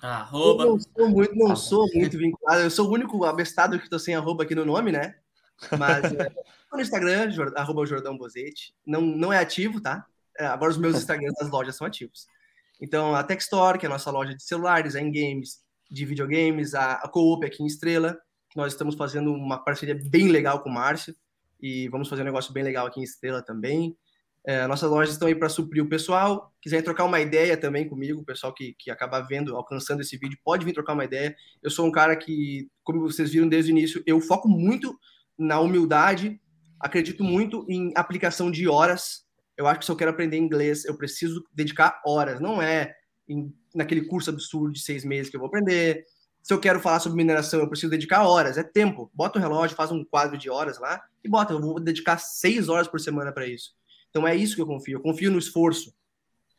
Arroba. 0.04 0.64
Eu 0.64 0.70
não 0.72 0.80
sou 0.80 1.10
muito, 1.10 1.36
não 1.36 1.56
sou 1.56 1.88
muito 1.94 2.18
vinculado. 2.18 2.62
Eu 2.62 2.70
sou 2.70 2.90
o 2.90 2.92
único 2.92 3.24
abestado 3.24 3.78
que 3.78 3.86
estou 3.86 3.98
sem 3.98 4.14
arroba 4.14 4.44
aqui 4.44 4.54
no 4.54 4.66
nome, 4.66 4.92
né? 4.92 5.16
Mas 5.80 6.04
é, 6.12 6.30
no 6.74 6.82
Instagram, 6.82 7.30
arroba 7.56 7.86
Jordão 7.86 8.18
Bozete. 8.18 8.76
Não, 8.86 9.02
não 9.02 9.32
é 9.32 9.40
ativo, 9.40 9.80
tá? 9.80 10.06
É, 10.38 10.46
agora 10.46 10.72
os 10.72 10.78
meus 10.78 10.98
Instagrams 10.98 11.36
das 11.40 11.50
lojas 11.50 11.78
são 11.78 11.88
ativos. 11.88 12.28
Então, 12.82 13.16
a 13.16 13.24
Techstore, 13.24 13.80
que 13.80 13.86
é 13.86 13.90
a 13.90 13.92
nossa 13.92 14.12
loja 14.12 14.36
de 14.36 14.44
celulares, 14.44 14.94
a 14.96 15.00
Games, 15.00 15.62
de 15.90 16.06
videogames, 16.06 16.76
a, 16.76 16.96
a 16.96 17.08
Coop 17.08 17.46
aqui 17.46 17.64
em 17.64 17.68
Estrela, 17.68 18.20
nós 18.56 18.74
estamos 18.74 18.96
fazendo 18.96 19.34
uma 19.34 19.58
parceria 19.58 20.00
bem 20.10 20.30
legal 20.30 20.62
com 20.62 20.70
o 20.70 20.74
Márcio. 20.74 21.16
E 21.62 21.88
vamos 21.90 22.10
fazer 22.10 22.22
um 22.24 22.26
negócio 22.26 22.54
bem 22.54 22.64
legal 22.64 22.86
aqui 22.88 23.00
em 23.00 23.04
Estrela 23.04 23.42
também. 23.42 23.98
É, 24.46 24.68
nossas 24.68 24.90
lojas 24.90 25.14
estão 25.14 25.30
aí 25.30 25.36
para 25.36 25.48
suprir 25.48 25.82
o 25.82 25.88
pessoal. 25.88 26.54
Quiser 26.62 26.82
trocar 26.82 27.06
uma 27.06 27.22
ideia 27.22 27.56
também 27.56 27.88
comigo, 27.88 28.22
o 28.22 28.26
pessoal 28.26 28.54
que, 28.54 28.76
que 28.78 28.92
acaba 28.92 29.22
vendo, 29.22 29.56
alcançando 29.56 30.02
esse 30.02 30.18
vídeo, 30.18 30.38
pode 30.44 30.66
vir 30.66 30.74
trocar 30.74 30.94
uma 30.94 31.06
ideia. 31.06 31.34
Eu 31.62 31.70
sou 31.70 31.86
um 31.86 31.92
cara 31.92 32.16
que, 32.16 32.70
como 32.84 33.00
vocês 33.00 33.32
viram 33.32 33.48
desde 33.48 33.72
o 33.72 33.78
início, 33.78 34.04
eu 34.06 34.20
foco 34.20 34.50
muito 34.50 34.98
na 35.38 35.60
humildade, 35.62 36.40
acredito 36.80 37.24
muito 37.24 37.66
em 37.70 37.94
aplicação 37.96 38.52
de 38.52 38.68
horas. 38.68 39.26
Eu 39.56 39.66
acho 39.66 39.80
que 39.80 39.86
se 39.86 39.92
eu 39.92 39.96
quero 39.96 40.12
aprender 40.12 40.38
inglês, 40.38 40.84
eu 40.84 40.98
preciso 40.98 41.44
dedicar 41.54 42.02
horas, 42.06 42.42
não 42.42 42.62
é 42.62 42.94
em, 43.28 43.54
naquele 43.74 44.06
curso 44.06 44.30
absurdo 44.30 44.74
de 44.74 44.82
seis 44.82 45.06
meses 45.06 45.30
que 45.30 45.38
eu 45.38 45.40
vou 45.40 45.48
aprender. 45.48 46.04
Se 46.44 46.54
eu 46.54 46.60
quero 46.60 46.82
falar 46.82 47.00
sobre 47.00 47.16
mineração, 47.16 47.62
eu 47.62 47.70
preciso 47.70 47.90
dedicar 47.90 48.28
horas, 48.28 48.58
é 48.58 48.64
tempo. 48.64 49.10
Bota 49.14 49.40
o 49.40 49.42
relógio, 49.42 49.78
faz 49.78 49.92
um 49.92 50.04
quadro 50.04 50.38
de 50.38 50.50
horas 50.50 50.78
lá 50.78 51.02
e 51.24 51.30
bota, 51.30 51.54
eu 51.54 51.62
vou 51.62 51.80
dedicar 51.80 52.18
seis 52.18 52.68
horas 52.68 52.86
por 52.86 53.00
semana 53.00 53.32
para 53.32 53.48
isso. 53.48 53.72
Então 54.10 54.28
é 54.28 54.36
isso 54.36 54.54
que 54.54 54.62
eu 54.62 54.68
confio. 54.68 54.98
Eu 54.98 55.02
confio 55.02 55.32
no 55.32 55.40
esforço. 55.40 55.96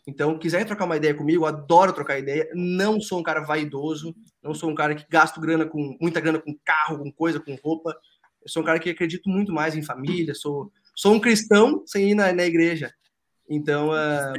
Então, 0.07 0.39
quiser 0.39 0.64
trocar 0.64 0.87
uma 0.87 0.97
ideia 0.97 1.14
comigo, 1.14 1.45
eu 1.45 1.47
adoro 1.47 1.93
trocar 1.93 2.18
ideia. 2.18 2.49
Não 2.55 3.01
sou 3.01 3.20
um 3.20 3.22
cara 3.22 3.41
vaidoso, 3.41 4.14
não 4.43 4.55
sou 4.55 4.70
um 4.70 4.74
cara 4.74 4.95
que 4.95 5.07
gasto 5.09 5.41
grana 5.41 5.66
com 5.66 5.97
muita 6.01 6.20
grana 6.20 6.39
com 6.39 6.59
carro, 6.64 6.99
com 6.99 7.12
coisa, 7.12 7.39
com 7.39 7.55
roupa. 7.62 7.95
Eu 8.43 8.49
sou 8.49 8.62
um 8.62 8.64
cara 8.64 8.78
que 8.78 8.91
acredito 8.91 9.28
muito 9.28 9.53
mais 9.53 9.74
em 9.74 9.82
família. 9.82 10.35
Sou, 10.35 10.72
sou 10.95 11.14
um 11.14 11.20
cristão 11.20 11.82
sem 11.87 12.11
ir 12.11 12.14
na, 12.14 12.32
na 12.32 12.45
igreja. 12.45 12.93
Então, 13.49 13.91
uh, 13.91 14.32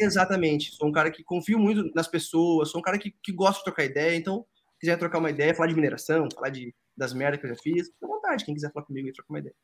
exatamente. 0.00 0.70
Sou 0.72 0.88
um 0.88 0.92
cara 0.92 1.10
que 1.10 1.22
confio 1.22 1.58
muito 1.58 1.90
nas 1.94 2.08
pessoas. 2.08 2.70
Sou 2.70 2.80
um 2.80 2.82
cara 2.82 2.98
que, 2.98 3.14
que 3.22 3.32
gosta 3.32 3.58
de 3.58 3.64
trocar 3.64 3.84
ideia. 3.84 4.16
Então, 4.16 4.44
quiser 4.80 4.98
trocar 4.98 5.18
uma 5.18 5.30
ideia, 5.30 5.54
falar 5.54 5.68
de 5.68 5.74
mineração, 5.74 6.28
falar 6.34 6.50
de, 6.50 6.74
das 6.96 7.12
merdas 7.12 7.40
que 7.40 7.46
eu 7.46 7.50
já 7.50 7.56
fiz, 7.62 7.88
fica 7.88 8.06
à 8.06 8.08
vontade. 8.08 8.44
Quem 8.44 8.54
quiser 8.54 8.72
falar 8.72 8.86
comigo 8.86 9.08
e 9.08 9.12
trocar 9.12 9.32
uma 9.32 9.38
ideia. 9.38 9.54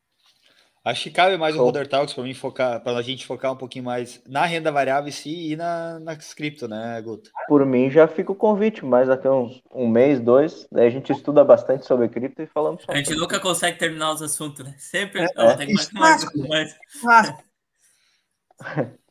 Acho 0.87 1.03
que 1.03 1.11
cabe 1.11 1.37
mais 1.37 1.57
o 1.57 1.59
Holder 1.59 1.89
Talks 1.89 2.15
para 2.15 2.23
mim 2.23 2.33
focar, 2.33 2.81
para 2.81 2.97
a 2.97 3.03
gente 3.03 3.27
focar 3.27 3.53
um 3.53 3.57
pouquinho 3.57 3.85
mais 3.85 4.23
na 4.25 4.47
renda 4.47 4.71
variável 4.71 5.09
em 5.09 5.13
si 5.13 5.51
e 5.51 5.57
na, 5.57 5.99
na 5.99 6.15
cripto, 6.15 6.69
né, 6.69 7.03
Guto? 7.03 7.29
Por 7.49 7.67
mim 7.67 7.91
já 7.91 8.07
fica 8.07 8.31
o 8.31 8.37
convite, 8.37 8.85
mas 8.85 9.09
daqui 9.09 9.27
uns 9.27 9.61
um 9.75 9.89
mês, 9.89 10.21
dois, 10.21 10.69
daí 10.71 10.87
a 10.87 10.91
gente 10.91 11.11
estuda 11.11 11.43
bastante 11.43 11.85
sobre 11.85 12.09
cripto 12.09 12.41
e 12.41 12.47
falamos 12.47 12.83
sobre. 12.83 12.95
A 12.95 13.03
gente 13.03 13.17
nunca 13.17 13.41
consegue 13.41 13.77
terminar 13.79 14.13
os 14.13 14.23
assuntos, 14.23 14.65
né? 14.65 14.77
Sempre 14.79 15.23
é, 15.23 15.27
oh, 15.37 15.57
tem 15.57 15.75
mais, 15.75 15.91
mais, 15.91 16.25
mais. 16.49 16.77
Churrasco. 16.89 17.45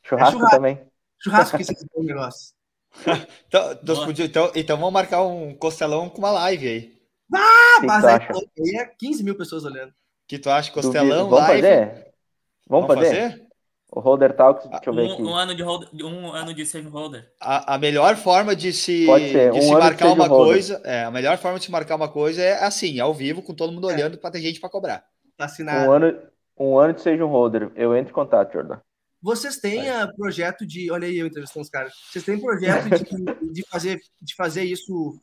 Churrasco, 0.01 0.45
é 0.47 0.49
também. 0.49 0.79
Churrasco 1.19 1.57
que 1.57 1.63
vocês 1.63 1.85
o 1.93 2.03
negócio. 2.03 2.53
então, 3.47 3.79
então, 4.19 4.51
então 4.55 4.77
vamos 4.77 4.93
marcar 4.93 5.23
um 5.23 5.53
costelão 5.53 6.09
com 6.09 6.19
uma 6.19 6.31
live 6.31 6.67
aí. 6.67 6.95
Ah, 7.33 7.81
mas 7.83 8.05
aí 8.05 8.19
é 8.77 8.85
15 8.85 9.23
mil 9.23 9.35
pessoas 9.35 9.65
olhando 9.65 9.93
que 10.27 10.39
tu 10.39 10.49
acha? 10.49 10.71
Costelão, 10.71 11.29
Duvido. 11.29 11.29
Vamos 11.29 11.47
live? 11.47 11.61
fazer? 11.61 12.13
Vamos, 12.67 12.87
Vamos 12.87 12.95
fazer? 12.95 13.29
fazer? 13.29 13.45
O 13.91 13.99
Holder 13.99 14.35
Talks, 14.35 14.67
deixa 14.67 14.89
eu 14.89 14.93
ver 14.93 15.03
um, 15.03 15.13
aqui. 15.13 15.23
Um 15.23 15.35
ano 15.35 15.55
de, 15.55 15.63
hold, 15.63 15.87
um 16.03 16.31
ano 16.33 16.53
de 16.53 16.65
save 16.65 16.89
holder. 16.89 17.31
A, 17.39 17.75
a 17.75 17.77
melhor 17.77 18.15
forma 18.17 18.55
de 18.55 18.73
se, 18.73 19.05
ser, 19.05 19.51
de 19.51 19.59
um 19.59 19.61
se 19.61 19.71
marcar 19.71 20.11
uma 20.11 20.27
coisa, 20.27 20.81
é, 20.83 21.03
a 21.03 21.11
melhor 21.11 21.37
forma 21.37 21.59
de 21.59 21.65
se 21.65 21.71
marcar 21.71 21.95
uma 21.95 22.09
coisa 22.09 22.41
é 22.41 22.63
assim, 22.63 22.99
ao 22.99 23.13
vivo, 23.13 23.41
com 23.41 23.53
todo 23.53 23.71
mundo 23.71 23.89
é. 23.89 23.93
olhando 23.93 24.17
para 24.17 24.31
ter 24.31 24.41
gente 24.41 24.59
para 24.59 24.69
cobrar. 24.69 25.05
Tá 25.37 25.45
assinado. 25.45 25.87
Um 25.87 25.93
ano, 25.93 26.19
um 26.57 26.77
ano 26.77 26.93
de 26.93 27.01
seja 27.01 27.23
um 27.23 27.29
holder. 27.29 27.71
Eu 27.75 27.95
entro 27.95 28.11
em 28.11 28.15
contato, 28.15 28.51
Jordan. 28.51 28.79
Vocês 29.25 29.57
têm 29.57 29.89
a 29.89 30.07
projeto 30.07 30.67
de. 30.67 30.91
Olha 30.91 31.07
aí, 31.07 31.17
eu 31.17 31.25
entrevistando 31.25 31.63
os 31.63 31.69
caras. 31.69 31.91
Vocês 32.11 32.23
têm 32.23 32.39
projeto 32.39 32.87
de, 32.89 33.53
de, 33.53 33.63
fazer, 33.67 33.99
de 34.21 34.35
fazer 34.35 34.63
isso 34.65 35.19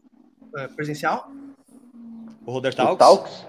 uh, 0.56 0.74
presencial? 0.74 1.30
O 2.44 2.50
Holder 2.50 2.74
Talks? 2.74 2.94
O 2.94 2.98
Talks? 2.98 3.46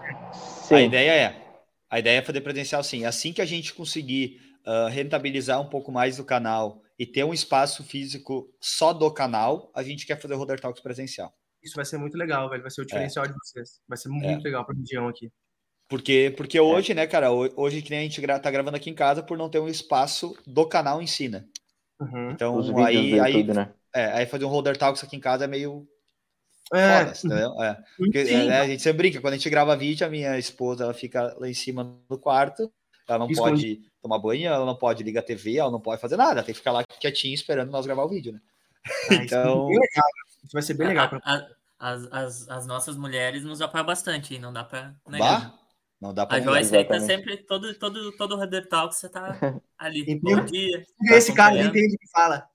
Sim. 0.67 0.75
A 0.75 0.81
ideia 0.81 1.11
é. 1.11 1.57
A 1.89 1.97
ideia 1.97 2.19
é 2.19 2.21
fazer 2.21 2.41
presencial 2.41 2.83
sim. 2.83 3.03
Assim 3.03 3.33
que 3.33 3.41
a 3.41 3.45
gente 3.45 3.73
conseguir 3.73 4.41
uh, 4.63 4.89
rentabilizar 4.89 5.59
um 5.59 5.67
pouco 5.67 5.91
mais 5.91 6.19
o 6.19 6.23
canal 6.23 6.83
e 6.99 7.05
ter 7.07 7.23
um 7.23 7.33
espaço 7.33 7.83
físico 7.83 8.47
só 8.61 8.93
do 8.93 9.11
canal, 9.11 9.71
a 9.73 9.81
gente 9.81 10.05
quer 10.05 10.21
fazer 10.21 10.35
o 10.35 10.37
Roder 10.37 10.59
Talks 10.59 10.83
presencial. 10.83 11.33
Isso 11.63 11.75
vai 11.75 11.85
ser 11.85 11.97
muito 11.97 12.15
legal, 12.15 12.47
velho. 12.47 12.61
Vai 12.61 12.69
ser 12.69 12.81
o 12.81 12.85
diferencial 12.85 13.25
é. 13.25 13.29
de 13.29 13.33
vocês. 13.33 13.81
Vai 13.87 13.97
ser 13.97 14.09
muito 14.09 14.41
é. 14.41 14.43
legal 14.43 14.63
para 14.63 14.75
a 14.75 14.77
região 14.77 15.07
aqui. 15.07 15.31
Porque, 15.89 16.33
porque 16.35 16.59
hoje, 16.59 16.91
é. 16.91 16.95
né, 16.95 17.07
cara, 17.07 17.31
hoje 17.31 17.81
que 17.81 17.89
nem 17.89 17.99
a 17.99 18.03
gente 18.03 18.19
gra 18.21 18.39
tá 18.39 18.49
gravando 18.49 18.77
aqui 18.77 18.89
em 18.89 18.95
casa 18.95 19.21
por 19.21 19.37
não 19.37 19.49
ter 19.49 19.59
um 19.59 19.67
espaço 19.67 20.35
do 20.45 20.65
canal 20.65 21.01
em 21.01 21.07
si, 21.07 21.29
né? 21.29 21.45
Uhum. 21.99 22.31
Então, 22.31 22.57
Os 22.57 22.69
aí, 22.69 23.19
aí, 23.19 23.33
YouTube, 23.33 23.53
né? 23.53 23.73
é, 23.93 24.05
aí 24.05 24.25
fazer 24.25 24.45
um 24.45 24.49
Roder 24.49 24.77
Talks 24.77 25.03
aqui 25.03 25.15
em 25.15 25.19
casa 25.19 25.45
é 25.45 25.47
meio 25.47 25.87
é. 26.73 27.13
Foda, 27.13 27.53
é. 27.61 27.77
Porque, 27.97 28.17
é, 28.17 28.59
a 28.59 28.67
gente 28.67 28.81
sempre 28.81 28.97
brinca, 28.97 29.21
quando 29.21 29.33
a 29.33 29.37
gente 29.37 29.49
grava 29.49 29.75
vídeo, 29.75 30.07
a 30.07 30.09
minha 30.09 30.37
esposa 30.39 30.85
ela 30.85 30.93
fica 30.93 31.35
lá 31.39 31.47
em 31.47 31.53
cima 31.53 31.83
do 32.09 32.17
quarto, 32.17 32.71
ela 33.07 33.19
não 33.19 33.27
pode 33.27 33.81
tomar 34.01 34.17
banho, 34.17 34.47
ela 34.47 34.65
não 34.65 34.75
pode 34.75 35.03
ligar 35.03 35.19
a 35.19 35.23
TV, 35.23 35.57
ela 35.57 35.71
não 35.71 35.79
pode 35.79 36.01
fazer 36.01 36.17
nada, 36.17 36.41
tem 36.41 36.53
que 36.53 36.59
ficar 36.59 36.71
lá 36.71 36.83
quietinha 36.99 37.33
esperando 37.33 37.69
nós 37.71 37.85
gravar 37.85 38.03
o 38.03 38.09
vídeo, 38.09 38.33
né? 38.33 38.39
Ah, 39.09 39.15
então. 39.15 39.69
Isso, 39.71 40.51
vai 40.53 40.61
ser 40.61 40.73
bem 40.73 40.87
legal. 40.87 41.09
Pra... 41.09 41.21
As, 41.79 42.07
as, 42.11 42.49
as 42.49 42.65
nossas 42.65 42.95
mulheres 42.95 43.43
nos 43.43 43.61
apoiam 43.61 43.85
bastante, 43.85 44.39
não 44.39 44.53
dá 44.53 44.63
pra 44.63 44.93
negar. 45.07 45.41
Bah? 45.41 45.62
Não 46.03 46.13
dá 46.13 46.25
pra 46.25 46.35
A 46.35 46.41
Joyce 46.41 46.75
aí 46.75 46.83
tá 46.83 46.99
sempre, 46.99 47.37
todo, 47.37 47.73
todo, 47.75 48.11
todo 48.17 48.35
o 48.35 48.37
Red 48.37 48.63
Talk, 48.63 48.93
você 48.93 49.07
tá 49.07 49.37
ali. 49.79 50.19
Bom 50.19 50.43
dia. 50.43 50.83
Tá 51.07 51.15
esse 51.15 51.33
cara 51.33 51.53
nem 51.53 51.67
entende 51.67 51.95
o 51.95 51.97
que 51.97 52.11
fala. 52.11 52.45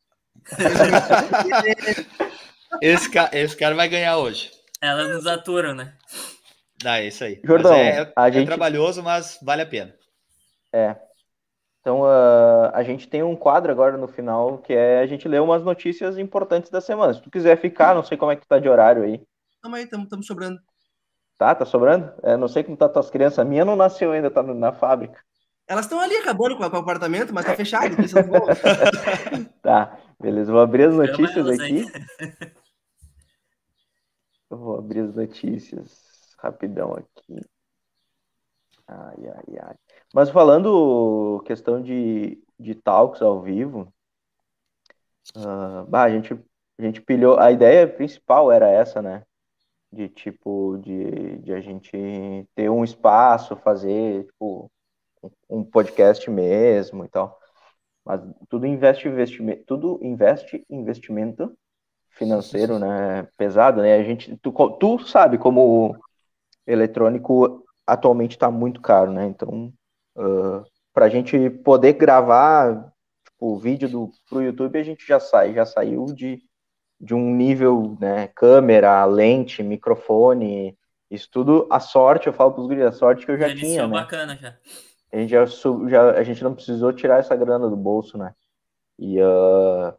Esse, 2.82 3.10
ca... 3.10 3.30
Esse 3.32 3.56
cara 3.56 3.74
vai 3.74 3.88
ganhar 3.88 4.18
hoje. 4.18 4.50
Elas 4.82 5.08
nos 5.08 5.26
aturam, 5.26 5.74
né? 5.74 5.96
Ah, 6.84 7.00
é 7.00 7.06
isso 7.06 7.24
aí. 7.24 7.40
Jordão, 7.42 7.72
é, 7.72 8.12
a 8.14 8.28
é 8.28 8.32
gente... 8.32 8.46
trabalhoso, 8.46 9.02
mas 9.02 9.38
vale 9.42 9.62
a 9.62 9.66
pena. 9.66 9.94
É. 10.70 10.94
Então, 11.80 12.02
uh, 12.02 12.70
a 12.74 12.82
gente 12.82 13.08
tem 13.08 13.22
um 13.22 13.34
quadro 13.34 13.72
agora 13.72 13.96
no 13.96 14.06
final 14.06 14.58
que 14.58 14.74
é 14.74 15.00
a 15.00 15.06
gente 15.06 15.26
ler 15.26 15.40
umas 15.40 15.64
notícias 15.64 16.18
importantes 16.18 16.70
da 16.70 16.82
semana. 16.82 17.14
Se 17.14 17.22
tu 17.22 17.30
quiser 17.30 17.58
ficar, 17.58 17.94
não 17.94 18.04
sei 18.04 18.18
como 18.18 18.30
é 18.30 18.36
que 18.36 18.46
tá 18.46 18.58
de 18.58 18.68
horário 18.68 19.04
aí. 19.04 19.22
Tamo 19.62 19.74
aí, 19.74 19.86
tamo, 19.86 20.06
tamo 20.06 20.22
sobrando. 20.22 20.60
Tá, 21.38 21.54
tá 21.54 21.64
sobrando? 21.64 22.12
É, 22.24 22.36
não 22.36 22.48
sei 22.48 22.64
como 22.64 22.76
tá 22.76 22.88
tuas 22.88 23.08
crianças. 23.08 23.38
A 23.38 23.44
minha 23.44 23.64
não 23.64 23.76
nasceu 23.76 24.10
ainda, 24.10 24.28
tá 24.28 24.42
na 24.42 24.72
fábrica. 24.72 25.22
Elas 25.68 25.84
estão 25.84 26.00
ali 26.00 26.16
acabando 26.16 26.56
com, 26.56 26.62
o 26.64 26.66
apartamento, 26.66 27.32
mas 27.32 27.46
tá 27.46 27.54
fechado. 27.54 27.94
tá, 29.62 29.96
beleza. 30.20 30.50
Vou 30.50 30.60
abrir 30.60 30.88
as 30.88 30.94
notícias 30.94 31.46
aqui. 31.48 31.84
Eu 34.50 34.56
vou 34.56 34.78
abrir 34.78 35.00
as 35.00 35.14
notícias 35.14 36.34
rapidão 36.38 36.94
aqui. 36.94 37.40
Ai, 38.88 39.28
ai, 39.28 39.58
ai. 39.62 39.76
Mas 40.12 40.30
falando 40.30 41.40
questão 41.46 41.80
de, 41.80 42.42
de 42.58 42.74
talks 42.74 43.20
ao 43.22 43.42
vivo, 43.42 43.92
uh, 45.36 45.84
bah, 45.86 46.04
a, 46.04 46.10
gente, 46.10 46.32
a 46.32 46.82
gente 46.82 47.00
pilhou. 47.02 47.38
A 47.38 47.52
ideia 47.52 47.86
principal 47.86 48.50
era 48.50 48.68
essa, 48.68 49.00
né? 49.02 49.22
De 49.90 50.08
tipo, 50.08 50.78
de, 50.78 51.38
de 51.38 51.52
a 51.52 51.60
gente 51.60 51.96
ter 52.54 52.70
um 52.70 52.84
espaço, 52.84 53.56
fazer, 53.56 54.26
tipo, 54.26 54.70
um 55.48 55.64
podcast 55.64 56.30
mesmo 56.30 57.04
e 57.04 57.08
tal. 57.08 57.38
Mas 58.04 58.20
tudo 58.48 58.66
investe 58.66 59.08
investimento, 59.08 59.64
tudo 59.66 59.98
investe 60.02 60.64
investimento 60.70 61.56
financeiro, 62.10 62.78
né? 62.78 63.28
Pesado, 63.36 63.82
né? 63.82 63.94
A 63.94 64.02
gente, 64.02 64.36
tu, 64.38 64.52
tu 64.78 64.98
sabe 65.00 65.38
como 65.38 65.90
o 65.90 65.96
eletrônico 66.66 67.64
atualmente 67.86 68.32
está 68.32 68.50
muito 68.50 68.80
caro, 68.80 69.12
né? 69.12 69.26
Então, 69.26 69.72
uh, 70.16 70.62
para 70.92 71.06
a 71.06 71.08
gente 71.08 71.50
poder 71.50 71.94
gravar 71.94 72.92
tipo, 73.24 73.54
o 73.54 73.58
vídeo 73.58 73.88
do 73.88 74.10
pro 74.28 74.42
YouTube, 74.42 74.78
a 74.78 74.82
gente 74.82 75.06
já 75.06 75.20
sai, 75.20 75.54
já 75.54 75.64
saiu 75.64 76.06
de, 76.06 76.42
de 77.00 77.14
um 77.14 77.34
nível, 77.34 77.96
né? 78.00 78.28
Câmera, 78.28 79.04
lente, 79.04 79.62
microfone, 79.62 80.76
isso 81.10 81.28
tudo 81.30 81.66
a 81.70 81.80
sorte, 81.80 82.26
eu 82.26 82.32
falo 82.32 82.52
para 82.52 82.60
os 82.60 82.66
guris, 82.66 82.84
a 82.84 82.92
sorte 82.92 83.24
que 83.24 83.32
eu 83.32 83.38
já, 83.38 83.48
já 83.48 83.56
tinha, 83.56 83.86
né? 83.86 83.92
bacana 83.92 84.36
já 84.36 84.56
a 85.12 85.16
gente 85.16 85.30
já, 85.30 85.44
já, 85.88 86.10
a 86.10 86.22
gente 86.22 86.44
não 86.44 86.54
precisou 86.54 86.92
tirar 86.92 87.18
essa 87.18 87.34
grana 87.34 87.68
do 87.68 87.76
bolso, 87.76 88.18
né? 88.18 88.34
E 88.98 89.20
uh, 89.20 89.94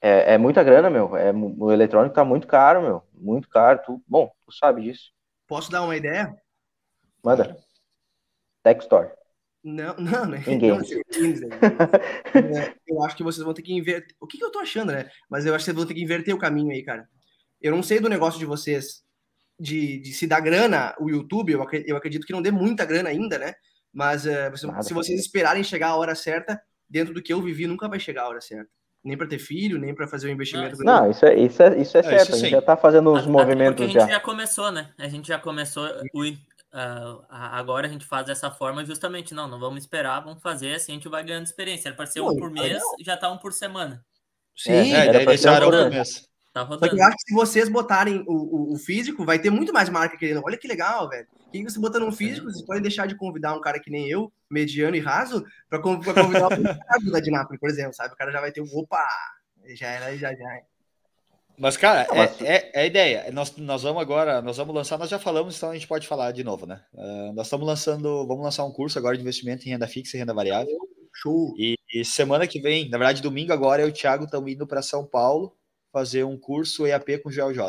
é, 0.00 0.34
é, 0.34 0.38
muita 0.38 0.64
grana, 0.64 0.90
meu. 0.90 1.16
É, 1.16 1.32
o 1.32 1.70
eletrônico 1.70 2.14
tá 2.14 2.24
muito 2.24 2.46
caro, 2.46 2.82
meu. 2.82 3.02
Muito 3.14 3.48
caro. 3.48 3.80
Tu, 3.84 4.02
bom, 4.06 4.32
tu 4.44 4.52
sabe 4.52 4.82
disso. 4.82 5.12
Posso 5.46 5.70
dar 5.70 5.82
uma 5.82 5.96
ideia? 5.96 6.34
Manda. 7.22 7.56
Tech 8.62 8.80
Store. 8.80 9.12
Não, 9.62 9.96
não, 10.00 10.26
né? 10.26 10.42
Ninguém. 10.46 10.70
Não, 10.70 10.80
eu 12.88 13.02
acho 13.02 13.16
que 13.16 13.22
vocês 13.22 13.44
vão 13.44 13.54
ter 13.54 13.62
que 13.62 13.72
inverter. 13.72 14.14
O 14.20 14.26
que, 14.26 14.38
que 14.38 14.44
eu 14.44 14.50
tô 14.50 14.58
achando, 14.58 14.92
né? 14.92 15.08
Mas 15.28 15.46
eu 15.46 15.54
acho 15.54 15.62
que 15.62 15.66
vocês 15.66 15.76
vão 15.76 15.86
ter 15.86 15.94
que 15.94 16.02
inverter 16.02 16.34
o 16.34 16.38
caminho 16.38 16.70
aí, 16.70 16.82
cara. 16.82 17.08
Eu 17.60 17.74
não 17.74 17.82
sei 17.82 18.00
do 18.00 18.08
negócio 18.08 18.38
de 18.38 18.46
vocês 18.46 19.02
de, 19.58 19.98
de 19.98 20.12
se 20.14 20.26
dar 20.26 20.40
grana, 20.40 20.94
o 20.98 21.10
YouTube, 21.10 21.52
eu 21.52 21.96
acredito 21.96 22.26
que 22.26 22.32
não 22.32 22.40
dê 22.40 22.50
muita 22.50 22.86
grana 22.86 23.10
ainda, 23.10 23.38
né? 23.38 23.52
Mas 23.92 24.24
uh, 24.24 24.50
você, 24.50 24.82
se 24.82 24.94
vocês 24.94 25.20
esperarem 25.20 25.62
chegar 25.62 25.88
a 25.88 25.96
hora 25.96 26.14
certa, 26.14 26.60
dentro 26.88 27.12
do 27.12 27.22
que 27.22 27.32
eu 27.32 27.42
vivi, 27.42 27.66
nunca 27.66 27.88
vai 27.88 28.00
chegar 28.00 28.22
a 28.22 28.28
hora 28.28 28.40
certa. 28.40 28.70
Nem 29.04 29.16
para 29.16 29.26
ter 29.26 29.38
filho, 29.38 29.78
nem 29.78 29.94
para 29.94 30.06
fazer 30.06 30.26
o 30.26 30.30
um 30.30 30.32
investimento. 30.32 30.76
Não, 30.78 31.02
não, 31.02 31.10
isso 31.10 31.24
é, 31.26 31.38
isso 31.38 31.62
é, 31.62 31.78
isso 31.78 31.96
é, 31.96 32.00
é 32.00 32.02
certo. 32.02 32.22
Isso 32.22 32.34
a 32.34 32.38
gente 32.38 32.50
já 32.50 32.58
está 32.58 32.76
fazendo 32.76 33.12
os 33.12 33.26
movimentos 33.26 33.82
a 33.82 33.86
gente 33.86 33.94
já. 33.94 34.06
já 34.06 34.20
começou, 34.20 34.70
né? 34.70 34.90
A 34.98 35.08
gente 35.08 35.28
já 35.28 35.38
começou. 35.38 35.86
O, 36.14 36.24
uh, 36.72 37.24
agora 37.28 37.86
a 37.86 37.90
gente 37.90 38.04
faz 38.04 38.26
dessa 38.26 38.50
forma 38.50 38.84
justamente. 38.84 39.34
Não, 39.34 39.48
não 39.48 39.58
vamos 39.58 39.80
esperar, 39.80 40.20
vamos 40.20 40.42
fazer 40.42 40.74
assim 40.74 40.92
a 40.92 40.94
gente 40.94 41.08
vai 41.08 41.24
ganhando 41.24 41.46
experiência. 41.46 41.88
Era 41.88 41.96
para 41.96 42.06
ser 42.06 42.20
um 42.20 42.36
por 42.36 42.50
mês, 42.50 42.82
já 43.00 43.14
está 43.14 43.30
um 43.30 43.38
por 43.38 43.52
semana. 43.52 44.04
Sim, 44.56 44.94
é, 44.94 45.06
era 45.06 45.24
para 45.24 45.36
ser 45.36 45.50
um 45.50 45.70
por 45.70 45.90
mês. 45.90 46.30
Tá 46.52 46.66
Só 46.66 46.78
que 46.78 46.96
eu 46.96 47.04
acho 47.04 47.16
que 47.16 47.28
se 47.28 47.34
vocês 47.34 47.68
botarem 47.68 48.24
o, 48.26 48.32
o, 48.32 48.74
o, 48.74 48.76
físico, 48.76 49.24
vai 49.24 49.38
ter 49.38 49.50
muito 49.50 49.72
mais 49.72 49.88
marca 49.88 50.16
querendo. 50.16 50.42
Olha 50.44 50.58
que 50.58 50.66
legal, 50.66 51.08
velho. 51.08 51.26
Que 51.52 51.62
você 51.62 51.78
botando 51.78 52.06
um 52.06 52.12
físico, 52.12 52.50
vocês 52.50 52.64
podem 52.64 52.82
deixar 52.82 53.06
de 53.06 53.16
convidar 53.16 53.54
um 53.54 53.60
cara 53.60 53.78
que 53.78 53.90
nem 53.90 54.08
eu, 54.08 54.32
mediano 54.50 54.96
e 54.96 55.00
raso, 55.00 55.44
para 55.68 55.80
convidar 55.80 56.24
o 56.24 57.10
da 57.12 57.20
Dinápolis, 57.20 57.60
por 57.60 57.70
exemplo, 57.70 57.94
sabe? 57.94 58.14
O 58.14 58.16
cara 58.16 58.32
já 58.32 58.40
vai 58.40 58.50
ter 58.50 58.60
um 58.60 58.68
opa, 58.72 59.06
já 59.76 59.88
era, 59.88 60.16
já 60.16 60.34
já. 60.34 60.60
Mas, 61.60 61.76
cara, 61.76 62.06
é, 62.10 62.22
é, 62.42 62.70
é, 62.72 62.80
a 62.80 62.86
ideia. 62.86 63.30
Nós, 63.32 63.54
nós 63.58 63.82
vamos 63.82 64.00
agora, 64.00 64.40
nós 64.40 64.56
vamos 64.56 64.74
lançar, 64.74 64.98
nós 64.98 65.10
já 65.10 65.18
falamos, 65.18 65.58
então 65.58 65.68
a 65.68 65.74
gente 65.74 65.86
pode 65.86 66.06
falar 66.06 66.32
de 66.32 66.42
novo, 66.42 66.64
né? 66.64 66.80
Uh, 66.94 67.34
nós 67.34 67.48
estamos 67.48 67.66
lançando, 67.66 68.26
vamos 68.26 68.42
lançar 68.42 68.64
um 68.64 68.72
curso 68.72 68.98
agora 68.98 69.14
de 69.14 69.20
investimento 69.20 69.66
em 69.66 69.72
renda 69.72 69.86
fixa 69.86 70.16
e 70.16 70.20
renda 70.20 70.32
variável. 70.32 70.74
Show! 71.12 71.52
E, 71.58 71.74
e 71.92 72.02
semana 72.02 72.46
que 72.46 72.58
vem, 72.62 72.88
na 72.88 72.96
verdade, 72.96 73.20
domingo 73.20 73.52
agora, 73.52 73.82
eu 73.82 73.88
e 73.88 73.90
o 73.90 73.92
Thiago 73.92 74.24
estamos 74.24 74.50
indo 74.50 74.66
para 74.66 74.80
São 74.80 75.04
Paulo 75.04 75.54
fazer 75.92 76.24
um 76.24 76.38
curso 76.38 76.86
EAP 76.86 77.18
com 77.22 77.30
GeoJ. 77.30 77.60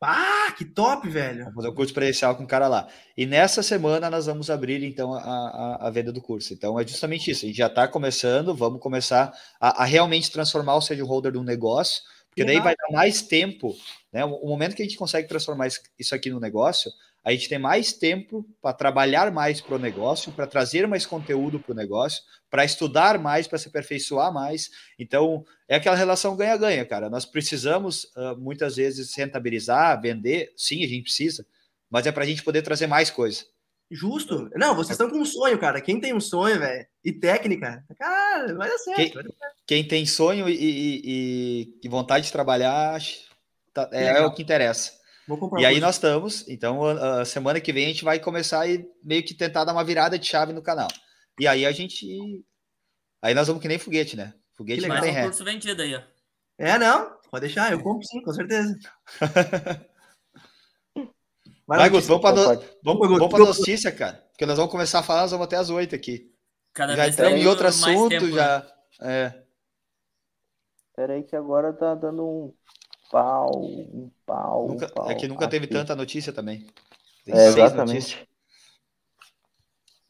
Ah, 0.00 0.54
que 0.56 0.64
top, 0.64 1.08
velho! 1.08 1.40
Vamos 1.40 1.54
fazer 1.56 1.68
um 1.70 1.74
curso 1.74 1.92
presencial 1.92 2.36
com 2.36 2.44
o 2.44 2.46
cara 2.46 2.68
lá. 2.68 2.86
E 3.16 3.26
nessa 3.26 3.64
semana 3.64 4.08
nós 4.08 4.26
vamos 4.26 4.48
abrir, 4.48 4.84
então, 4.84 5.12
a, 5.12 5.18
a, 5.18 5.88
a 5.88 5.90
venda 5.90 6.12
do 6.12 6.22
curso. 6.22 6.54
Então, 6.54 6.78
é 6.78 6.86
justamente 6.86 7.32
isso. 7.32 7.44
A 7.44 7.48
gente 7.48 7.58
já 7.58 7.66
está 7.66 7.88
começando, 7.88 8.54
vamos 8.54 8.80
começar 8.80 9.32
a, 9.60 9.82
a, 9.82 9.84
realmente 9.84 10.30
transformar 10.30 10.76
o 10.76 10.80
sede 10.80 11.02
holder 11.02 11.32
de 11.32 11.38
um 11.38 11.42
negócio, 11.42 12.00
Porque 12.28 12.44
daí 12.44 12.60
vai 12.60 12.74
dar 12.76 12.92
mais 12.92 13.22
tempo, 13.22 13.76
né? 14.12 14.24
O 14.24 14.46
momento 14.46 14.76
que 14.76 14.82
a 14.82 14.84
gente 14.84 14.96
consegue 14.96 15.26
transformar 15.26 15.68
isso 15.98 16.14
aqui 16.14 16.30
no 16.30 16.38
negócio, 16.38 16.90
a 17.24 17.32
gente 17.32 17.48
tem 17.48 17.58
mais 17.58 17.92
tempo 17.92 18.46
para 18.62 18.72
trabalhar 18.72 19.30
mais 19.32 19.60
para 19.60 19.74
o 19.74 19.78
negócio, 19.78 20.32
para 20.32 20.46
trazer 20.46 20.86
mais 20.86 21.04
conteúdo 21.04 21.60
para 21.60 21.72
o 21.72 21.74
negócio, 21.74 22.22
para 22.48 22.64
estudar 22.64 23.18
mais, 23.18 23.46
para 23.46 23.58
se 23.58 23.68
aperfeiçoar 23.68 24.32
mais. 24.32 24.70
Então, 24.98 25.44
é 25.68 25.76
aquela 25.76 25.96
relação 25.96 26.36
ganha-ganha, 26.36 26.84
cara. 26.86 27.10
Nós 27.10 27.26
precisamos 27.26 28.04
uh, 28.16 28.36
muitas 28.38 28.76
vezes 28.76 29.14
rentabilizar, 29.14 30.00
vender, 30.00 30.52
sim, 30.56 30.82
a 30.82 30.88
gente 30.88 31.02
precisa, 31.02 31.44
mas 31.90 32.06
é 32.06 32.12
para 32.12 32.24
a 32.24 32.26
gente 32.26 32.42
poder 32.42 32.62
trazer 32.62 32.86
mais 32.86 33.10
coisa. 33.10 33.44
Justo. 33.90 34.50
Não, 34.54 34.74
vocês 34.74 34.92
estão 34.92 35.10
com 35.10 35.18
um 35.18 35.24
sonho, 35.24 35.58
cara. 35.58 35.80
Quem 35.80 36.00
tem 36.00 36.14
um 36.14 36.20
sonho, 36.20 36.58
velho, 36.58 36.86
e 37.08 37.12
técnica, 37.12 37.84
cara, 37.98 38.54
vai 38.54 38.68
dar 38.68 38.78
certo. 38.78 38.96
Quem, 38.96 39.12
vai 39.12 39.22
dar 39.22 39.30
certo. 39.30 39.56
quem 39.66 39.86
tem 39.86 40.06
sonho 40.06 40.48
e, 40.48 40.54
e, 40.54 41.78
e, 41.82 41.88
vontade 41.88 42.26
de 42.26 42.32
trabalhar, 42.32 43.00
tá, 43.72 43.88
é, 43.92 44.18
é, 44.18 44.20
o 44.26 44.32
que 44.32 44.42
interessa. 44.42 44.92
e 45.58 45.64
aí 45.64 45.80
nós 45.80 45.96
estamos. 45.96 46.46
Então, 46.48 46.84
a, 46.84 47.20
a, 47.20 47.24
semana 47.24 47.60
que 47.60 47.72
vem 47.72 47.86
a 47.86 47.88
gente 47.88 48.04
vai 48.04 48.18
começar 48.18 48.68
e 48.68 48.86
meio 49.02 49.22
que 49.22 49.34
tentar 49.34 49.64
dar 49.64 49.72
uma 49.72 49.84
virada 49.84 50.18
de 50.18 50.26
chave 50.26 50.52
no 50.52 50.62
canal. 50.62 50.88
E 51.40 51.46
aí 51.46 51.64
a 51.64 51.72
gente. 51.72 52.44
Aí 53.22 53.34
nós 53.34 53.46
vamos 53.46 53.62
que 53.62 53.68
nem 53.68 53.78
foguete, 53.78 54.16
né? 54.16 54.34
Foguete 54.56 54.82
que 54.82 54.88
não 54.88 55.00
tem 55.00 55.12
ré. 55.12 55.24
curso 55.24 55.44
vendido 55.44 55.82
aí, 55.82 55.94
ó. 55.94 56.02
É, 56.58 56.78
não. 56.78 57.16
Pode 57.30 57.46
deixar, 57.46 57.72
eu 57.72 57.82
compro 57.82 58.06
sim, 58.06 58.22
com 58.22 58.32
certeza. 58.32 58.76
Vai, 61.66 61.90
vamos 61.90 62.22
para 62.22 62.34
no... 62.34 62.64
vamos, 62.82 63.08
vamos 63.08 63.28
pra 63.28 63.38
notícia, 63.40 63.92
cara. 63.92 64.24
Porque 64.30 64.46
nós 64.46 64.56
vamos 64.56 64.72
começar 64.72 65.00
a 65.00 65.02
falar, 65.02 65.22
nós 65.22 65.32
vamos 65.32 65.46
até 65.46 65.56
as 65.56 65.68
oito 65.68 65.94
aqui. 65.94 66.32
Cada 66.78 66.94
já 66.94 67.08
estamos 67.08 67.40
em 67.40 67.46
outro 67.48 67.66
assunto, 67.66 68.08
tempo, 68.08 68.30
já. 68.30 68.60
Né? 69.00 69.24
É. 69.24 69.42
Espera 70.86 71.14
aí 71.14 71.24
que 71.24 71.34
agora 71.34 71.72
tá 71.72 71.92
dando 71.96 72.24
um 72.24 72.54
pau, 73.10 73.50
um 73.64 74.08
pau. 74.24 74.68
Nunca, 74.68 74.86
um 74.86 74.90
pau 74.90 75.10
é 75.10 75.14
que 75.16 75.26
nunca 75.26 75.46
aqui. 75.46 75.50
teve 75.50 75.66
tanta 75.66 75.96
notícia 75.96 76.32
também. 76.32 76.64
Tem 77.24 77.34
é, 77.34 77.48
exatamente. 77.48 77.94
Notícias. 77.94 78.28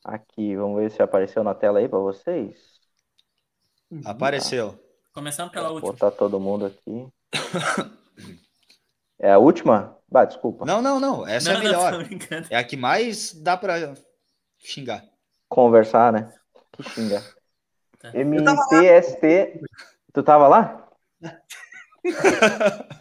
Aqui, 0.05 0.57
vamos 0.57 0.79
ver 0.79 0.91
se 0.91 1.03
apareceu 1.03 1.43
na 1.43 1.55
tela 1.55 1.79
aí 1.79 1.89
para 1.89 2.01
vocês. 2.01 2.55
Uhum. 3.91 4.03
Apareceu. 4.05 4.79
Começando 5.15 5.51
pela 5.51 5.69
Vou 5.69 5.77
última. 5.77 5.93
Botar 5.93 6.11
todo 6.11 6.39
mundo 6.39 6.67
aqui. 6.67 7.09
É 9.21 9.33
a 9.33 9.39
última? 9.39 9.99
Bah, 10.09 10.25
desculpa. 10.25 10.65
Não, 10.65 10.81
não, 10.81 11.01
não. 11.01 11.27
Essa 11.27 11.53
não, 11.53 11.57
é 11.57 11.59
a 11.59 11.65
melhor. 11.65 12.09
é 12.51 12.57
a 12.57 12.63
que 12.63 12.77
mais 12.77 13.33
dá 13.33 13.57
para 13.57 13.95
xingar. 14.61 15.05
Conversar, 15.49 16.13
né? 16.13 16.33
Que 16.79 16.89
xinga. 16.89 17.23
Tá. 17.99 18.13
MTST. 18.15 19.61
Tu 20.13 20.23
tava 20.23 20.47
lá? 20.47 20.89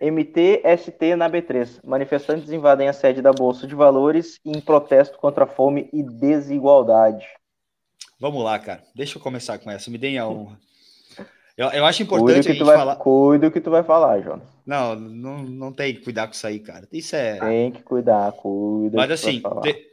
MTST 0.00 1.14
na 1.16 1.30
B3. 1.30 1.78
Manifestantes 1.84 2.50
invadem 2.50 2.88
a 2.88 2.92
sede 2.92 3.22
da 3.22 3.32
Bolsa 3.32 3.68
de 3.68 3.74
Valores 3.76 4.40
em 4.44 4.60
protesto 4.60 5.16
contra 5.18 5.44
a 5.44 5.46
fome 5.46 5.88
e 5.92 6.02
desigualdade. 6.02 7.24
Vamos 8.18 8.42
lá, 8.42 8.58
cara. 8.58 8.82
Deixa 8.94 9.18
eu 9.18 9.22
começar 9.22 9.58
com 9.58 9.70
essa. 9.70 9.88
Me 9.90 9.98
deem 9.98 10.18
a 10.18 10.26
honra. 10.26 10.58
Eu, 11.56 11.68
eu 11.68 11.84
acho 11.84 12.02
importante 12.02 12.48
a 12.48 12.52
gente 12.52 12.64
vai, 12.64 12.76
falar. 12.76 12.96
Cuida 12.96 13.48
o 13.48 13.50
que 13.50 13.60
tu 13.60 13.70
vai 13.70 13.82
falar, 13.82 14.20
Jonas. 14.20 14.46
Não, 14.64 14.94
não, 14.94 15.42
não 15.42 15.72
tem 15.72 15.94
que 15.94 16.00
cuidar 16.00 16.26
com 16.26 16.32
isso 16.32 16.46
aí, 16.46 16.58
cara. 16.58 16.88
Isso 16.92 17.14
é. 17.14 17.38
Tem 17.38 17.70
que 17.70 17.82
cuidar, 17.82 18.32
cuida. 18.32 18.96
Mas 18.96 19.10
assim, 19.10 19.42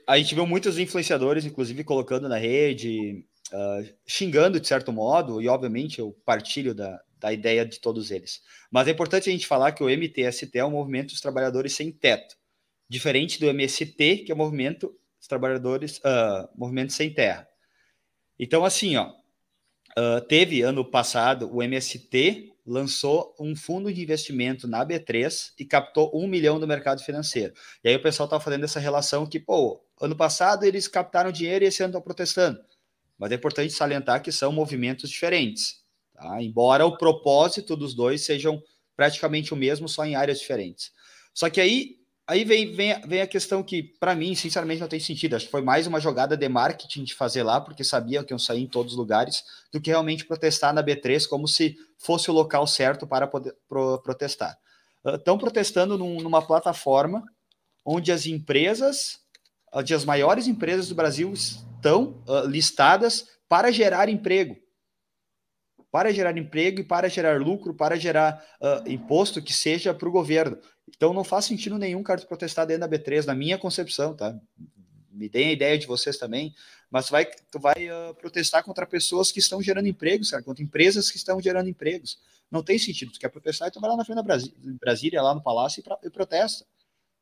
a 0.07 0.17
gente 0.17 0.35
viu 0.35 0.45
muitos 0.45 0.77
influenciadores, 0.77 1.45
inclusive, 1.45 1.83
colocando 1.83 2.29
na 2.29 2.37
rede, 2.37 3.25
uh, 3.51 3.93
xingando 4.07 4.59
de 4.59 4.67
certo 4.67 4.93
modo, 4.93 5.41
e 5.41 5.47
obviamente 5.47 5.99
eu 5.99 6.15
partilho 6.25 6.73
da, 6.73 7.01
da 7.19 7.33
ideia 7.33 7.65
de 7.65 7.79
todos 7.79 8.11
eles. 8.11 8.41
Mas 8.71 8.87
é 8.87 8.91
importante 8.91 9.29
a 9.29 9.31
gente 9.31 9.47
falar 9.47 9.71
que 9.71 9.83
o 9.83 9.89
MTST 9.89 10.57
é 10.57 10.63
o 10.63 10.71
movimento 10.71 11.09
dos 11.09 11.21
trabalhadores 11.21 11.73
sem 11.73 11.91
teto, 11.91 12.35
diferente 12.87 13.39
do 13.39 13.47
MST, 13.47 14.23
que 14.25 14.31
é 14.31 14.35
o 14.35 14.37
movimento 14.37 14.95
dos 15.17 15.27
trabalhadores, 15.27 15.97
uh, 15.99 16.47
movimento 16.55 16.93
sem 16.93 17.13
terra. 17.13 17.47
Então, 18.39 18.63
assim, 18.63 18.95
ó, 18.95 19.11
Uh, 19.97 20.21
teve 20.27 20.61
ano 20.61 20.85
passado 20.85 21.49
o 21.53 21.61
MST 21.63 22.53
lançou 22.65 23.35
um 23.39 23.55
fundo 23.55 23.91
de 23.91 24.01
investimento 24.01 24.67
na 24.67 24.85
B3 24.85 25.51
e 25.57 25.65
captou 25.65 26.11
um 26.13 26.27
milhão 26.27 26.59
do 26.59 26.67
mercado 26.67 27.01
financeiro. 27.01 27.53
E 27.83 27.89
aí 27.89 27.95
o 27.95 28.01
pessoal 28.01 28.25
está 28.25 28.39
fazendo 28.39 28.63
essa 28.63 28.79
relação 28.79 29.25
que, 29.25 29.39
pô, 29.39 29.83
ano 29.99 30.15
passado 30.15 30.63
eles 30.63 30.87
captaram 30.87 31.31
dinheiro 31.31 31.65
e 31.65 31.67
esse 31.67 31.81
ano 31.81 31.91
estão 31.91 32.01
protestando. 32.01 32.59
Mas 33.17 33.31
é 33.31 33.35
importante 33.35 33.73
salientar 33.73 34.21
que 34.21 34.31
são 34.31 34.51
movimentos 34.51 35.09
diferentes. 35.09 35.81
Tá? 36.13 36.41
Embora 36.41 36.85
o 36.85 36.97
propósito 36.97 37.75
dos 37.75 37.95
dois 37.95 38.21
sejam 38.21 38.61
praticamente 38.95 39.53
o 39.53 39.57
mesmo, 39.57 39.89
só 39.89 40.05
em 40.05 40.15
áreas 40.15 40.39
diferentes. 40.39 40.91
Só 41.33 41.49
que 41.49 41.59
aí 41.59 41.98
Aí 42.29 42.43
vem, 42.43 42.71
vem, 42.75 43.01
vem 43.07 43.21
a 43.21 43.27
questão 43.27 43.63
que, 43.63 43.81
para 43.81 44.13
mim, 44.13 44.35
sinceramente, 44.35 44.79
não 44.79 44.87
tem 44.87 44.99
sentido. 44.99 45.35
Acho 45.35 45.45
que 45.45 45.51
foi 45.51 45.63
mais 45.63 45.87
uma 45.87 45.99
jogada 45.99 46.37
de 46.37 46.47
marketing 46.47 47.03
de 47.03 47.15
fazer 47.15 47.41
lá, 47.41 47.59
porque 47.59 47.83
sabiam 47.83 48.23
que 48.23 48.31
iam 48.31 48.37
sair 48.37 48.61
em 48.61 48.67
todos 48.67 48.93
os 48.93 48.99
lugares, 48.99 49.43
do 49.73 49.81
que 49.81 49.89
realmente 49.89 50.25
protestar 50.25 50.71
na 50.71 50.83
B3 50.83 51.27
como 51.27 51.47
se 51.47 51.75
fosse 51.97 52.29
o 52.29 52.33
local 52.33 52.67
certo 52.67 53.07
para 53.07 53.25
poder 53.25 53.55
pro, 53.67 53.97
protestar. 54.03 54.55
Estão 55.03 55.37
uh, 55.37 55.39
protestando 55.39 55.97
num, 55.97 56.21
numa 56.21 56.39
plataforma 56.39 57.23
onde 57.83 58.11
as 58.11 58.27
empresas, 58.27 59.21
onde 59.73 59.95
as 59.95 60.05
maiores 60.05 60.45
empresas 60.45 60.87
do 60.87 60.93
Brasil 60.93 61.33
estão 61.33 62.23
uh, 62.27 62.45
listadas 62.45 63.27
para 63.47 63.71
gerar 63.71 64.07
emprego. 64.07 64.55
Para 65.91 66.13
gerar 66.13 66.37
emprego 66.37 66.81
e 66.81 66.83
para 66.83 67.09
gerar 67.09 67.41
lucro, 67.41 67.73
para 67.73 67.97
gerar 67.97 68.45
uh, 68.61 68.87
imposto 68.87 69.41
que 69.41 69.51
seja 69.51 69.95
para 69.95 70.07
o 70.07 70.11
governo. 70.11 70.59
Então 70.95 71.13
não 71.13 71.23
faz 71.23 71.45
sentido 71.45 71.77
nenhum 71.77 72.03
cara 72.03 72.21
protestar 72.21 72.65
dentro 72.65 72.87
da 72.87 72.97
B3, 72.97 73.25
na 73.25 73.35
minha 73.35 73.57
concepção, 73.57 74.15
tá? 74.15 74.37
Me 75.11 75.27
deem 75.27 75.49
a 75.49 75.53
ideia 75.53 75.77
de 75.77 75.87
vocês 75.87 76.17
também, 76.17 76.53
mas 76.89 77.07
tu 77.07 77.11
vai, 77.11 77.25
tu 77.25 77.59
vai 77.59 77.89
uh, 77.89 78.13
protestar 78.15 78.63
contra 78.63 78.85
pessoas 78.85 79.31
que 79.31 79.39
estão 79.39 79.61
gerando 79.61 79.87
empregos, 79.87 80.31
cara, 80.31 80.41
contra 80.41 80.63
empresas 80.63 81.11
que 81.11 81.17
estão 81.17 81.41
gerando 81.41 81.69
empregos. 81.69 82.19
Não 82.49 82.63
tem 82.63 82.79
sentido. 82.79 83.11
Tu 83.11 83.19
quer 83.19 83.29
protestar, 83.29 83.67
então 83.67 83.81
vai 83.81 83.91
lá 83.91 83.97
na 83.97 84.05
frente 84.05 84.15
da 84.15 84.23
Brasília, 84.23 84.55
Brasília 84.79 85.21
lá 85.21 85.35
no 85.35 85.41
Palácio, 85.41 85.81
e, 85.81 85.83
pra, 85.83 85.97
e, 86.03 86.09
protesta. 86.09 86.65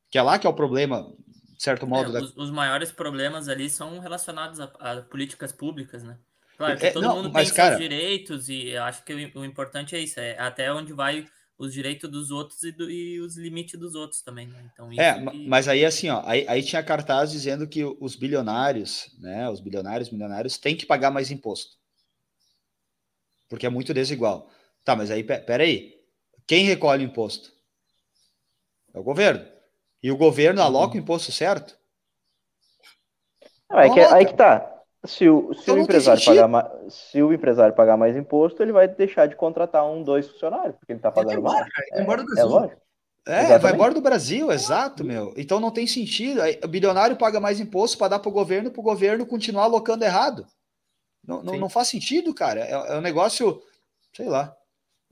Que 0.09 0.17
é 0.17 0.21
lá 0.21 0.39
que 0.39 0.47
é 0.47 0.49
o 0.49 0.53
problema, 0.53 1.11
de 1.55 1.61
certo 1.61 1.85
é, 1.85 1.89
modo. 1.89 2.17
É, 2.17 2.21
os, 2.21 2.35
os, 2.37 2.49
maiores 2.49 2.91
problemas 2.91 3.49
ali 3.49 3.69
são 3.69 3.99
relacionados 3.99 4.59
a, 4.59 4.65
a 4.79 5.01
políticas 5.01 5.51
públicas, 5.51 6.03
né? 6.03 6.17
Claro 6.55 6.73
é, 6.85 6.91
todo 6.91 7.03
não, 7.03 7.17
mundo 7.17 7.31
mas, 7.31 7.49
tem 7.49 7.57
cara... 7.57 7.77
seus 7.77 7.89
direitos 7.89 8.49
e 8.49 8.69
eu 8.69 8.83
acho 8.83 9.03
que 9.03 9.13
o, 9.13 9.39
o 9.41 9.45
importante 9.45 9.95
é 9.95 9.99
isso, 9.99 10.19
é 10.19 10.39
até 10.39 10.73
onde 10.73 10.93
vai 10.93 11.27
os 11.57 11.73
direitos 11.73 12.09
dos 12.09 12.29
outros 12.29 12.61
e, 12.63 12.71
do, 12.71 12.89
e 12.89 13.19
os 13.19 13.35
limites 13.35 13.79
dos 13.79 13.95
outros 13.95 14.21
também. 14.21 14.47
Né? 14.47 14.69
Então, 14.71 14.91
é, 14.91 15.13
que... 15.13 15.47
mas 15.47 15.67
aí 15.67 15.83
assim, 15.83 16.09
ó, 16.09 16.21
aí, 16.25 16.45
aí, 16.47 16.61
tinha 16.61 16.83
cartaz 16.83 17.31
dizendo 17.31 17.67
que 17.67 17.83
os 17.99 18.15
bilionários, 18.15 19.09
né, 19.19 19.49
os 19.49 19.59
bilionários, 19.59 20.09
milionários, 20.09 20.57
têm 20.57 20.75
que 20.75 20.85
pagar 20.85 21.09
mais 21.09 21.31
imposto. 21.31 21.75
Porque 23.49 23.65
é 23.65 23.69
muito 23.69 23.93
desigual. 23.93 24.51
Tá, 24.83 24.95
mas 24.95 25.09
aí, 25.09 25.23
peraí, 25.23 25.95
quem 26.45 26.65
recolhe 26.65 27.03
o 27.03 27.07
imposto? 27.07 27.51
É 28.93 28.99
o 28.99 29.03
governo. 29.03 29.45
E 30.01 30.11
o 30.11 30.17
governo 30.17 30.61
aloca 30.61 30.95
o 30.95 30.99
imposto 30.99 31.31
certo? 31.31 31.77
Não, 33.69 33.79
é 33.79 33.93
que, 33.93 33.99
aí 33.99 34.25
que 34.25 34.33
tá. 34.33 34.76
Se 35.07 35.29
o, 35.29 35.53
se, 35.53 35.61
então 35.61 35.75
o 35.75 35.79
empresário 35.79 36.23
pagar 36.23 36.47
mais, 36.47 36.67
se 36.89 37.21
o 37.23 37.33
empresário 37.33 37.75
pagar 37.75 37.97
mais 37.97 38.15
imposto, 38.15 38.61
ele 38.61 38.71
vai 38.71 38.87
deixar 38.87 39.25
de 39.27 39.35
contratar 39.35 39.85
um, 39.89 40.03
dois 40.03 40.27
funcionários, 40.27 40.75
porque 40.75 40.91
ele 40.91 40.99
está 40.99 41.11
pagando 41.11 41.41
mais. 41.41 41.67
É, 41.93 42.01
embora 42.01 42.23
do 42.23 42.37
é 42.37 42.43
lógico. 42.43 42.81
É, 43.25 43.57
vai 43.57 43.73
embora 43.73 43.93
do 43.93 43.99
Brasil, 43.99 44.51
exato, 44.51 45.03
meu. 45.03 45.33
Então 45.35 45.59
não 45.59 45.69
tem 45.69 45.85
sentido. 45.85 46.39
O 46.63 46.67
bilionário 46.67 47.17
paga 47.17 47.41
mais 47.41 47.59
imposto 47.59 47.97
para 47.97 48.09
dar 48.09 48.19
para 48.19 48.29
o 48.29 48.31
governo, 48.31 48.71
para 48.71 48.79
o 48.79 48.83
governo 48.83 49.25
continuar 49.25 49.63
alocando 49.63 50.05
errado. 50.05 50.45
Não, 51.25 51.43
não, 51.43 51.57
não, 51.57 51.69
faz 51.69 51.89
sentido, 51.89 52.33
cara. 52.33 52.61
É, 52.61 52.71
é 52.71 52.97
um 52.97 53.01
negócio, 53.01 53.61
sei 54.15 54.29
lá. 54.29 54.55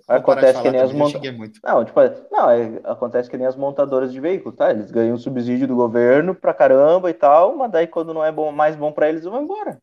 Acontece 0.07 0.61
que 0.61 0.71
nem 0.71 0.81
as 0.81 0.93
montadoras. 0.93 1.51
Não, 1.63 1.83
tipo, 1.83 1.99
não 2.31 2.49
é, 2.49 2.79
acontece 2.83 3.29
que 3.29 3.37
nem 3.37 3.47
as 3.47 3.55
montadoras 3.55 4.13
de 4.13 4.19
veículos, 4.19 4.55
tá? 4.55 4.69
Eles 4.69 4.91
ganham 4.91 5.17
subsídio 5.17 5.67
do 5.67 5.75
governo 5.75 6.33
pra 6.33 6.53
caramba 6.53 7.09
e 7.09 7.13
tal, 7.13 7.55
mas 7.55 7.71
daí 7.71 7.87
quando 7.87 8.13
não 8.13 8.23
é 8.23 8.31
bom, 8.31 8.51
mais 8.51 8.75
bom 8.75 8.91
para 8.91 9.09
eles, 9.09 9.23
vão 9.23 9.41
embora. 9.41 9.81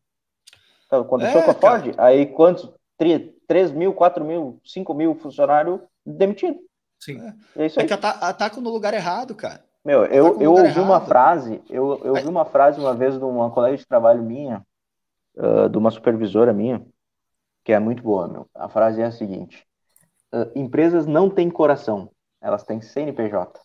Aconteceu 1.01 1.40
é, 1.40 1.55
Ford, 1.55 1.94
cara. 1.94 2.09
aí 2.09 2.27
quantos? 2.27 2.73
3 2.97 3.73
mil, 3.73 3.93
4 3.93 4.24
mil, 4.24 4.60
5 4.64 4.94
mil 4.94 5.14
funcionários 5.16 5.81
demitidos. 6.06 6.60
Sim. 7.01 7.20
É, 7.56 7.66
isso 7.66 7.81
é 7.81 7.86
que 7.86 7.93
atacam 7.93 8.62
no 8.62 8.70
lugar 8.70 8.94
errado, 8.94 9.35
cara. 9.35 9.64
Meu, 9.85 10.05
eu, 10.05 10.40
eu 10.40 10.52
ouvi 10.52 10.66
errado. 10.66 10.85
uma 10.85 11.01
frase, 11.01 11.60
eu, 11.69 12.01
eu 12.05 12.14
ouvi 12.14 12.28
uma 12.28 12.44
frase 12.44 12.78
uma 12.78 12.94
vez 12.94 13.19
de 13.19 13.24
uma 13.24 13.51
colega 13.51 13.77
de 13.77 13.86
trabalho 13.86 14.23
minha, 14.23 14.64
uh, 15.36 15.69
de 15.69 15.77
uma 15.77 15.90
supervisora 15.90 16.52
minha, 16.52 16.86
que 17.64 17.73
é 17.73 17.78
muito 17.81 18.02
boa, 18.02 18.28
meu. 18.28 18.47
A 18.55 18.69
frase 18.69 19.02
é 19.02 19.06
a 19.06 19.10
seguinte: 19.10 19.66
uh, 20.32 20.51
empresas 20.55 21.05
não 21.05 21.28
têm 21.28 21.51
coração, 21.51 22.09
elas 22.40 22.62
têm 22.62 22.81
CNPJ. 22.81 23.60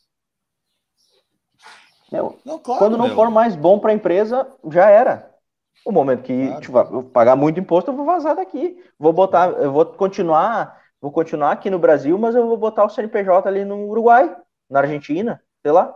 Meu, 2.12 2.40
não, 2.44 2.58
claro, 2.58 2.80
quando 2.80 2.98
não 2.98 3.08
meu. 3.08 3.16
for 3.16 3.30
mais 3.30 3.56
bom 3.56 3.78
para 3.78 3.92
a 3.92 3.96
empresa, 3.96 4.52
já 4.72 4.90
era. 4.90 5.37
O 5.86 5.92
momento 5.92 6.24
que 6.24 6.48
claro. 6.48 6.62
tipo, 6.62 6.78
eu 6.78 7.04
pagar 7.04 7.36
muito 7.36 7.60
imposto, 7.60 7.92
eu 7.92 7.96
vou 7.96 8.06
vazar 8.06 8.36
daqui. 8.36 8.84
Vou 9.00 9.14
botar, 9.14 9.50
eu 9.52 9.72
vou 9.72 9.86
continuar 9.86 10.78
vou 11.02 11.12
continuar 11.12 11.52
aqui 11.52 11.70
no 11.70 11.80
Brasil, 11.80 12.18
mas 12.18 12.36
eu 12.36 12.46
vou 12.48 12.58
botar 12.58 12.86
o 12.86 12.90
CNPJ 12.90 13.48
ali 13.48 13.64
no 13.64 13.88
Uruguai, 13.88 14.36
na 14.70 14.80
Argentina, 14.80 15.42
sei 15.62 15.72
lá. 15.72 15.94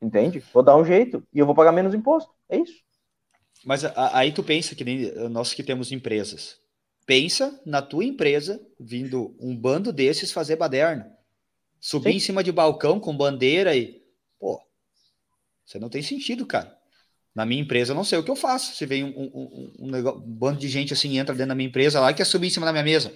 Entende? 0.00 0.42
Vou 0.52 0.62
dar 0.62 0.76
um 0.76 0.84
jeito 0.84 1.26
e 1.32 1.38
eu 1.38 1.46
vou 1.46 1.54
pagar 1.54 1.72
menos 1.72 1.94
imposto. 1.94 2.30
É 2.48 2.58
isso. 2.58 2.82
Mas 3.64 3.84
aí 3.96 4.32
tu 4.32 4.42
pensa 4.42 4.74
que 4.74 4.84
nem 4.84 5.10
nós 5.30 5.54
que 5.54 5.62
temos 5.62 5.90
empresas. 5.90 6.60
Pensa 7.06 7.58
na 7.64 7.80
tua 7.80 8.04
empresa 8.04 8.60
vindo 8.78 9.34
um 9.40 9.56
bando 9.56 9.92
desses 9.92 10.32
fazer 10.32 10.56
baderna. 10.56 11.10
Subir 11.80 12.10
Sim. 12.10 12.16
em 12.16 12.20
cima 12.20 12.44
de 12.44 12.52
balcão 12.52 13.00
com 13.00 13.16
bandeira 13.16 13.74
e. 13.74 14.02
Pô, 14.38 14.60
você 15.64 15.78
não 15.78 15.88
tem 15.88 16.02
sentido, 16.02 16.44
cara. 16.46 16.78
Na 17.34 17.44
minha 17.44 17.60
empresa, 17.60 17.92
eu 17.92 17.96
não 17.96 18.04
sei 18.04 18.18
o 18.18 18.22
que 18.22 18.30
eu 18.30 18.36
faço. 18.36 18.76
Se 18.76 18.86
vem 18.86 19.02
um, 19.02 19.08
um, 19.08 19.72
um, 19.80 19.90
negócio, 19.90 20.20
um 20.20 20.22
bando 20.22 20.58
de 20.58 20.68
gente 20.68 20.92
assim, 20.92 21.18
entra 21.18 21.34
dentro 21.34 21.48
da 21.48 21.54
minha 21.54 21.68
empresa 21.68 21.98
lá 21.98 22.10
e 22.10 22.14
quer 22.14 22.24
subir 22.24 22.46
em 22.46 22.50
cima 22.50 22.66
da 22.66 22.72
minha 22.72 22.84
mesa. 22.84 23.08
O 23.08 23.12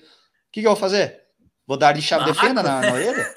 que, 0.50 0.60
que 0.60 0.66
eu 0.66 0.72
vou 0.72 0.76
fazer? 0.76 1.22
Vou 1.66 1.76
dar 1.76 1.92
de 1.92 2.02
chave 2.02 2.24
de 2.24 2.38
fenda 2.38 2.62
na, 2.62 2.80
na 2.80 2.92
orelha? 2.94 3.32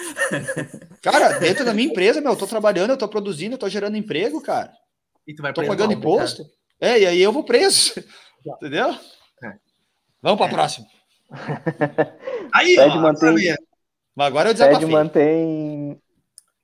cara, 1.02 1.38
dentro 1.38 1.66
da 1.66 1.74
minha 1.74 1.88
empresa, 1.92 2.22
meu, 2.22 2.32
eu 2.32 2.38
tô 2.38 2.48
trabalhando, 2.48 2.92
eu 2.92 2.98
tô 2.98 3.08
produzindo, 3.08 3.56
eu 3.56 3.60
tô 3.60 3.70
gerando 3.70 3.98
emprego, 3.98 4.42
cara. 4.42 4.72
E 5.28 5.36
tu 5.36 5.42
vai 5.42 5.54
tô 5.54 5.64
pagando 5.66 5.94
imposto. 5.94 6.44
Cara. 6.80 6.94
É, 6.94 7.00
e 7.02 7.06
aí 7.06 7.22
eu 7.22 7.32
vou 7.32 7.44
preso. 7.44 7.94
Entendeu? 8.44 8.90
É. 9.44 9.54
Vamos 10.22 10.38
para 10.38 10.46
a 10.46 10.50
é. 10.50 10.54
próxima. 10.54 10.88
aí, 12.54 12.76
Fed 12.76 12.98
ó, 12.98 13.02
mantém... 13.02 13.56
Mas 14.16 14.28
agora 14.28 14.50
eu 14.50 14.54
desabafei. 14.54 14.80
Fed 14.80 14.92
mantém 14.92 16.02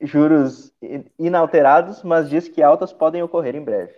juros 0.02 0.72
inalterados, 1.19 2.02
mas 2.03 2.30
diz 2.30 2.48
que 2.48 2.64
altas 2.64 2.94
podem 2.94 3.22
ocorrer 3.22 3.56
em 3.56 3.64
breve. 3.64 3.94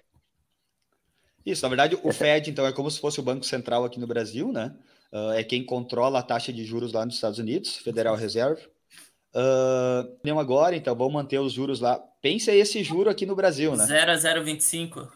Isso, 1.45 1.63
na 1.63 1.69
verdade, 1.69 1.97
o 2.01 2.11
Fed, 2.13 2.49
então, 2.49 2.65
é 2.65 2.71
como 2.71 2.89
se 2.89 2.99
fosse 2.99 3.19
o 3.19 3.23
Banco 3.23 3.45
Central 3.45 3.85
aqui 3.85 3.99
no 3.99 4.07
Brasil, 4.07 4.51
né? 4.51 4.73
Uh, 5.11 5.31
é 5.31 5.43
quem 5.43 5.65
controla 5.65 6.19
a 6.19 6.23
taxa 6.23 6.53
de 6.53 6.63
juros 6.63 6.93
lá 6.93 7.05
nos 7.05 7.15
Estados 7.15 7.39
Unidos, 7.39 7.77
Federal 7.77 8.15
Reserve. 8.15 8.61
Uh, 9.33 10.39
agora, 10.39 10.75
então, 10.75 10.95
vamos 10.95 11.13
manter 11.13 11.39
os 11.39 11.53
juros 11.53 11.79
lá. 11.79 11.99
Pensa 12.21 12.51
esse 12.51 12.83
juro 12.83 13.09
aqui 13.09 13.25
no 13.25 13.35
Brasil, 13.35 13.75
né? 13.75 13.85
0 13.85 14.11
a 14.11 14.15
0,25. 14.15 15.07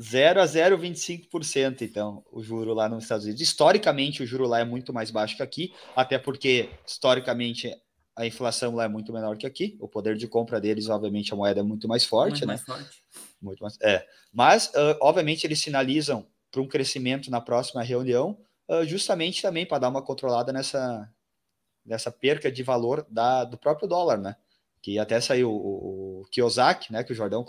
0 0.00 0.40
a 0.40 0.44
0,25%, 0.44 1.82
então, 1.82 2.24
o 2.32 2.42
juro 2.42 2.72
lá 2.72 2.88
nos 2.88 3.04
Estados 3.04 3.26
Unidos. 3.26 3.42
Historicamente, 3.42 4.22
o 4.22 4.26
juro 4.26 4.46
lá 4.46 4.60
é 4.60 4.64
muito 4.64 4.94
mais 4.94 5.10
baixo 5.10 5.36
que 5.36 5.42
aqui, 5.42 5.74
até 5.94 6.18
porque, 6.18 6.70
historicamente, 6.86 7.70
a 8.16 8.26
inflação 8.26 8.74
lá 8.74 8.84
é 8.84 8.88
muito 8.88 9.12
menor 9.12 9.36
que 9.36 9.46
aqui. 9.46 9.76
O 9.80 9.88
poder 9.88 10.16
de 10.16 10.26
compra 10.26 10.60
deles, 10.60 10.88
obviamente, 10.88 11.32
a 11.32 11.36
moeda 11.36 11.60
é 11.60 11.62
muito 11.62 11.88
mais 11.88 12.04
forte, 12.04 12.44
muito 12.44 12.46
né? 12.46 12.54
Mais 12.54 12.62
forte. 12.62 13.02
Muito 13.40 13.62
mais. 13.62 13.78
É. 13.80 14.06
Mas, 14.32 14.66
uh, 14.68 14.96
obviamente, 15.00 15.46
eles 15.46 15.60
sinalizam 15.60 16.26
para 16.50 16.60
um 16.60 16.68
crescimento 16.68 17.30
na 17.30 17.40
próxima 17.40 17.82
reunião, 17.82 18.38
uh, 18.68 18.84
justamente 18.84 19.40
também 19.40 19.64
para 19.64 19.78
dar 19.78 19.88
uma 19.88 20.02
controlada 20.02 20.52
nessa, 20.52 21.10
nessa 21.84 22.10
perca 22.10 22.50
de 22.50 22.62
valor 22.62 23.06
da, 23.08 23.44
do 23.44 23.56
próprio 23.56 23.88
dólar, 23.88 24.18
né? 24.18 24.36
Que 24.82 24.98
até 24.98 25.20
saiu 25.20 25.50
o, 25.50 26.20
o 26.20 26.24
Kiyosaki, 26.30 26.92
né? 26.92 27.04
Que 27.04 27.12
o 27.12 27.16
Jordão 27.16 27.46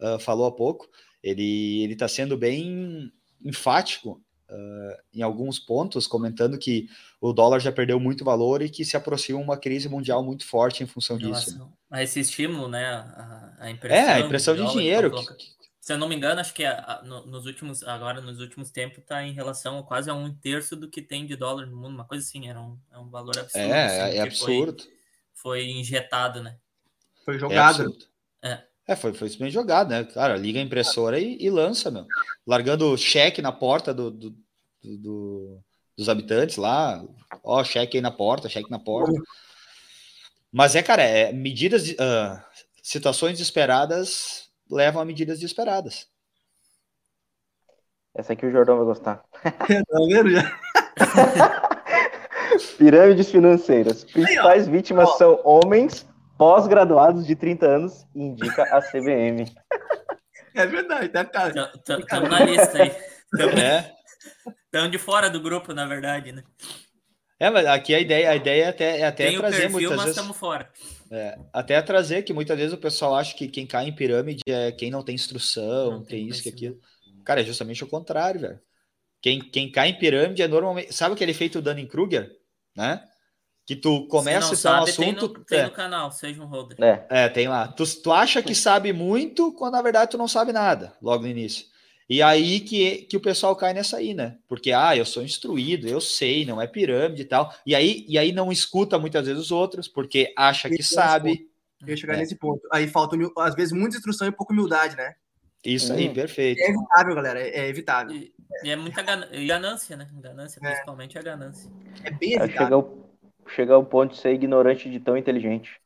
uh, 0.00 0.18
falou 0.18 0.46
há 0.46 0.52
pouco. 0.52 0.88
Ele 1.22 1.82
ele 1.82 1.94
está 1.94 2.06
sendo 2.06 2.36
bem 2.36 3.12
enfático 3.42 4.22
uh, 4.54 4.96
em 5.12 5.22
alguns 5.22 5.58
pontos, 5.58 6.06
comentando 6.06 6.58
que 6.58 6.88
o 7.20 7.32
dólar 7.32 7.58
já 7.58 7.72
perdeu 7.72 7.98
muito 7.98 8.24
valor 8.24 8.62
e 8.62 8.70
que 8.70 8.84
se 8.84 8.96
aproxima 8.96 9.38
uma 9.38 9.56
crise 9.56 9.88
mundial 9.88 10.22
muito 10.22 10.46
forte 10.46 10.82
em 10.82 10.86
função 10.86 11.18
disso. 11.18 11.58
Né? 11.58 11.66
A 11.90 12.02
esse 12.02 12.20
estímulo, 12.20 12.68
né? 12.68 12.86
A, 12.86 13.56
a 13.60 13.70
impressão 13.70 13.98
é, 13.98 14.12
a 14.12 14.20
impressão 14.20 14.54
de 14.54 14.72
dinheiro. 14.72 15.10
Que, 15.10 15.54
se 15.84 15.92
eu 15.92 15.98
não 15.98 16.08
me 16.08 16.16
engano, 16.16 16.40
acho 16.40 16.54
que 16.54 16.64
a, 16.64 16.78
a, 16.78 17.02
no, 17.02 17.26
nos 17.26 17.44
últimos, 17.44 17.82
agora 17.82 18.18
nos 18.20 18.40
últimos 18.40 18.70
tempos, 18.70 18.98
está 18.98 19.22
em 19.22 19.32
relação 19.32 19.82
quase 19.82 20.08
a 20.08 20.14
um 20.14 20.34
terço 20.34 20.74
do 20.74 20.88
que 20.88 21.02
tem 21.02 21.26
de 21.26 21.36
dólar 21.36 21.66
no 21.66 21.76
mundo, 21.76 21.94
uma 21.94 22.06
coisa 22.06 22.24
assim, 22.24 22.48
era 22.48 22.58
um, 22.58 22.78
é 22.90 22.98
um 22.98 23.10
valor 23.10 23.38
absurdo. 23.38 23.66
É, 23.66 24.06
assim, 24.06 24.16
é 24.16 24.20
absurdo. 24.22 24.82
Foi, 25.34 25.60
foi, 25.60 25.70
injetado, 25.70 26.42
né? 26.42 26.56
Foi 27.22 27.38
jogado. 27.38 27.94
É, 28.42 28.52
é. 28.52 28.64
é 28.88 28.96
foi, 28.96 29.12
foi 29.12 29.28
bem 29.36 29.50
jogado, 29.50 29.90
né? 29.90 30.04
Cara, 30.04 30.36
liga 30.36 30.58
a 30.58 30.62
impressora 30.62 31.20
e, 31.20 31.36
e 31.38 31.50
lança, 31.50 31.90
meu. 31.90 32.06
Largando 32.46 32.96
cheque 32.96 33.42
na 33.42 33.52
porta 33.52 33.92
do, 33.92 34.10
do, 34.10 34.43
do, 34.84 35.58
dos 35.96 36.08
habitantes 36.08 36.56
lá. 36.56 37.02
Ó, 37.42 37.62
cheque 37.64 37.96
aí 37.96 38.02
na 38.02 38.10
porta, 38.10 38.48
cheque 38.48 38.70
na 38.70 38.78
porta. 38.78 39.12
Mas 40.52 40.76
é, 40.76 40.82
cara, 40.82 41.02
é 41.02 41.32
medidas, 41.32 41.88
uh, 41.90 42.40
situações 42.82 43.40
esperadas 43.40 44.48
levam 44.70 45.02
a 45.02 45.04
medidas 45.04 45.40
desesperadas. 45.40 46.06
Essa 48.14 48.32
aqui 48.34 48.46
o 48.46 48.52
Jordão 48.52 48.76
vai 48.76 48.86
gostar. 48.86 49.24
tá 49.42 49.98
vendo 50.08 50.30
já? 50.30 50.60
Pirâmides 52.78 53.30
financeiras. 53.30 54.04
Principais 54.04 54.66
Aí, 54.66 54.70
vítimas 54.70 55.08
ó. 55.08 55.16
são 55.16 55.40
homens 55.44 56.06
pós-graduados 56.38 57.26
de 57.26 57.34
30 57.34 57.66
anos, 57.66 58.06
indica 58.14 58.62
a 58.64 58.80
CBM. 58.80 59.52
É 60.54 60.66
verdade, 60.66 61.08
tá, 61.08 61.24
cara? 61.24 61.72
Estamos 61.76 62.30
na 62.30 62.44
lista 62.44 62.82
aí. 62.82 62.90
É. 63.60 63.92
de 64.90 64.98
fora 64.98 65.30
do 65.30 65.40
grupo, 65.40 65.72
na 65.72 65.86
verdade, 65.86 66.32
né? 66.32 66.42
É, 67.38 67.50
mas 67.50 67.66
aqui 67.66 67.94
a 67.94 68.00
ideia, 68.00 68.30
a 68.30 68.36
ideia 68.36 68.64
é 68.64 68.68
até, 68.68 68.98
é 69.00 69.06
até 69.06 69.26
Tem 69.26 69.38
trazer 69.38 69.56
perfil, 69.62 69.72
muitas 69.72 69.96
mas 69.96 70.04
vezes... 70.04 70.16
estamos 70.16 70.36
fora. 70.36 70.70
É, 71.10 71.38
até 71.52 71.82
trazer 71.82 72.22
que 72.22 72.32
muitas 72.32 72.56
vezes 72.56 72.72
o 72.72 72.78
pessoal 72.78 73.16
acha 73.16 73.34
que 73.34 73.48
quem 73.48 73.66
cai 73.66 73.86
em 73.86 73.94
pirâmide 73.94 74.42
é 74.46 74.72
quem 74.72 74.90
não 74.90 75.02
tem 75.02 75.14
instrução, 75.14 75.90
não 75.90 76.04
tem, 76.04 76.20
tem 76.20 76.28
isso, 76.28 76.42
que 76.42 76.48
aquilo. 76.48 76.78
Cara, 77.24 77.40
é 77.40 77.44
justamente 77.44 77.82
o 77.82 77.88
contrário, 77.88 78.40
velho. 78.40 78.60
Quem, 79.20 79.40
quem 79.40 79.70
cai 79.70 79.88
em 79.88 79.98
pirâmide 79.98 80.42
é 80.42 80.48
normalmente. 80.48 80.92
Sabe 80.92 81.14
aquele 81.14 81.30
efeito 81.30 81.62
Dunning-Kruger? 81.62 82.30
Né? 82.76 83.02
Que 83.66 83.74
tu 83.74 84.06
começa 84.08 84.52
a 84.52 84.56
sabe, 84.56 84.80
um 84.80 84.84
assunto. 84.84 85.28
Tem 85.28 85.38
no, 85.38 85.44
tem 85.44 85.58
é. 85.60 85.64
no 85.64 85.70
canal, 85.70 86.12
seja 86.12 86.42
um 86.42 86.46
holder. 86.46 86.76
É, 86.82 87.06
é 87.08 87.28
tem 87.28 87.48
lá. 87.48 87.68
Tu, 87.68 87.84
tu 88.02 88.12
acha 88.12 88.42
que 88.42 88.54
sabe 88.54 88.92
muito, 88.92 89.52
quando 89.52 89.72
na 89.72 89.82
verdade 89.82 90.10
tu 90.10 90.18
não 90.18 90.28
sabe 90.28 90.52
nada, 90.52 90.92
logo 91.00 91.22
no 91.22 91.28
início. 91.28 91.66
E 92.08 92.22
aí 92.22 92.60
que, 92.60 92.98
que 93.02 93.16
o 93.16 93.20
pessoal 93.20 93.56
cai 93.56 93.72
nessa 93.72 93.96
aí, 93.96 94.12
né? 94.12 94.36
Porque, 94.46 94.72
ah, 94.72 94.94
eu 94.96 95.04
sou 95.04 95.22
instruído, 95.22 95.88
eu 95.88 96.00
sei, 96.00 96.44
não 96.44 96.60
é 96.60 96.66
pirâmide 96.66 97.22
e 97.22 97.24
tal. 97.24 97.52
E 97.64 97.74
aí, 97.74 98.04
e 98.06 98.18
aí 98.18 98.30
não 98.30 98.52
escuta 98.52 98.98
muitas 98.98 99.26
vezes 99.26 99.40
os 99.40 99.50
outros, 99.50 99.88
porque 99.88 100.32
acha 100.36 100.68
que 100.68 100.82
sabe. 100.82 101.48
Eu 101.80 101.88
ia 101.88 101.96
chegar 101.96 102.14
é. 102.14 102.18
nesse 102.18 102.36
ponto. 102.36 102.60
Aí 102.72 102.86
falta, 102.88 103.16
às 103.38 103.54
vezes, 103.54 103.72
muita 103.72 103.96
instrução 103.96 104.28
e 104.28 104.32
pouca 104.32 104.52
humildade, 104.52 104.96
né? 104.96 105.14
Isso 105.64 105.92
aí, 105.94 106.10
hum. 106.10 106.14
perfeito. 106.14 106.60
É 106.60 106.68
evitável, 106.68 107.14
galera, 107.14 107.40
é, 107.40 107.68
evitável. 107.68 108.14
E, 108.14 108.34
e 108.62 108.70
é 108.70 108.76
muita 108.76 109.02
ganância, 109.02 109.96
né? 109.96 110.08
Ganância, 110.12 110.60
é. 110.62 110.68
principalmente 110.68 111.18
a 111.18 111.22
ganância. 111.22 111.70
É 112.02 112.10
bem 112.10 112.34
evitável. 112.34 112.52
Chega 112.52 112.74
ao, 112.74 113.10
chega 113.48 113.74
ao 113.74 113.84
ponto 113.84 114.12
de 114.12 114.20
ser 114.20 114.34
ignorante 114.34 114.90
de 114.90 115.00
tão 115.00 115.16
inteligente. 115.16 115.80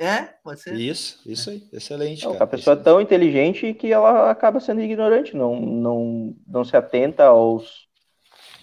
É, 0.00 0.22
pode 0.42 0.62
ser. 0.62 0.74
Isso, 0.76 1.20
isso 1.26 1.50
aí, 1.50 1.68
excelente. 1.70 2.24
Não, 2.24 2.34
a 2.40 2.46
pessoa 2.46 2.74
é 2.74 2.82
tão 2.82 3.02
inteligente 3.02 3.74
que 3.74 3.92
ela 3.92 4.30
acaba 4.30 4.58
sendo 4.58 4.80
ignorante, 4.80 5.36
não, 5.36 5.60
não, 5.60 6.34
não 6.48 6.64
se 6.64 6.74
atenta 6.74 7.24
aos, 7.24 7.86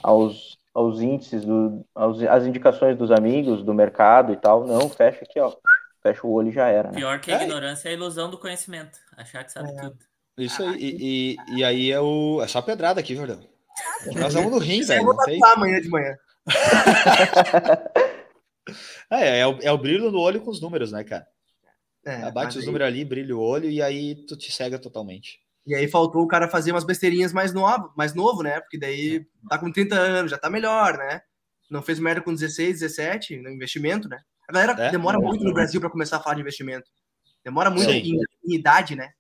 aos, 0.02 0.58
aos 0.74 1.00
índices, 1.00 1.46
do, 1.46 1.86
aos, 1.94 2.24
às 2.24 2.44
indicações 2.48 2.98
dos 2.98 3.12
amigos, 3.12 3.64
do 3.64 3.72
mercado 3.72 4.34
e 4.34 4.36
tal. 4.36 4.66
Não, 4.66 4.90
fecha 4.90 5.24
aqui, 5.24 5.40
ó. 5.40 5.54
Fecha 6.02 6.26
o 6.26 6.32
olho 6.32 6.50
e 6.50 6.52
já 6.52 6.70
era. 6.70 6.90
Né? 6.90 6.96
Pior 6.96 7.20
que 7.20 7.32
a 7.32 7.40
é. 7.40 7.44
ignorância 7.44 7.88
é 7.88 7.92
a 7.92 7.94
ilusão 7.94 8.32
do 8.32 8.40
conhecimento. 8.40 8.98
Achar 9.16 9.44
que 9.44 9.52
sabe 9.52 9.70
é. 9.70 9.76
tudo. 9.76 9.98
Isso 10.40 10.64
aí, 10.64 10.76
e, 10.80 10.98
e, 11.00 11.58
e, 11.60 11.64
aí 11.64 11.92
é, 11.92 12.00
o, 12.00 12.42
é 12.42 12.48
só 12.48 12.64
pedrada 12.64 13.00
aqui, 13.00 13.16
Jordão. 13.16 13.40
Nós 14.16 14.34
vamos 14.34 14.52
no 14.52 14.58
rim, 14.58 14.82
velho. 14.82 15.02
Eu 15.02 15.06
vou 15.06 15.24
tem... 15.24 15.40
amanhã 15.44 15.80
de 15.80 15.90
manhã. 15.90 16.18
É, 19.10 19.40
é, 19.40 19.48
o, 19.48 19.58
é 19.62 19.72
o 19.72 19.78
brilho 19.78 20.12
no 20.12 20.20
olho 20.20 20.42
com 20.42 20.52
os 20.52 20.62
números, 20.62 20.92
né, 20.92 21.04
cara? 21.04 21.26
É, 22.06 22.24
Abate 22.24 22.58
os 22.58 22.64
aí... 22.64 22.66
números 22.66 22.88
ali, 22.88 23.04
brilha 23.04 23.36
o 23.36 23.42
olho 23.42 23.70
e 23.70 23.82
aí 23.82 24.16
tu 24.26 24.38
te 24.38 24.52
cega 24.52 24.80
totalmente. 24.80 25.40
E 25.66 25.76
aí 25.76 25.88
faltou 25.88 26.24
o 26.24 26.28
cara 26.28 26.48
fazer 26.48 26.72
umas 26.72 26.86
besteirinhas 26.86 27.34
mais 27.34 27.54
novo, 27.54 27.92
mais 27.98 28.14
novo, 28.14 28.42
né? 28.42 28.62
Porque 28.62 28.78
daí 28.78 29.26
tá 29.50 29.58
com 29.58 29.70
30 29.70 29.96
anos, 29.96 30.32
já 30.32 30.38
tá 30.38 30.50
melhor, 30.50 30.98
né? 30.98 31.22
Não 31.70 31.82
fez 31.82 32.00
merda 32.00 32.22
com 32.22 32.34
16, 32.34 32.80
17 32.80 33.38
no 33.42 33.50
investimento, 33.50 34.08
né? 34.08 34.18
A 34.48 34.54
galera 34.54 34.82
é, 34.82 34.92
demora 34.92 35.18
é, 35.18 35.22
muito 35.22 35.44
no 35.44 35.54
Brasil 35.54 35.82
para 35.82 35.90
começar 35.90 36.18
a 36.18 36.20
falar 36.22 36.36
de 36.36 36.42
investimento. 36.42 36.90
Demora 37.44 37.70
muito 37.70 37.90
em, 37.90 38.16
em, 38.46 38.56
idade, 38.56 38.96
né? 38.96 39.12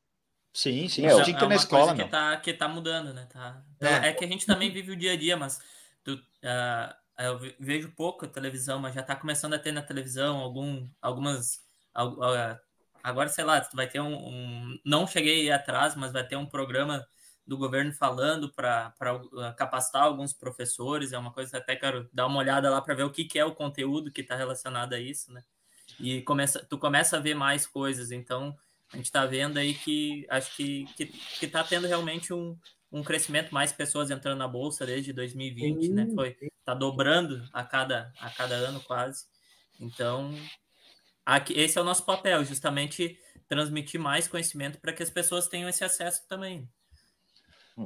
Sim, 0.54 0.88
sim. 0.88 1.06
É, 1.06 1.10
é, 1.10 1.12
é 1.12 1.48
na 1.48 1.56
escola, 1.56 1.94
que 1.94 2.06
tá, 2.06 2.38
que 2.38 2.54
tá 2.54 2.68
mudando, 2.70 3.14
né? 3.14 3.28
Tá... 3.30 3.62
É. 3.82 4.10
é. 4.10 4.14
que 4.14 4.24
a 4.24 4.28
gente 4.28 4.46
também 4.46 4.72
vive 4.72 4.94
o 4.94 4.96
dia 4.96 5.14
a 5.14 5.18
dia, 5.18 5.36
mas 5.36 5.60
tu, 6.04 6.14
uh, 6.14 6.96
eu 7.18 7.40
vejo 7.60 7.92
pouco 7.96 8.28
televisão, 8.28 8.80
mas 8.80 8.94
já 8.94 9.02
está 9.02 9.16
começando 9.16 9.54
a 9.54 9.60
ter 9.60 9.72
na 9.72 9.82
televisão 9.82 10.38
algum, 10.38 10.88
algumas. 11.02 11.64
Agora, 13.04 13.30
sei 13.30 13.44
lá, 13.44 13.68
vai 13.74 13.88
ter 13.88 14.00
um, 14.00 14.14
um 14.14 14.80
Não 14.86 15.08
cheguei 15.08 15.52
atrás, 15.52 15.96
mas 15.96 16.14
vai 16.14 16.26
ter 16.28 16.36
um 16.36 16.46
programa 16.46 17.06
do 17.46 17.58
governo 17.58 17.94
falando 17.94 18.52
para 18.54 18.94
uh, 19.02 19.56
capacitar 19.56 20.04
alguns 20.04 20.34
professores. 20.34 21.14
É 21.14 21.18
uma 21.18 21.32
coisa 21.32 21.58
até 21.58 21.76
quero 21.76 22.10
dar 22.14 22.28
uma 22.28 22.40
olhada 22.40 22.70
lá 22.70 22.82
para 22.82 22.94
ver 22.94 23.04
o 23.04 23.12
que, 23.12 23.24
que 23.24 23.40
é 23.40 23.46
o 23.46 23.56
conteúdo 23.56 24.12
que 24.12 24.22
está 24.22 24.36
relacionado 24.36 24.94
a 24.94 25.00
isso, 25.00 25.32
né? 25.32 25.44
E 26.00 26.22
começa, 26.24 26.64
tu 26.70 26.78
começa 26.78 27.18
a 27.18 27.22
ver 27.22 27.34
mais 27.34 27.66
coisas. 27.66 28.12
Então, 28.12 28.56
a 28.92 28.98
gente 28.98 29.06
está 29.06 29.26
vendo 29.26 29.58
aí 29.58 29.74
que 29.74 30.28
acho 30.30 30.56
que, 30.56 30.86
que, 30.96 31.06
que 31.06 31.48
tá 31.48 31.64
tendo 31.64 31.88
realmente 31.88 32.34
um, 32.34 32.58
um 32.92 33.04
crescimento, 33.04 33.54
mais 33.54 33.72
pessoas 33.72 34.10
entrando 34.10 34.38
na 34.38 34.48
bolsa 34.48 34.86
desde 34.86 35.12
2020, 35.14 35.90
né? 35.90 36.08
Foi 36.16 36.36
tá 36.64 36.74
dobrando 36.74 37.48
a 37.54 37.64
cada 37.64 38.12
a 38.20 38.30
cada 38.30 38.56
ano 38.56 38.82
quase. 38.82 39.26
Então, 39.80 40.34
aqui, 41.26 41.54
esse 41.54 41.78
é 41.78 41.82
o 41.82 41.86
nosso 41.86 42.04
papel, 42.06 42.44
justamente 42.44 43.18
transmitir 43.48 44.00
mais 44.00 44.28
conhecimento 44.28 44.80
para 44.80 44.92
que 44.92 45.04
as 45.04 45.10
pessoas 45.10 45.48
tenham 45.48 45.70
esse 45.70 45.84
acesso 45.84 46.28
também. 46.28 46.68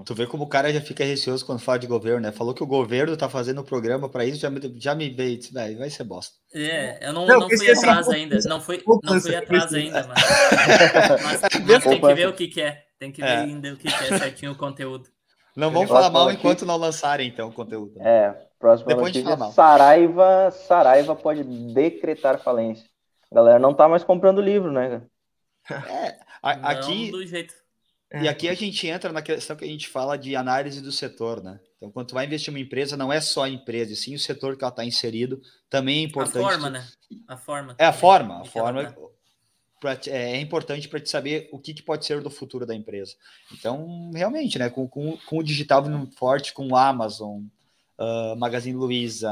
Tu 0.06 0.16
vê 0.16 0.26
como 0.26 0.46
o 0.46 0.48
cara 0.48 0.72
já 0.72 0.80
fica 0.80 1.04
receoso 1.04 1.46
quando 1.46 1.60
fala 1.60 1.78
de 1.78 1.86
governo, 1.86 2.22
né? 2.22 2.32
Falou 2.32 2.54
que 2.54 2.64
o 2.64 2.68
governo 2.68 3.18
tá 3.18 3.28
fazendo 3.28 3.60
o 3.60 3.64
programa 3.64 4.08
para 4.08 4.26
isso, 4.26 4.40
já, 4.40 4.50
já 4.76 4.96
me 4.96 5.10
veio, 5.10 5.38
disse, 5.38 5.54
vai, 5.54 5.76
vai 5.76 5.90
ser 5.90 6.06
bosta. 6.06 6.34
É, 6.54 7.10
eu 7.10 7.12
não, 7.12 7.28
não, 7.28 7.42
não 7.42 7.50
fui 7.50 7.70
atrás 7.70 8.08
ainda, 8.08 8.38
não 8.46 8.62
fui, 8.62 8.82
não 9.04 9.20
fui 9.20 9.36
atrás 9.36 9.74
ainda, 9.74 10.08
mas, 10.08 10.24
mas, 11.22 11.42
mas 11.68 11.84
tem 11.84 12.00
que 12.00 12.14
ver 12.14 12.28
o 12.30 12.34
que, 12.34 12.48
que 12.48 12.62
é, 12.62 12.86
tem 13.02 13.12
que 13.12 13.20
ver 13.20 13.30
é. 13.30 13.38
ainda 13.38 13.74
o 13.74 13.78
que, 13.78 13.88
é 13.88 14.20
certinho 14.20 14.52
o 14.52 14.56
conteúdo. 14.56 15.10
Não 15.58 15.72
vamos 15.72 15.90
falar 15.90 16.12
mal 16.12 16.28
aqui. 16.28 16.38
enquanto 16.38 16.66
não 16.66 16.78
lançarem, 16.78 17.28
então, 17.28 17.50
o 17.50 17.52
conteúdo. 17.52 18.00
É, 18.00 18.48
próxima 18.58 18.88
Depois 18.88 19.14
notícia, 19.14 19.52
Saraiva, 19.52 20.50
Saraiva 20.50 21.14
pode 21.14 21.44
decretar 21.44 22.42
falência. 22.42 22.88
A 23.30 23.36
galera 23.36 23.60
não 23.60 23.74
tá 23.74 23.86
mais 23.86 24.02
comprando 24.02 24.40
livro, 24.40 24.72
né? 24.72 25.02
É, 25.70 26.18
aqui... 26.42 27.12
do 27.12 27.26
jeito 27.26 27.54
e 28.22 28.30
aqui 28.30 28.48
a 28.48 28.54
gente 28.54 28.88
entra 28.88 29.12
na 29.12 29.22
questão 29.22 29.56
que 29.56 29.66
a 29.66 29.68
gente 29.68 29.90
fala 29.90 30.18
de 30.18 30.36
análise 30.36 30.82
do 30.82 30.92
setor, 30.92 31.44
né? 31.44 31.60
Então, 31.78 31.92
quando 31.92 32.08
tu 32.08 32.14
vai 32.14 32.26
investir 32.26 32.54
em 32.54 32.56
uma 32.56 32.64
empresa, 32.64 32.96
não 32.96 33.12
é 33.12 33.20
só 33.20 33.44
a 33.44 33.50
empresa, 33.50 33.96
sim 33.96 34.16
o 34.16 34.20
setor 34.20 34.58
que 34.58 34.64
ela 34.64 34.72
está 34.72 34.86
inserido, 34.86 35.42
também 35.70 36.00
é 36.00 36.08
importante. 36.08 36.46
A 36.46 36.50
forma, 36.50 36.70
né? 36.70 36.88
A 37.28 37.38
forma. 37.38 37.76
É 37.78 37.86
a 37.86 37.94
forma, 37.94 38.42
a 38.42 38.46
forma 38.46 38.96
pra, 39.82 40.00
é, 40.08 40.38
é 40.38 40.40
importante 40.40 40.88
para 40.88 41.00
te 41.02 41.10
saber 41.10 41.50
o 41.52 41.60
que, 41.60 41.74
que, 41.74 41.82
pode 41.82 42.06
ser 42.06 42.22
do 42.22 42.30
futuro 42.30 42.66
da 42.66 42.76
empresa. 42.76 43.16
Então, 43.52 44.12
realmente, 44.14 44.58
né? 44.58 44.70
Com, 44.70 44.88
com, 44.88 45.18
com 45.26 45.40
o 45.40 45.44
digital 45.44 45.84
forte, 46.16 46.54
com 46.54 46.68
o 46.68 46.76
Amazon, 46.78 47.42
uh, 48.00 48.38
Magazine 48.38 48.78
Luiza, 48.78 49.30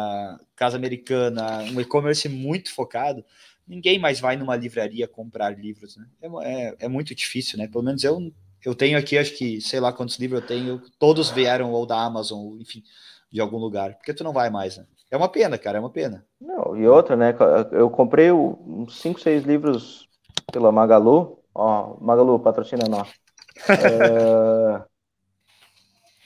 Casa 0.56 0.76
Americana, 0.76 1.62
um 1.72 1.80
e-commerce 1.80 2.28
muito 2.28 2.74
focado, 2.74 3.24
ninguém 3.68 4.00
mais 4.00 4.20
vai 4.20 4.36
numa 4.36 4.56
livraria 4.56 5.08
comprar 5.08 5.58
livros, 5.58 5.96
né? 5.96 6.08
É, 6.22 6.28
é, 6.28 6.76
é 6.80 6.88
muito 6.88 7.14
difícil, 7.14 7.58
né? 7.58 7.68
Pelo 7.68 7.84
menos 7.84 8.04
eu 8.04 8.34
eu 8.66 8.76
tenho 8.76 8.98
aqui, 8.98 9.18
acho 9.18 9.38
que, 9.38 9.62
sei 9.62 9.80
lá 9.80 9.94
quantos 9.94 10.20
livros 10.20 10.42
eu 10.42 10.48
tenho, 10.48 10.82
todos 11.00 11.30
vieram 11.30 11.72
ou 11.72 11.86
da 11.86 12.04
Amazon, 12.04 12.60
enfim, 12.60 12.84
de 13.32 13.40
algum 13.40 13.58
lugar. 13.58 13.94
Porque 13.94 14.14
tu 14.14 14.22
não 14.22 14.34
vai 14.34 14.50
mais, 14.50 14.76
né? 14.76 14.86
É 15.10 15.16
uma 15.16 15.30
pena, 15.30 15.58
cara, 15.58 15.78
é 15.78 15.80
uma 15.80 15.90
pena. 15.90 16.26
Não, 16.42 16.78
e 16.78 16.86
outra, 16.86 17.16
né? 17.16 17.34
Eu 17.72 17.90
comprei 17.90 18.32
uns 18.32 19.00
5, 19.00 19.22
6 19.22 19.44
livros 19.44 20.09
pela 20.52 20.72
Magalu. 20.72 21.40
Ó, 21.54 21.98
Magalu, 22.00 22.40
patrocina 22.40 22.88
nós. 22.88 23.14
é... 23.70 24.84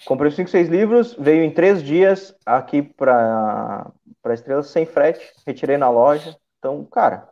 Comprei 0.05 0.31
5, 0.31 0.49
6 0.49 0.67
livros, 0.67 1.15
veio 1.17 1.43
em 1.43 1.51
3 1.51 1.81
dias 1.81 2.35
aqui 2.45 2.81
para 2.81 3.89
para 4.23 4.33
Estrela 4.33 4.63
sem 4.63 4.85
frete, 4.85 5.33
retirei 5.45 5.77
na 5.77 5.89
loja. 5.89 6.35
Então, 6.57 6.85
cara, 6.85 7.29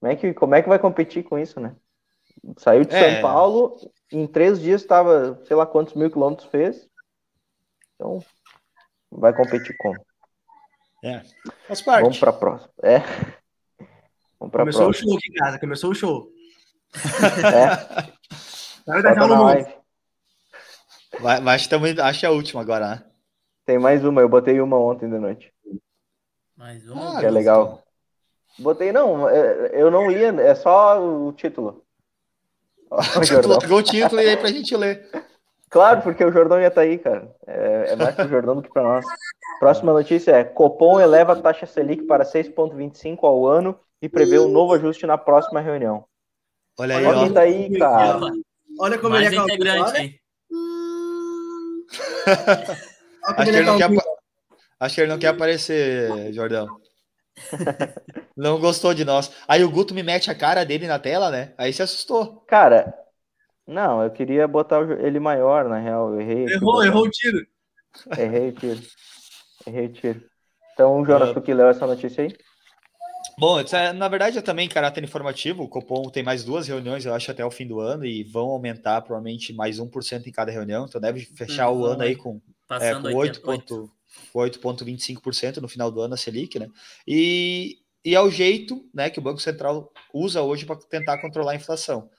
como 0.00 0.10
é 0.10 0.16
que, 0.16 0.32
como 0.32 0.54
é 0.54 0.62
que 0.62 0.68
vai 0.68 0.78
competir 0.78 1.22
com 1.22 1.38
isso, 1.38 1.60
né? 1.60 1.76
Saiu 2.56 2.86
de 2.86 2.96
é. 2.96 3.12
São 3.12 3.22
Paulo, 3.22 3.76
em 4.10 4.26
três 4.26 4.58
dias 4.58 4.80
estava, 4.80 5.38
sei 5.44 5.54
lá 5.54 5.66
quantos 5.66 5.92
mil 5.92 6.10
quilômetros 6.10 6.48
fez. 6.48 6.88
Então, 7.94 8.24
vai 9.10 9.34
competir 9.34 9.76
como? 9.76 10.02
É, 11.04 11.20
faz 11.66 11.82
parte. 11.82 12.02
Vamos 12.02 12.18
para 12.18 12.30
a 12.30 12.34
próxima. 12.34 12.72
É. 12.82 13.02
Vamos 14.40 14.52
pra 14.52 14.62
começou 14.62 14.84
próxima. 14.84 15.06
o 15.06 15.10
show 15.10 15.18
aqui 15.18 15.30
em 15.30 15.34
casa, 15.34 15.60
começou 15.60 15.90
o 15.90 15.94
show. 15.94 16.32
é. 17.54 18.10
Vai 18.86 19.02
dar 19.02 19.14
na 19.14 19.40
live. 19.40 19.74
Vai, 21.20 21.40
mas 21.40 21.66
também 21.66 21.94
acho 22.00 22.20
que 22.20 22.26
é 22.26 22.28
a 22.28 22.32
última 22.32 22.62
agora, 22.62 22.88
né? 22.88 23.04
Tem 23.66 23.78
mais 23.78 24.02
uma, 24.02 24.22
eu 24.22 24.28
botei 24.28 24.58
uma 24.60 24.78
ontem 24.78 25.10
de 25.10 25.18
noite. 25.18 25.52
Mais 26.56 26.88
uma? 26.88 27.18
Ah, 27.18 27.20
que 27.20 27.26
é 27.26 27.30
legal. 27.30 27.84
Botei, 28.58 28.92
não, 28.92 29.28
é, 29.28 29.70
eu 29.74 29.90
não 29.90 30.10
li, 30.10 30.24
é 30.24 30.54
só 30.54 31.00
o 31.00 31.32
título. 31.32 31.84
tu 33.42 33.48
largou 33.48 33.78
o 33.78 33.82
título 33.82 34.22
e 34.22 34.28
aí 34.28 34.36
pra 34.36 34.50
gente 34.50 34.74
ler. 34.74 35.06
Claro, 35.68 36.02
porque 36.02 36.24
o 36.24 36.32
Jordão 36.32 36.60
ia 36.60 36.66
estar 36.66 36.80
tá 36.80 36.86
aí, 36.86 36.98
cara. 36.98 37.32
É, 37.46 37.92
é 37.92 37.96
mais 37.96 38.14
pro 38.14 38.26
Jordão 38.26 38.56
do 38.56 38.62
que 38.62 38.70
para 38.70 38.82
nós. 38.82 39.04
Próxima 39.60 39.92
notícia 39.92 40.32
é: 40.32 40.44
Copom 40.44 40.98
eleva 40.98 41.34
a 41.34 41.40
taxa 41.40 41.66
Selic 41.66 42.04
para 42.06 42.24
6,25 42.24 43.18
ao 43.22 43.46
ano 43.46 43.78
e 44.00 44.08
prevê 44.08 44.38
um 44.38 44.48
novo 44.48 44.74
ajuste 44.74 45.06
na 45.06 45.18
próxima 45.18 45.60
reunião. 45.60 46.04
Olha 46.78 46.96
aí, 46.96 47.06
Olha 47.06 47.20
quem 47.20 47.32
tá 47.32 47.40
aí, 47.40 47.78
cara. 47.78 48.20
Olha 48.78 48.98
como 48.98 49.10
Mais 49.10 49.26
ele 49.26 49.36
é 49.36 49.42
integrante. 49.42 50.20
Acho 53.24 53.42
que, 53.42 53.48
ele 53.50 53.62
não 53.62 53.76
quer, 53.76 53.90
acho 54.80 54.94
que 54.94 55.00
ele 55.00 55.10
não 55.10 55.18
quer 55.18 55.28
aparecer, 55.28 56.32
Jordão. 56.32 56.66
Não 58.36 58.58
gostou 58.58 58.92
de 58.92 59.04
nós. 59.04 59.32
Aí 59.46 59.62
o 59.64 59.70
Guto 59.70 59.94
me 59.94 60.02
mete 60.02 60.30
a 60.30 60.34
cara 60.34 60.64
dele 60.64 60.86
na 60.86 60.98
tela, 60.98 61.30
né? 61.30 61.54
Aí 61.56 61.72
se 61.72 61.82
assustou. 61.82 62.40
Cara, 62.46 62.92
não, 63.66 64.02
eu 64.02 64.10
queria 64.10 64.48
botar 64.48 64.80
ele 65.00 65.20
maior, 65.20 65.68
na 65.68 65.78
real. 65.78 66.14
Eu 66.14 66.20
errei. 66.20 66.46
Errou, 66.46 66.84
errou 66.84 67.04
o 67.04 67.10
tiro. 67.10 67.46
Errei 68.18 68.48
o 68.48 68.52
tiro. 68.52 68.80
Errei 69.66 69.86
o 69.86 69.92
tiro. 69.92 70.22
Então, 70.72 71.04
Jonas, 71.04 71.32
tu 71.32 71.40
que 71.40 71.54
leu 71.54 71.68
essa 71.68 71.86
notícia 71.86 72.24
aí? 72.24 72.34
Bom, 73.40 73.58
é, 73.58 73.92
na 73.94 74.06
verdade 74.06 74.36
é 74.36 74.42
também 74.42 74.68
caráter 74.68 75.02
informativo. 75.02 75.62
O 75.62 75.68
Copom 75.68 76.10
tem 76.10 76.22
mais 76.22 76.44
duas 76.44 76.68
reuniões, 76.68 77.06
eu 77.06 77.14
acho, 77.14 77.30
até 77.30 77.42
o 77.42 77.50
fim 77.50 77.66
do 77.66 77.80
ano, 77.80 78.04
e 78.04 78.22
vão 78.22 78.50
aumentar 78.50 79.00
provavelmente 79.00 79.54
mais 79.54 79.78
1% 79.78 80.26
em 80.26 80.30
cada 80.30 80.52
reunião. 80.52 80.84
Então 80.84 81.00
deve 81.00 81.20
fechar 81.24 81.70
uhum. 81.70 81.80
o 81.80 81.84
ano 81.86 82.02
aí 82.02 82.14
com, 82.14 82.38
é, 82.70 82.94
com 82.94 83.14
8, 83.14 83.40
8. 83.42 83.90
8,25% 84.34 85.56
no 85.56 85.68
final 85.68 85.90
do 85.90 86.02
ano 86.02 86.12
a 86.12 86.16
Selic, 86.18 86.58
né? 86.58 86.68
E, 87.08 87.78
e 88.04 88.14
é 88.14 88.20
o 88.20 88.30
jeito 88.30 88.86
né, 88.92 89.08
que 89.08 89.18
o 89.18 89.22
Banco 89.22 89.40
Central 89.40 89.90
usa 90.12 90.42
hoje 90.42 90.66
para 90.66 90.76
tentar 90.76 91.16
controlar 91.18 91.52
a 91.52 91.56
inflação. 91.56 92.10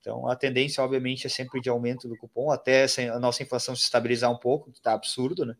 Então, 0.00 0.26
a 0.26 0.34
tendência, 0.34 0.82
obviamente, 0.82 1.24
é 1.24 1.30
sempre 1.30 1.60
de 1.60 1.68
aumento 1.68 2.08
do 2.08 2.16
cupom, 2.16 2.50
até 2.50 2.86
a 3.14 3.20
nossa 3.20 3.44
inflação 3.44 3.76
se 3.76 3.82
estabilizar 3.82 4.28
um 4.28 4.38
pouco, 4.38 4.72
que 4.72 4.78
está 4.78 4.92
absurdo, 4.92 5.46
né? 5.46 5.54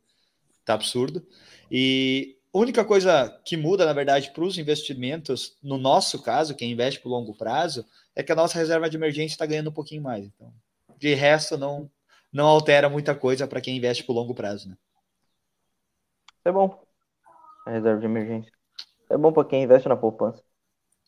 Está 0.61 0.75
absurdo. 0.75 1.25
E 1.71 2.37
única 2.59 2.85
coisa 2.85 3.41
que 3.45 3.57
muda, 3.57 3.85
na 3.85 3.93
verdade, 3.93 4.31
para 4.31 4.45
os 4.45 4.57
investimentos, 4.59 5.57
no 5.63 5.77
nosso 5.77 6.23
caso, 6.23 6.55
quem 6.55 6.71
investe 6.71 7.01
por 7.01 7.09
longo 7.09 7.37
prazo, 7.37 7.85
é 8.15 8.23
que 8.23 8.31
a 8.31 8.37
nossa 8.37 8.59
reserva 8.59 8.89
de 8.89 8.97
emergência 8.97 9.35
está 9.35 9.45
ganhando 9.45 9.71
um 9.71 9.75
pouquinho 9.75 10.03
mais. 10.03 10.25
Então, 10.25 10.53
de 10.99 11.15
resto, 11.15 11.59
não, 11.59 11.91
não 12.33 12.47
altera 12.47 12.89
muita 12.89 13.15
coisa 13.15 13.47
para 13.47 13.61
quem 13.61 13.77
investe 13.77 14.05
por 14.05 14.13
longo 14.13 14.35
prazo, 14.35 14.69
né? 14.69 14.77
é 16.45 16.53
bom. 16.53 16.81
A 17.67 17.71
reserva 17.71 18.01
de 18.01 18.07
emergência. 18.07 18.53
É 19.11 19.17
bom 19.17 19.33
para 19.33 19.49
quem 19.49 19.63
investe 19.63 19.89
na 19.89 19.97
poupança. 19.97 20.43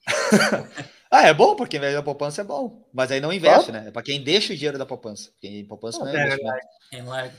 ah, 1.11 1.27
é 1.27 1.35
bom 1.35 1.55
para 1.55 1.67
quem 1.67 1.79
investe 1.79 1.97
na 1.97 2.03
poupança, 2.03 2.41
é 2.41 2.45
bom. 2.45 2.89
Mas 2.93 3.11
aí 3.11 3.21
não 3.21 3.33
investe, 3.33 3.71
né? 3.71 3.89
É 3.89 3.91
para 3.91 4.03
quem 4.03 4.23
deixa 4.23 4.53
o 4.53 4.57
dinheiro 4.57 4.79
da 4.79 4.87
poupança. 4.87 5.31
Quem 5.39 5.65
poupança 5.67 5.99
não, 5.99 6.09
é, 6.09 6.17
é 6.17 6.27
investimento. 6.27 6.67
Quem 6.91 7.03
larga. 7.03 7.35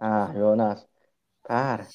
Ah, 0.00 0.30
Jonas. 0.34 0.86
Cara. 1.44 1.86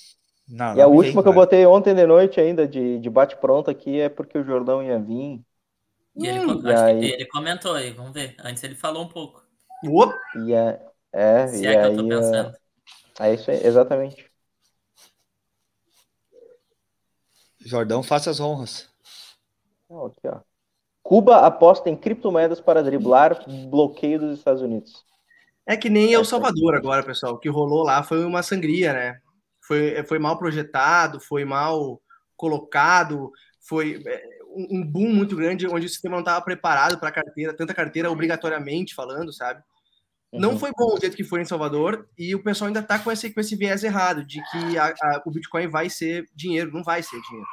Não, 0.52 0.76
e 0.76 0.82
a 0.82 0.88
última 0.88 1.23
que 1.23 1.30
eu 1.30 1.34
botei 1.34 1.65
ontem 1.65 1.95
de 1.95 2.06
noite 2.06 2.41
ainda, 2.41 2.68
de, 2.68 2.99
de 2.99 3.10
bate-pronto 3.10 3.72
aqui, 3.72 4.02
é 4.02 4.10
porque 4.10 4.38
o 4.38 4.44
Jordão 4.44 4.84
ia 4.84 4.99
vir. 4.99 5.41
E 6.14 6.28
ele, 6.28 6.40
hum, 6.40 6.61
e 6.61 6.73
aí... 6.73 7.06
ele 7.06 7.26
comentou 7.28 7.73
aí, 7.73 7.91
vamos 7.91 8.11
ver. 8.11 8.36
Antes 8.44 8.61
ele 8.61 8.76
falou 8.76 9.03
um 9.03 9.07
pouco. 9.07 9.41
E 10.45 10.53
é, 10.53 10.86
é, 11.14 11.48
Se 11.48 11.64
e 11.64 11.68
é 11.68 11.69
aí, 11.69 11.95
que 11.95 11.99
eu 11.99 12.03
tô 12.03 12.10
pensando. 12.10 12.53
É, 13.22 13.30
é 13.30 13.34
isso 13.34 13.49
aí, 13.49 13.65
exatamente. 13.65 14.30
Jordão, 17.61 18.03
faça 18.03 18.30
as 18.30 18.41
honras. 18.41 18.90
Aqui, 19.90 20.28
ó. 20.28 20.40
Cuba 21.02 21.45
aposta 21.45 21.90
em 21.90 21.95
criptomoedas 21.95 22.60
para 22.60 22.84
driblar 22.84 23.45
bloqueio 23.69 24.19
dos 24.19 24.38
Estados 24.38 24.61
Unidos. 24.61 25.06
É 25.65 25.78
que 25.78 25.90
nem 25.90 26.14
El 26.14 26.26
Salvador 26.26 26.76
agora, 26.76 27.03
pessoal. 27.03 27.36
O 27.36 27.38
que 27.38 27.49
rolou 27.49 27.84
lá 27.84 28.03
foi 28.03 28.26
uma 28.26 28.44
sangria, 28.44 28.94
né? 28.94 29.22
Foi, 29.72 30.03
foi 30.03 30.19
mal 30.19 30.38
projetado, 30.38 31.18
foi 31.22 31.45
mal 31.45 32.02
colocado, 32.35 33.31
foi 33.61 34.03
é, 34.06 34.23
um 34.53 34.85
boom 34.85 35.14
muito 35.14 35.34
grande 35.34 35.65
onde 35.65 35.85
o 35.85 35.89
sistema 35.89 36.15
não 36.15 36.19
estava 36.19 36.43
preparado 36.43 36.99
para 36.99 37.10
carteira, 37.10 37.53
tanta 37.56 37.73
carteira 37.73 38.11
obrigatoriamente 38.11 38.93
falando, 38.93 39.31
sabe? 39.31 39.64
Não 40.34 40.52
uhum. 40.52 40.60
foi 40.60 40.72
bom 40.77 40.93
o 40.93 40.99
jeito 40.99 41.15
que 41.15 41.23
foi 41.23 41.41
em 41.41 41.45
Salvador 41.45 42.06
e 42.18 42.35
o 42.35 42.43
pessoal 42.43 42.68
ainda 42.68 42.81
está 42.81 42.99
com 42.99 43.10
esse, 43.10 43.34
com 43.34 43.39
esse 43.39 43.56
viés 43.56 43.81
errado 43.81 44.26
de 44.26 44.43
que 44.52 44.77
a, 44.77 44.88
a, 44.88 45.22
o 45.26 45.31
Bitcoin 45.31 45.69
vai 45.69 45.89
ser 45.89 46.26
dinheiro. 46.35 46.69
Não 46.73 46.84
vai 46.84 47.02
ser 47.02 47.22
dinheiro. 47.22 47.48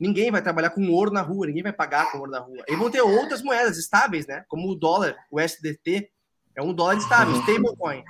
Ninguém 0.00 0.32
vai 0.32 0.42
trabalhar 0.42 0.70
com 0.70 0.90
ouro 0.90 1.12
na 1.12 1.22
rua, 1.22 1.46
ninguém 1.46 1.62
vai 1.62 1.72
pagar 1.72 2.10
com 2.10 2.18
ouro 2.18 2.32
na 2.32 2.40
rua. 2.40 2.64
E 2.66 2.74
vão 2.74 2.90
ter 2.90 3.00
outras 3.00 3.42
moedas 3.42 3.78
estáveis, 3.78 4.26
né? 4.26 4.44
Como 4.48 4.68
o 4.68 4.74
dólar, 4.74 5.14
o 5.30 5.38
SDT, 5.38 6.10
é 6.56 6.62
um 6.62 6.74
dólar 6.74 6.96
estável, 6.96 7.32
uhum. 7.32 7.40
stablecoin. 7.42 8.02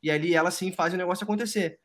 E 0.00 0.08
ali 0.08 0.34
ela 0.34 0.52
sim 0.52 0.70
faz 0.70 0.94
o 0.94 0.96
negócio 0.96 1.24
acontecer. 1.24 1.80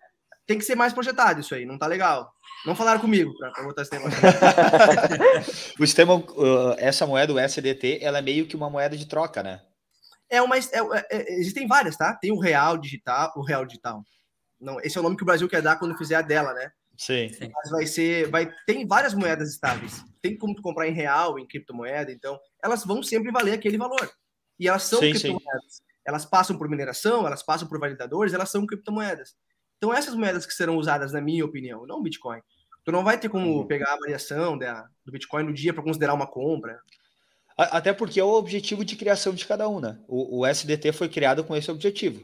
Tem 0.49 0.57
que 0.57 0.65
ser 0.65 0.73
mais 0.73 0.93
projetado 0.93 1.41
isso 1.41 1.53
aí, 1.53 1.63
não 1.63 1.77
tá 1.77 1.85
legal. 1.85 2.33
Não 2.65 2.75
falaram 2.75 2.99
comigo 2.99 3.31
para 3.37 3.63
botar 3.63 3.83
esse 3.83 3.91
tema. 3.91 4.09
o 5.79 5.85
sistema, 5.85 6.15
uh, 6.15 6.75
essa 6.79 7.05
moeda, 7.05 7.31
o 7.31 7.39
SDT, 7.39 7.99
ela 8.01 8.17
é 8.17 8.21
meio 8.21 8.47
que 8.47 8.55
uma 8.55 8.69
moeda 8.69 8.97
de 8.97 9.07
troca, 9.07 9.43
né? 9.43 9.61
é 10.29 10.41
uma. 10.41 10.57
É, 10.57 10.61
é, 10.61 11.05
é, 11.11 11.39
existem 11.39 11.67
várias, 11.67 11.97
tá? 11.97 12.13
Tem 12.13 12.31
o 12.31 12.39
real 12.39 12.77
digital, 12.77 13.33
o 13.35 13.43
real 13.43 13.65
digital. 13.65 14.03
Não, 14.59 14.79
esse 14.81 14.97
é 14.97 14.99
o 14.99 15.03
nome 15.03 15.17
que 15.17 15.23
o 15.23 15.25
Brasil 15.25 15.49
quer 15.49 15.61
dar 15.61 15.77
quando 15.77 15.97
fizer 15.97 16.15
a 16.15 16.21
dela, 16.21 16.53
né? 16.53 16.71
Sim. 16.97 17.31
Mas 17.39 17.71
vai 17.71 17.85
ser. 17.87 18.29
Vai, 18.29 18.51
tem 18.65 18.85
várias 18.85 19.13
moedas 19.13 19.49
estáveis. 19.49 20.03
Tem 20.21 20.37
como 20.37 20.53
tu 20.53 20.61
comprar 20.61 20.87
em 20.87 20.93
real, 20.93 21.39
em 21.39 21.47
criptomoeda, 21.47 22.11
então 22.11 22.39
elas 22.63 22.85
vão 22.85 23.01
sempre 23.01 23.31
valer 23.31 23.53
aquele 23.53 23.77
valor. 23.77 24.11
E 24.59 24.67
elas 24.67 24.83
são 24.83 24.99
sim, 24.99 25.11
criptomoedas. 25.11 25.75
Sim. 25.75 25.83
Elas 26.05 26.25
passam 26.25 26.57
por 26.57 26.69
mineração, 26.69 27.25
elas 27.25 27.43
passam 27.43 27.67
por 27.67 27.79
validadores, 27.79 28.33
elas 28.33 28.49
são 28.49 28.65
criptomoedas. 28.65 29.35
Então, 29.79 29.93
essas 29.93 30.13
moedas 30.13 30.45
que 30.45 30.53
serão 30.53 30.75
usadas, 30.75 31.13
na 31.13 31.21
minha 31.21 31.45
opinião, 31.45 31.87
não 31.87 31.99
o 31.99 32.03
Bitcoin. 32.03 32.41
Tu 32.83 32.91
não 32.91 33.03
vai 33.03 33.17
ter 33.17 33.29
como 33.29 33.59
uhum. 33.59 33.65
pegar 33.67 33.93
a 33.93 33.97
variação 33.97 34.57
da, 34.57 34.85
do 35.05 35.11
Bitcoin 35.11 35.43
no 35.43 35.53
dia 35.53 35.73
para 35.73 35.83
considerar 35.83 36.13
uma 36.13 36.27
compra. 36.27 36.77
Até 37.57 37.93
porque 37.93 38.19
é 38.19 38.23
o 38.23 38.33
objetivo 38.33 38.83
de 38.83 38.97
criação 38.97 39.33
de 39.33 39.45
cada 39.45 39.67
um, 39.69 39.79
né? 39.79 39.97
O, 40.07 40.39
o 40.39 40.45
SDT 40.45 40.91
foi 40.91 41.07
criado 41.07 41.43
com 41.43 41.55
esse 41.55 41.71
objetivo. 41.71 42.19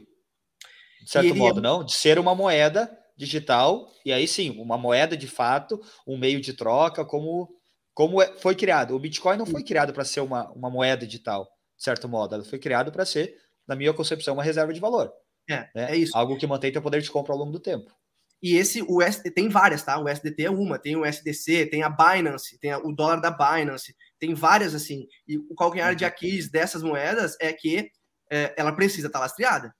De 1.02 1.10
certo 1.10 1.34
modo, 1.34 1.60
é... 1.60 1.62
não? 1.62 1.82
De 1.82 1.94
ser 1.94 2.18
uma 2.18 2.34
moeda 2.34 2.90
digital, 3.16 3.90
e 4.04 4.12
aí 4.12 4.28
sim, 4.28 4.50
uma 4.60 4.76
moeda 4.76 5.16
de 5.16 5.26
fato, 5.26 5.80
um 6.06 6.18
meio 6.18 6.40
de 6.40 6.52
troca, 6.52 7.04
como, 7.04 7.48
como 7.94 8.20
é, 8.20 8.26
foi 8.38 8.54
criado. 8.54 8.94
O 8.94 8.98
Bitcoin 8.98 9.38
não 9.38 9.46
foi 9.46 9.62
criado 9.62 9.94
para 9.94 10.04
ser 10.04 10.20
uma, 10.20 10.50
uma 10.52 10.68
moeda 10.68 11.06
digital, 11.06 11.48
de 11.76 11.84
certo 11.84 12.06
modo. 12.06 12.34
Ela 12.34 12.44
foi 12.44 12.58
criado 12.58 12.92
para 12.92 13.06
ser, 13.06 13.34
na 13.66 13.74
minha 13.74 13.94
concepção, 13.94 14.34
uma 14.34 14.42
reserva 14.42 14.72
de 14.74 14.80
valor. 14.80 15.10
É, 15.48 15.68
né? 15.74 15.92
é 15.92 15.96
isso. 15.96 16.16
Algo 16.16 16.36
que 16.36 16.46
mantém 16.46 16.72
teu 16.72 16.82
poder 16.82 17.00
de 17.00 17.10
compra 17.10 17.32
ao 17.32 17.38
longo 17.38 17.52
do 17.52 17.60
tempo. 17.60 17.94
E 18.42 18.56
esse, 18.56 18.82
o 18.82 19.02
SDT, 19.02 19.30
tem 19.30 19.48
várias, 19.48 19.82
tá? 19.82 19.98
O 19.98 20.08
SDT 20.08 20.44
é 20.44 20.50
uma, 20.50 20.78
tem 20.78 20.94
o 20.94 21.04
SDC, 21.04 21.66
tem 21.66 21.82
a 21.82 21.88
Binance, 21.88 22.58
tem 22.58 22.70
a, 22.70 22.78
o 22.78 22.92
dólar 22.92 23.20
da 23.20 23.30
Binance, 23.30 23.96
tem 24.18 24.34
várias 24.34 24.74
assim. 24.74 25.08
E 25.26 25.38
o 25.38 25.54
calcanhar 25.54 25.94
de 25.94 26.04
Aquiles 26.04 26.50
dessas 26.50 26.82
moedas 26.82 27.36
é 27.40 27.52
que 27.52 27.90
é, 28.30 28.54
ela 28.56 28.72
precisa 28.72 29.06
estar 29.06 29.18
tá 29.18 29.24
lastreada 29.24 29.74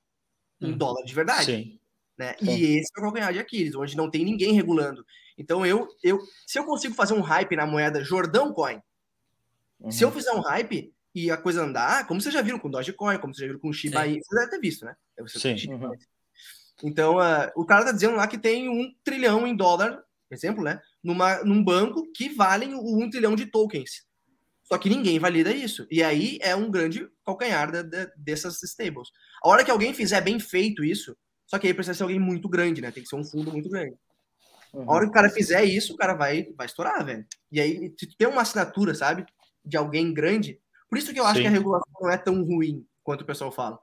em 0.60 0.72
hum. 0.72 0.76
dólar 0.76 1.04
de 1.04 1.14
verdade. 1.14 1.44
Sim. 1.44 1.80
Né? 2.16 2.34
Sim. 2.38 2.56
E 2.56 2.78
esse 2.78 2.90
é 2.96 3.00
o 3.00 3.02
calcanhar 3.02 3.32
de 3.32 3.38
Aquiles, 3.38 3.74
onde 3.74 3.96
não 3.96 4.10
tem 4.10 4.24
ninguém 4.24 4.54
regulando. 4.54 5.04
Então 5.36 5.66
eu, 5.66 5.86
eu 6.02 6.18
se 6.46 6.58
eu 6.58 6.64
consigo 6.64 6.94
fazer 6.94 7.12
um 7.12 7.20
hype 7.20 7.54
na 7.56 7.66
moeda 7.66 8.02
Jordão 8.02 8.54
Coin, 8.54 8.80
uhum. 9.78 9.90
se 9.90 10.02
eu 10.02 10.08
uhum. 10.08 10.14
fizer 10.14 10.32
um 10.32 10.40
hype 10.40 10.94
e 11.14 11.30
a 11.30 11.36
coisa 11.36 11.62
andar, 11.62 12.06
como 12.06 12.20
vocês 12.20 12.32
já 12.32 12.40
viram 12.40 12.58
com 12.58 12.70
Dogecoin, 12.70 13.18
como 13.18 13.34
vocês 13.34 13.42
já 13.42 13.46
viram 13.46 13.60
com 13.60 13.72
Shiba 13.72 14.06
Inu, 14.06 14.20
você 14.24 14.36
deve 14.36 14.50
ter 14.50 14.60
visto, 14.60 14.84
né? 14.84 14.96
Sim. 15.26 15.56
Uhum. 15.72 15.92
Então, 16.82 17.16
uh, 17.16 17.50
o 17.56 17.64
cara 17.64 17.86
tá 17.86 17.92
dizendo 17.92 18.16
lá 18.16 18.26
que 18.26 18.38
tem 18.38 18.68
um 18.68 18.92
trilhão 19.02 19.46
em 19.46 19.56
dólar, 19.56 20.02
exemplo, 20.30 20.62
né? 20.62 20.80
Numa, 21.02 21.42
num 21.42 21.62
banco 21.62 22.10
que 22.12 22.28
valem 22.28 22.74
o 22.74 23.02
um 23.02 23.08
trilhão 23.08 23.34
de 23.34 23.46
tokens. 23.46 24.06
Só 24.64 24.76
que 24.76 24.90
ninguém 24.90 25.18
valida 25.18 25.50
isso. 25.52 25.86
E 25.90 26.02
aí 26.02 26.38
é 26.42 26.54
um 26.54 26.70
grande 26.70 27.08
calcanhar 27.24 27.70
de, 27.70 27.82
de, 27.84 28.10
dessas 28.16 28.62
stables. 28.62 29.08
A 29.42 29.48
hora 29.48 29.64
que 29.64 29.70
alguém 29.70 29.94
fizer 29.94 30.20
bem 30.20 30.40
feito 30.40 30.84
isso, 30.84 31.16
só 31.46 31.58
que 31.58 31.68
aí 31.68 31.74
precisa 31.74 31.94
ser 31.94 32.02
alguém 32.02 32.18
muito 32.18 32.48
grande, 32.48 32.80
né? 32.80 32.90
Tem 32.90 33.02
que 33.02 33.08
ser 33.08 33.16
um 33.16 33.24
fundo 33.24 33.52
muito 33.52 33.68
grande. 33.68 33.96
Uhum. 34.74 34.90
A 34.90 34.94
hora 34.94 35.04
que 35.04 35.10
o 35.10 35.14
cara 35.14 35.30
fizer 35.30 35.64
isso, 35.64 35.94
o 35.94 35.96
cara 35.96 36.14
vai, 36.14 36.52
vai 36.56 36.66
estourar, 36.66 37.04
velho. 37.04 37.24
E 37.50 37.60
aí, 37.60 37.94
se 37.98 38.16
tem 38.18 38.26
uma 38.26 38.42
assinatura, 38.42 38.94
sabe? 38.94 39.24
De 39.64 39.76
alguém 39.76 40.12
grande. 40.12 40.60
Por 40.90 40.98
isso 40.98 41.14
que 41.14 41.20
eu 41.20 41.26
acho 41.26 41.36
Sim. 41.36 41.42
que 41.42 41.48
a 41.48 41.52
regulação 41.52 41.92
não 42.00 42.10
é 42.10 42.18
tão 42.18 42.42
ruim 42.44 42.84
quanto 43.04 43.22
o 43.22 43.26
pessoal 43.26 43.52
fala. 43.52 43.78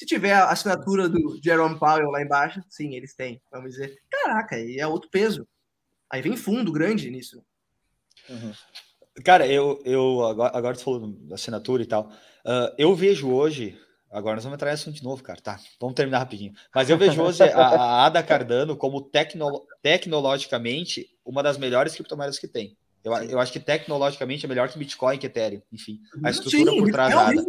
Se 0.00 0.06
tiver 0.06 0.32
a 0.32 0.48
assinatura 0.48 1.10
do 1.10 1.38
Jerome 1.44 1.78
Powell 1.78 2.10
lá 2.10 2.22
embaixo, 2.22 2.64
sim, 2.70 2.94
eles 2.94 3.14
têm. 3.14 3.38
Vamos 3.52 3.72
dizer, 3.72 3.98
caraca, 4.08 4.56
aí 4.56 4.78
é 4.78 4.86
outro 4.86 5.10
peso. 5.10 5.46
Aí 6.08 6.22
vem 6.22 6.38
fundo 6.38 6.72
grande 6.72 7.10
nisso. 7.10 7.44
Uhum. 8.26 8.50
Cara, 9.22 9.46
eu, 9.46 9.78
eu 9.84 10.24
agora, 10.24 10.56
agora 10.56 10.74
tu 10.74 10.84
falou 10.84 11.06
da 11.06 11.34
assinatura 11.34 11.82
e 11.82 11.86
tal. 11.86 12.10
Uh, 12.46 12.74
eu 12.78 12.94
vejo 12.94 13.30
hoje. 13.30 13.78
Agora 14.10 14.36
nós 14.36 14.44
vamos 14.44 14.56
entrar 14.56 14.70
nesse 14.70 14.84
assunto 14.84 14.96
de 14.96 15.04
novo, 15.04 15.22
cara. 15.22 15.38
Tá, 15.38 15.60
vamos 15.78 15.94
terminar 15.94 16.20
rapidinho. 16.20 16.54
Mas 16.74 16.88
eu 16.88 16.96
vejo 16.96 17.20
hoje 17.20 17.42
a, 17.42 17.58
a 17.58 18.06
Ada 18.06 18.22
Cardano 18.22 18.78
como 18.78 19.02
tecno, 19.02 19.66
tecnologicamente 19.82 21.14
uma 21.22 21.42
das 21.42 21.58
melhores 21.58 21.94
criptomoedas 21.94 22.38
que 22.38 22.48
tem. 22.48 22.74
Eu, 23.04 23.12
eu 23.24 23.38
acho 23.38 23.52
que 23.52 23.60
tecnologicamente 23.60 24.46
é 24.46 24.48
melhor 24.48 24.66
que 24.70 24.78
Bitcoin, 24.78 25.18
que 25.18 25.26
Ethereum. 25.26 25.60
Enfim, 25.70 26.00
a 26.24 26.30
estrutura 26.30 26.70
Sim, 26.70 26.78
por 26.78 26.90
trás 26.90 27.14
da 27.14 27.28
Ada. 27.28 27.44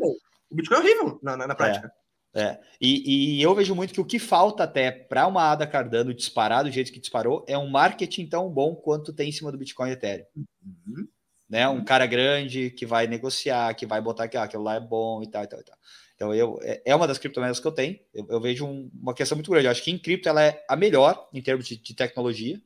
O 0.49 0.55
Bitcoin 0.55 0.75
é 0.75 0.79
horrível 0.81 1.19
na, 1.23 1.37
na, 1.37 1.47
na 1.47 1.55
prática. 1.55 1.87
É, 1.87 2.00
é. 2.33 2.59
E, 2.79 3.37
e, 3.37 3.41
eu 3.41 3.53
vejo 3.53 3.75
muito 3.75 3.93
que 3.93 4.01
o 4.01 4.05
que 4.05 4.17
falta 4.17 4.63
até 4.63 4.89
para 4.89 5.27
uma 5.27 5.51
Ada 5.51 5.67
Cardano 5.67 6.13
disparar 6.13 6.63
do 6.63 6.71
jeito 6.71 6.91
que 6.91 6.99
disparou 6.99 7.45
é 7.47 7.57
um 7.57 7.69
marketing 7.69 8.27
tão 8.27 8.49
bom 8.49 8.75
quanto 8.75 9.13
tem 9.13 9.29
em 9.29 9.33
cima 9.33 9.51
do 9.51 9.57
Bitcoin 9.57 9.89
e 9.89 9.93
Ethereum. 9.93 10.25
Uhum 10.35 11.07
né? 11.51 11.67
Um 11.67 11.83
cara 11.83 12.05
grande 12.05 12.69
que 12.71 12.85
vai 12.85 13.07
negociar, 13.07 13.73
que 13.73 13.85
vai 13.85 13.99
botar 13.99 14.29
que 14.29 14.37
ah, 14.37 14.43
aquilo 14.43 14.63
lá 14.63 14.75
é 14.75 14.79
bom 14.79 15.21
e 15.21 15.29
tal, 15.29 15.43
e 15.43 15.47
tal, 15.47 15.59
e 15.59 15.63
tal. 15.63 15.77
Então, 16.15 16.33
eu, 16.33 16.57
é, 16.61 16.81
é 16.85 16.95
uma 16.95 17.05
das 17.05 17.17
criptomoedas 17.17 17.59
que 17.59 17.67
eu 17.67 17.73
tenho. 17.73 17.99
Eu, 18.13 18.25
eu 18.29 18.39
vejo 18.39 18.65
um, 18.65 18.89
uma 18.93 19.13
questão 19.13 19.35
muito 19.35 19.51
grande. 19.51 19.65
Eu 19.65 19.71
acho 19.71 19.83
que 19.83 19.91
em 19.91 19.99
cripto 19.99 20.29
ela 20.29 20.41
é 20.41 20.63
a 20.69 20.77
melhor 20.77 21.27
em 21.33 21.41
termos 21.41 21.67
de, 21.67 21.75
de 21.75 21.93
tecnologia 21.93 22.57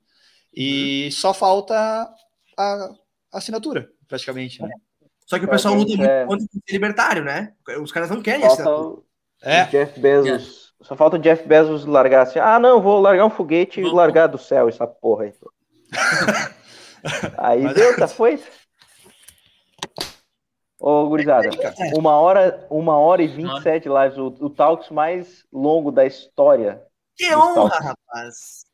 e 0.54 1.06
uhum. 1.06 1.12
só 1.12 1.34
falta 1.34 1.76
a, 1.76 2.14
a, 2.60 2.96
assinatura, 3.34 3.90
praticamente. 4.08 4.62
Né? 4.62 4.70
Só 5.26 5.40
que 5.40 5.46
o 5.46 5.50
pessoal 5.50 5.74
luta 5.74 5.98
muito 5.98 6.04
é... 6.04 6.26
contra 6.28 6.46
o 6.46 6.72
libertário, 6.72 7.24
né? 7.24 7.56
Os 7.82 7.92
caras 7.92 8.12
não 8.12 8.22
querem 8.22 8.42
falta 8.42 8.62
assinatura. 8.62 9.02
É. 9.42 9.66
Jeff 9.66 10.00
Bezos. 10.00 10.74
É. 10.82 10.86
Só 10.86 10.96
falta 10.96 11.16
o 11.18 11.20
Jeff 11.20 11.48
Bezos 11.48 11.86
largar 11.86 12.24
assim. 12.24 12.40
Ah, 12.40 12.60
não, 12.60 12.82
vou 12.82 13.00
largar 13.00 13.26
um 13.26 13.30
foguete 13.30 13.82
e 13.82 13.84
largar 13.84 14.28
do 14.28 14.38
céu 14.38 14.70
essa 14.70 14.86
porra 14.86 15.24
aí. 15.24 15.34
aí 17.38 17.64
Mas... 17.64 17.74
deu, 17.74 17.96
tá 17.98 18.08
foi? 18.08 18.42
Ô, 20.80 21.08
gurizada, 21.08 21.48
é. 21.48 21.98
uma 21.98 22.12
hora, 22.12 22.68
uma 22.70 22.98
hora 22.98 23.24
e 23.24 23.28
vinte 23.28 23.58
e 23.58 23.64
sete 23.64 23.90
lives, 23.90 24.18
o, 24.18 24.28
o 24.28 24.50
Talks 24.50 24.90
mais 24.90 25.46
longo 25.52 25.92
da 25.92 26.06
história. 26.06 26.82
Que 27.16 27.34
honra, 27.36 27.70
talks. 27.70 27.80
rapaz! 27.80 28.66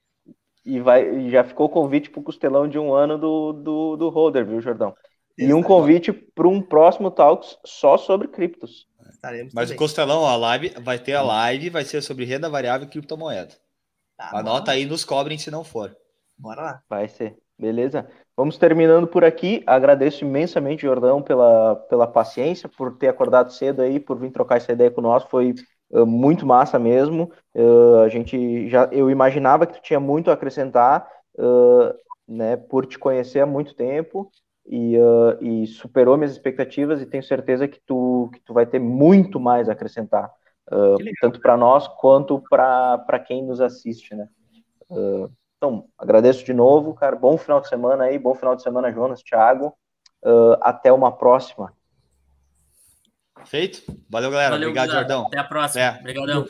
E 0.65 0.79
vai, 0.79 1.29
já 1.29 1.43
ficou 1.43 1.69
convite 1.69 2.09
para 2.09 2.19
o 2.19 2.23
costelão 2.23 2.67
de 2.67 2.77
um 2.77 2.93
ano 2.93 3.17
do, 3.17 3.53
do, 3.53 3.95
do 3.95 4.09
Holder, 4.09 4.45
viu, 4.45 4.59
Jordão? 4.59 4.93
E 5.37 5.53
um 5.53 5.63
convite 5.63 6.11
para 6.11 6.47
um 6.47 6.61
próximo 6.61 7.09
Talks 7.09 7.57
só 7.65 7.97
sobre 7.97 8.27
criptos. 8.27 8.87
Estaremos 9.21 9.53
Mas 9.53 9.65
também. 9.65 9.75
o 9.75 9.77
costelão, 9.77 10.25
a 10.25 10.35
live, 10.35 10.69
vai 10.81 10.97
ter 10.97 11.13
a 11.13 11.21
live, 11.21 11.69
vai 11.69 11.85
ser 11.85 12.01
sobre 12.01 12.25
renda 12.25 12.49
variável 12.49 12.87
e 12.87 12.89
criptomoeda. 12.89 13.53
Tá 14.17 14.39
Anota 14.39 14.71
bom. 14.71 14.71
aí, 14.71 14.85
nos 14.85 15.05
cobrem 15.05 15.37
se 15.37 15.51
não 15.51 15.63
for. 15.63 15.95
Bora 16.35 16.61
lá. 16.61 16.83
Vai 16.89 17.07
ser. 17.07 17.37
Beleza? 17.55 18.09
Vamos 18.35 18.57
terminando 18.57 19.05
por 19.05 19.23
aqui. 19.23 19.61
Agradeço 19.67 20.25
imensamente, 20.25 20.81
Jordão, 20.81 21.21
pela, 21.21 21.75
pela 21.75 22.07
paciência, 22.07 22.67
por 22.67 22.97
ter 22.97 23.09
acordado 23.09 23.53
cedo 23.53 23.83
aí, 23.83 23.99
por 23.99 24.17
vir 24.17 24.31
trocar 24.31 24.57
essa 24.57 24.71
ideia 24.71 24.89
com 24.89 25.01
nós. 25.01 25.23
Foi 25.25 25.53
uh, 25.91 26.03
muito 26.03 26.43
massa 26.43 26.79
mesmo. 26.79 27.31
Uh, 27.53 27.99
a 28.03 28.09
gente 28.09 28.67
já, 28.69 28.89
eu 28.91 29.07
imaginava 29.11 29.67
que 29.67 29.73
tu 29.73 29.83
tinha 29.83 29.99
muito 29.99 30.31
a 30.31 30.33
acrescentar, 30.33 31.07
uh, 31.35 31.93
né, 32.27 32.57
por 32.57 32.87
te 32.87 32.97
conhecer 32.97 33.41
há 33.41 33.45
muito 33.45 33.75
tempo 33.75 34.31
e, 34.65 34.95
e 35.41 35.67
superou 35.67 36.17
minhas 36.17 36.31
expectativas 36.31 37.01
e 37.01 37.05
tenho 37.05 37.23
certeza 37.23 37.67
que 37.67 37.79
tu, 37.85 38.29
que 38.33 38.39
tu 38.41 38.53
vai 38.53 38.65
ter 38.65 38.79
muito 38.79 39.39
mais 39.39 39.67
a 39.67 39.73
acrescentar, 39.73 40.31
tanto 41.19 41.39
para 41.41 41.57
nós 41.57 41.87
quanto 41.87 42.41
para 42.49 43.19
quem 43.25 43.43
nos 43.43 43.59
assiste, 43.59 44.15
né? 44.15 44.27
Então, 45.61 45.85
agradeço 45.95 46.43
de 46.43 46.53
novo, 46.53 46.95
cara. 46.95 47.15
Bom 47.15 47.37
final 47.37 47.61
de 47.61 47.69
semana 47.69 48.05
aí, 48.05 48.17
bom 48.17 48.33
final 48.33 48.55
de 48.55 48.63
semana, 48.63 48.91
Jonas, 48.91 49.21
Thiago. 49.21 49.77
Uh, 50.23 50.57
até 50.59 50.91
uma 50.91 51.11
próxima. 51.11 51.71
Feito? 53.45 53.83
Valeu, 54.09 54.31
galera. 54.31 54.51
Valeu, 54.51 54.69
Obrigado, 54.69 54.91
Jordão. 54.91 55.27
Até 55.27 55.37
a 55.37 55.43
próxima. 55.43 55.83
É. 55.83 55.99
Obrigadão. 55.99 56.45